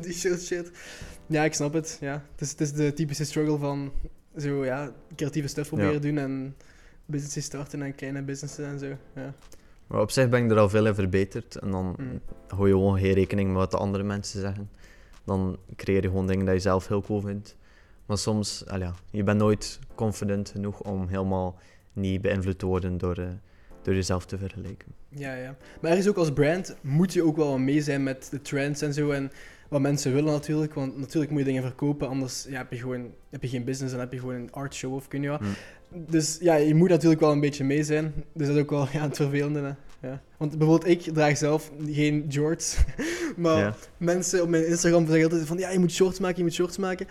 die 0.00 0.12
soort 0.12 0.42
shit. 0.42 0.70
Ja, 1.26 1.44
ik 1.44 1.54
snap 1.54 1.72
het. 1.72 1.98
Ja. 2.00 2.24
Het, 2.32 2.40
is, 2.40 2.50
het 2.50 2.60
is 2.60 2.72
de 2.72 2.92
typische 2.92 3.24
struggle 3.24 3.58
van, 3.58 3.92
zo, 4.38 4.64
ja, 4.64 4.92
creatieve 5.16 5.48
stuff 5.48 5.68
proberen 5.68 5.92
Ja. 5.92 5.98
doen 5.98 6.18
en 6.18 6.56
businesses 7.06 7.44
starten 7.44 7.82
en 7.82 7.94
kleine 7.94 8.22
businessen 8.22 8.66
en 8.66 8.78
zo. 8.78 8.86
Ja. 9.14 9.34
Maar 9.90 10.00
op 10.00 10.10
zich 10.10 10.28
ben 10.28 10.44
ik 10.44 10.50
er 10.50 10.58
al 10.58 10.68
veel 10.68 10.86
in 10.86 10.94
verbeterd 10.94 11.56
en 11.56 11.70
dan 11.70 11.94
Mm. 11.98 12.20
hou 12.48 12.66
je 12.68 12.72
gewoon 12.74 12.98
geen 12.98 13.12
rekening 13.12 13.48
met 13.48 13.56
wat 13.56 13.70
de 13.70 13.76
andere 13.76 14.02
mensen 14.04 14.40
zeggen. 14.40 14.70
Dan 15.24 15.56
creëer 15.76 16.02
je 16.02 16.08
gewoon 16.08 16.26
dingen 16.26 16.44
dat 16.44 16.54
je 16.54 16.60
zelf 16.60 16.88
heel 16.88 17.02
cool 17.02 17.20
vindt. 17.20 17.56
Maar 18.06 18.18
soms, 18.18 18.64
ja, 18.78 18.94
je 19.10 19.22
bent 19.22 19.38
nooit 19.38 19.78
confident 19.94 20.50
genoeg 20.50 20.80
om 20.80 21.08
helemaal 21.08 21.58
niet 21.92 22.20
beïnvloed 22.20 22.58
te 22.58 22.66
worden 22.66 22.98
door, 22.98 23.16
eh, 23.16 23.28
door 23.82 23.94
jezelf 23.94 24.26
te 24.26 24.38
vergelijken. 24.38 24.86
Ja, 25.08 25.34
ja. 25.34 25.56
Maar 25.80 25.90
ergens 25.90 26.08
ook 26.08 26.16
als 26.16 26.32
brand 26.32 26.76
moet 26.80 27.12
je 27.12 27.24
ook 27.24 27.36
wel 27.36 27.58
mee 27.58 27.82
zijn 27.82 28.02
met 28.02 28.28
de 28.30 28.42
trends 28.42 28.82
en 28.82 28.94
zo. 28.94 29.10
En 29.10 29.30
wat 29.68 29.80
mensen 29.80 30.12
willen 30.12 30.32
natuurlijk. 30.32 30.74
Want 30.74 30.98
natuurlijk 30.98 31.30
moet 31.30 31.40
je 31.40 31.46
dingen 31.46 31.62
verkopen. 31.62 32.08
Anders 32.08 32.46
ja, 32.48 32.58
heb, 32.58 32.72
je 32.72 32.78
gewoon, 32.78 33.10
heb 33.30 33.42
je 33.42 33.48
geen 33.48 33.64
business. 33.64 33.92
Dan 33.92 34.00
heb 34.00 34.12
je 34.12 34.18
gewoon 34.18 34.34
een 34.34 34.52
art 34.52 34.74
show 34.74 34.94
of 34.94 35.08
kun 35.08 35.22
je 35.22 35.28
wat. 35.28 35.40
Mm. 35.40 35.54
Dus 35.88 36.38
ja, 36.40 36.54
je 36.54 36.74
moet 36.74 36.88
natuurlijk 36.88 37.20
wel 37.20 37.32
een 37.32 37.40
beetje 37.40 37.64
mee 37.64 37.82
zijn. 37.84 38.14
Dus 38.32 38.46
dat 38.46 38.56
is 38.56 38.62
ook 38.62 38.70
wel 38.70 38.88
ja, 38.92 39.00
het 39.02 39.16
vervelende. 39.16 39.60
Hè. 39.60 39.72
Ja. 40.08 40.22
Want 40.36 40.58
bijvoorbeeld 40.58 40.90
ik 40.90 41.00
draag 41.14 41.36
zelf 41.36 41.70
geen 41.86 42.24
jorts. 42.28 42.76
maar 43.36 43.58
Ja. 43.58 43.74
mensen 43.96 44.42
op 44.42 44.48
mijn 44.48 44.66
Instagram 44.66 45.06
zeggen 45.06 45.24
altijd 45.24 45.46
van... 45.46 45.58
Ja, 45.58 45.70
je 45.70 45.78
moet 45.78 45.92
shorts 45.92 46.18
maken, 46.18 46.36
je 46.36 46.42
moet 46.42 46.52
shorts 46.52 46.76
maken. 46.76 47.06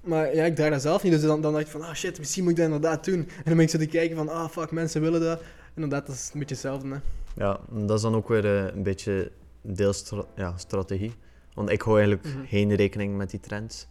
Maar 0.00 0.34
ja, 0.34 0.44
ik 0.44 0.54
draag 0.54 0.70
dat 0.70 0.82
zelf 0.82 1.02
niet. 1.02 1.12
Dus 1.12 1.22
dan, 1.22 1.40
dan 1.40 1.52
dacht 1.52 1.64
ik 1.64 1.70
van... 1.70 1.82
Ah 1.82 1.94
shit, 1.94 2.18
misschien 2.18 2.42
moet 2.42 2.52
ik 2.52 2.58
dat 2.58 2.66
inderdaad 2.66 3.04
doen. 3.04 3.18
En 3.18 3.44
dan 3.44 3.54
ben 3.54 3.64
ik 3.64 3.70
zo 3.70 3.78
te 3.78 3.86
kijken 3.86 4.16
van... 4.16 4.28
Ah 4.28 4.48
fuck, 4.48 4.70
mensen 4.70 5.00
willen 5.00 5.20
dat. 5.20 5.42
Inderdaad, 5.74 6.06
dat 6.06 6.14
is 6.14 6.30
een 6.32 6.38
beetje 6.38 6.54
hetzelfde. 6.54 6.88
Hè. 6.88 6.96
Ja, 7.44 7.60
en 7.74 7.86
dat 7.86 7.96
is 7.96 8.02
dan 8.02 8.14
ook 8.14 8.28
weer 8.28 8.44
eh, 8.66 8.74
een 8.74 8.82
beetje 8.82 9.30
deels 9.62 9.96
stra- 9.96 10.26
ja, 10.36 10.56
strategie. 10.56 11.12
Want 11.54 11.70
ik 11.70 11.82
hou 11.82 11.98
eigenlijk 11.98 12.28
Mhm. 12.34 12.44
geen 12.46 12.74
rekening 12.74 13.16
met 13.16 13.30
die 13.30 13.40
trends. 13.40 13.86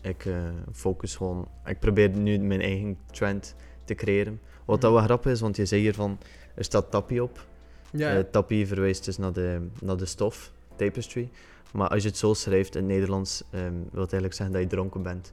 Ik 0.00 0.24
eh, 0.26 0.34
focus 0.72 1.16
gewoon... 1.16 1.48
Ik 1.64 1.78
probeer 1.78 2.08
nu 2.10 2.38
mijn 2.38 2.60
eigen 2.60 2.98
trend 3.12 3.54
te 3.84 3.94
creëren. 3.94 4.40
Wat 4.64 4.80
dat 4.80 4.90
Mhm. 4.90 4.98
wel 4.98 5.08
grappig 5.08 5.32
is, 5.32 5.40
want 5.40 5.56
je 5.56 5.66
zei 5.66 5.80
hier 5.80 5.94
van... 5.94 6.18
Er 6.54 6.64
staat 6.64 6.90
tappie 6.90 7.22
op. 7.22 7.46
Ja, 7.90 8.16
Eh, 8.16 8.24
tappie 8.30 8.66
verwijst 8.66 9.04
dus 9.04 9.16
naar 9.18 9.32
de, 9.32 9.66
naar 9.80 9.96
de 9.96 10.06
stof, 10.06 10.52
tapestry. 10.76 11.28
Maar 11.72 11.88
als 11.88 12.02
je 12.02 12.08
het 12.08 12.16
zo 12.18 12.34
schrijft 12.34 12.74
in 12.76 12.82
het 12.82 12.90
Nederlands, 12.92 13.42
ehm, 13.50 13.62
wil 13.72 14.02
het 14.02 14.12
eigenlijk 14.12 14.34
zeggen 14.34 14.52
dat 14.54 14.62
je 14.62 14.68
dronken 14.68 15.02
bent. 15.02 15.32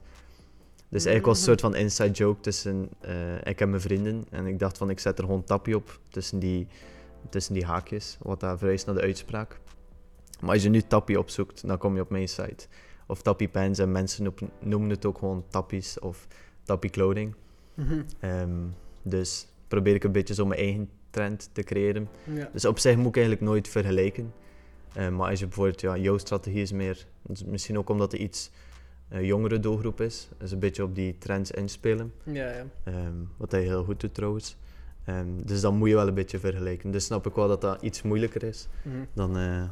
Dus 0.88 1.04
eigenlijk 1.04 1.26
was 1.26 1.38
het 1.38 1.48
een 1.48 1.58
soort 1.58 1.72
van 1.72 1.82
inside 1.82 2.10
joke 2.10 2.40
tussen 2.40 2.88
eh, 3.00 3.34
ik 3.44 3.60
en 3.60 3.70
mijn 3.70 3.82
vrienden. 3.82 4.24
En 4.30 4.46
ik 4.46 4.58
dacht 4.58 4.78
van 4.78 4.90
ik 4.90 4.98
zet 4.98 5.18
er 5.18 5.24
gewoon 5.24 5.44
tappie 5.44 5.76
op 5.76 6.00
tussen 6.08 6.38
die, 6.38 6.66
tussen 7.30 7.54
die 7.54 7.64
haakjes, 7.64 8.18
wat 8.22 8.40
daar 8.40 8.58
verwijst 8.58 8.86
naar 8.86 8.94
de 8.94 9.00
uitspraak. 9.00 9.60
Maar 10.40 10.50
als 10.50 10.62
je 10.62 10.68
nu 10.68 10.82
tappie 10.82 11.18
opzoekt, 11.18 11.66
dan 11.66 11.78
kom 11.78 11.94
je 11.94 12.00
op 12.00 12.10
mijn 12.10 12.28
site. 12.28 12.66
Of 13.06 13.22
tappie 13.22 13.48
pens 13.48 13.78
en 13.78 13.92
mensen 13.92 14.34
noemen 14.60 14.90
het 14.90 15.04
ook 15.04 15.18
gewoon 15.18 15.44
tappies 15.48 15.98
of 15.98 16.26
tappie 16.62 16.90
clothing. 16.90 17.34
Mhm. 17.74 18.02
Ehm, 18.20 18.64
dus 19.02 19.46
probeer 19.68 19.94
ik 19.94 20.04
een 20.04 20.12
beetje 20.12 20.34
zo 20.34 20.46
mijn 20.46 20.60
eigen 20.60 20.90
trend 21.10 21.50
te 21.52 21.62
creëren. 21.62 22.08
Ja. 22.24 22.48
Dus 22.52 22.64
op 22.64 22.78
zich 22.78 22.96
moet 22.96 23.06
ik 23.06 23.16
eigenlijk 23.16 23.46
nooit 23.46 23.68
vergelijken. 23.68 24.32
Eh, 24.92 25.08
maar 25.08 25.30
als 25.30 25.38
je 25.38 25.46
bijvoorbeeld, 25.46 25.80
ja, 25.80 25.96
jouw 25.96 26.18
strategie 26.18 26.62
is 26.62 26.72
meer, 26.72 27.06
misschien 27.46 27.78
ook 27.78 27.88
omdat 27.88 28.12
het 28.12 28.20
iets 28.20 28.50
jongere 29.10 29.60
doelgroep 29.60 30.00
is, 30.00 30.28
dus 30.38 30.50
een 30.52 30.58
beetje 30.58 30.82
op 30.82 30.94
die 30.94 31.18
trends 31.18 31.50
inspelen. 31.50 32.12
Ja, 32.22 32.50
ja. 32.50 32.64
Ehm, 32.84 33.14
wat 33.36 33.52
hij 33.52 33.62
heel 33.62 33.84
goed 33.84 34.00
doet 34.00 34.14
trouwens. 34.14 34.56
Ehm, 35.04 35.26
dus 35.44 35.60
dan 35.60 35.76
moet 35.76 35.88
je 35.88 35.94
wel 35.94 36.08
een 36.08 36.14
beetje 36.14 36.38
vergelijken. 36.38 36.90
Dus 36.90 37.04
snap 37.04 37.26
ik 37.26 37.34
wel 37.34 37.48
dat 37.48 37.60
dat 37.60 37.82
iets 37.82 38.02
moeilijker 38.02 38.42
is 38.42 38.68
Mhm. 38.82 38.96
dan, 39.12 39.36
eh, 39.36 39.62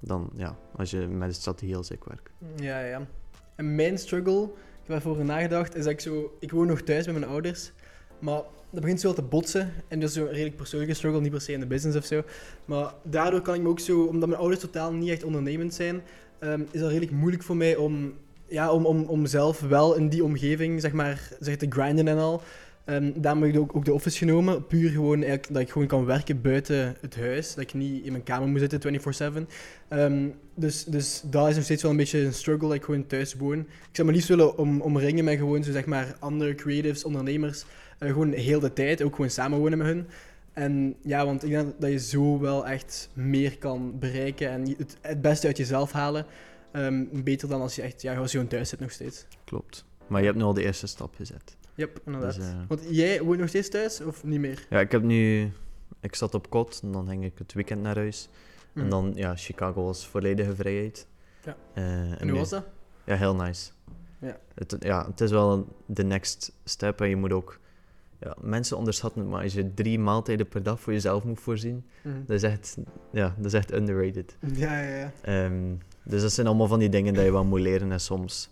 dan 0.00 0.30
ja, 0.36 0.56
als 0.76 0.90
je 0.90 0.98
met 0.98 1.28
een 1.28 1.34
strategie 1.34 1.76
als 1.76 1.90
ik 1.90 2.04
werk. 2.04 2.30
Ja, 2.56 2.80
ja. 2.80 3.06
En 3.54 3.74
mijn 3.74 3.98
struggle, 3.98 4.42
ik 4.44 4.50
heb 4.86 4.96
ervoor 4.96 5.24
nagedacht, 5.24 5.74
is 5.76 5.82
dat 5.84 5.92
ik 5.92 6.00
zo... 6.00 6.36
Ik 6.40 6.50
woon 6.50 6.66
nog 6.66 6.80
thuis 6.80 7.04
bij 7.04 7.14
mijn 7.14 7.26
ouders, 7.26 7.72
maar 8.18 8.42
dat 8.70 8.80
begint 8.82 9.00
zo 9.00 9.12
te 9.12 9.22
botsen. 9.22 9.72
En 9.88 10.00
dat 10.00 10.08
is 10.08 10.14
zo'n 10.14 10.28
redelijk 10.28 10.56
persoonlijke 10.56 10.94
struggle, 10.94 11.20
niet 11.20 11.30
per 11.30 11.40
se 11.40 11.52
in 11.52 11.60
de 11.60 11.66
business 11.66 11.98
of 11.98 12.04
zo. 12.04 12.22
Maar 12.64 12.94
daardoor 13.02 13.40
kan 13.40 13.54
ik 13.54 13.60
me 13.60 13.68
ook 13.68 13.80
zo... 13.80 14.02
Omdat 14.04 14.28
mijn 14.28 14.40
ouders 14.40 14.60
totaal 14.60 14.92
niet 14.92 15.10
echt 15.10 15.24
ondernemend 15.24 15.74
zijn, 15.74 16.02
ehm, 16.38 16.62
is 16.70 16.80
dat 16.80 16.88
redelijk 16.90 17.12
moeilijk 17.12 17.42
voor 17.42 17.56
mij 17.56 17.76
om... 17.76 18.14
Ja, 18.54 18.72
om, 18.72 18.86
om, 18.86 19.04
om 19.04 19.26
zelf 19.26 19.60
wel 19.60 19.94
in 19.94 20.08
die 20.08 20.24
omgeving, 20.24 20.80
zeg 20.80 20.92
maar, 20.92 21.28
zeg, 21.40 21.56
te 21.56 21.66
grinden 21.68 22.08
en 22.08 22.18
al. 22.18 22.42
Ehm 22.84 23.10
daarom 23.14 23.42
heb 23.42 23.54
ik 23.54 23.60
ook, 23.60 23.76
ook 23.76 23.84
de 23.84 23.92
office 23.92 24.18
genomen. 24.18 24.66
Puur 24.66 24.90
gewoon 24.90 25.20
dat 25.50 25.62
ik 25.62 25.70
gewoon 25.70 25.86
kan 25.86 26.04
werken 26.04 26.40
buiten 26.40 26.96
het 27.00 27.16
huis. 27.16 27.54
Dat 27.54 27.64
ik 27.64 27.74
niet 27.74 28.04
in 28.04 28.12
mijn 28.12 28.24
kamer 28.24 28.48
moet 28.48 28.60
zitten 28.60 28.80
24-7. 28.80 29.48
Ehm, 29.88 30.28
dus, 30.54 30.84
dus 30.84 31.22
dat 31.30 31.48
is 31.48 31.54
nog 31.54 31.64
steeds 31.64 31.82
wel 31.82 31.90
een 31.90 31.96
beetje 31.96 32.18
een 32.18 32.32
struggle 32.32 32.68
dat 32.68 32.76
ik 32.76 32.84
gewoon 32.84 33.06
thuis 33.06 33.34
woon. 33.34 33.58
Ik 33.58 33.88
zou 33.92 34.06
me 34.08 34.14
liefst 34.14 34.28
willen 34.28 34.58
om, 34.58 34.80
omringen 34.80 35.24
met 35.24 35.38
gewoon 35.38 35.64
zo 35.64 35.72
zeg 35.72 35.86
maar 35.86 36.16
andere 36.18 36.54
creatives, 36.54 37.04
ondernemers. 37.04 37.64
eh, 37.98 38.08
gewoon 38.08 38.32
heel 38.32 38.60
de 38.60 38.72
tijd, 38.72 39.02
ook 39.02 39.14
gewoon 39.14 39.30
samenwonen 39.30 39.78
met 39.78 39.86
hun. 39.86 40.06
En 40.52 40.94
ja, 41.02 41.24
want 41.24 41.44
ik 41.44 41.50
denk 41.50 41.72
dat 41.78 41.90
je 41.90 41.98
zo 41.98 42.40
wel 42.40 42.66
echt 42.66 43.08
meer 43.12 43.58
kan 43.58 43.98
bereiken 43.98 44.50
en 44.50 44.74
het, 44.78 44.96
het 45.00 45.22
beste 45.22 45.46
uit 45.46 45.56
jezelf 45.56 45.92
halen. 45.92 46.26
Ehm, 46.74 47.04
beter 47.24 47.48
dan 47.48 47.60
als 47.60 47.74
je 47.76 47.82
echt, 47.82 48.02
ja, 48.02 48.16
als 48.16 48.30
je 48.30 48.36
gewoon 48.36 48.52
thuis 48.52 48.68
zit 48.68 48.80
nog 48.80 48.90
steeds. 48.90 49.26
Klopt. 49.44 49.84
Maar 50.06 50.20
je 50.20 50.26
hebt 50.26 50.38
nu 50.38 50.44
al 50.44 50.54
de 50.54 50.62
eerste 50.62 50.86
stap 50.86 51.14
gezet. 51.14 51.56
Yep, 51.74 52.00
inderdaad. 52.04 52.34
Dus, 52.34 52.44
eh, 52.44 52.58
Want 52.68 52.80
jij 52.90 53.22
woont 53.22 53.38
nog 53.38 53.48
steeds 53.48 53.68
thuis 53.68 54.00
of 54.00 54.24
niet 54.24 54.40
meer? 54.40 54.66
Ja, 54.70 54.80
ik 54.80 54.92
heb 54.92 55.02
nu... 55.02 55.52
Ik 56.00 56.14
zat 56.14 56.34
op 56.34 56.50
kot 56.50 56.80
en 56.82 56.92
dan 56.92 57.08
ging 57.08 57.24
ik 57.24 57.38
het 57.38 57.52
weekend 57.52 57.82
naar 57.82 57.96
huis. 57.96 58.28
En 58.74 58.80
Mhm. 58.80 58.90
dan, 58.90 59.12
ja, 59.14 59.36
Chicago 59.36 59.84
was 59.84 60.06
volledige 60.06 60.54
vrijheid. 60.54 61.06
Ja. 61.44 61.56
Eh, 61.74 61.84
En 62.10 62.16
hoe 62.18 62.24
nu- 62.32 62.32
was 62.38 62.48
dat? 62.48 62.64
Ja, 63.04 63.16
heel 63.16 63.34
nice. 63.34 63.70
Ja. 64.18 64.38
Het, 64.54 64.76
ja, 64.80 65.06
het 65.06 65.20
is 65.20 65.30
wel 65.30 65.76
de 65.86 66.04
next 66.04 66.52
step 66.64 67.00
en 67.00 67.08
je 67.08 67.16
moet 67.16 67.32
ook... 67.32 67.60
Ja, 68.20 68.36
mensen 68.40 68.76
onderschatten 68.76 69.20
het, 69.20 69.30
maar 69.30 69.42
als 69.42 69.52
je 69.54 69.74
drie 69.74 69.98
maaltijden 69.98 70.48
per 70.48 70.62
dag 70.62 70.80
voor 70.80 70.92
jezelf 70.92 71.24
moet 71.24 71.40
voorzien, 71.40 71.84
Mhm. 72.02 72.14
dat 72.26 72.36
is 72.36 72.42
echt, 72.42 72.76
ja, 73.12 73.34
dat 73.36 73.46
is 73.46 73.52
echt 73.52 73.72
underrated. 73.72 74.36
Ja, 74.54 74.80
ja, 74.80 74.96
ja. 74.98 75.12
Ehm, 75.22 75.74
dus 76.04 76.22
dat 76.22 76.32
zijn 76.32 76.46
allemaal 76.46 76.66
van 76.66 76.78
die 76.78 76.88
dingen 76.88 77.14
dat 77.14 77.24
je 77.24 77.32
wel 77.32 77.44
moet 77.44 77.60
leren 77.60 77.92
en 77.92 78.00
soms 78.00 78.50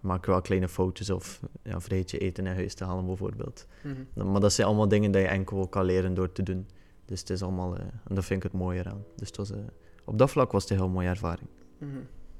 maak 0.00 0.24
je 0.24 0.30
wel 0.30 0.40
kleine 0.40 0.68
foto's 0.68 1.10
of 1.10 1.40
ja, 1.62 1.80
vergeet 1.80 2.10
je 2.10 2.18
eten 2.18 2.44
naar 2.44 2.54
huis 2.54 2.74
te 2.74 2.84
halen 2.84 3.06
bijvoorbeeld. 3.06 3.66
Mhm. 3.82 4.30
Maar 4.30 4.40
dat 4.40 4.52
zijn 4.52 4.66
allemaal 4.66 4.88
dingen 4.88 5.10
dat 5.10 5.22
je 5.22 5.28
enkel 5.28 5.68
kan 5.68 5.84
leren 5.84 6.14
door 6.14 6.32
te 6.32 6.42
doen. 6.42 6.66
Dus 7.04 7.20
het 7.20 7.30
is 7.30 7.42
allemaal, 7.42 7.76
eh, 7.76 7.80
en 8.08 8.14
dat 8.14 8.24
vind 8.24 8.44
ik 8.44 8.50
het 8.52 8.60
mooie 8.60 8.84
aan. 8.84 9.04
Dus 9.16 9.26
het 9.28 9.36
was, 9.36 9.50
eh, 9.50 9.58
op 10.04 10.18
dat 10.18 10.30
vlak 10.30 10.52
was 10.52 10.62
het 10.62 10.70
een 10.72 10.76
heel 10.78 10.88
mooie 10.88 11.08
ervaring. 11.08 11.48
Mhm. 11.78 11.90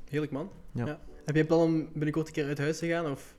Heerlijk, 0.09 0.33
man. 0.33 0.51
Ja. 0.73 0.99
Heb 1.25 1.37
je 1.37 1.45
plan 1.45 1.61
om 1.61 1.89
binnenkort 1.93 2.27
een 2.27 2.33
keer 2.33 2.47
uit 2.47 2.59
huis 2.59 2.79
te 2.79 2.87
gaan? 2.87 3.11
Of? 3.11 3.36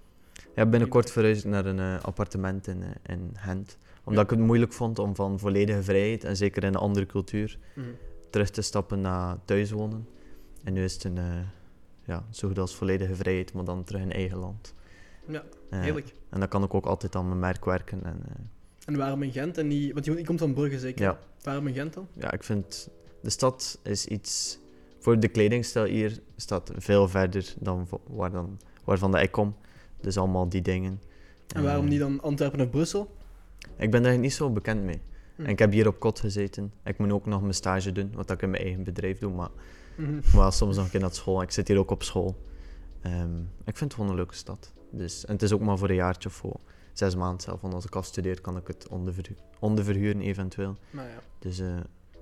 Ja, 0.58 0.66
binnenkort 0.66 1.12
verhuis 1.12 1.38
ik 1.38 1.44
naar 1.46 1.66
een 1.66 1.80
eh, 1.80 2.00
appartement 2.04 2.68
in, 2.68 2.84
eh, 2.84 2.90
in 3.16 3.32
Gent. 3.36 3.78
Omdat 4.04 4.24
ik 4.24 4.30
het 4.30 4.40
moeilijk 4.40 4.74
vond 4.74 5.00
om 5.00 5.16
van 5.16 5.40
volledige 5.40 5.84
vrijheid, 5.84 6.24
en 6.24 6.38
zeker 6.38 6.64
in 6.64 6.68
een 6.70 6.76
andere 6.80 7.06
cultuur, 7.06 7.58
Mhm. 7.74 7.88
terug 8.30 8.50
te 8.50 8.62
stappen 8.62 9.02
naar 9.02 9.38
thuis 9.46 9.72
wonen. 9.72 10.08
En 10.64 10.74
nu 10.74 10.84
is 10.84 10.94
het 10.94 11.04
een, 11.04 11.18
eh, 11.18 11.26
ja, 12.06 12.26
zo 12.32 12.48
goed 12.48 12.60
als 12.60 12.76
volledige 12.76 13.16
vrijheid, 13.16 13.54
maar 13.54 13.64
dan 13.64 13.84
terug 13.84 14.02
in 14.02 14.12
eigen 14.12 14.38
land. 14.38 14.74
Ja, 15.28 15.44
heerlijk. 15.70 16.14
En 16.30 16.40
dan 16.40 16.48
kan 16.50 16.64
ik 16.64 16.74
ook 16.74 16.86
altijd 16.86 17.16
aan 17.16 17.28
mijn 17.28 17.40
merk 17.40 17.66
werken. 17.66 18.04
En, 18.06 18.22
En 18.86 18.96
waarom 18.98 19.24
in 19.24 19.32
Gent? 19.32 19.58
En 19.58 19.68
niet, 19.68 19.94
want 19.94 20.06
je, 20.06 20.24
komt 20.24 20.40
van 20.40 20.54
Brugge 20.54 20.80
zeker? 20.80 21.02
ja, 21.06 21.20
Waarom 21.44 21.68
in 21.68 21.74
Gent 21.74 21.94
dan? 21.94 22.08
ja, 22.14 22.32
ik 22.32 22.44
vind 22.44 22.90
de 23.22 23.30
stad 23.30 23.80
is 23.84 24.06
iets. 24.06 24.60
Voor 25.00 25.20
de 25.20 25.28
kledingstijl 25.28 25.86
hier 25.86 26.20
staat 26.36 26.72
veel 26.76 27.08
verder 27.08 27.54
dan 27.60 27.88
waar 28.08 28.32
dan, 28.32 28.60
waarvan 28.84 29.12
dat 29.12 29.22
ik 29.22 29.32
kom. 29.32 29.56
Dus 30.08 30.18
allemaal 30.18 30.50
die 30.50 30.62
dingen. 30.62 31.02
En 31.56 31.64
waarom 31.64 31.84
Eh, 31.84 31.90
niet 31.90 32.00
dan 32.00 32.22
Antwerpen 32.22 32.62
of 32.62 32.70
Brussel? 32.70 33.16
Ik 33.76 33.92
ben 33.92 34.04
daar 34.04 34.18
niet 34.18 34.34
zo 34.34 34.50
bekend 34.50 34.84
mee. 34.84 35.02
Hm. 35.36 35.42
En 35.44 35.50
ik 35.50 35.60
heb 35.60 35.72
hier 35.72 35.88
op 35.88 36.00
kot 36.00 36.20
gezeten. 36.20 36.72
Ik 36.84 36.98
moet 36.98 37.12
ook 37.12 37.26
nog 37.26 37.42
mijn 37.42 37.54
stage 37.54 37.92
doen, 37.92 38.12
wat 38.14 38.30
ik 38.32 38.42
in 38.42 38.50
mijn 38.50 38.64
eigen 38.64 38.84
bedrijf 38.84 39.20
doe. 39.20 39.32
Maar 39.34 39.50
wel 40.34 40.52
soms 40.52 40.76
nog 40.76 40.86
een 40.86 40.92
keer 40.92 41.00
naar 41.00 41.14
school. 41.14 41.42
Ik 41.42 41.52
zit 41.52 41.68
hier 41.68 41.78
ook 41.78 41.92
op 41.92 42.04
school. 42.04 42.36
Ehm, 43.02 43.38
ik 43.40 43.78
vind 43.78 43.80
het 43.80 43.94
gewoon 43.94 44.10
een 44.10 44.16
leuke 44.16 44.36
stad. 44.36 44.72
Dus, 44.90 45.26
en 45.26 45.34
het 45.34 45.42
is 45.42 45.52
ook 45.54 45.62
maar 45.62 45.78
voor 45.78 45.90
een 45.90 45.96
jaartje 45.96 46.30
of 46.30 46.36
voor 46.36 46.60
zes 46.94 47.16
maanden 47.16 47.42
zelf. 47.42 47.62
Want 47.62 47.74
als 47.74 47.86
ik 47.86 47.96
afstudeer, 47.96 48.42
kan 48.42 48.58
ik 48.58 48.68
het 48.68 48.88
onderverhu 48.88 49.36
onderverhuren 49.60 50.22
eventueel. 50.22 50.76
Nou 50.92 51.08
ja. 51.08 51.20
Dus 51.40 51.58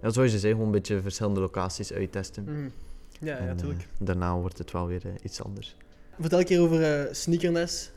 ja, 0.02 0.10
zoals 0.10 0.32
je 0.32 0.40
zei, 0.40 0.52
gewoon 0.52 0.68
een 0.68 0.74
beetje 0.74 1.02
verschillende 1.02 1.40
locaties 1.40 1.94
uittesten. 1.94 2.44
Mhm. 2.44 2.70
Ja, 3.20 3.44
natuurlijk. 3.44 3.80
eh, 3.82 4.06
daarna 4.06 4.36
wordt 4.38 4.58
het 4.58 4.72
wel 4.72 4.88
weer 4.88 5.02
iets 5.24 5.44
anders. 5.44 5.76
Vertel 6.20 6.40
een 6.40 6.46
keer 6.46 6.62
over 6.62 6.84
eh 6.84 7.14
sneakerness. 7.14 7.92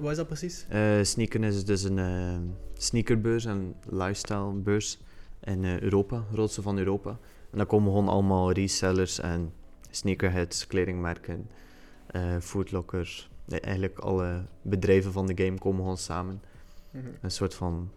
Wat, 0.00 0.10
is 0.10 0.16
dat 0.16 0.26
precies? 0.26 0.66
Eh 0.68 1.02
Sneaker 1.02 1.44
is 1.44 1.64
dus 1.64 1.82
een 1.82 1.98
eh, 1.98 2.38
sneakerbeurs 2.72 3.44
en 3.44 3.74
lifestylebeurs 3.88 4.98
in 5.42 5.64
Europa, 5.64 6.24
grootste 6.32 6.62
van 6.62 6.78
Europa. 6.78 7.10
En 7.50 7.58
daar 7.58 7.66
komen 7.66 7.92
gewoon 7.92 8.08
allemaal 8.08 8.52
resellers 8.52 9.18
en 9.18 9.52
sneakerheads, 9.90 10.66
kledingmerken, 10.66 11.48
Foodlocker. 12.40 13.28
Nee, 13.44 13.60
eigenlijk 13.60 13.98
alle 13.98 14.44
bedrijven 14.62 15.12
van 15.12 15.26
de 15.26 15.44
game 15.44 15.58
komen 15.58 15.80
gewoon 15.80 15.96
samen. 15.96 16.42
Mhm. 16.90 17.04
Een 17.20 17.30
soort 17.30 17.54
van 17.54 17.90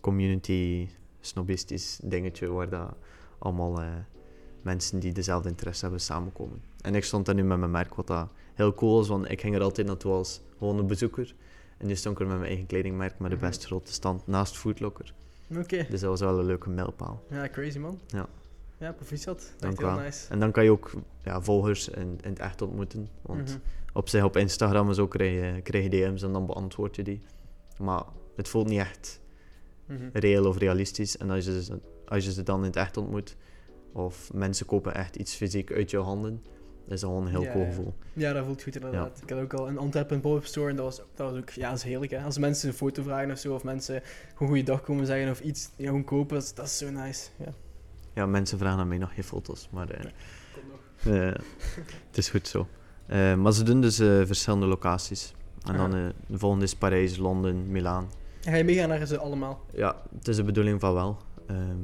community 0.00 0.88
snobistisch 1.20 2.00
dingetje 2.02 2.46
waar 2.46 2.68
dat 2.68 2.94
allemaal 3.38 3.80
mensen 4.62 4.98
die 4.98 5.12
dezelfde 5.12 5.48
interesse 5.48 5.82
hebben 5.82 6.00
samenkomen. 6.00 6.62
En 6.80 6.94
ik 6.94 7.04
stond 7.04 7.26
daar 7.26 7.34
nu 7.34 7.44
met 7.44 7.58
mijn 7.58 7.70
merk, 7.70 7.94
wat 7.94 8.06
dat 8.06 8.28
heel 8.54 8.74
cool 8.74 9.00
is, 9.00 9.08
want 9.08 9.30
ik 9.30 9.40
ging 9.40 9.54
er 9.54 9.62
altijd 9.62 9.86
naartoe 9.86 10.12
als 10.12 10.40
gewoon 10.58 10.78
een 10.78 10.86
bezoeker. 10.86 11.34
En 11.78 11.86
nu 11.86 11.96
stond 11.96 12.14
ik 12.14 12.20
er 12.20 12.26
met 12.28 12.36
mijn 12.36 12.48
eigen 12.48 12.66
kledingmerk 12.66 13.18
met 13.18 13.30
de 13.30 13.36
Mhm. 13.36 13.46
best 13.46 13.64
grote 13.66 13.92
stand 13.92 14.26
naast 14.26 14.56
Foodlocker. 14.56 15.14
Oké. 15.56 15.86
Dus 15.90 16.00
dat 16.00 16.10
was 16.10 16.20
wel 16.20 16.38
een 16.38 16.44
leuke 16.46 16.68
mijlpaal. 16.70 17.22
Ja, 17.30 17.48
crazy 17.48 17.78
man. 17.78 17.98
Ja. 18.06 18.26
Ja, 18.78 18.92
proficiat. 18.92 19.52
Dank 19.58 19.78
heel 19.78 19.86
wel. 19.88 19.98
nice. 19.98 20.28
En 20.30 20.40
dan 20.40 20.50
kan 20.50 20.64
je 20.64 20.70
ook 20.70 20.90
ja, 21.24 21.40
volgers 21.42 21.88
in, 21.88 22.18
in 22.22 22.30
het 22.30 22.38
echt 22.38 22.62
ontmoeten. 22.62 23.08
Want 23.22 23.48
Mhm. 23.48 23.58
op 23.92 24.08
zich 24.08 24.24
op 24.24 24.36
Instagram 24.36 24.88
en 24.88 24.94
zo 24.94 25.06
krijg 25.06 25.54
je, 25.54 25.60
krijg 25.62 25.84
je 25.84 25.90
DM's 25.90 26.22
en 26.22 26.32
dan 26.32 26.46
beantwoord 26.46 26.96
je 26.96 27.02
die. 27.02 27.20
Maar 27.78 28.02
het 28.36 28.48
voelt 28.48 28.68
niet 28.68 28.78
echt 28.78 29.20
Mhm. 29.86 30.08
reëel 30.12 30.46
of 30.46 30.58
realistisch. 30.58 31.16
En 31.16 31.30
als 31.30 31.44
je, 31.44 31.62
ze, 31.62 31.78
als 32.06 32.24
je 32.24 32.32
ze 32.32 32.42
dan 32.42 32.58
in 32.60 32.66
het 32.66 32.76
echt 32.76 32.96
ontmoet, 32.96 33.36
of 33.92 34.32
mensen 34.32 34.66
kopen 34.66 34.94
echt 34.94 35.16
iets 35.16 35.34
fysiek 35.34 35.72
uit 35.72 35.90
jouw 35.90 36.02
handen, 36.02 36.42
dat 36.84 36.92
is 36.96 37.00
gewoon 37.02 37.22
een 37.22 37.30
heel 37.30 37.42
Ja, 37.42 37.52
cool 37.52 37.64
gevoel. 37.64 37.94
Ja, 38.12 38.32
dat 38.32 38.44
voelt 38.44 38.62
goed 38.62 38.74
inderdaad. 38.74 39.20
Ik 39.22 39.30
had 39.30 39.40
ook 39.40 39.52
al 39.54 39.68
een 39.68 39.78
Antwerpen 39.78 40.14
een 40.14 40.20
pop-up 40.22 40.44
store 40.46 40.70
en 40.70 40.76
dat 40.76 40.84
was, 40.84 40.96
dat 41.14 41.30
was 41.30 41.40
ook, 41.40 41.50
ja, 41.50 41.68
dat 41.68 41.78
is 41.78 41.84
heerlijk 41.84 42.10
hè. 42.10 42.22
Als 42.22 42.38
mensen 42.38 42.68
een 42.68 42.74
foto 42.74 43.02
vragen 43.02 43.30
of 43.30 43.38
zo, 43.38 43.54
of 43.54 43.64
mensen 43.64 44.02
gewoon 44.28 44.48
goeiedag 44.48 44.82
komen 44.82 45.06
zeggen 45.06 45.30
of 45.30 45.40
iets 45.40 45.70
ja, 45.76 45.86
gewoon 45.86 46.04
kopen, 46.04 46.34
dat 46.34 46.42
is, 46.44 46.54
dat 46.54 46.66
is 46.66 46.78
zo 46.78 46.90
nice. 46.90 47.28
Ja. 47.36 47.52
Ja, 48.14 48.26
mensen 48.26 48.58
vragen 48.58 48.78
aan 48.78 48.88
mij 48.88 48.98
nog 48.98 49.14
geen 49.14 49.24
foto's, 49.24 49.68
maar 49.72 49.90
eh, 49.90 50.00
Komt 50.52 50.66
nog. 51.04 51.14
eh, 51.14 51.26
het 52.08 52.16
is 52.18 52.28
goed 52.28 52.48
zo. 52.48 52.66
Eh, 53.06 53.34
maar 53.34 53.52
ze 53.52 53.62
doen 53.62 53.80
dus 53.80 53.98
eh, 53.98 54.06
verschillende 54.26 54.66
locaties. 54.66 55.34
En 55.66 55.76
dan 55.76 55.94
Aha. 55.94 56.06
eh, 56.08 56.14
de 56.26 56.38
volgende 56.38 56.64
is 56.64 56.74
Parijs, 56.74 57.16
Londen, 57.16 57.70
Milaan. 57.70 58.08
En 58.44 58.50
ga 58.52 58.56
je 58.58 58.64
meegaan 58.64 58.88
naar 58.88 59.06
ze 59.06 59.18
allemaal? 59.18 59.60
Ja, 59.72 60.02
het 60.18 60.28
is 60.28 60.36
de 60.36 60.44
bedoeling 60.44 60.80
van 60.80 60.94
wel. 60.94 61.16
Ehm, 61.46 61.76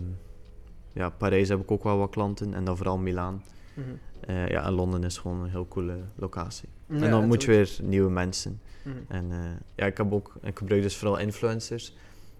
ja, 0.95 1.11
Parijs 1.11 1.49
heb 1.49 1.61
ik 1.61 1.71
ook 1.71 1.83
wel 1.83 1.99
wat 1.99 2.11
klanten 2.11 2.55
en 2.55 2.65
dan 2.65 2.77
vooral 2.77 2.99
Milaan. 2.99 3.43
Mhm. 3.75 3.89
Eh, 4.21 4.49
ja, 4.49 4.65
en 4.65 4.73
Londen 4.73 5.05
is 5.05 5.19
gewoon 5.19 5.41
een 5.41 5.51
heel 5.51 5.69
coole 5.69 5.97
locatie. 6.15 6.69
Ja, 6.87 7.03
en 7.03 7.11
dan 7.11 7.27
moet 7.27 7.43
je 7.43 7.51
weer 7.51 7.77
nieuwe 7.83 8.11
mensen. 8.11 8.61
Mhm. 8.83 8.97
En 9.09 9.33
eh, 9.33 9.39
ja, 9.75 9.87
ik, 9.87 9.97
heb 9.97 10.13
ook, 10.13 10.35
ik 10.43 10.59
gebruik 10.59 10.83
dus 10.83 10.97
vooral 10.97 11.19
influencers. 11.19 11.95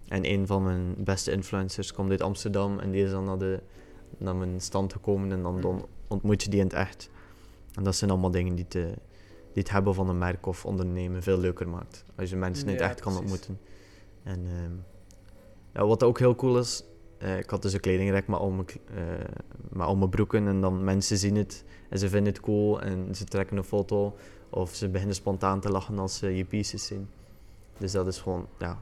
En 0.07 0.25
een 0.25 0.47
van 0.47 0.63
mijn 0.63 0.95
beste 0.97 1.31
influencers 1.31 1.93
komt 1.93 2.11
uit 2.11 2.21
Amsterdam 2.21 2.79
en 2.79 2.91
die 2.91 3.03
is 3.03 3.11
dan 3.11 3.25
naar, 3.25 3.37
de, 3.37 3.59
naar 4.17 4.35
mijn 4.35 4.61
stand 4.61 4.93
gekomen 4.93 5.31
en 5.31 5.41
dan, 5.41 5.61
dan 5.61 5.87
ontmoet 6.07 6.43
je 6.43 6.49
die 6.49 6.59
in 6.59 6.65
het 6.65 6.75
echt. 6.75 7.09
En 7.73 7.83
dat 7.83 7.95
zijn 7.95 8.11
allemaal 8.11 8.31
dingen 8.31 8.55
die 8.55 8.67
te, 8.67 8.83
die 9.53 9.63
het 9.63 9.69
hebben 9.69 9.93
van 9.93 10.09
een 10.09 10.17
merk 10.17 10.45
of 10.45 10.65
ondernemen 10.65 11.23
veel 11.23 11.37
leuker 11.37 11.69
maakt. 11.69 12.05
Als 12.15 12.29
je 12.29 12.35
mensen 12.35 12.67
niet 12.67 12.79
Ja, 12.79 12.89
echt 12.89 13.01
kan 13.01 13.17
ontmoeten. 13.17 13.59
En 14.23 14.45
ehm, 14.45 14.73
ja, 15.73 15.85
wat 15.85 16.03
ook 16.03 16.19
heel 16.19 16.35
cool 16.35 16.59
is, 16.59 16.83
eh, 17.17 17.37
ik 17.37 17.49
had 17.49 17.61
dus 17.61 17.73
een 17.73 17.79
kledingrek 17.79 18.27
met 18.27 18.39
al, 18.39 18.49
mijn, 18.49 18.67
eh, 18.95 19.03
met 19.69 19.87
al 19.87 19.95
mijn 19.95 20.09
broeken 20.09 20.47
en 20.47 20.61
dan 20.61 20.83
mensen 20.83 21.17
zien 21.17 21.35
het 21.35 21.63
en 21.89 21.99
ze 21.99 22.09
vinden 22.09 22.33
het 22.33 22.41
cool 22.41 22.81
en 22.81 23.15
ze 23.15 23.23
trekken 23.23 23.57
een 23.57 23.63
foto 23.63 24.15
of 24.49 24.75
ze 24.75 24.89
beginnen 24.89 25.15
spontaan 25.15 25.59
te 25.59 25.71
lachen 25.71 25.99
als 25.99 26.17
ze 26.17 26.35
je 26.35 26.45
pieces 26.45 26.85
zien. 26.85 27.07
Dus 27.77 27.91
dat 27.91 28.07
is 28.07 28.17
gewoon, 28.17 28.47
ja, 28.59 28.79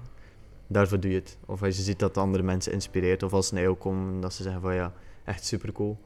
daarvoor 0.67 0.99
doe 0.99 1.11
je 1.11 1.17
het. 1.19 1.37
Of 1.45 1.63
als 1.63 1.77
je 1.77 1.83
ziet 1.83 1.99
dat 1.99 2.17
andere 2.17 2.43
mensen 2.43 2.71
inspireert 2.71 3.23
of 3.23 3.33
als 3.33 3.47
ze 3.47 3.53
naar 3.53 3.63
jou 3.63 3.75
komen 3.75 4.21
dat 4.21 4.33
ze 4.33 4.43
zeggen 4.43 4.61
van 4.61 4.75
ja, 4.75 4.93
echt 5.23 5.45
super 5.45 5.71
cool. 5.71 5.97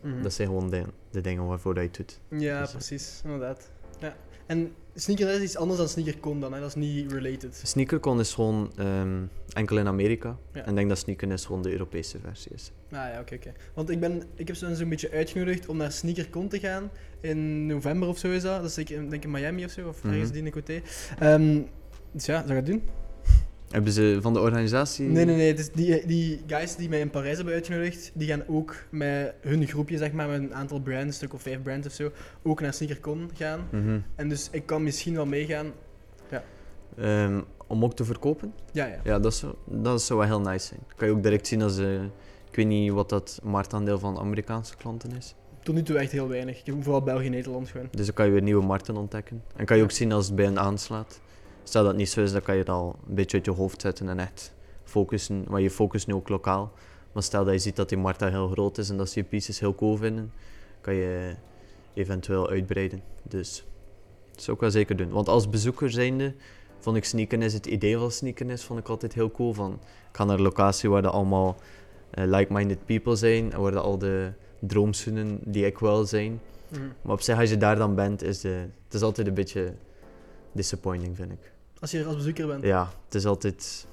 Mhm. 0.00 0.22
Dat 0.22 0.32
zijn 0.32 0.48
gewoon 0.48 0.70
de, 0.70 0.84
de 1.10 1.20
dingen 1.20 1.46
waarvoor 1.46 1.74
dat 1.74 1.82
je 1.82 1.88
het 1.88 1.98
doet. 1.98 2.40
Ja, 2.40 2.60
Dus, 2.60 2.68
eh, 2.68 2.74
precies, 2.74 3.20
inderdaad. 3.24 3.70
Ja. 3.98 4.16
En 4.46 4.74
sneaker 5.00 5.28
is 5.28 5.42
iets 5.42 5.56
anders 5.56 5.78
dan 5.78 5.88
sneakercon 5.88 6.40
dan, 6.40 6.52
hè? 6.52 6.60
dat 6.60 6.68
is 6.68 6.74
niet 6.74 7.12
related. 7.12 7.60
Sneakercon 7.64 8.20
is 8.20 8.34
gewoon 8.34 8.72
ehm, 8.76 9.22
enkel 9.52 9.78
in 9.78 9.86
Amerika. 9.86 10.36
Ja. 10.52 10.62
En 10.62 10.68
ik 10.68 10.74
denk 10.74 10.88
dat 10.88 10.98
sneaker 10.98 11.32
is 11.32 11.44
gewoon 11.44 11.62
de 11.62 11.70
Europese 11.70 12.18
versie 12.18 12.52
is. 12.54 12.72
Ah 12.90 12.98
ja, 13.12 13.20
oké, 13.20 13.34
oké. 13.34 13.52
Want 13.74 13.90
ik, 13.90 14.00
ben, 14.00 14.22
ik 14.34 14.46
heb 14.46 14.56
ze 14.56 14.74
zo'n 14.74 14.88
beetje 14.88 15.10
uitgenodigd 15.10 15.68
om 15.68 15.76
naar 15.76 15.92
sneakercon 15.92 16.48
te 16.48 16.58
gaan. 16.58 16.90
In 17.20 17.66
november 17.66 18.08
of 18.08 18.18
zo 18.18 18.30
is 18.30 18.42
dat. 18.42 18.60
Dat 18.60 18.70
is 18.70 18.78
ik 18.78 18.88
denk 18.88 19.12
ik 19.12 19.24
in 19.24 19.30
Miami 19.30 19.64
of 19.64 19.70
zo, 19.70 19.88
of 19.88 20.04
ergens 20.04 20.30
die 20.30 20.42
in 20.42 20.52
de 20.52 20.60
côté. 20.60 20.82
Ehm, 21.18 21.60
dus 22.12 22.26
ja, 22.26 22.42
zou 22.46 22.54
dat 22.54 22.66
doen? 22.66 22.82
Hebben 23.70 23.92
ze 23.92 24.18
van 24.20 24.32
de 24.32 24.40
organisatie... 24.40 25.06
Nee, 25.06 25.24
nee, 25.24 25.36
nee. 25.36 25.54
Dus 25.54 25.72
die, 25.72 26.06
die 26.06 26.42
guys 26.46 26.76
die 26.76 26.88
mij 26.88 27.00
in 27.00 27.10
Parijs 27.10 27.36
hebben 27.36 27.54
uitgenodigd, 27.54 28.10
die 28.14 28.28
gaan 28.28 28.42
ook 28.46 28.74
met 28.90 29.34
hun 29.40 29.66
groepje, 29.66 29.96
zeg 29.96 30.12
maar, 30.12 30.28
met 30.28 30.40
een 30.40 30.54
aantal 30.54 30.80
brands, 30.80 31.06
een 31.06 31.12
stuk 31.12 31.34
of 31.34 31.42
vijf 31.42 31.62
brands 31.62 31.86
of 31.86 31.92
zo, 31.92 32.10
ook 32.42 32.60
naar 32.60 32.74
sneakercon 32.74 33.30
gaan. 33.34 33.60
Mhm. 33.70 33.98
En 34.16 34.28
dus 34.28 34.48
ik 34.52 34.66
kan 34.66 34.82
misschien 34.82 35.14
wel 35.14 35.26
meegaan. 35.26 35.72
Ehm, 36.96 37.40
om 37.66 37.84
ook 37.84 37.94
te 37.94 38.04
verkopen? 38.04 38.52
Ja, 38.72 38.86
ja. 38.86 39.00
Ja, 39.04 39.18
dat 39.18 39.34
zou, 39.34 39.54
dat 39.64 40.02
zou 40.02 40.18
wel 40.18 40.28
heel 40.28 40.40
nice 40.40 40.66
zijn. 40.66 40.80
Kan 40.96 41.08
je 41.08 41.14
ook 41.14 41.22
direct 41.22 41.46
zien 41.46 41.62
als... 41.62 41.78
eh, 41.78 42.02
ik 42.48 42.56
weet 42.56 42.66
niet 42.66 42.92
wat 42.92 43.08
dat 43.08 43.40
marktaandeel 43.42 43.98
van 43.98 44.18
Amerikaanse 44.18 44.76
klanten 44.76 45.16
is. 45.16 45.34
Tot 45.62 45.74
nu 45.74 45.82
toe 45.82 45.98
echt 45.98 46.12
heel 46.12 46.28
weinig. 46.28 46.58
Ik 46.58 46.66
heb 46.66 46.82
vooral 46.82 47.02
België 47.02 47.24
en 47.24 47.30
Nederland 47.30 47.68
gewoon. 47.68 47.88
Dus 47.90 48.06
dan 48.06 48.14
kan 48.14 48.26
je 48.26 48.32
weer 48.32 48.42
nieuwe 48.42 48.64
markten 48.64 48.96
ontdekken. 48.96 49.42
En 49.56 49.64
kan 49.64 49.76
je 49.76 49.82
ook 49.82 49.90
zien 49.90 50.12
als 50.12 50.26
het 50.26 50.36
bij 50.36 50.44
hen 50.44 50.58
aanslaat. 50.58 51.20
Stel 51.62 51.82
dat 51.82 51.90
het 51.90 52.00
niet 52.00 52.10
zo 52.10 52.20
is, 52.20 52.32
dan 52.32 52.42
kan 52.42 52.54
je 52.54 52.60
het 52.60 52.68
al 52.68 52.96
een 53.08 53.14
beetje 53.14 53.36
uit 53.36 53.46
je 53.46 53.52
hoofd 53.52 53.80
zetten 53.80 54.08
en 54.08 54.18
echt 54.18 54.52
focussen. 54.84 55.44
Maar 55.48 55.60
je 55.60 55.70
focust 55.70 56.06
nu 56.06 56.14
ook 56.14 56.28
lokaal. 56.28 56.72
Maar 57.12 57.22
stel 57.22 57.44
dat 57.44 57.54
je 57.54 57.60
ziet 57.60 57.76
dat 57.76 57.88
die 57.88 57.98
markt 57.98 58.20
heel 58.20 58.48
groot 58.48 58.78
is 58.78 58.90
en 58.90 58.96
dat 58.96 59.10
ze 59.10 59.20
je 59.20 59.24
pieces 59.24 59.60
heel 59.60 59.74
cool 59.74 59.96
vinden, 59.96 60.32
kan 60.80 60.94
je 60.94 61.34
eventueel 61.94 62.48
uitbreiden. 62.48 63.02
Dus 63.22 63.64
dat 64.32 64.42
zou 64.42 64.56
ik 64.56 64.62
wel 64.62 64.70
zeker 64.70 64.96
doen. 64.96 65.10
Want 65.10 65.28
als 65.28 65.48
bezoeker 65.48 65.90
zijnde 65.90 66.34
vond 66.78 66.96
ik 66.96 67.04
sneakerness, 67.04 67.54
het 67.54 67.66
idee 67.66 67.98
van 67.98 68.10
sneakerness, 68.10 68.64
vond 68.64 68.78
ik 68.80 68.88
altijd 68.88 69.14
heel 69.14 69.30
cool. 69.30 69.52
Van, 69.52 69.72
ik 70.10 70.16
ga 70.16 70.24
naar 70.24 70.36
een 70.36 70.42
locatie 70.42 70.90
waar 70.90 71.04
er 71.04 71.10
allemaal 71.10 71.56
eh, 72.10 72.24
like-minded 72.24 72.84
people 72.84 73.16
zijn 73.16 73.52
en 73.52 73.60
waar 73.60 73.72
er 73.72 73.80
al 73.80 73.98
de 73.98 74.32
droomzoenen 74.58 75.38
die 75.44 75.66
ik 75.66 75.78
wil 75.78 76.04
zijn. 76.04 76.40
Mhm. 76.68 76.82
Maar 77.02 77.12
op 77.12 77.20
zich, 77.20 77.38
als 77.38 77.50
je 77.50 77.56
daar 77.56 77.76
dan 77.76 77.94
bent, 77.94 78.22
is 78.22 78.40
de, 78.40 78.66
het 78.84 78.94
is 78.94 79.02
altijd 79.02 79.26
een 79.26 79.34
beetje 79.34 79.72
disappointing, 80.52 81.16
vind 81.16 81.32
ik. 81.32 81.52
Als 81.80 81.90
je 81.90 81.98
er 81.98 82.06
als 82.06 82.16
bezoeker 82.16 82.46
bent. 82.46 82.64
Ja, 82.64 82.90
het 83.04 83.14
is 83.14 83.26
altijd... 83.26 83.86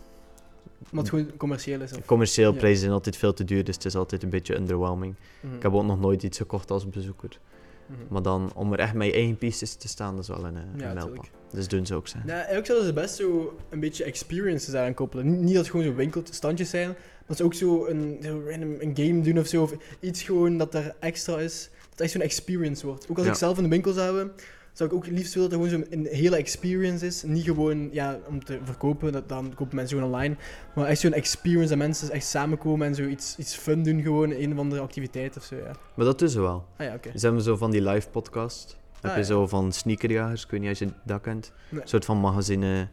Maar 0.90 1.00
het 1.02 1.10
gewoon 1.10 1.38
commercieel 1.38 1.82
is. 1.82 1.94
Of... 1.94 2.06
Commercieel 2.06 2.52
Ja. 2.52 2.58
prijzen 2.58 2.80
zijn 2.80 2.92
altijd 2.92 3.18
veel 3.18 3.34
te 3.34 3.44
duur, 3.44 3.64
dus 3.64 3.76
het 3.76 3.86
is 3.86 3.96
altijd 3.96 4.24
een 4.24 4.30
beetje 4.30 4.56
underwhelming. 4.56 5.16
Mhm. 5.42 5.56
Ik 5.56 5.62
heb 5.64 5.74
ook 5.74 5.84
nog 5.84 6.00
nooit 6.00 6.24
iets 6.24 6.38
gekocht 6.38 6.72
als 6.72 6.90
bezoeker. 6.90 7.40
Mhm. 7.86 8.00
Maar 8.10 8.22
dan, 8.22 8.52
om 8.56 8.74
er 8.74 8.80
echt 8.80 8.94
met 8.94 9.08
je 9.08 9.14
eigen 9.14 9.38
pieces 9.38 9.74
te 9.76 9.88
staan, 9.88 10.12
dat 10.16 10.22
is 10.24 10.28
wel 10.30 10.46
een, 10.46 10.56
eh, 10.56 10.62
een 10.74 10.80
Ja, 10.80 10.94
mijlpaal. 10.94 11.26
Dus 11.52 11.68
doen 11.68 11.86
ze 11.86 11.96
ook 11.96 12.08
zijn. 12.08 12.24
Ja, 12.26 12.34
eigenlijk 12.34 12.66
zouden 12.66 12.88
ze 12.88 12.94
best 12.94 13.16
zo 13.16 13.58
een 13.70 13.80
beetje 13.80 14.04
experiences 14.04 14.74
daaraan 14.74 14.94
koppelen. 14.94 15.40
Niet- 15.40 15.48
dat 15.54 15.56
het 15.64 15.70
gewoon 15.72 15.86
zo 15.86 15.94
winkelstandjes 15.96 16.70
zijn, 16.70 16.96
maar 17.28 17.38
ze 17.38 17.44
ook 17.44 17.54
zo 17.54 17.86
een, 17.86 18.18
zo 18.24 18.42
random 18.50 18.76
een 18.80 18.96
game 18.96 19.22
doen 19.22 19.40
of 19.40 19.48
zo. 19.48 19.62
Of 19.64 19.74
iets 20.00 20.22
gewoon 20.22 20.58
dat 20.58 20.74
er 20.74 20.96
extra 21.00 21.38
is. 21.40 21.70
Dat 21.80 21.90
het 21.90 22.02
echt 22.02 22.12
zo'n 22.12 22.22
experience 22.22 22.86
wordt. 22.86 23.08
Ook 23.10 23.18
als 23.18 23.26
Ja. 23.26 23.32
ik 23.32 23.38
zelf 23.38 23.58
in 23.58 23.64
de 23.64 23.70
winkel 23.70 23.94
zou 23.94 24.06
hebben, 24.18 24.34
zou 24.78 24.90
ik 24.90 24.96
ook 24.96 25.08
liefst 25.08 25.34
willen 25.34 25.50
dat 25.50 25.60
het 25.60 25.70
gewoon 25.70 25.86
zo'n 25.90 26.00
een 26.00 26.08
hele 26.16 26.36
experience 26.36 27.06
is. 27.06 27.24
Niet 27.24 27.44
gewoon 27.44 27.90
ja, 27.92 28.20
om 28.28 28.44
te 28.44 28.60
verkopen, 28.64 29.12
dat, 29.12 29.30
dan 29.30 29.54
kopen 29.56 29.76
mensen 29.76 29.98
gewoon 29.98 30.14
online. 30.14 30.36
Maar 30.76 30.86
echt 30.86 31.00
zo'n 31.00 31.14
experience 31.14 31.70
dat 31.70 31.78
mensen 31.78 32.12
echt 32.12 32.26
samenkomen 32.26 32.88
en 32.88 32.96
zo 32.96 33.06
iets, 33.06 33.36
fun 33.56 33.84
doen, 33.84 34.02
gewoon 34.02 34.32
een 34.32 34.52
of 34.54 34.58
andere 34.60 34.82
activiteit 34.82 35.38
of 35.38 35.44
zo. 35.44 35.56
Ja. 35.56 35.72
Maar 35.96 36.06
dat 36.06 36.32
ze 36.32 36.42
wel. 36.42 36.66
Ah 36.78 36.86
ja. 36.86 37.00
Ze 37.16 37.26
hebben 37.26 37.42
zo 37.44 37.56
van 37.56 37.72
die 37.72 37.82
live 37.82 38.10
podcast. 38.10 38.78
Heb 39.02 39.12
Ah, 39.12 39.12
je 39.18 39.22
ja. 39.22 39.28
zo 39.28 39.48
van 39.48 39.72
sneakerjagers, 39.72 40.44
ik 40.44 40.52
weet 40.52 40.60
niet 40.60 40.70
als 40.70 40.80
je 40.80 40.90
dat 41.04 41.22
kent. 41.22 41.52
Nee. 41.70 41.82
Een 41.82 41.88
soort 41.88 42.06
van 42.06 42.18
magazine, 42.18 42.88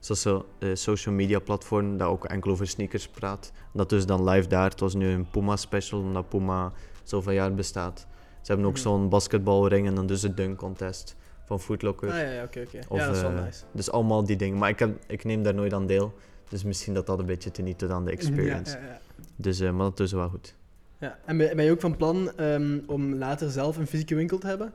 zoals 0.00 0.20
zo, 0.20 0.46
eh, 0.58 0.68
social 0.74 1.14
media 1.14 1.38
platform, 1.38 1.96
dat 1.96 2.08
ook 2.08 2.24
enkel 2.24 2.50
over 2.50 2.66
sneakers 2.66 3.08
praat. 3.08 3.52
Dat 3.72 3.88
dus 3.88 4.06
dan 4.06 4.28
live 4.28 4.48
daar. 4.48 4.70
Het 4.70 4.80
was 4.80 4.94
nu 4.94 5.08
een 5.08 5.30
Puma 5.30 5.56
special, 5.56 6.00
omdat 6.00 6.28
Puma 6.28 6.72
zoveel 7.02 7.32
jaar 7.32 7.54
bestaat. 7.54 8.06
Ze 8.40 8.52
hebben 8.52 8.66
ook 8.66 8.72
Mhm. 8.72 8.82
zo'n 8.82 9.08
basketbalring 9.08 9.86
en 9.86 9.94
dan 9.94 10.06
dus 10.06 10.20
de 10.20 10.34
dunk 10.34 10.58
contest 10.58 11.16
van 11.44 11.60
Footlocker. 11.60 12.10
Ah 12.10 12.16
ja, 12.16 12.30
ja, 12.30 12.42
oké, 12.42 12.60
Ja, 12.60 13.06
dat 13.06 13.16
is 13.16 13.22
wel 13.22 13.30
eh, 13.30 13.44
nice. 13.44 13.64
Dus 13.72 13.90
allemaal 13.90 14.24
die 14.24 14.36
dingen. 14.36 14.58
Maar 14.58 14.68
ik, 14.68 14.78
heb, 14.78 14.96
ik 15.06 15.24
neem 15.24 15.42
daar 15.42 15.54
nooit 15.54 15.72
aan 15.72 15.86
deel. 15.86 16.14
Dus 16.48 16.64
misschien 16.64 16.94
dat 16.94 17.06
dat 17.06 17.18
een 17.18 17.26
beetje 17.26 17.50
teniet 17.50 17.78
doet 17.78 17.90
aan 17.90 18.04
de 18.04 18.10
experience. 18.10 18.76
Ja, 18.76 18.82
ja, 18.82 18.88
ja. 18.88 19.00
Dus, 19.36 19.60
eh, 19.60 19.70
maar 19.70 19.84
dat 19.84 20.00
is 20.00 20.12
wel 20.12 20.28
goed. 20.28 20.54
Ja, 20.98 21.18
en 21.24 21.36
ben, 21.36 21.56
ben 21.56 21.64
je 21.64 21.70
ook 21.70 21.80
van 21.80 21.96
plan 21.96 22.36
ehm, 22.36 22.78
om 22.86 23.14
later 23.14 23.50
zelf 23.50 23.76
een 23.76 23.86
fysieke 23.86 24.14
winkel 24.14 24.38
te 24.38 24.46
hebben? 24.46 24.72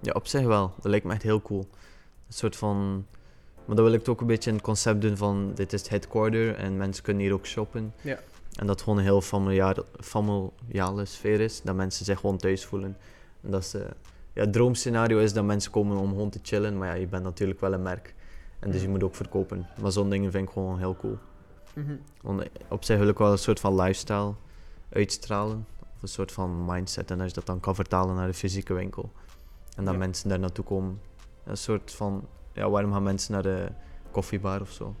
Ja, 0.00 0.12
op 0.12 0.26
zich 0.26 0.44
wel. 0.44 0.72
Dat 0.76 0.90
lijkt 0.90 1.06
me 1.06 1.12
echt 1.12 1.22
heel 1.22 1.42
cool. 1.42 1.68
Een 2.26 2.34
soort 2.34 2.56
van... 2.56 3.06
Maar 3.64 3.76
dan 3.76 3.84
wil 3.84 3.94
ik 3.94 3.98
het 3.98 4.08
ook 4.08 4.20
een 4.20 4.26
beetje 4.26 4.50
een 4.50 4.60
concept 4.60 5.00
doen 5.00 5.16
van... 5.16 5.52
Dit 5.54 5.72
is 5.72 5.80
het 5.80 5.88
headquarter 5.88 6.54
en 6.54 6.76
mensen 6.76 7.04
kunnen 7.04 7.22
hier 7.22 7.32
ook 7.32 7.46
shoppen. 7.46 7.94
Ja. 8.00 8.18
En 8.56 8.66
dat 8.66 8.68
het 8.68 8.82
gewoon 8.82 8.98
een 8.98 9.04
heel 9.04 9.20
familiale, 9.20 9.84
familiale 10.00 11.04
sfeer 11.04 11.40
is. 11.40 11.62
Dat 11.62 11.74
mensen 11.74 12.04
zich 12.04 12.20
gewoon 12.20 12.36
thuis 12.36 12.64
voelen. 12.64 12.96
En 13.42 13.50
dat 13.50 13.64
ze... 13.64 13.86
Ja, 14.36 14.42
het 14.42 14.52
droomscenario 14.52 15.18
is 15.18 15.32
dat 15.32 15.44
mensen 15.44 15.70
komen 15.70 15.96
om 15.96 16.08
gewoon 16.08 16.30
te 16.30 16.38
chillen. 16.42 16.78
Maar 16.78 16.88
ja, 16.88 16.94
je 16.94 17.06
bent 17.06 17.22
natuurlijk 17.22 17.60
wel 17.60 17.72
een 17.72 17.82
merk. 17.82 18.14
En 18.58 18.70
dus 18.70 18.82
je 18.82 18.88
moet 18.88 19.02
ook 19.02 19.14
verkopen. 19.14 19.66
Maar 19.82 19.92
zo'n 19.92 20.10
dingen 20.10 20.30
vind 20.30 20.46
ik 20.46 20.52
gewoon 20.52 20.78
heel 20.78 20.96
cool. 20.96 21.18
Mhm. 21.74 21.96
Want 22.22 22.42
op 22.68 22.84
zich 22.84 22.98
wil 22.98 23.08
ik 23.08 23.18
wel 23.18 23.32
een 23.32 23.38
soort 23.38 23.60
van 23.60 23.74
lifestyle 23.74 24.34
uitstralen. 24.92 25.66
Of 25.80 26.02
een 26.02 26.08
soort 26.08 26.32
van 26.32 26.64
mindset. 26.64 27.10
En 27.10 27.18
als 27.20 27.28
je 27.28 27.34
dat 27.34 27.46
dan 27.46 27.60
kan 27.60 27.74
vertalen 27.74 28.14
naar 28.14 28.26
de 28.26 28.34
fysieke 28.34 28.74
winkel. 28.74 29.12
En 29.76 29.84
dat 29.84 29.92
Ja. 29.92 29.98
mensen 30.00 30.28
daar 30.28 30.38
naartoe 30.38 30.64
komen. 30.64 31.00
Een 31.44 31.56
soort 31.56 31.92
van... 31.92 32.26
Ja, 32.52 32.70
waarom 32.70 32.92
gaan 32.92 33.02
mensen 33.02 33.32
naar 33.32 33.42
de 33.42 33.68
koffiebar 34.10 34.60
of 34.60 34.70
zo? 34.70 34.94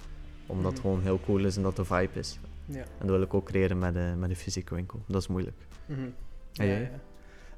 Omdat 0.46 0.64
het 0.72 0.74
Mhm. 0.74 0.80
gewoon 0.82 1.02
heel 1.02 1.20
cool 1.24 1.44
is 1.44 1.56
en 1.56 1.62
dat 1.62 1.76
de 1.76 1.84
vibe 1.84 2.18
is. 2.18 2.38
Ja. 2.64 2.78
En 2.78 2.86
dat 3.06 3.08
wil 3.10 3.22
ik 3.22 3.34
ook 3.34 3.44
creëren 3.46 3.78
met 3.78 3.94
de, 3.94 4.14
met 4.18 4.28
de 4.28 4.36
fysieke 4.36 4.74
winkel. 4.74 5.02
Dat 5.06 5.20
is 5.20 5.28
moeilijk. 5.28 5.56
Mhm. 5.86 6.00
En 6.54 6.66
jij? 6.66 6.80
ja. 6.80 6.90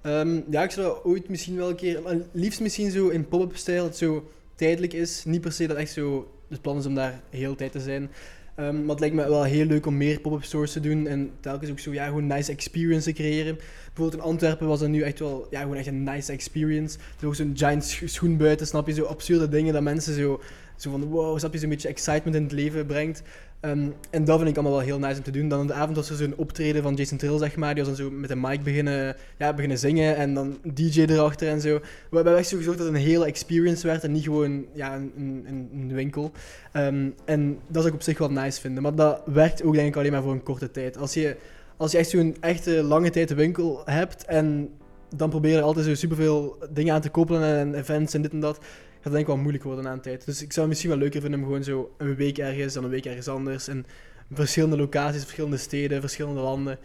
Ehm, 0.02 0.40
ja, 0.50 0.62
ik 0.62 0.70
zou 0.70 0.98
ooit 1.04 1.28
misschien 1.28 1.56
wel 1.56 1.68
een 1.68 1.76
keer... 1.76 2.02
Maar 2.02 2.16
liefst 2.32 2.60
misschien 2.60 2.90
zo 2.90 3.08
in 3.08 3.28
pop-up 3.28 3.56
stijl, 3.56 3.84
dat 3.84 3.96
zo 3.96 4.30
tijdelijk 4.54 4.92
is. 4.92 5.24
Niet 5.24 5.40
per 5.40 5.52
se 5.52 5.66
dat 5.66 5.76
echt 5.76 5.92
zo... 5.92 6.32
Het 6.48 6.60
plan 6.60 6.78
is 6.78 6.86
om 6.86 6.94
daar 6.94 7.20
heel 7.30 7.54
tijd 7.54 7.72
te 7.72 7.80
zijn. 7.80 8.10
Ehm, 8.54 8.80
maar 8.80 8.88
het 8.88 9.00
lijkt 9.00 9.14
me 9.14 9.28
wel 9.28 9.44
heel 9.44 9.64
leuk 9.64 9.86
om 9.86 9.96
meer 9.96 10.20
pop-up 10.20 10.44
stores 10.44 10.72
te 10.72 10.80
doen. 10.80 11.06
En 11.06 11.30
telkens 11.40 11.70
ook 11.70 11.78
zo, 11.78 11.92
ja, 11.92 12.06
gewoon 12.06 12.26
nice 12.26 12.52
experience 12.52 13.04
te 13.04 13.12
creëren. 13.12 13.56
Bijvoorbeeld 13.86 14.22
in 14.22 14.28
Antwerpen 14.28 14.66
was 14.66 14.80
dat 14.80 14.88
nu 14.88 15.02
echt 15.02 15.18
wel... 15.18 15.46
Ja, 15.50 15.60
gewoon 15.60 15.76
echt 15.76 15.86
een 15.86 16.02
nice 16.02 16.32
experience. 16.32 16.98
Er 17.20 17.26
ook 17.26 17.34
zo'n 17.34 17.52
giant 17.54 17.84
scho- 17.84 18.06
schoen 18.06 18.36
buiten, 18.36 18.66
snap 18.66 18.86
je? 18.86 18.92
Zo 18.94 19.04
absurde 19.04 19.48
dingen 19.48 19.72
dat 19.72 19.82
mensen 19.82 20.14
zo... 20.14 20.40
Zo 20.78 20.90
van, 20.90 21.04
wow, 21.04 21.38
snap 21.38 21.52
je? 21.52 21.58
Zo'n 21.58 21.68
beetje 21.68 21.88
excitement 21.88 22.36
in 22.36 22.42
het 22.42 22.52
leven 22.52 22.86
brengt. 22.86 23.22
Ehm, 23.60 23.88
en 24.10 24.24
dat 24.24 24.36
vind 24.36 24.48
ik 24.50 24.56
allemaal 24.56 24.76
wel 24.76 24.86
heel 24.86 24.98
nice 24.98 25.16
om 25.16 25.22
te 25.22 25.30
doen. 25.30 25.48
Dan 25.48 25.60
aan 25.60 25.66
de 25.66 25.72
avond 25.72 25.96
was 25.96 26.10
er 26.10 26.16
zo'n 26.16 26.34
optreden 26.36 26.82
van 26.82 26.94
Jason 26.94 27.18
Trill, 27.18 27.38
zeg 27.38 27.56
maar. 27.56 27.74
Die 27.74 27.84
was 27.84 27.96
dan 27.96 28.06
zo 28.06 28.12
met 28.12 28.30
een 28.30 28.40
mic 28.40 28.62
beginnen, 28.62 29.16
ja, 29.38 29.52
beginnen 29.52 29.78
zingen 29.78 30.16
en 30.16 30.34
dan 30.34 30.58
DJ 30.74 31.00
erachter 31.00 31.48
en 31.48 31.60
zo. 31.60 31.80
We 32.10 32.16
hebben 32.16 32.36
echt 32.36 32.48
zo 32.48 32.56
gezorgd 32.56 32.78
dat 32.78 32.86
het 32.86 32.96
een 32.96 33.02
hele 33.02 33.24
experience 33.24 33.86
werd 33.86 34.04
en 34.04 34.12
niet 34.12 34.22
gewoon 34.24 34.66
ja, 34.72 34.94
een, 34.94 35.12
een, 35.16 35.68
een- 35.72 35.92
winkel. 35.94 36.32
Ehm, 36.72 37.08
en 37.24 37.58
dat 37.66 37.74
zou 37.82 37.86
ik 37.86 37.94
op 37.94 38.02
zich 38.02 38.18
wel 38.18 38.30
nice 38.30 38.60
vinden. 38.60 38.82
Maar 38.82 38.94
dat 38.94 39.22
werkt 39.24 39.62
ook 39.62 39.74
denk 39.74 39.88
ik 39.88 39.96
alleen 39.96 40.12
maar 40.12 40.22
voor 40.22 40.32
een 40.32 40.42
korte 40.42 40.70
tijd. 40.70 40.96
Als 40.98 41.14
je, 41.14 41.36
als 41.76 41.92
je 41.92 41.98
echt 41.98 42.08
zo'n 42.10 42.36
echte 42.40 42.82
lange 42.82 43.10
tijd 43.10 43.34
winkel 43.34 43.82
hebt 43.84 44.24
en 44.24 44.70
dan 45.16 45.30
probeer 45.30 45.56
je 45.56 45.62
altijd 45.62 45.86
zo 45.86 45.94
superveel 45.94 46.58
dingen 46.70 46.94
aan 46.94 47.00
te 47.00 47.10
koppelen 47.10 47.56
en 47.58 47.74
events 47.74 48.14
en 48.14 48.22
dit 48.22 48.32
en 48.32 48.40
dat 48.40 48.58
gaat 49.00 49.04
het 49.04 49.12
denk 49.12 49.24
ik 49.24 49.26
wel 49.26 49.42
moeilijk 49.42 49.64
worden 49.64 49.84
na 49.84 49.92
een 49.92 50.00
tijd. 50.00 50.24
Dus 50.24 50.42
ik 50.42 50.52
zou 50.52 50.60
het 50.60 50.68
misschien 50.68 50.90
wel 50.90 50.98
leuker 50.98 51.20
vinden 51.20 51.40
om 51.40 51.46
gewoon 51.46 51.64
zo 51.64 51.94
een 51.98 52.14
week 52.14 52.38
ergens, 52.38 52.74
dan 52.74 52.84
een 52.84 52.90
week 52.90 53.06
ergens 53.06 53.28
anders. 53.28 53.68
En 53.68 53.86
verschillende 54.32 54.76
locaties, 54.76 55.22
verschillende 55.22 55.56
steden, 55.56 56.00
verschillende 56.00 56.40
landen. 56.40 56.78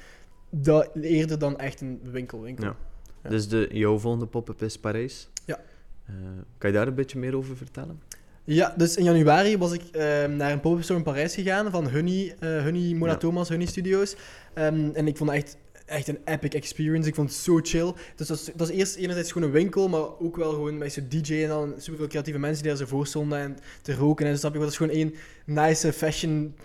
Dat, 0.49 0.89
eerder 1.01 1.39
dan 1.39 1.59
echt 1.59 1.81
een 1.81 1.99
winkel. 2.03 2.41
winkel. 2.41 2.65
Ja. 2.65 2.75
Ja. 3.23 3.29
Dus 3.29 3.47
de, 3.47 3.69
jouw 3.71 3.97
volgende 3.97 4.25
pop-up 4.25 4.61
is 4.61 4.77
Parijs. 4.77 5.29
Ja. 5.45 5.59
Eh, 6.05 6.13
kan 6.57 6.69
je 6.69 6.75
daar 6.75 6.87
een 6.87 6.95
beetje 6.95 7.19
meer 7.19 7.35
over 7.35 7.57
vertellen? 7.57 8.01
Ja, 8.43 8.73
dus 8.77 8.95
in 8.95 9.03
januari 9.03 9.57
was 9.57 9.71
ik 9.71 9.81
ehm, 9.91 10.35
naar 10.35 10.51
een 10.51 10.59
pop-up 10.59 10.83
store 10.83 10.99
in 10.99 11.05
Parijs 11.05 11.33
gegaan 11.33 11.71
van 11.71 11.89
Honey, 11.89 12.35
eh 12.39 12.63
Honey 12.63 12.93
Mona 12.93 13.11
Ja. 13.11 13.17
Thomas, 13.17 13.49
Honey 13.49 13.65
Studios. 13.65 14.15
Ehm, 14.53 14.89
en 14.93 15.07
ik 15.07 15.17
vond 15.17 15.29
het 15.29 15.39
echt 15.43 15.57
echt 15.93 16.07
een 16.07 16.19
epic 16.25 16.49
experience. 16.49 17.09
Ik 17.09 17.15
vond 17.15 17.29
het 17.29 17.39
zo 17.39 17.59
chill. 17.63 17.93
Dus 18.15 18.27
dat 18.27 18.51
was 18.55 18.69
eerst 18.69 18.95
enerzijds 18.95 19.31
gewoon 19.31 19.47
een 19.47 19.53
winkel, 19.53 19.89
maar 19.89 20.19
ook 20.19 20.35
wel 20.35 20.49
gewoon 20.49 20.77
met 20.77 20.93
zo'n 20.93 21.05
DJ 21.09 21.41
en 21.41 21.47
dan 21.47 21.73
superveel 21.77 22.07
creatieve 22.07 22.39
mensen 22.39 22.63
die 22.63 22.71
daar 22.71 22.81
zo 22.81 22.85
voor 22.85 23.07
stonden 23.07 23.39
en 23.39 23.57
te 23.81 23.93
roken 23.93 24.25
en 24.25 24.31
je. 24.31 24.59
Dat 24.59 24.69
is 24.69 24.77
gewoon 24.77 24.95
één 24.95 25.13
nice 25.45 25.93
fashion, 25.93 26.55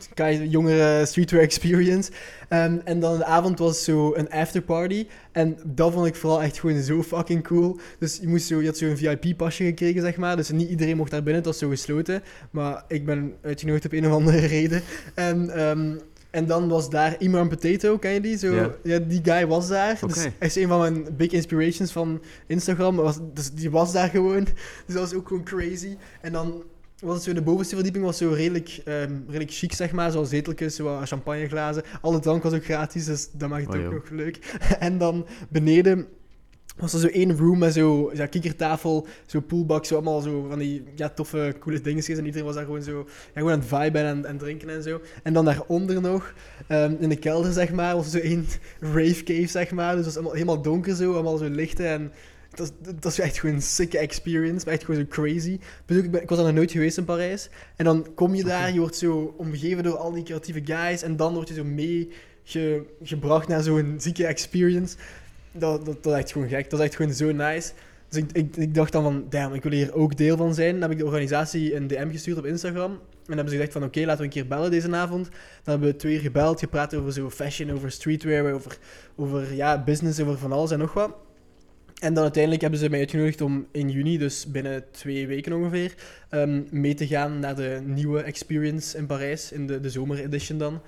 jongere 0.49 1.07
streetwear 1.07 1.43
experience. 1.43 2.11
Ehm, 2.49 2.79
en 2.85 3.01
dan 3.01 3.18
de 3.18 3.24
avond 3.24 3.59
was 3.59 3.85
zo 3.85 4.14
een 4.14 4.31
afterparty. 4.31 5.07
En 5.33 5.59
dat 5.64 5.93
vond 5.93 6.07
ik 6.07 6.14
vooral 6.14 6.43
echt 6.43 6.59
gewoon 6.59 6.83
zo 6.83 7.03
fucking 7.03 7.43
cool. 7.43 7.79
Dus 7.99 8.18
je, 8.20 8.29
moest 8.29 8.47
zo, 8.47 8.61
je 8.61 8.66
had 8.66 8.76
zo'n 8.76 8.97
VIP-pasje 8.97 9.64
gekregen, 9.64 10.01
zeg 10.03 10.16
maar. 10.16 10.37
Dus 10.37 10.51
niet 10.51 10.70
iedereen 10.70 10.97
mocht 10.97 11.11
daar 11.11 11.22
binnen, 11.22 11.43
het 11.43 11.51
was 11.51 11.59
zo 11.59 11.68
gesloten. 11.68 12.22
Maar 12.51 12.85
ik 12.89 13.07
ben 13.07 13.35
uitgenodigd 13.43 13.85
op 13.85 13.93
een 13.93 14.07
of 14.07 14.12
andere 14.12 14.47
reden. 14.57 14.83
En 15.14 15.51
ehm, 15.51 15.97
en 16.31 16.47
dan 16.47 16.68
was 16.68 16.91
daar 16.91 17.16
Imran 17.18 17.49
Potato, 17.49 17.99
ken 17.99 18.12
je 18.12 18.20
die? 18.20 18.39
Zo, 18.39 18.55
Ja. 18.55 18.74
ja, 18.83 18.99
die 18.99 19.20
guy 19.24 19.47
was 19.47 19.68
daar. 19.68 19.99
Dus 20.07 20.16
hij 20.22 20.33
is 20.39 20.57
een 20.57 20.68
van 20.68 20.79
mijn 20.81 21.07
big 21.16 21.31
inspirations 21.33 21.93
van 21.93 22.22
Instagram. 22.47 22.97
Was, 22.97 23.18
dus 23.35 23.51
die 23.53 23.70
was 23.70 23.93
daar 23.93 24.09
gewoon. 24.09 24.45
Dus 24.87 24.95
dat 24.95 25.03
was 25.11 25.14
ook 25.14 25.29
gewoon 25.29 25.45
crazy. 25.45 25.97
En 26.20 26.33
dan 26.33 26.62
was 27.01 27.14
het 27.14 27.24
zo, 27.24 27.33
de 27.33 27.43
bovenste 27.43 27.74
verdieping 27.74 28.05
was 28.05 28.16
zo 28.18 28.31
redelijk, 28.31 28.81
ehm, 28.85 29.12
redelijk 29.26 29.51
chic, 29.53 29.72
zeg 29.72 29.93
maar. 29.93 30.11
Zoals 30.11 30.29
zeteltjes, 30.29 30.74
zo 30.74 31.01
champagneglazen. 31.05 31.83
Alle 32.01 32.18
drank 32.20 32.43
was 32.43 32.53
ook 32.53 32.64
gratis, 32.64 33.05
dus 33.05 33.29
dat 33.33 33.49
maakt 33.49 33.66
het 33.66 33.74
Oh, 33.74 33.81
ook 33.85 33.93
joh. 33.93 34.01
nog 34.01 34.11
leuk. 34.11 34.37
en 34.79 34.99
dan 34.99 35.26
beneden 35.49 36.07
was 36.81 36.93
er 36.93 36.99
zo 37.01 37.07
één 37.07 37.37
room 37.37 37.59
met 37.59 37.72
zo 37.72 38.11
ja, 38.14 38.26
kikkertafel, 38.26 39.07
zo 39.26 39.41
poolbak, 39.41 39.85
zo 39.85 39.95
allemaal 39.95 40.20
zo 40.20 40.47
van 40.49 40.59
die 40.59 40.83
ja, 40.95 41.09
toffe, 41.09 41.55
coole 41.61 41.81
dingetjes. 41.81 42.18
En 42.18 42.24
iedereen 42.24 42.47
was 42.47 42.55
daar 42.55 42.64
gewoon 42.64 42.83
zo 42.83 42.99
ja, 43.09 43.31
gewoon 43.35 43.53
aan 43.53 43.59
het 43.59 43.68
viben 43.68 44.05
en, 44.05 44.24
en 44.24 44.39
drinken 44.39 44.68
en 44.68 44.83
zo. 44.83 45.01
En 45.22 45.33
dan 45.33 45.45
daaronder 45.45 46.01
nog, 46.01 46.35
ehm, 46.66 46.95
in 47.01 47.09
de 47.09 47.16
kelder 47.16 47.53
zeg 47.53 47.72
maar, 47.72 47.95
was 47.97 48.05
er 48.05 48.11
zo 48.20 48.26
één 48.26 48.47
rave 48.95 49.22
cave 49.22 49.47
zeg 49.47 49.70
maar. 49.70 49.87
Dus 49.97 50.05
dat 50.05 50.05
was 50.05 50.14
allemaal 50.14 50.33
helemaal 50.33 50.62
donker 50.62 50.95
zo, 50.95 51.12
allemaal 51.12 51.37
zo 51.37 51.49
lichten 51.49 51.87
en... 51.87 52.12
Dat, 52.51 52.59
was- 52.59 52.95
dat 52.95 53.05
was 53.05 53.18
echt 53.18 53.39
gewoon 53.39 53.55
een 53.55 53.62
sikke 53.62 53.99
experience, 53.99 54.64
maar 54.64 54.74
echt 54.74 54.85
gewoon 54.85 55.01
zo 55.01 55.07
crazy. 55.09 55.51
Ik, 55.87 56.11
ben- 56.11 56.22
ik 56.22 56.29
was 56.29 56.39
daar 56.39 56.47
nog 56.47 56.57
nooit 56.57 56.70
geweest 56.72 56.99
in 56.99 57.05
Parijs. 57.05 57.49
En 57.76 57.85
dan 57.85 58.07
kom 58.14 58.35
je 58.35 58.45
daar, 58.45 58.72
je 58.72 58.79
wordt 58.81 58.97
zo 58.97 59.35
omgeven 59.37 59.83
door 59.83 59.97
al 59.97 60.12
die 60.12 60.22
creatieve 60.22 60.61
guys. 60.64 61.03
En 61.03 61.16
dan 61.16 61.35
word 61.35 61.49
je 61.49 61.55
zo 61.55 61.64
meegebracht 61.64 63.49
naar 63.49 63.62
zo'n 63.62 63.95
zieke 63.99 64.26
experience. 64.26 64.97
Dat, 65.53 65.84
dat, 65.84 66.03
dat 66.03 66.12
is 66.12 66.20
echt 66.20 66.32
gewoon 66.32 66.49
gek. 66.49 66.70
Dat 66.70 66.80
is 66.80 66.86
echt 66.86 66.96
gewoon 66.96 67.12
zo 67.12 67.32
nice. 67.32 67.72
Dus 68.09 68.18
ik, 68.22 68.32
ik, 68.32 68.57
ik 68.57 68.74
dacht 68.74 68.92
dan 68.92 69.03
van, 69.03 69.26
damn, 69.28 69.55
ik 69.55 69.62
wil 69.62 69.72
hier 69.72 69.94
ook 69.94 70.16
deel 70.16 70.36
van 70.36 70.55
zijn. 70.55 70.72
Dan 70.72 70.82
heb 70.82 70.90
ik 70.90 70.99
de 70.99 71.05
organisatie 71.05 71.74
een 71.74 71.86
DM 71.86 72.11
gestuurd 72.11 72.38
op 72.38 72.46
Instagram. 72.46 72.90
En 72.92 73.34
dan 73.34 73.36
hebben 73.36 73.49
ze 73.49 73.55
gezegd 73.55 73.72
van, 73.72 73.84
oké, 73.84 74.01
laten 74.01 74.18
we 74.18 74.24
een 74.24 74.30
keer 74.30 74.46
bellen 74.46 74.70
deze 74.70 74.96
avond. 74.96 75.24
Dan 75.24 75.30
hebben 75.64 75.88
we 75.88 75.96
twee 75.96 76.14
uur 76.14 76.20
gebeld, 76.20 76.59
gepraat 76.61 76.94
over 76.94 77.12
zo 77.12 77.30
fashion, 77.30 77.70
over 77.70 77.90
streetwear, 77.90 78.53
over, 78.53 78.78
over 79.16 79.55
ja, 79.55 79.84
business, 79.84 80.20
over 80.20 80.38
van 80.38 80.53
alles 80.53 80.70
en 80.70 80.78
nog 80.78 80.92
wat. 80.92 81.16
En 81.99 82.14
dan 82.14 82.22
uiteindelijk 82.22 82.62
hebben 82.62 82.80
ze 82.80 82.88
mij 82.88 82.99
uitgenodigd 82.99 83.40
om 83.40 83.66
in 83.72 83.90
juni, 83.90 84.18
dus 84.18 84.46
binnen 84.46 84.84
twee 84.90 85.26
weken 85.26 85.53
ongeveer, 85.53 85.94
ehm, 86.28 86.62
mee 86.70 86.94
te 86.94 87.07
gaan 87.07 87.38
naar 87.38 87.57
de 87.57 87.80
nieuwe 87.84 88.22
experience 88.22 88.99
in 88.99 89.07
Parijs, 89.07 89.53
in 89.53 89.66
de, 89.66 89.80
de 89.80 89.90
zomeredition 89.90 90.59
dan. 90.59 90.80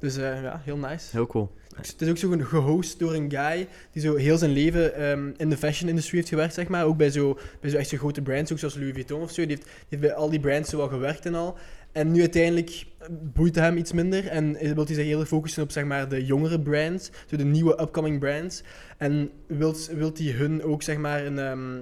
Dus 0.00 0.16
eh, 0.16 0.42
ja, 0.42 0.60
heel 0.64 0.76
nice. 0.76 1.08
Heel 1.10 1.26
cool. 1.26 1.50
Het 1.76 1.94
is 1.98 2.08
ook 2.08 2.16
zo 2.16 2.36
gehost 2.38 2.98
door 2.98 3.14
een 3.14 3.30
guy 3.30 3.68
die 3.92 4.02
zo 4.02 4.16
heel 4.16 4.38
zijn 4.38 4.50
leven 4.50 4.94
ehm, 4.94 5.30
in 5.36 5.50
de 5.50 5.56
fashion 5.56 5.88
industry 5.88 6.16
heeft 6.16 6.28
gewerkt, 6.28 6.54
zeg 6.54 6.68
maar. 6.68 6.84
Ook 6.84 6.96
bij 6.96 7.10
zo, 7.10 7.38
bij 7.60 7.70
zo 7.70 7.76
echt 7.76 7.88
zo 7.88 7.96
grote 7.96 8.22
brands, 8.22 8.52
ook 8.52 8.58
zoals 8.58 8.74
Louis 8.74 8.92
Vuitton 8.92 9.22
of 9.22 9.30
zo. 9.30 9.46
Die 9.46 9.56
heeft, 9.56 9.62
die 9.62 9.86
heeft 9.88 10.02
bij 10.02 10.14
al 10.14 10.30
die 10.30 10.40
brands 10.40 10.70
zo 10.70 10.76
wel 10.76 10.88
gewerkt 10.88 11.26
en 11.26 11.34
al. 11.34 11.56
En 11.92 12.12
nu 12.12 12.20
uiteindelijk 12.20 12.86
boeit 13.10 13.54
hem 13.54 13.76
iets 13.76 13.92
minder 13.92 14.26
en 14.26 14.52
wil 14.74 14.84
hij 14.84 14.94
zich 14.94 15.04
heel 15.04 15.20
erg 15.20 15.28
focussen 15.28 15.62
op 15.62 15.70
zeg 15.70 15.84
maar, 15.84 16.08
de 16.08 16.24
jongere 16.24 16.60
brands, 16.60 17.10
zo 17.26 17.36
de 17.36 17.44
nieuwe 17.44 17.80
upcoming 17.80 18.18
brands. 18.18 18.62
En 18.96 19.30
wil 19.46 19.74
hij 20.14 20.30
hun 20.30 20.62
ook 20.62 20.82
zeg 20.82 20.96
maar, 20.96 21.26
een, 21.26 21.38
ehm, 21.38 21.78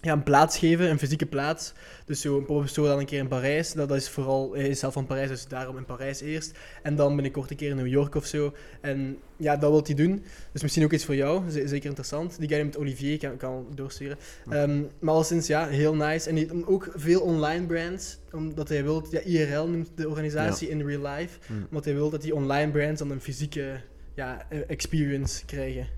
ja, 0.00 0.12
een 0.12 0.22
plaats 0.22 0.58
geven, 0.58 0.90
een 0.90 0.98
fysieke 0.98 1.26
plaats. 1.26 1.72
Dus 2.04 2.20
zo 2.20 2.36
een 2.36 2.44
pop-up 2.44 2.68
store 2.68 2.88
dan 2.88 2.98
een 2.98 3.06
keer 3.06 3.18
in 3.18 3.28
Parijs. 3.28 3.72
Dat, 3.72 3.88
dat 3.88 3.96
is 3.96 4.08
vooral, 4.08 4.52
hij 4.52 4.68
is 4.68 4.78
zelf 4.78 4.92
van 4.92 5.06
Parijs, 5.06 5.28
dus 5.28 5.46
daarom 5.46 5.76
in 5.76 5.84
Parijs 5.84 6.20
eerst. 6.20 6.58
En 6.82 6.96
dan 6.96 7.14
binnenkort 7.14 7.50
een 7.50 7.56
keer 7.56 7.70
in 7.70 7.76
New 7.76 7.86
York 7.86 8.14
of 8.14 8.26
zo. 8.26 8.54
En 8.80 9.18
ja, 9.36 9.56
dat 9.56 9.70
wil 9.70 9.82
hij 9.84 9.94
doen. 9.94 10.24
Dus 10.52 10.62
misschien 10.62 10.84
ook 10.84 10.92
iets 10.92 11.04
voor 11.04 11.14
jou, 11.14 11.50
zeker 11.50 11.88
interessant. 11.88 12.38
Die 12.38 12.48
guy 12.48 12.64
met 12.64 12.78
Olivier, 12.78 13.12
ik 13.12 13.20
kan, 13.20 13.36
kan 13.36 13.66
doorsturen. 13.74 14.18
Ehm, 14.50 14.82
maar 14.98 15.14
alleszins, 15.14 15.46
ja, 15.46 15.66
heel 15.66 15.94
nice. 15.94 16.28
En 16.28 16.34
die, 16.34 16.66
ook 16.66 16.92
veel 16.94 17.20
online 17.20 17.66
brands, 17.66 18.18
omdat 18.32 18.68
hij 18.68 18.84
wil, 18.84 19.06
ja, 19.10 19.20
IRL 19.20 19.68
noemt 19.68 19.90
de 19.94 20.08
organisatie 20.08 20.68
in 20.68 20.86
real 20.86 21.14
life. 21.14 21.38
Hm. 21.46 21.52
Omdat 21.68 21.84
hij 21.84 21.94
wil 21.94 22.10
dat 22.10 22.22
die 22.22 22.34
online 22.34 22.70
brands 22.70 22.98
dan 22.98 23.10
een 23.10 23.20
fysieke 23.20 23.80
ja, 24.14 24.46
eh, 24.48 24.58
experience 24.66 25.44
krijgen. 25.44 25.97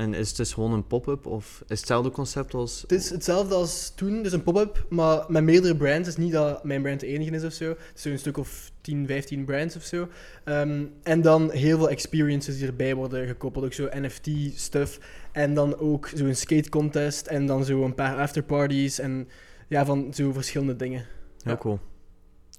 En 0.00 0.14
is 0.14 0.28
het 0.28 0.36
dus 0.36 0.52
gewoon 0.52 0.72
een 0.72 0.86
pop-up 0.86 1.26
of 1.26 1.44
is 1.46 1.60
het 1.68 1.78
hetzelfde 1.78 2.10
concept 2.10 2.54
als... 2.54 2.80
Het 2.82 2.92
is 2.92 3.10
hetzelfde 3.10 3.54
als 3.54 3.92
toen, 3.94 4.22
dus 4.22 4.32
een 4.32 4.42
pop-up, 4.42 4.86
maar 4.88 5.24
met 5.28 5.42
meerdere 5.42 5.76
brands. 5.76 6.08
Het 6.08 6.18
is 6.18 6.24
niet 6.24 6.32
dat 6.32 6.64
mijn 6.64 6.82
brand 6.82 7.00
de 7.00 7.06
enige 7.06 7.30
is 7.30 7.44
of 7.44 7.52
zo. 7.52 7.68
Het 7.68 7.78
is 7.94 8.02
zo'n 8.02 8.18
stuk 8.18 8.36
of 8.36 8.70
10, 8.80 9.06
15 9.06 9.44
brands 9.44 9.76
of 9.76 9.82
zo. 9.82 10.08
Ehm, 10.44 10.84
en 11.02 11.20
dan 11.22 11.50
heel 11.50 11.78
veel 11.78 11.90
experiences 11.90 12.58
die 12.58 12.66
erbij 12.66 12.94
worden 12.94 13.26
gekoppeld. 13.26 13.64
Ook 13.64 13.72
zo 13.72 13.88
NFT-stuff. 13.92 15.00
En 15.32 15.54
dan 15.54 15.78
ook 15.78 16.10
zo'n 16.14 16.34
skate 16.34 16.68
contest. 16.68 17.26
En 17.26 17.46
dan 17.46 17.64
zo 17.64 17.84
een 17.84 17.94
paar 17.94 18.16
afterparties. 18.16 18.98
En 18.98 19.28
ja, 19.68 19.84
van 19.84 20.14
zo 20.14 20.32
verschillende 20.32 20.76
dingen. 20.76 21.06
Heel 21.42 21.52
Ja. 21.52 21.58
cool. 21.58 21.78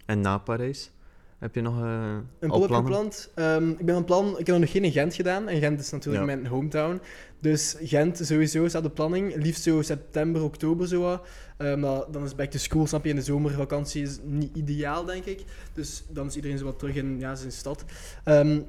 En 0.06 0.22
na 0.22 0.38
Parijs? 0.38 0.92
Heb 1.42 1.56
je 1.56 1.62
nog 1.62 1.80
eh 1.82 2.16
Een 2.40 2.50
plannen? 2.50 2.76
gepland. 2.76 3.30
Ehm, 3.36 3.70
ik 3.70 3.86
ben 3.86 3.96
van 3.96 4.04
plan, 4.04 4.40
ik 4.40 4.48
heb 4.48 4.58
nog 4.58 4.72
geen 4.72 4.84
in 4.84 4.92
Gent 4.92 5.14
gedaan. 5.16 5.48
En 5.48 5.60
Gent 5.60 5.80
is 5.80 5.90
natuurlijk 5.92 6.28
Ja. 6.30 6.36
mijn 6.36 6.48
hometown. 6.48 7.02
Dus 7.40 7.76
Gent 7.82 8.20
sowieso 8.24 8.68
staat 8.68 8.84
de 8.84 8.90
planning. 8.90 9.36
Liefst 9.36 9.64
zo 9.64 9.82
september, 9.82 10.44
oktober 10.44 10.88
zo. 10.88 11.02
wat. 11.02 11.22
Eh, 11.58 11.76
maar 11.76 12.04
dan 12.12 12.24
is 12.24 12.36
back 12.36 12.52
to 12.52 12.58
school, 12.58 12.88
snap 12.88 13.04
je? 13.04 13.10
In 13.10 13.16
de 13.16 13.22
zomervakantie 13.22 14.02
is 14.02 14.20
niet 14.24 14.56
ideaal, 14.56 15.06
denk 15.06 15.26
ik. 15.26 15.44
Dus 15.74 16.04
dan 16.10 16.28
is 16.28 16.36
iedereen 16.36 16.58
zo 16.58 16.66
wat 16.66 16.80
terug 16.80 16.96
in 16.96 17.20
ja, 17.20 17.36
zijn 17.36 17.52
stad. 17.52 17.86
Ehm, 18.24 18.60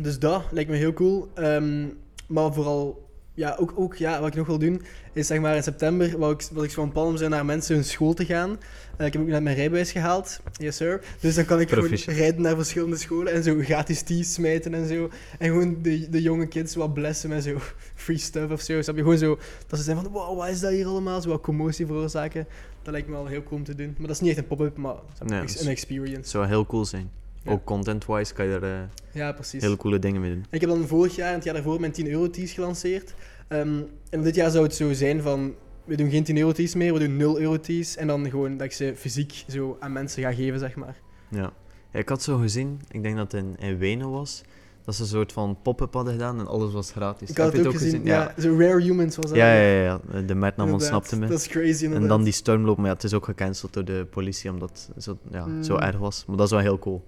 dus 0.00 0.18
dat 0.18 0.42
lijkt 0.50 0.70
me 0.70 0.76
heel 0.76 0.92
cool. 0.92 1.28
Ehm, 1.34 1.86
maar 2.28 2.52
vooral, 2.52 3.07
ja, 3.38 3.56
ook, 3.58 3.72
ook 3.76 3.94
ja, 3.96 4.18
wat 4.20 4.28
ik 4.28 4.34
nog 4.34 4.46
wil 4.46 4.58
doen, 4.58 4.82
is 5.12 5.26
zeg 5.26 5.40
maar 5.40 5.56
in 5.56 5.62
september, 5.62 6.18
wat 6.18 6.30
ik, 6.30 6.48
wat 6.52 6.64
ik 6.64 6.70
zo 6.70 6.80
van 6.82 6.92
plan 6.92 7.06
om 7.06 7.16
zijn 7.16 7.30
naar 7.30 7.44
mensen 7.44 7.74
hun 7.74 7.84
school 7.84 8.14
te 8.14 8.24
gaan. 8.24 8.58
Eh, 8.96 9.06
ik 9.06 9.12
heb 9.12 9.22
ook 9.22 9.28
net 9.28 9.42
mijn 9.42 9.56
rijbewijs 9.56 9.92
gehaald. 9.92 10.40
Yes, 10.52 10.76
sir. 10.76 11.00
Dus 11.20 11.34
dan 11.34 11.44
kan 11.44 11.60
ik 11.60 11.68
gewoon 11.70 11.90
rijden 12.06 12.42
naar 12.42 12.56
verschillende 12.56 12.96
scholen 12.96 13.32
en 13.32 13.42
zo 13.42 13.58
gratis 13.60 14.02
teas 14.02 14.32
smijten 14.32 14.74
en 14.74 14.88
zo. 14.88 15.10
En 15.38 15.48
gewoon 15.48 15.82
de, 15.82 16.08
de 16.08 16.22
jonge 16.22 16.46
kids 16.46 16.74
wat 16.74 16.94
blessen 16.94 17.28
met 17.28 17.44
zo 17.44 17.58
free 18.04 18.18
stuff 18.18 18.52
of 18.52 18.60
zo. 18.60 18.82
Snap 18.82 18.96
je? 18.96 19.02
Gewoon 19.02 19.18
zo, 19.18 19.38
dat 19.66 19.78
ze 19.78 19.84
zijn 19.84 19.96
van, 19.96 20.08
wow, 20.12 20.36
wat 20.36 20.48
is 20.48 20.60
dat 20.60 20.70
hier 20.70 20.86
allemaal? 20.86 21.20
Zo 21.20 21.28
wat 21.28 21.40
commotie 21.40 21.86
veroorzaken. 21.86 22.46
Dat 22.82 22.92
lijkt 22.92 23.08
me 23.08 23.14
wel 23.14 23.26
heel 23.26 23.42
cool 23.42 23.58
om 23.58 23.64
te 23.64 23.74
doen. 23.74 23.94
Maar 23.98 24.06
dat 24.06 24.16
is 24.16 24.20
niet 24.20 24.30
echt 24.30 24.38
een 24.38 24.46
pop-up, 24.46 24.76
maar 24.76 24.94
Nee, 25.24 25.40
een 25.40 25.46
Het 25.46 25.66
experience. 25.66 26.30
zou 26.30 26.46
heel 26.46 26.66
cool 26.66 26.84
zijn. 26.84 27.10
Ja. 27.48 27.54
Ook 27.54 27.64
content-wise 27.64 28.34
kan 28.34 28.46
je 28.46 28.52
er 28.54 28.62
eh, 28.62 28.80
Ja, 29.12 29.36
hele 29.50 29.76
coole 29.76 29.98
dingen 29.98 30.20
mee 30.20 30.30
doen. 30.30 30.40
En 30.40 30.46
ik 30.50 30.60
heb 30.60 30.70
dan 30.70 30.86
vorig 30.86 31.16
jaar 31.16 31.28
en 31.28 31.34
het 31.34 31.44
jaar 31.44 31.54
daarvoor 31.54 31.80
mijn 31.80 31.92
10 31.92 32.10
euro 32.10 32.30
tees 32.30 32.52
gelanceerd. 32.52 33.14
Ehm, 33.48 33.80
en 34.10 34.22
dit 34.22 34.34
jaar 34.34 34.50
zou 34.50 34.64
het 34.64 34.74
zo 34.74 34.92
zijn 34.92 35.22
van, 35.22 35.54
we 35.84 35.96
doen 35.96 36.10
geen 36.10 36.24
10 36.24 36.38
euro 36.38 36.52
tees 36.52 36.74
meer, 36.74 36.92
we 36.92 36.98
doen 36.98 37.16
0 37.16 37.40
euro 37.40 37.60
tees. 37.60 37.96
En 37.96 38.06
dan 38.06 38.30
gewoon 38.30 38.56
dat 38.56 38.66
ik 38.66 38.72
ze 38.72 38.92
fysiek 38.96 39.44
zo 39.48 39.76
aan 39.80 39.92
mensen 39.92 40.22
ga 40.22 40.32
geven, 40.32 40.58
zeg 40.58 40.74
maar. 40.76 40.96
Ja. 41.28 41.52
Ja, 41.92 41.98
ik 41.98 42.08
had 42.08 42.22
zo 42.22 42.36
gezien, 42.38 42.80
ik 42.90 43.02
denk 43.02 43.16
dat 43.16 43.32
het 43.32 43.42
in, 43.42 43.56
in 43.58 43.78
Wenen 43.78 44.10
was, 44.10 44.42
dat 44.84 44.94
ze 44.94 45.02
een 45.02 45.08
soort 45.08 45.32
van 45.32 45.58
pop-up 45.62 45.94
hadden 45.94 46.12
gedaan 46.12 46.38
en 46.38 46.46
alles 46.46 46.72
was 46.72 46.90
gratis. 46.90 47.30
Ik 47.30 47.36
had 47.36 47.52
het 47.52 47.66
ook 47.66 47.72
gezien, 47.72 48.04
Ja. 48.04 48.32
ja. 48.36 48.42
Zo 48.42 48.56
Rare 48.58 48.82
Humans 48.82 49.16
was 49.16 49.26
dat. 49.26 49.36
Ja, 49.36 49.52
ja, 49.54 49.60
ja, 49.70 49.82
ja. 49.82 50.00
De 50.10 50.18
Inderdaad, 50.18 50.70
ontsnapte 50.70 51.16
me. 51.18 51.26
Dat 51.26 51.38
is 51.38 51.46
crazy 51.48 51.70
inderdaad. 51.84 52.02
En 52.02 52.08
dan 52.08 52.22
die 52.22 52.32
stormloop, 52.32 52.76
maar 52.76 52.86
ja, 52.86 52.92
het 52.92 53.04
is 53.04 53.14
ook 53.14 53.24
gecanceld 53.24 53.72
door 53.72 53.84
de 53.84 54.06
politie 54.10 54.50
omdat 54.50 54.88
het 54.94 55.04
zo, 55.04 55.18
ja, 55.30 55.62
zo 55.62 55.74
Mm. 55.74 55.80
erg 55.80 55.98
was. 55.98 56.24
Maar 56.26 56.36
dat 56.36 56.46
is 56.46 56.52
wel 56.52 56.60
heel 56.60 56.78
cool. 56.78 57.04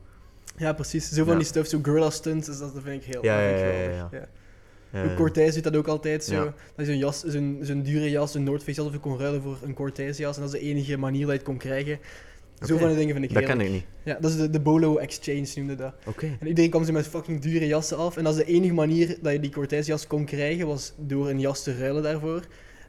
Ja, 0.56 0.72
precies. 0.72 1.08
Zo 1.08 1.24
van 1.24 1.36
die 1.36 1.46
stuff, 1.46 1.68
zo 1.68 1.78
gorilla 1.82 2.10
stunts, 2.10 2.46
dus 2.46 2.58
dat 2.58 2.72
vind 2.82 3.02
ik 3.02 3.12
heel 3.12 3.24
Ja, 3.24 3.40
ja, 3.40 3.56
ja, 3.56 4.08
ja. 4.12 4.28
ja. 4.92 5.14
Cortez 5.14 5.54
doet 5.54 5.64
dat 5.64 5.76
ook 5.76 5.86
altijd 5.86 6.24
zo. 6.24 6.44
Dat 6.44 6.52
je 6.76 6.84
zo'n 6.84 6.98
jas, 6.98 7.20
zo'n, 7.20 7.58
zo'n 7.62 7.82
dure 7.82 8.10
jas, 8.10 8.34
een 8.34 8.44
North 8.44 8.62
Face 8.62 8.76
jas 8.80 8.86
of 8.86 8.92
je 8.92 8.98
kon 8.98 9.18
ruilen 9.18 9.42
voor 9.42 9.58
een 9.62 9.74
Cortez 9.74 10.18
jas. 10.18 10.36
En 10.36 10.42
dat 10.42 10.54
is 10.54 10.60
de 10.60 10.66
enige 10.66 10.96
manier 10.96 11.20
dat 11.20 11.30
je 11.30 11.36
het 11.36 11.42
kon 11.46 11.56
krijgen. 11.58 11.98
Zo 12.66 12.76
van 12.78 12.88
die 12.88 12.96
dingen 12.96 13.14
vind 13.14 13.24
ik 13.24 13.34
dat 13.34 13.42
heerlijk. 13.42 13.58
ken 13.68 13.74
ik 13.74 13.80
niet. 13.80 13.84
Ja, 14.02 14.18
dat 14.20 14.30
is 14.30 14.36
de, 14.36 14.50
de 14.50 14.60
Bolo 14.60 14.96
Exchange 14.96 15.46
noemde 15.54 15.74
dat. 15.74 15.94
Oké. 16.06 16.36
En 16.40 16.46
iedereen 16.46 16.70
kwam 16.70 16.84
zo 16.84 16.92
met 16.92 17.06
fucking 17.06 17.40
dure 17.40 17.66
jassen 17.66 17.96
af. 17.96 18.16
En 18.16 18.24
dat 18.24 18.38
is 18.38 18.44
de 18.44 18.52
enige 18.52 18.74
manier 18.74 19.16
dat 19.22 19.32
je 19.32 19.40
die 19.40 19.50
Cortez 19.50 19.86
jas 19.86 20.06
kon 20.06 20.24
krijgen, 20.24 20.66
was 20.66 20.92
door 20.96 21.28
een 21.28 21.40
jas 21.40 21.62
te 21.62 21.76
ruilen 21.78 22.02
daarvoor. 22.02 22.42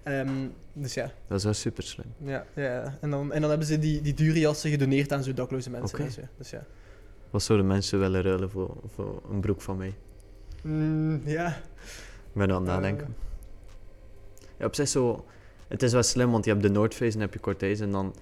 Ehm, 0.04 0.30
dus 0.74 0.94
ja, 0.94 1.12
Dat 1.28 1.38
is 1.38 1.44
wel 1.44 1.54
super 1.54 1.84
slim. 1.84 2.06
ja, 2.26 2.46
ja. 2.56 2.98
En, 3.02 3.10
dan, 3.10 3.34
en 3.34 3.42
dan 3.42 3.50
hebben 3.50 3.68
ze 3.68 3.80
die, 3.80 4.02
die 4.02 4.14
dure 4.14 4.40
jassen 4.40 4.70
gedoneerd 4.70 5.14
aan 5.14 5.24
zo 5.24 5.34
dakloze 5.34 5.70
mensen. 5.70 6.30
Dus 6.38 6.50
ja. 6.50 6.66
Wat 7.32 7.44
zouden 7.44 7.68
mensen 7.68 8.00
willen 8.00 8.22
ruilen 8.22 8.50
voor, 8.50 8.76
voor 8.96 9.22
een 9.32 9.40
broek 9.40 9.62
van 9.62 9.78
mij? 9.78 9.94
Mm, 10.62 11.22
ja. 11.26 11.48
Ik 11.48 12.34
ben 12.34 12.52
aan 12.52 12.62
het 12.62 12.68
Eh. 12.70 12.74
nadenken. 12.76 13.16
Ja, 14.58 14.66
op 14.66 14.76
zich 14.76 14.88
zo... 14.88 15.26
Het 15.68 15.84
is 15.84 15.92
wel 15.94 16.04
slim, 16.04 16.32
want 16.32 16.46
je 16.46 16.52
hebt 16.52 16.64
de 16.64 16.70
North 16.70 16.94
Face 16.96 17.14
en 17.16 17.20
heb 17.22 17.34
je 17.34 17.40
Cortez. 17.40 17.82
En 17.82 17.92
dan... 17.92 18.14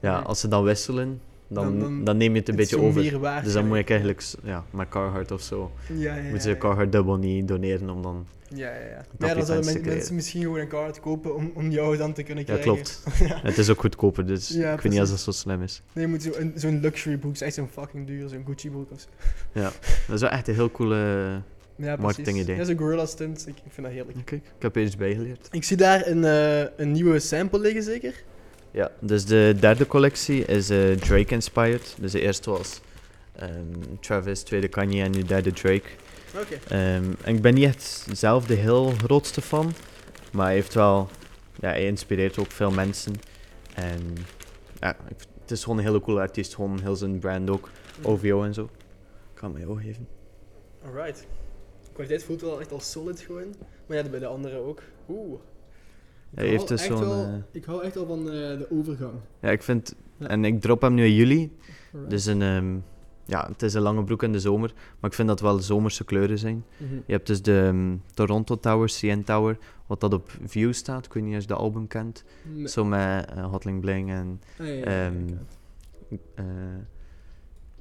Ja, 0.00 0.18
als 0.18 0.40
ze 0.40 0.48
dan 0.48 0.64
wisselen... 0.64 1.20
dan, 1.48 1.78
Dan- 2.04 2.16
neem 2.16 2.32
je 2.32 2.38
het 2.38 2.48
een 2.48 2.56
beetje 2.56 2.80
over. 2.80 3.18
waard, 3.20 3.44
Dus 3.44 3.52
dan 3.52 3.66
moet 3.66 3.76
ik 3.76 3.90
eigenlijk 3.90 4.22
ja, 4.44 4.64
met 4.70 4.88
Carhartt 4.88 5.30
of 5.30 5.40
zo. 5.40 5.70
Ja, 5.92 6.16
ja, 6.16 6.38
ze 6.38 6.48
ja. 6.48 6.56
Carhartt 6.56 6.92
dubbel 6.92 7.16
niet 7.16 7.48
doneren 7.48 7.90
om 7.90 8.02
dan... 8.02 8.26
Ja, 8.54 8.70
ja, 8.74 8.80
ja. 8.80 9.04
Dat 9.18 9.28
ja, 9.28 9.34
dan 9.34 9.46
zouden 9.46 9.72
men- 9.74 9.84
mensen 9.84 10.14
misschien 10.14 10.42
gewoon 10.42 10.58
een 10.58 10.68
kaart 10.68 11.00
kopen 11.00 11.34
om, 11.34 11.50
om 11.54 11.70
jou 11.70 11.96
dan 11.96 12.12
te 12.12 12.22
kunnen 12.22 12.44
Ja, 12.46 12.52
krijgen. 12.56 12.72
klopt. 12.72 13.02
Het 13.48 13.58
is 13.58 13.70
ook 13.70 13.80
goedkoper, 13.80 14.26
dus 14.26 14.48
Ja, 14.48 14.72
ik 14.72 14.80
weet 14.80 14.92
niet 14.92 15.00
als 15.00 15.10
dat 15.10 15.20
zo 15.20 15.30
slim 15.30 15.62
is. 15.62 15.82
Nee, 15.92 16.04
je 16.04 16.10
moet 16.10 16.22
zo'n 16.22 16.52
zo'n 16.54 16.80
luxury 16.80 17.16
broek, 17.16 17.32
is 17.34 17.40
echt 17.40 17.54
zo'n 17.54 17.68
fucking 17.72 18.06
duur, 18.06 18.28
zo'n 18.28 18.44
Gucci 18.46 18.70
broek 18.70 18.90
of 18.90 19.00
zo. 19.00 19.06
Dat 20.06 20.14
is 20.14 20.20
wel 20.20 20.30
echt 20.30 20.48
een 20.48 20.54
heel 20.54 20.70
coole... 20.70 20.96
Ja, 21.78 21.96
Marketingidee. 21.96 22.56
Ja, 22.56 22.64
zo'n 22.64 22.76
gorilla 22.78 23.06
stunt, 23.06 23.46
ik, 23.46 23.54
ik 23.64 23.72
vind 23.72 23.86
dat 23.86 23.96
heerlijk. 23.96 24.18
Kijk, 24.24 24.42
ik 24.56 24.62
heb 24.62 24.76
er 24.76 24.82
iets 24.82 24.96
bijgeleerd. 24.96 25.48
Ik 25.50 25.64
zie 25.64 25.76
daar 25.76 26.06
een, 26.06 26.24
eh, 26.24 26.68
een 26.76 26.92
nieuwe 26.92 27.18
sample 27.18 27.58
liggen, 27.60 27.82
zeker? 27.82 28.14
Ja, 28.70 28.90
dus 29.00 29.24
de 29.24 29.54
derde 29.60 29.86
collectie 29.86 30.44
is 30.44 30.70
eh, 30.70 30.90
Drake 30.92 31.34
inspired. 31.34 31.94
Dus 32.00 32.12
de 32.12 32.20
eerste 32.20 32.50
was 32.50 32.80
ehm, 33.36 33.50
Travis, 34.00 34.40
tweede 34.42 34.68
Kanye 34.68 35.02
en 35.02 35.10
nu 35.10 35.22
derde 35.22 35.52
Drake. 35.52 35.88
Oké. 36.34 36.54
Ehm, 36.74 37.04
en 37.24 37.34
ik 37.34 37.42
ben 37.42 37.54
niet 37.54 37.64
echt 37.64 38.06
zelf 38.12 38.46
de 38.46 38.54
heel 38.54 38.90
grootste 38.90 39.40
fan, 39.40 39.72
maar 40.32 40.44
hij 40.46 40.54
heeft 40.54 40.74
wel, 40.74 41.08
ja, 41.60 41.68
hij 41.68 41.86
inspireert 41.86 42.38
ook 42.38 42.50
veel 42.50 42.70
mensen. 42.70 43.12
En 43.74 44.00
ja, 44.80 44.96
ik- 45.08 45.24
het 45.40 45.50
is 45.50 45.62
gewoon 45.62 45.78
een 45.78 45.84
hele 45.84 46.00
coole 46.00 46.20
artiest, 46.20 46.54
gewoon 46.54 46.80
heel 46.80 46.96
zijn 46.96 47.18
brand 47.18 47.50
ook, 47.50 47.70
OVO 48.02 48.42
en 48.42 48.54
zo. 48.54 48.62
Ik 48.62 49.40
kan 49.40 49.50
hem 49.54 49.60
jou 49.60 49.80
geven. 49.82 50.08
Alright. 50.84 51.26
De 51.82 51.90
kwaliteit 51.92 52.24
voelt 52.24 52.40
wel 52.40 52.60
echt 52.60 52.72
al 52.72 52.80
solid 52.80 53.20
gewoon. 53.20 53.54
Maar 53.86 53.96
ja, 53.96 54.08
bij 54.08 54.18
de 54.20 54.26
andere 54.26 54.56
ook. 54.58 54.82
Oeh. 55.08 55.32
Ik 55.32 55.38
Hij 56.34 56.44
hou 56.44 56.56
heeft 56.56 56.68
dus 56.68 56.80
echt 56.80 56.98
zo'n, 56.98 57.08
wel- 57.08 57.24
eh, 57.24 57.32
Ik 57.52 57.64
hou 57.64 57.84
echt 57.84 57.94
wel 57.94 58.06
van 58.06 58.18
eh, 58.18 58.32
de 58.58 58.66
overgang. 58.70 59.12
Ja, 59.40 59.50
ik 59.50 59.62
vind, 59.62 59.94
Ja. 60.16 60.26
en 60.28 60.44
ik 60.44 60.60
drop 60.60 60.80
hem 60.80 60.94
nu 60.94 61.04
in 61.04 61.14
juli, 61.14 61.56
Alright. 61.92 62.10
dus 62.10 62.26
een, 62.26 62.40
ja, 63.26 63.46
het 63.48 63.62
is 63.62 63.74
een 63.74 63.82
lange 63.82 64.04
broek 64.04 64.22
in 64.22 64.32
de 64.32 64.40
zomer, 64.40 64.72
maar 65.00 65.10
ik 65.10 65.16
vind 65.16 65.28
dat 65.28 65.40
wel 65.40 65.58
zomerse 65.58 66.04
kleuren 66.04 66.38
zijn. 66.38 66.64
Mhm. 66.76 66.94
Je 67.06 67.12
hebt 67.12 67.26
dus 67.26 67.42
de 67.42 67.62
ehm, 67.66 67.96
Toronto 68.14 68.58
Tower, 68.58 68.88
CN 68.88 69.22
Tower, 69.22 69.58
wat 69.86 70.00
dat 70.00 70.12
op 70.14 70.30
View 70.44 70.72
staat. 70.72 71.06
Ik 71.06 71.12
weet 71.12 71.22
niet 71.22 71.34
of 71.34 71.40
je 71.40 71.46
de 71.46 71.54
album 71.54 71.86
kent. 71.86 72.24
Nee. 72.42 72.68
Zo 72.68 72.84
met 72.84 73.30
eh, 73.30 73.44
Hotling 73.50 73.80
Bling 73.80 74.10
en 74.10 74.40
Ah, 74.60 74.66
ja, 74.66 74.72
ja, 74.72 74.84
ehm, 74.84 75.28
ja. 75.28 76.16
eh, 76.34 76.44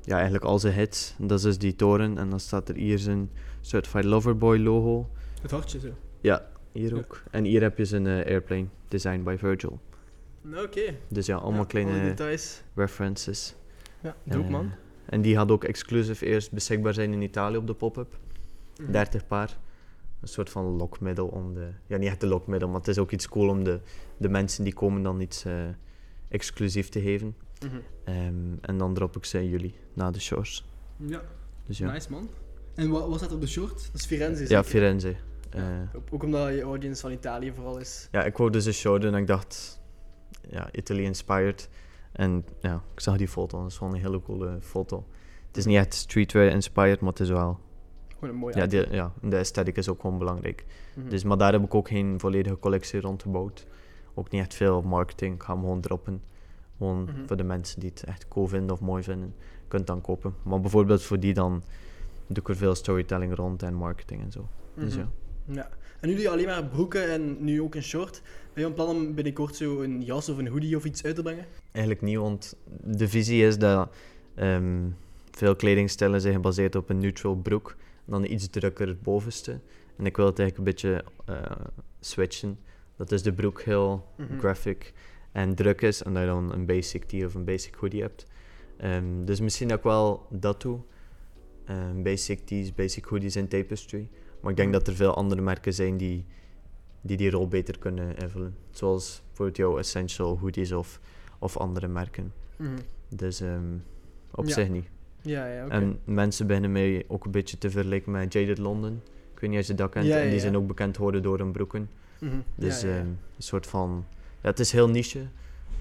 ja, 0.01 0.13
eigenlijk 0.15 0.43
al 0.43 0.59
zijn 0.59 0.73
hits. 0.73 1.15
Dat 1.17 1.37
is 1.37 1.43
dus 1.43 1.57
die 1.57 1.75
toren 1.75 2.17
en 2.17 2.29
dan 2.29 2.39
staat 2.39 2.69
er 2.69 2.75
hier 2.75 2.99
zijn 2.99 3.29
Certified 3.61 4.03
Loverboy 4.03 4.57
logo. 4.57 5.09
Het 5.41 5.51
hartje 5.51 5.79
zo. 5.79 5.87
Ja, 6.21 6.45
hier 6.71 6.97
ook. 6.97 7.23
En 7.31 7.43
hier 7.43 7.61
heb 7.61 7.77
je 7.77 7.85
zijn 7.85 8.07
eh, 8.07 8.25
airplane, 8.25 8.65
designed 8.87 9.23
by 9.23 9.35
Virgil. 9.37 9.79
Nou, 10.41 10.65
Oké. 10.65 10.95
Dus 11.07 11.25
ja, 11.25 11.35
allemaal 11.37 11.65
kleine 11.65 11.91
alle 11.91 12.01
details. 12.01 12.61
references. 12.75 13.55
Ja, 14.01 14.15
dope 14.23 14.43
Eh, 14.45 14.49
man. 14.51 14.71
En 15.05 15.21
die 15.21 15.37
had 15.37 15.51
ook 15.51 15.63
exclusief 15.63 16.21
eerst 16.21 16.51
beschikbaar 16.51 16.93
zijn 16.93 17.13
in 17.13 17.21
Italië 17.21 17.57
op 17.57 17.67
de 17.67 17.73
pop-up. 17.73 18.17
Mhm. 18.81 18.91
30 18.91 19.27
paar. 19.27 19.57
Een 20.21 20.27
soort 20.27 20.49
van 20.49 20.65
lokmiddel 20.65 21.27
om 21.27 21.53
de... 21.53 21.67
Ja, 21.87 21.97
niet 21.97 22.09
echt 22.09 22.23
een 22.23 22.29
lokmiddel, 22.29 22.69
maar 22.69 22.79
het 22.79 22.87
is 22.87 22.97
ook 22.97 23.11
iets 23.11 23.27
cool 23.29 23.49
om 23.49 23.63
de, 23.63 23.79
de 24.17 24.29
mensen 24.29 24.63
die 24.63 24.73
komen 24.73 25.03
dan 25.03 25.19
iets 25.19 25.45
eh, 25.45 25.53
exclusief 26.27 26.89
te 26.89 27.01
geven. 27.01 27.35
Mhm. 27.65 27.75
Ehm, 28.03 28.35
en 28.61 28.77
dan 28.77 28.93
drop 28.93 29.15
ik 29.15 29.25
ze 29.25 29.37
in 29.41 29.49
juli, 29.49 29.73
na 29.93 30.11
de 30.11 30.19
shows. 30.19 30.65
Ja, 30.97 31.21
Dus 31.65 31.77
ja. 31.77 31.91
nice 31.91 32.11
man. 32.11 32.29
En 32.75 32.89
wat, 32.89 33.07
wat 33.07 33.17
staat 33.17 33.31
op 33.31 33.41
de 33.41 33.47
short? 33.47 33.89
Dat 33.91 34.01
is 34.01 34.05
Firenze. 34.05 34.41
Ja, 34.41 34.47
zeker? 34.47 34.63
Firenze. 34.63 35.15
Ja, 35.51 35.59
Eh, 35.91 35.95
ook- 35.95 36.07
Ook 36.11 36.23
omdat 36.23 36.53
je 36.53 36.61
audience 36.61 37.01
van 37.01 37.11
Italië 37.11 37.51
vooral 37.55 37.77
is. 37.79 38.07
ja, 38.11 38.23
ik 38.23 38.37
wou 38.37 38.49
dus 38.49 38.65
een 38.65 38.73
show 38.73 39.01
doen 39.01 39.13
en 39.13 39.19
ik 39.21 39.27
dacht... 39.27 39.79
Ja, 40.49 40.69
Italy 40.71 41.03
inspired. 41.03 41.69
En 42.15 42.45
ja, 42.59 42.83
ik 42.93 42.99
zag 42.99 43.17
die 43.17 43.27
foto 43.27 43.61
dat 43.61 43.71
is 43.71 43.77
gewoon 43.77 43.93
een 43.93 43.99
hele 44.01 44.21
coole 44.21 44.57
foto. 44.61 45.05
Het 45.47 45.57
is 45.57 45.65
niet 45.65 45.77
echt 45.77 45.93
streetwear 45.93 46.47
inspired, 46.47 46.99
maar 46.99 47.09
het 47.09 47.19
is 47.19 47.29
wel... 47.29 47.59
Gewoon 48.13 48.29
een 48.33 48.39
mooi 48.39 48.57
Ja, 48.57 48.65
die, 48.65 48.93
ja, 48.93 49.11
de 49.21 49.35
aesthetic 49.37 49.77
is 49.77 49.89
ook 49.89 50.01
gewoon 50.01 50.17
belangrijk. 50.17 50.65
Mhm. 50.95 51.09
Dus, 51.09 51.23
maar 51.23 51.37
daar 51.37 51.51
heb 51.51 51.63
ik 51.63 51.73
ook 51.73 51.87
geen 51.87 52.19
volledige 52.19 52.59
collectie 52.59 52.99
rond 53.01 53.21
gebouwd. 53.21 53.67
Ook 54.13 54.29
niet 54.29 54.41
echt 54.41 54.53
veel 54.53 54.81
marketing. 54.81 55.35
Ik 55.35 55.43
ga 55.43 55.51
hem 55.53 55.61
gewoon 55.61 55.81
droppen. 55.81 56.21
Gewoon 56.77 57.03
Mhm. 57.03 57.25
voor 57.27 57.37
de 57.37 57.43
mensen 57.43 57.79
die 57.79 57.89
het 57.89 58.03
echt 58.03 58.27
cool 58.27 58.47
vinden 58.47 58.71
of 58.75 58.81
mooi 58.81 59.03
vinden. 59.03 59.35
Kunt 59.67 59.87
dan 59.87 60.01
kopen. 60.01 60.35
Maar 60.43 60.59
bijvoorbeeld 60.61 61.01
voor 61.03 61.19
die 61.19 61.33
dan 61.33 61.63
doe 62.27 62.37
ik 62.43 62.49
er 62.49 62.55
veel 62.55 62.75
storytelling 62.75 63.35
rond 63.35 63.63
en 63.63 63.73
marketing 63.73 64.21
en 64.21 64.31
zo. 64.31 64.47
Dus 64.73 64.95
Mhm. 64.97 65.05
ja. 65.45 65.53
Ja. 65.55 65.69
En 66.05 66.11
nu 66.11 66.17
doe 66.17 66.25
je 66.25 66.31
alleen 66.31 66.45
maar 66.45 66.65
broeken 66.65 67.11
en 67.11 67.43
nu 67.43 67.61
ook 67.61 67.75
een 67.75 67.83
short. 67.83 68.21
Ben 68.53 68.53
je 68.53 68.61
van 68.61 68.73
plan 68.73 68.95
om 68.95 69.13
binnenkort 69.15 69.55
zo 69.55 69.81
een 69.81 70.01
jas 70.03 70.29
of 70.29 70.37
een 70.37 70.47
hoodie 70.47 70.75
of 70.75 70.85
iets 70.85 71.03
uit 71.03 71.15
te 71.15 71.21
brengen? 71.21 71.45
Eigenlijk 71.71 72.05
niet, 72.05 72.17
want 72.17 72.55
de 72.83 73.07
visie 73.07 73.45
is 73.45 73.57
dat 73.57 73.89
ehm, 74.35 74.89
veel 75.31 75.55
kledingstijlen 75.55 76.21
zijn 76.21 76.33
gebaseerd 76.33 76.75
op 76.75 76.89
een 76.89 76.97
neutral 76.99 77.35
broek. 77.35 77.75
En 78.05 78.11
dan 78.11 78.25
iets 78.25 78.49
drukker 78.49 78.97
bovenste. 79.03 79.59
En 79.97 80.05
ik 80.05 80.15
wil 80.15 80.25
het 80.25 80.39
eigenlijk 80.39 80.57
een 80.57 80.73
beetje 80.73 81.03
eh, 81.25 81.65
switchen. 81.99 82.59
Dat 82.95 83.11
is 83.11 83.23
de 83.23 83.33
broek 83.33 83.61
heel 83.61 84.05
Mhm. 84.17 84.39
graphic 84.39 84.93
en 85.31 85.55
druk 85.55 85.81
is 85.81 86.03
en 86.03 86.13
dat 86.13 86.21
je 86.21 86.27
dan 86.29 86.51
een 86.53 86.65
basic 86.65 87.03
tee 87.03 87.25
of 87.25 87.33
een 87.33 87.45
basic 87.45 87.75
hoodie 87.75 88.01
hebt. 88.01 88.25
Ehm, 88.77 89.25
dus 89.25 89.39
misschien 89.39 89.69
ik 89.69 89.83
wel 89.83 90.27
dat 90.29 90.61
doe. 90.61 90.79
Ehm, 91.65 92.01
basic 92.01 92.45
tees, 92.45 92.73
basic 92.73 93.05
hoodies 93.05 93.35
en 93.35 93.47
tapestry. 93.47 94.07
Maar 94.45 94.53
ik 94.53 94.59
denk 94.59 94.73
dat 94.73 94.87
er 94.87 94.95
veel 94.95 95.13
andere 95.15 95.41
merken 95.41 95.73
zijn 95.73 95.97
die 95.97 96.25
die, 97.01 97.17
die 97.17 97.29
rol 97.29 97.47
beter 97.47 97.79
kunnen 97.79 98.17
invullen. 98.17 98.55
Zoals 98.71 99.21
bijvoorbeeld 99.27 99.57
jouw 99.57 99.77
Essential 99.77 100.37
hoodies 100.39 100.71
of, 100.71 100.99
of 101.39 101.57
andere 101.57 101.87
merken. 101.87 102.33
Mhm. 102.55 102.69
Dus 103.09 103.41
ehm, 103.41 103.63
op 104.31 104.45
Ja. 104.47 104.53
zich 104.53 104.69
niet. 104.69 104.85
Ja, 105.21 105.45
ja. 105.47 105.67
En 105.67 105.99
mensen 106.03 106.47
beginnen 106.47 106.71
mij 106.71 107.05
ook 107.07 107.25
een 107.25 107.31
beetje 107.31 107.57
te 107.57 107.69
vergelijken 107.69 108.11
met 108.11 108.33
Jaded 108.33 108.57
London. 108.57 109.01
Ik 109.33 109.39
weet 109.39 109.49
niet 109.49 109.59
of 109.59 109.67
je 109.67 109.73
dat 109.73 109.89
kent. 109.89 110.05
Ja, 110.05 110.17
ja, 110.17 110.23
en 110.23 110.29
die 110.29 110.39
zijn 110.39 110.57
ook 110.57 110.67
bekend 110.67 110.95
geworden 110.95 111.21
door 111.21 111.37
hun 111.37 111.51
broeken. 111.51 111.89
Mhm. 112.19 112.35
Dus 112.55 112.83
ehm, 112.83 112.95
een 113.07 113.17
soort 113.37 113.67
van... 113.67 114.05
Ja, 114.41 114.49
het 114.49 114.59
is 114.59 114.71
heel 114.71 114.89
niche. 114.89 115.27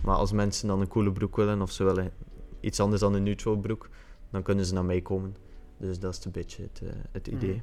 Maar 0.01 0.17
als 0.17 0.33
mensen 0.33 0.69
dan 0.69 0.81
een 0.81 0.89
coole 0.89 1.13
broek 1.13 1.37
willen, 1.37 1.63
of 1.63 1.71
ze 1.71 1.85
willen 1.85 2.11
iets 2.61 2.81
anders 2.81 3.01
dan 3.01 3.15
een 3.15 3.23
neutral 3.23 3.57
broek, 3.57 3.89
dan 4.31 4.43
kunnen 4.43 4.65
ze 4.67 4.75
naar 4.75 4.85
mij 4.85 5.01
komen. 5.01 5.37
Dus 5.77 5.99
dat 5.99 6.17
is 6.19 6.25
een 6.25 6.31
beetje 6.33 6.63
het, 6.63 6.81
eh, 6.83 6.89
het 7.13 7.27
Mhm. 7.27 7.37
idee. 7.37 7.63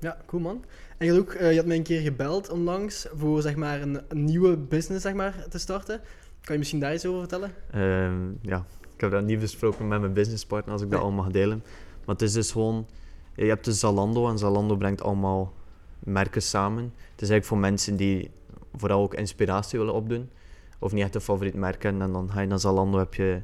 Ja, 0.00 0.16
cool 0.26 0.42
man. 0.42 0.64
En 0.98 1.06
je 1.06 1.12
had, 1.12 1.20
ook, 1.20 1.32
eh, 1.32 1.50
je 1.50 1.56
had 1.56 1.66
mij 1.66 1.76
een 1.76 1.82
keer 1.82 2.00
gebeld 2.00 2.50
onlangs 2.50 3.06
voor 3.14 3.42
zeg 3.42 3.56
maar, 3.56 3.82
een, 3.82 4.00
een 4.08 4.24
nieuwe 4.24 4.56
business 4.56 5.02
zeg 5.02 5.14
maar, 5.14 5.46
te 5.48 5.58
starten. 5.58 6.00
Kan 6.40 6.54
je 6.54 6.58
misschien 6.58 6.80
daar 6.80 6.94
iets 6.94 7.06
over 7.06 7.20
vertellen? 7.20 7.52
Ehm, 7.70 8.30
ja, 8.40 8.64
ik 8.94 9.00
heb 9.00 9.10
dat 9.10 9.24
niet 9.24 9.40
besproken 9.40 9.88
met 9.88 10.00
mijn 10.00 10.12
businesspartner 10.12 10.72
als 10.72 10.82
ik 10.82 10.90
dat 10.90 11.00
allemaal 11.00 11.24
mag 11.24 11.32
delen. 11.32 11.62
Maar 12.04 12.14
het 12.14 12.22
is 12.22 12.32
dus 12.32 12.52
gewoon... 12.52 12.86
Je 13.34 13.44
hebt 13.44 13.64
dus 13.64 13.80
Zalando 13.80 14.28
en 14.28 14.38
Zalando 14.38 14.76
brengt 14.76 15.02
allemaal 15.02 15.52
merken 15.98 16.42
samen. 16.42 16.82
Het 16.84 17.22
is 17.22 17.28
eigenlijk 17.30 17.44
voor 17.44 17.58
mensen 17.58 17.96
die 17.96 18.30
vooral 18.76 19.02
ook 19.02 19.14
inspiratie 19.14 19.78
willen 19.78 19.94
opdoen. 19.94 20.30
Of 20.78 20.92
niet 20.92 21.02
echt 21.02 21.14
een 21.14 21.20
favoriet 21.20 21.54
merk 21.54 21.82
hebben. 21.82 22.02
En 22.02 22.12
dan 22.12 22.30
ga 22.30 22.40
je 22.40 22.46
naar 22.46 22.58
Zalando, 22.58 22.98
heb 22.98 23.14
je 23.14 23.42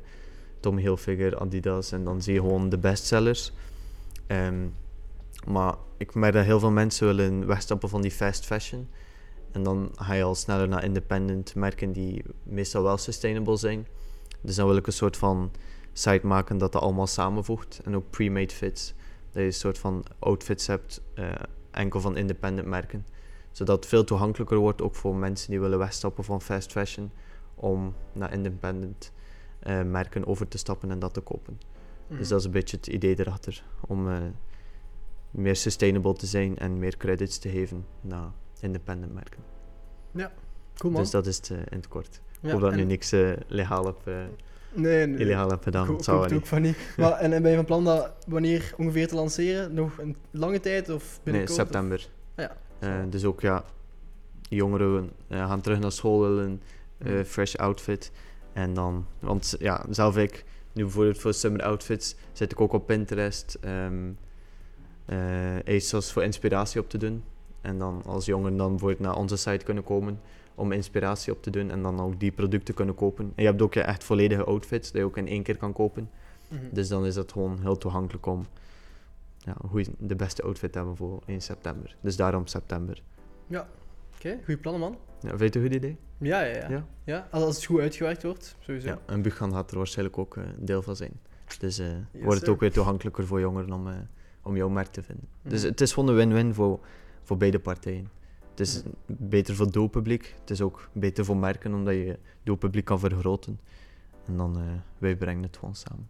Tommy 0.60 0.80
Hilfiger, 0.80 1.38
Adidas 1.38 1.92
en 1.92 2.04
dan 2.04 2.22
zie 2.22 2.34
je 2.34 2.40
gewoon 2.40 2.68
de 2.68 2.78
bestsellers. 2.78 3.52
Ehm, 4.26 4.66
maar 5.46 5.74
ik 5.96 6.14
merk 6.14 6.32
dat 6.32 6.44
heel 6.44 6.60
veel 6.60 6.70
mensen 6.70 7.06
willen 7.06 7.46
wegstappen 7.46 7.88
van 7.88 8.02
die 8.02 8.10
fast 8.10 8.46
fashion. 8.46 8.88
En 9.52 9.62
dan 9.62 9.90
ga 9.94 10.12
je 10.12 10.22
al 10.22 10.34
sneller 10.34 10.68
naar 10.68 10.84
independent 10.84 11.54
merken 11.54 11.92
die 11.92 12.24
meestal 12.42 12.82
wel 12.82 12.96
sustainable 12.98 13.56
zijn. 13.56 13.86
Dus 14.40 14.56
dan 14.56 14.66
wil 14.66 14.76
ik 14.76 14.86
een 14.86 14.92
soort 14.92 15.16
van 15.16 15.50
site 15.92 16.26
maken 16.26 16.58
dat 16.58 16.72
dat 16.72 16.82
allemaal 16.82 17.06
samenvoegt. 17.06 17.80
En 17.84 17.96
ook 17.96 18.10
pre-made 18.10 18.54
fits. 18.54 18.94
Dat 19.30 19.40
je 19.40 19.48
een 19.48 19.52
soort 19.52 19.78
van 19.78 20.04
outfits 20.18 20.66
hebt, 20.66 21.02
eh, 21.14 21.32
enkel 21.70 22.00
van 22.00 22.16
independent 22.16 22.68
merken. 22.68 23.06
Zodat 23.50 23.76
het 23.76 23.86
veel 23.86 24.04
toegankelijker 24.04 24.56
wordt, 24.56 24.82
ook 24.82 24.94
voor 24.94 25.16
mensen 25.16 25.50
die 25.50 25.60
willen 25.60 25.78
wegstappen 25.78 26.24
van 26.24 26.42
fast 26.42 26.72
fashion. 26.72 27.10
Om 27.54 27.94
naar 28.12 28.32
independent 28.32 29.12
eh, 29.58 29.82
merken 29.82 30.26
over 30.26 30.48
te 30.48 30.58
stappen 30.58 30.90
en 30.90 30.98
dat 30.98 31.14
te 31.14 31.20
kopen. 31.20 31.60
Mhm. 32.06 32.18
Dus 32.18 32.28
dat 32.28 32.38
is 32.38 32.44
een 32.44 32.50
beetje 32.52 32.76
het 32.76 32.86
idee 32.86 33.18
erachter. 33.18 33.64
Om 33.80 34.08
eh, 34.08 34.16
meer 35.32 35.56
sustainable 35.56 36.14
te 36.14 36.26
zijn 36.26 36.58
en 36.58 36.78
meer 36.78 36.96
credits 36.96 37.38
te 37.38 37.48
geven 37.48 37.84
naar 38.00 38.30
independent 38.60 39.14
merken. 39.14 39.40
Cool 40.76 40.92
man. 40.92 41.02
Dus 41.02 41.10
dat 41.10 41.26
is 41.26 41.36
het 41.36 41.50
eh, 41.50 41.56
in 41.58 41.64
het 41.76 41.88
kort. 41.88 42.14
Ik 42.14 42.38
Ja, 42.40 42.50
hoop 42.52 42.60
dat 42.60 42.72
ik 42.72 42.78
en- 42.78 42.82
nu 42.82 42.90
niks 42.90 43.12
eh, 43.12 43.30
legaal 43.46 43.84
heb, 43.86 43.96
eh, 44.04 44.14
Nee, 44.74 45.06
nee. 45.06 45.18
illegaal 45.20 45.48
heb 45.50 45.62
gedaan. 45.62 45.82
Ik 45.90 45.98
ik 46.00 46.04
hoop 46.06 46.22
het 46.22 46.32
ook 46.32 46.46
van 46.46 46.62
niet. 46.62 46.76
Maar, 46.96 47.12
en, 47.12 47.32
en 47.32 47.42
ben 47.42 47.50
je 47.50 47.56
van 47.56 47.64
plan 47.66 47.84
dat 47.84 48.10
wanneer 48.26 48.74
ongeveer 48.76 49.08
te 49.08 49.14
lanceren? 49.14 49.74
Nog 49.74 49.98
een 49.98 50.16
lange 50.30 50.60
tijd 50.60 50.88
of 50.88 51.02
Nee, 51.02 51.20
binnenkort? 51.22 51.50
of- 51.58 51.64
september. 51.64 52.08
Ja. 52.36 53.04
Dus 53.10 53.24
ook 53.24 53.40
ja, 53.40 53.64
jongeren 54.48 55.10
gaan 55.28 55.60
terug 55.60 55.78
naar 55.80 55.92
school 55.92 56.20
willen, 56.20 56.62
Mhm. 56.98 57.24
fresh 57.24 57.54
outfit. 57.54 58.10
En 58.52 58.74
dan, 58.74 59.06
want 59.18 59.54
ja, 59.58 59.84
zelf 59.90 60.16
ik, 60.16 60.44
nu 60.72 60.82
bijvoorbeeld 60.82 61.18
voor 61.18 61.34
summer 61.34 61.62
outfits, 61.62 62.14
zit 62.32 62.52
ik 62.52 62.60
ook 62.60 62.72
op 62.72 62.86
Pinterest, 62.86 63.58
ehm 63.60 64.08
eh 64.08 64.10
ASOS 65.66 66.12
voor 66.12 66.22
inspiratie 66.22 66.80
op 66.80 66.88
te 66.88 66.98
doen. 66.98 67.24
En 67.60 67.78
dan 67.78 68.02
als 68.06 68.24
jongeren 68.24 68.56
dan 68.56 68.68
bijvoorbeeld 68.70 69.00
naar 69.00 69.16
onze 69.16 69.36
site 69.36 69.64
kunnen 69.64 69.84
komen 69.84 70.20
om 70.54 70.72
inspiratie 70.72 71.32
op 71.32 71.42
te 71.42 71.50
doen 71.50 71.70
en 71.70 71.82
dan 71.82 72.00
ook 72.00 72.20
die 72.20 72.32
producten 72.32 72.74
kunnen 72.74 72.94
kopen. 72.94 73.24
En 73.24 73.42
je 73.42 73.48
hebt 73.48 73.62
ook 73.62 73.74
je 73.74 73.80
echt 73.80 74.04
volledige 74.04 74.44
outfits 74.44 74.90
die 74.90 75.00
je 75.00 75.06
ook 75.06 75.16
in 75.16 75.28
één 75.28 75.42
keer 75.42 75.56
kan 75.56 75.72
kopen. 75.72 76.10
Mhm. 76.48 76.60
Dus 76.72 76.88
dan 76.88 77.06
is 77.06 77.16
het 77.16 77.32
gewoon 77.32 77.58
heel 77.60 77.78
toegankelijk 77.78 78.26
om 78.26 78.46
ja, 79.38 79.54
goeie- 79.68 79.94
de 79.98 80.16
beste 80.16 80.42
outfit 80.42 80.72
te 80.72 80.78
hebben 80.78 80.96
voor 80.96 81.22
1 81.26 81.40
september. 81.40 81.96
Dus 82.00 82.16
daarom 82.16 82.46
september. 82.46 83.02
Oké, 84.16 84.38
goede 84.44 84.60
plannen, 84.60 84.80
man. 84.80 84.96
Ja, 85.20 85.28
vind 85.28 85.38
je 85.38 85.44
het 85.44 85.54
een 85.54 85.62
goed 85.62 85.74
idee? 85.74 85.96
Ja, 86.18 86.40
ja, 86.42 86.56
ja. 86.56 86.68
Ja. 86.70 86.86
ja. 87.04 87.28
als, 87.30 87.42
als 87.42 87.56
het 87.56 87.64
goed 87.64 87.80
uitgewerkt 87.80 88.22
wordt, 88.22 88.56
sowieso. 88.60 88.88
Ja, 88.88 88.98
en 89.06 89.22
Buchan 89.22 89.52
gaat 89.52 89.70
er 89.70 89.76
waarschijnlijk 89.76 90.18
ook 90.18 90.36
eh, 90.36 90.42
deel 90.58 90.82
van 90.82 90.96
zijn. 90.96 91.20
Dus 91.58 91.78
eh, 91.78 91.86
Yes, 91.86 92.22
wordt 92.24 92.40
het 92.40 92.48
ook 92.48 92.60
weer 92.60 92.72
toegankelijker 92.72 93.26
voor 93.26 93.40
jongeren 93.40 93.72
om, 93.72 93.88
eh, 93.88 93.94
om 94.42 94.56
jouw 94.56 94.68
merk 94.68 94.86
te 94.88 95.02
vinden. 95.02 95.28
Dus 95.42 95.60
Mhm. 95.60 95.70
het 95.70 95.80
is 95.80 95.92
gewoon 95.92 96.08
een 96.08 96.14
win-win 96.14 96.54
voor, 96.54 96.80
voor 97.22 97.36
beide 97.36 97.58
partijen. 97.58 98.08
Het 98.50 98.60
is 98.60 98.82
Mhm. 98.82 98.92
beter 99.06 99.54
voor 99.54 99.64
het 99.64 99.74
doelpubliek. 99.74 100.34
Het 100.40 100.50
is 100.50 100.60
ook 100.60 100.88
beter 100.92 101.24
voor 101.24 101.36
merken, 101.36 101.74
omdat 101.74 101.94
je 101.94 102.18
doelpubliek 102.42 102.84
kan 102.84 102.98
vergroten. 102.98 103.60
En 104.26 104.36
dan, 104.36 104.56
eh 104.56 104.62
wij 104.98 105.16
brengen 105.16 105.42
het 105.42 105.56
gewoon 105.56 105.74
samen. 105.74 106.08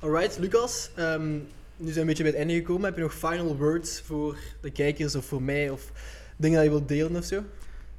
Alright, 0.00 0.38
Lucas. 0.38 0.90
ehm, 0.96 1.30
nu 1.76 1.90
zijn 1.90 1.94
we 1.94 2.00
een 2.00 2.06
beetje 2.06 2.22
bij 2.22 2.32
het 2.32 2.40
einde 2.40 2.54
gekomen. 2.54 2.84
Heb 2.84 2.96
je 2.96 3.02
nog 3.02 3.14
final 3.14 3.56
words 3.56 4.00
voor 4.00 4.36
de 4.60 4.70
kijkers 4.70 5.14
of 5.14 5.24
voor 5.24 5.42
mij? 5.42 5.70
Of 5.70 5.92
dingen 6.36 6.56
dat 6.56 6.64
je 6.64 6.70
wilt 6.70 6.88
delen 6.88 7.16
of 7.16 7.24
zo? 7.24 7.42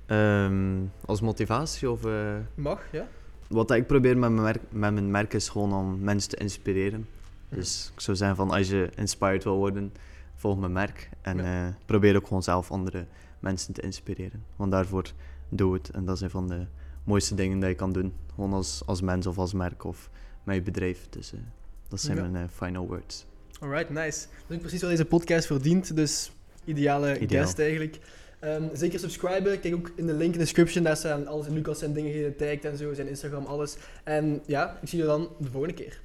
Ehm, 0.06 0.80
als 1.06 1.22
motivatie 1.22 1.92
of... 1.92 2.06
eh, 2.06 2.36
Mag, 2.56 2.82
ja. 2.92 3.08
wat 3.48 3.72
ik 3.72 3.88
probeer 3.88 4.18
met 4.18 4.30
mijn, 4.32 4.44
merk, 4.44 4.62
met 4.70 4.94
mijn 4.94 5.12
merk 5.12 5.34
is 5.34 5.50
gewoon 5.50 5.74
om 5.74 6.00
mensen 6.00 6.30
te 6.30 6.36
inspireren. 6.38 7.08
Dus 7.56 7.92
ik 7.96 8.02
zou 8.02 8.18
zeggen 8.18 8.36
van 8.36 8.52
als 8.52 8.70
je 8.70 8.90
inspired 8.96 9.44
wil 9.44 9.56
worden, 9.58 9.94
volg 10.36 10.60
mijn 10.60 10.72
merk. 10.72 11.10
En 11.22 11.38
Ja. 11.38 11.68
eh, 11.68 11.74
probeer 11.86 12.16
ook 12.16 12.28
gewoon 12.28 12.44
zelf 12.44 12.72
andere 12.72 13.06
mensen 13.40 13.74
te 13.74 13.82
inspireren. 13.82 14.44
Want 14.56 14.72
daarvoor 14.72 15.12
doe 15.50 15.74
het. 15.74 15.90
En 15.90 16.06
dat 16.06 16.16
is 16.16 16.22
een 16.22 16.30
van 16.30 16.48
de 16.48 16.66
mooiste 17.04 17.36
dingen 17.36 17.60
dat 17.60 17.70
je 17.70 17.76
kan 17.76 17.92
doen. 17.92 18.14
Gewoon 18.36 18.54
als, 18.54 18.82
als 18.86 19.02
mens 19.02 19.28
of 19.28 19.38
als 19.38 19.54
merk 19.54 19.84
of 19.84 20.10
met 20.44 20.56
je 20.56 20.62
bedrijf. 20.62 21.08
Dus 21.10 21.34
eh, 21.34 21.40
dat 21.88 22.00
zijn 22.02 22.18
Ja. 22.18 22.24
mijn 22.28 22.44
eh, 22.44 22.50
final 22.56 22.88
words. 22.88 23.26
Alright, 23.60 23.90
nice. 23.90 24.28
Dat 24.48 24.56
is 24.56 24.58
precies 24.58 24.82
wat 24.82 24.90
deze 24.90 25.06
podcast 25.06 25.46
verdient. 25.48 25.96
Dus 25.96 26.32
ideale 26.66 27.20
Ideaal. 27.20 27.44
guest 27.44 27.60
eigenlijk. 27.60 28.00
Ehm, 28.40 28.64
zeker 28.74 29.00
subscriben. 29.00 29.60
Kijk 29.60 29.74
ook 29.76 29.92
in 29.96 30.06
de 30.06 30.14
link 30.14 30.26
in 30.26 30.32
de 30.32 30.38
description. 30.38 30.84
Daar 30.84 30.98
staan 30.98 31.28
alles 31.28 31.48
in 31.48 31.54
Lucas 31.54 31.80
zijn 31.80 31.94
dingen 31.94 32.12
getagd 32.24 32.66
en 32.66 32.78
zo. 32.78 32.94
Zijn 32.94 33.08
Instagram, 33.08 33.46
alles. 33.46 33.78
En 34.04 34.42
ja, 34.46 34.78
ik 34.82 34.88
zie 34.88 35.00
je 35.00 35.06
dan 35.06 35.30
de 35.40 35.50
volgende 35.52 35.76
keer. 35.76 36.02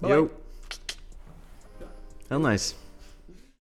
Bye. 0.00 0.10
Yo. 0.10 0.30
Heel 2.28 2.40
nice. 2.40 2.85